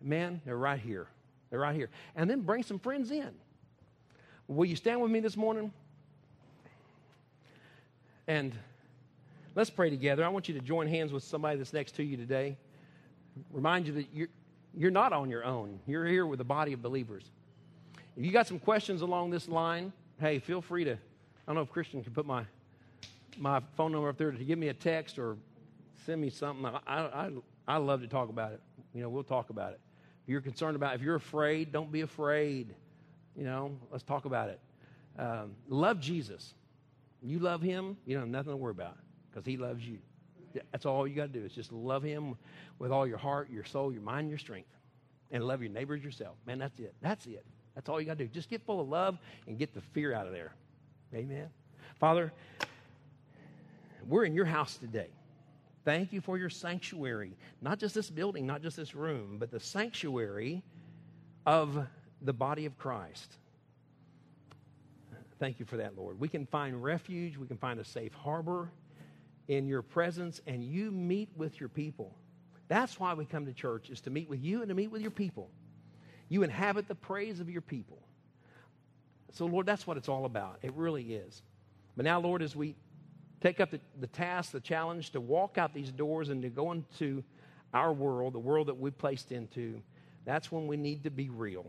Man, 0.00 0.40
they're 0.44 0.56
right 0.56 0.80
here. 0.80 1.06
They're 1.50 1.60
right 1.60 1.76
here. 1.76 1.90
And 2.16 2.28
then 2.28 2.40
bring 2.40 2.64
some 2.64 2.80
friends 2.80 3.12
in. 3.12 3.30
Will 4.48 4.64
you 4.64 4.74
stand 4.74 5.00
with 5.00 5.12
me 5.12 5.20
this 5.20 5.36
morning? 5.36 5.72
And 8.26 8.54
let's 9.60 9.68
pray 9.68 9.90
together. 9.90 10.24
I 10.24 10.28
want 10.28 10.48
you 10.48 10.54
to 10.54 10.60
join 10.60 10.88
hands 10.88 11.12
with 11.12 11.22
somebody 11.22 11.58
that's 11.58 11.74
next 11.74 11.94
to 11.96 12.02
you 12.02 12.16
today. 12.16 12.56
Remind 13.52 13.86
you 13.86 13.92
that 13.92 14.06
you're, 14.10 14.28
you're 14.74 14.90
not 14.90 15.12
on 15.12 15.28
your 15.28 15.44
own, 15.44 15.78
you're 15.86 16.06
here 16.06 16.24
with 16.24 16.40
a 16.40 16.44
body 16.44 16.72
of 16.72 16.80
believers. 16.80 17.30
If 18.16 18.24
you 18.24 18.32
got 18.32 18.46
some 18.46 18.58
questions 18.58 19.02
along 19.02 19.28
this 19.28 19.48
line, 19.48 19.92
hey, 20.18 20.38
feel 20.38 20.62
free 20.62 20.84
to. 20.84 20.92
I 20.92 20.96
don't 21.46 21.56
know 21.56 21.60
if 21.60 21.68
Christian 21.68 22.02
can 22.02 22.14
put 22.14 22.24
my 22.24 22.46
my 23.36 23.60
phone 23.76 23.92
number 23.92 24.08
up 24.08 24.16
there 24.16 24.30
to 24.30 24.44
give 24.44 24.58
me 24.58 24.68
a 24.68 24.74
text 24.74 25.18
or 25.18 25.36
send 26.06 26.22
me 26.22 26.30
something. 26.30 26.64
I, 26.64 26.80
I, 26.86 27.30
I 27.68 27.76
love 27.76 28.00
to 28.00 28.08
talk 28.08 28.30
about 28.30 28.52
it. 28.52 28.60
You 28.94 29.02
know, 29.02 29.10
we'll 29.10 29.22
talk 29.24 29.50
about 29.50 29.72
it. 29.72 29.80
If 30.24 30.30
you're 30.30 30.40
concerned 30.40 30.74
about, 30.74 30.94
if 30.94 31.02
you're 31.02 31.16
afraid, 31.16 31.70
don't 31.70 31.92
be 31.92 32.00
afraid. 32.00 32.74
You 33.36 33.44
know, 33.44 33.76
let's 33.92 34.04
talk 34.04 34.24
about 34.24 34.48
it. 34.48 34.60
Um, 35.18 35.54
love 35.68 36.00
Jesus. 36.00 36.54
You 37.22 37.40
love 37.40 37.60
him, 37.60 37.98
you 38.06 38.14
don't 38.14 38.22
have 38.22 38.30
nothing 38.30 38.52
to 38.52 38.56
worry 38.56 38.70
about 38.70 38.96
because 39.30 39.46
he 39.46 39.56
loves 39.56 39.84
you. 39.84 39.98
That's 40.72 40.86
all 40.86 41.06
you 41.06 41.14
got 41.14 41.32
to 41.32 41.38
do 41.38 41.44
is 41.44 41.52
just 41.52 41.72
love 41.72 42.02
him 42.02 42.36
with 42.78 42.90
all 42.90 43.06
your 43.06 43.18
heart, 43.18 43.50
your 43.50 43.64
soul, 43.64 43.92
your 43.92 44.02
mind, 44.02 44.28
your 44.28 44.38
strength, 44.38 44.70
and 45.30 45.44
love 45.44 45.62
your 45.62 45.70
neighbors 45.70 46.02
yourself. 46.02 46.36
Man, 46.46 46.58
that's 46.58 46.78
it. 46.80 46.94
That's 47.00 47.26
it. 47.26 47.44
That's 47.74 47.88
all 47.88 48.00
you 48.00 48.06
got 48.06 48.18
to 48.18 48.24
do. 48.24 48.30
Just 48.30 48.50
get 48.50 48.64
full 48.66 48.80
of 48.80 48.88
love 48.88 49.18
and 49.46 49.58
get 49.58 49.74
the 49.74 49.80
fear 49.80 50.12
out 50.12 50.26
of 50.26 50.32
there. 50.32 50.52
Amen. 51.14 51.48
Father, 51.98 52.32
we're 54.08 54.24
in 54.24 54.34
your 54.34 54.44
house 54.44 54.76
today. 54.76 55.08
Thank 55.84 56.12
you 56.12 56.20
for 56.20 56.36
your 56.36 56.50
sanctuary. 56.50 57.36
Not 57.62 57.78
just 57.78 57.94
this 57.94 58.10
building, 58.10 58.46
not 58.46 58.62
just 58.62 58.76
this 58.76 58.94
room, 58.94 59.36
but 59.38 59.50
the 59.50 59.60
sanctuary 59.60 60.62
of 61.46 61.86
the 62.22 62.32
body 62.32 62.66
of 62.66 62.76
Christ. 62.76 63.36
Thank 65.38 65.58
you 65.58 65.64
for 65.64 65.78
that, 65.78 65.96
Lord. 65.96 66.20
We 66.20 66.28
can 66.28 66.44
find 66.46 66.82
refuge, 66.82 67.38
we 67.38 67.46
can 67.46 67.56
find 67.56 67.80
a 67.80 67.84
safe 67.84 68.12
harbor 68.12 68.70
in 69.50 69.66
your 69.66 69.82
presence, 69.82 70.40
and 70.46 70.62
you 70.62 70.92
meet 70.92 71.28
with 71.36 71.58
your 71.58 71.68
people. 71.68 72.14
That's 72.68 73.00
why 73.00 73.14
we 73.14 73.24
come 73.24 73.46
to 73.46 73.52
church, 73.52 73.90
is 73.90 74.00
to 74.02 74.10
meet 74.10 74.28
with 74.28 74.40
you 74.40 74.60
and 74.60 74.68
to 74.68 74.76
meet 74.76 74.92
with 74.92 75.02
your 75.02 75.10
people. 75.10 75.50
You 76.28 76.44
inhabit 76.44 76.86
the 76.86 76.94
praise 76.94 77.40
of 77.40 77.50
your 77.50 77.60
people. 77.60 77.98
So, 79.32 79.46
Lord, 79.46 79.66
that's 79.66 79.88
what 79.88 79.96
it's 79.96 80.08
all 80.08 80.24
about. 80.24 80.60
It 80.62 80.72
really 80.74 81.14
is. 81.14 81.42
But 81.96 82.04
now, 82.04 82.20
Lord, 82.20 82.42
as 82.42 82.54
we 82.54 82.76
take 83.40 83.58
up 83.58 83.72
the, 83.72 83.80
the 83.98 84.06
task, 84.06 84.52
the 84.52 84.60
challenge 84.60 85.10
to 85.10 85.20
walk 85.20 85.58
out 85.58 85.74
these 85.74 85.90
doors 85.90 86.28
and 86.28 86.40
to 86.42 86.48
go 86.48 86.70
into 86.70 87.24
our 87.74 87.92
world, 87.92 88.34
the 88.34 88.38
world 88.38 88.68
that 88.68 88.78
we've 88.78 88.96
placed 88.96 89.32
into, 89.32 89.82
that's 90.24 90.52
when 90.52 90.68
we 90.68 90.76
need 90.76 91.02
to 91.02 91.10
be 91.10 91.28
real 91.28 91.66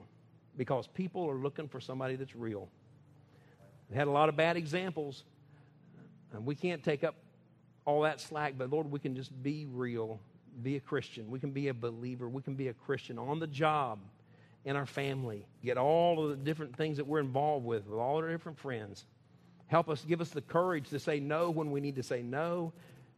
because 0.55 0.85
people 0.85 1.27
are 1.27 1.35
looking 1.35 1.67
for 1.67 1.79
somebody 1.79 2.15
that's 2.15 2.35
real. 2.35 2.69
We 3.89 3.97
had 3.97 4.07
a 4.07 4.11
lot 4.11 4.29
of 4.29 4.35
bad 4.35 4.55
examples, 4.55 5.23
and 6.31 6.45
we 6.45 6.53
can't 6.53 6.83
take 6.83 7.03
up 7.03 7.15
all 7.85 8.01
that 8.01 8.21
slack, 8.21 8.53
but 8.57 8.69
Lord, 8.69 8.91
we 8.91 8.99
can 8.99 9.15
just 9.15 9.31
be 9.43 9.65
real, 9.65 10.19
be 10.61 10.75
a 10.75 10.79
Christian. 10.79 11.29
We 11.31 11.39
can 11.39 11.51
be 11.51 11.69
a 11.69 11.73
believer. 11.73 12.29
We 12.29 12.41
can 12.41 12.55
be 12.55 12.67
a 12.67 12.73
Christian 12.73 13.17
on 13.17 13.39
the 13.39 13.47
job, 13.47 13.99
in 14.65 14.75
our 14.75 14.85
family, 14.85 15.45
get 15.63 15.77
all 15.77 16.23
of 16.23 16.29
the 16.29 16.35
different 16.35 16.75
things 16.75 16.97
that 16.97 17.07
we're 17.07 17.19
involved 17.19 17.65
with, 17.65 17.87
with 17.87 17.99
all 17.99 18.17
our 18.17 18.29
different 18.29 18.59
friends. 18.59 19.05
Help 19.67 19.89
us, 19.89 20.03
give 20.07 20.21
us 20.21 20.29
the 20.29 20.41
courage 20.41 20.89
to 20.89 20.99
say 20.99 21.19
no 21.19 21.49
when 21.49 21.71
we 21.71 21.81
need 21.81 21.95
to 21.95 22.03
say 22.03 22.21
no, 22.21 22.71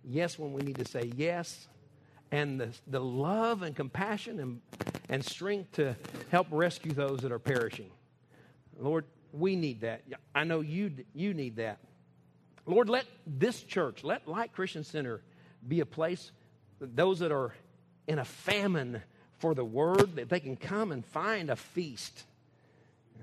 yes 0.06 0.40
when 0.40 0.54
we 0.54 0.62
need 0.62 0.78
to 0.78 0.86
say 0.86 1.12
yes, 1.16 1.68
and 2.32 2.60
the, 2.60 2.70
the 2.88 3.00
love 3.00 3.62
and 3.62 3.76
compassion 3.76 4.40
and, 4.40 4.62
and 5.10 5.26
strength 5.26 5.74
to 5.74 5.96
help 6.30 6.48
rescue 6.50 6.94
those 6.94 7.20
that 7.20 7.32
are 7.32 7.40
perishing. 7.40 7.90
Lord, 8.80 9.06
we 9.34 9.56
need 9.56 9.82
that. 9.82 10.04
I 10.34 10.44
know 10.44 10.62
you, 10.62 10.92
you 11.14 11.34
need 11.34 11.58
that. 11.58 11.80
Lord, 12.66 12.90
let 12.90 13.06
this 13.28 13.62
church, 13.62 14.04
let 14.04 14.28
Light 14.28 14.54
Christian 14.54 14.84
Center 14.84 15.22
be 15.68 15.82
a 15.82 15.86
place 15.86 16.32
that 16.80 16.96
those 16.96 17.20
that 17.20 17.32
are 17.32 17.54
in 18.08 18.20
a 18.20 18.26
famine 18.26 19.02
for 19.40 19.54
the 19.54 19.66
word, 19.66 20.16
that 20.16 20.30
they 20.30 20.40
can 20.40 20.56
come 20.56 20.92
and 20.92 21.06
find 21.06 21.50
a 21.50 21.56
feast. 21.56 22.24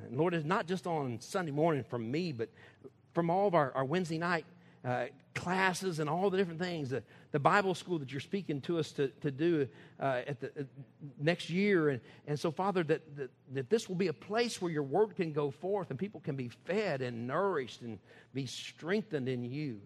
And 0.06 0.16
Lord, 0.18 0.34
it's 0.34 0.44
not 0.44 0.66
just 0.66 0.86
on 0.86 1.20
Sunday 1.20 1.52
morning 1.52 1.84
from 1.84 2.10
me, 2.10 2.32
but 2.32 2.50
from 3.12 3.30
all 3.30 3.46
of 3.46 3.54
our, 3.54 3.72
our 3.72 3.84
Wednesday 3.84 4.18
night 4.18 4.44
uh, 4.84 5.06
classes 5.34 6.00
and 6.00 6.08
all 6.08 6.30
the 6.30 6.38
different 6.38 6.60
things, 6.60 6.90
the, 6.90 7.02
the 7.32 7.38
Bible 7.38 7.74
school 7.74 7.98
that 7.98 8.10
you're 8.10 8.20
speaking 8.20 8.60
to 8.62 8.78
us 8.78 8.92
to, 8.92 9.08
to 9.20 9.30
do 9.30 9.68
uh, 10.00 10.22
at 10.26 10.40
the 10.40 10.48
uh, 10.48 10.62
next 11.18 11.50
year. 11.50 11.90
And, 11.90 12.00
and 12.26 12.38
so, 12.38 12.50
Father, 12.50 12.82
that, 12.84 13.16
that, 13.16 13.30
that 13.52 13.70
this 13.70 13.88
will 13.88 13.96
be 13.96 14.08
a 14.08 14.12
place 14.12 14.60
where 14.60 14.72
your 14.72 14.82
word 14.82 15.16
can 15.16 15.32
go 15.32 15.50
forth 15.50 15.90
and 15.90 15.98
people 15.98 16.20
can 16.20 16.36
be 16.36 16.48
fed 16.48 17.02
and 17.02 17.26
nourished 17.26 17.82
and 17.82 17.98
be 18.32 18.46
strengthened 18.46 19.28
in 19.28 19.44
you. 19.44 19.80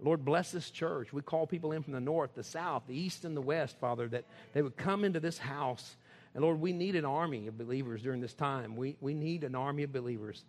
Lord, 0.00 0.24
bless 0.24 0.50
this 0.50 0.70
church. 0.70 1.12
We 1.12 1.22
call 1.22 1.46
people 1.46 1.72
in 1.72 1.82
from 1.82 1.92
the 1.92 2.00
north, 2.00 2.34
the 2.34 2.42
south, 2.42 2.82
the 2.88 2.98
east, 2.98 3.24
and 3.24 3.36
the 3.36 3.40
west, 3.40 3.78
Father, 3.78 4.08
that 4.08 4.24
they 4.52 4.60
would 4.60 4.76
come 4.76 5.04
into 5.04 5.20
this 5.20 5.38
house. 5.38 5.96
And 6.34 6.42
Lord, 6.42 6.60
we 6.60 6.72
need 6.72 6.96
an 6.96 7.04
army 7.04 7.46
of 7.46 7.56
believers 7.56 8.02
during 8.02 8.20
this 8.20 8.34
time. 8.34 8.76
We, 8.76 8.96
we 9.00 9.14
need 9.14 9.44
an 9.44 9.54
army 9.54 9.84
of 9.84 9.92
believers. 9.92 10.44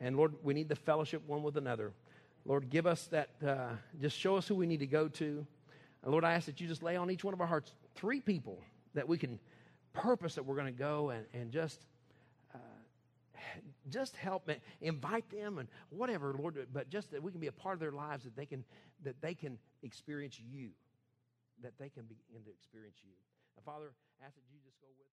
And 0.00 0.16
Lord, 0.16 0.34
we 0.42 0.52
need 0.52 0.68
the 0.68 0.76
fellowship 0.76 1.22
one 1.26 1.42
with 1.42 1.56
another. 1.56 1.92
Lord, 2.48 2.70
give 2.70 2.86
us 2.86 3.04
that, 3.08 3.28
uh, 3.46 3.72
just 4.00 4.18
show 4.18 4.36
us 4.36 4.48
who 4.48 4.54
we 4.54 4.66
need 4.66 4.80
to 4.80 4.86
go 4.86 5.06
to. 5.06 5.46
And 6.02 6.10
Lord, 6.10 6.24
I 6.24 6.32
ask 6.32 6.46
that 6.46 6.62
you 6.62 6.66
just 6.66 6.82
lay 6.82 6.96
on 6.96 7.10
each 7.10 7.22
one 7.22 7.34
of 7.34 7.42
our 7.42 7.46
hearts 7.46 7.72
three 7.94 8.20
people 8.20 8.62
that 8.94 9.06
we 9.06 9.18
can 9.18 9.38
purpose 9.92 10.36
that 10.36 10.46
we're 10.46 10.54
going 10.54 10.72
to 10.72 10.78
go 10.78 11.10
and, 11.10 11.26
and 11.34 11.52
just, 11.52 11.84
uh, 12.54 12.58
just 13.90 14.16
help 14.16 14.50
invite 14.80 15.28
them 15.28 15.58
and 15.58 15.68
whatever, 15.90 16.34
Lord, 16.38 16.68
but 16.72 16.88
just 16.88 17.10
that 17.10 17.22
we 17.22 17.32
can 17.32 17.40
be 17.40 17.48
a 17.48 17.52
part 17.52 17.74
of 17.74 17.80
their 17.80 17.92
lives 17.92 18.24
that 18.24 18.34
they 18.34 18.46
can, 18.46 18.64
that 19.04 19.20
they 19.20 19.34
can 19.34 19.58
experience 19.82 20.40
you, 20.40 20.70
that 21.62 21.76
they 21.78 21.90
can 21.90 22.04
begin 22.04 22.42
to 22.44 22.50
experience 22.50 22.96
you. 23.04 23.12
Now, 23.58 23.70
Father, 23.70 23.92
I 24.22 24.26
ask 24.26 24.34
that 24.36 24.44
you 24.50 24.58
just 24.64 24.80
go 24.80 24.88
with 24.96 25.07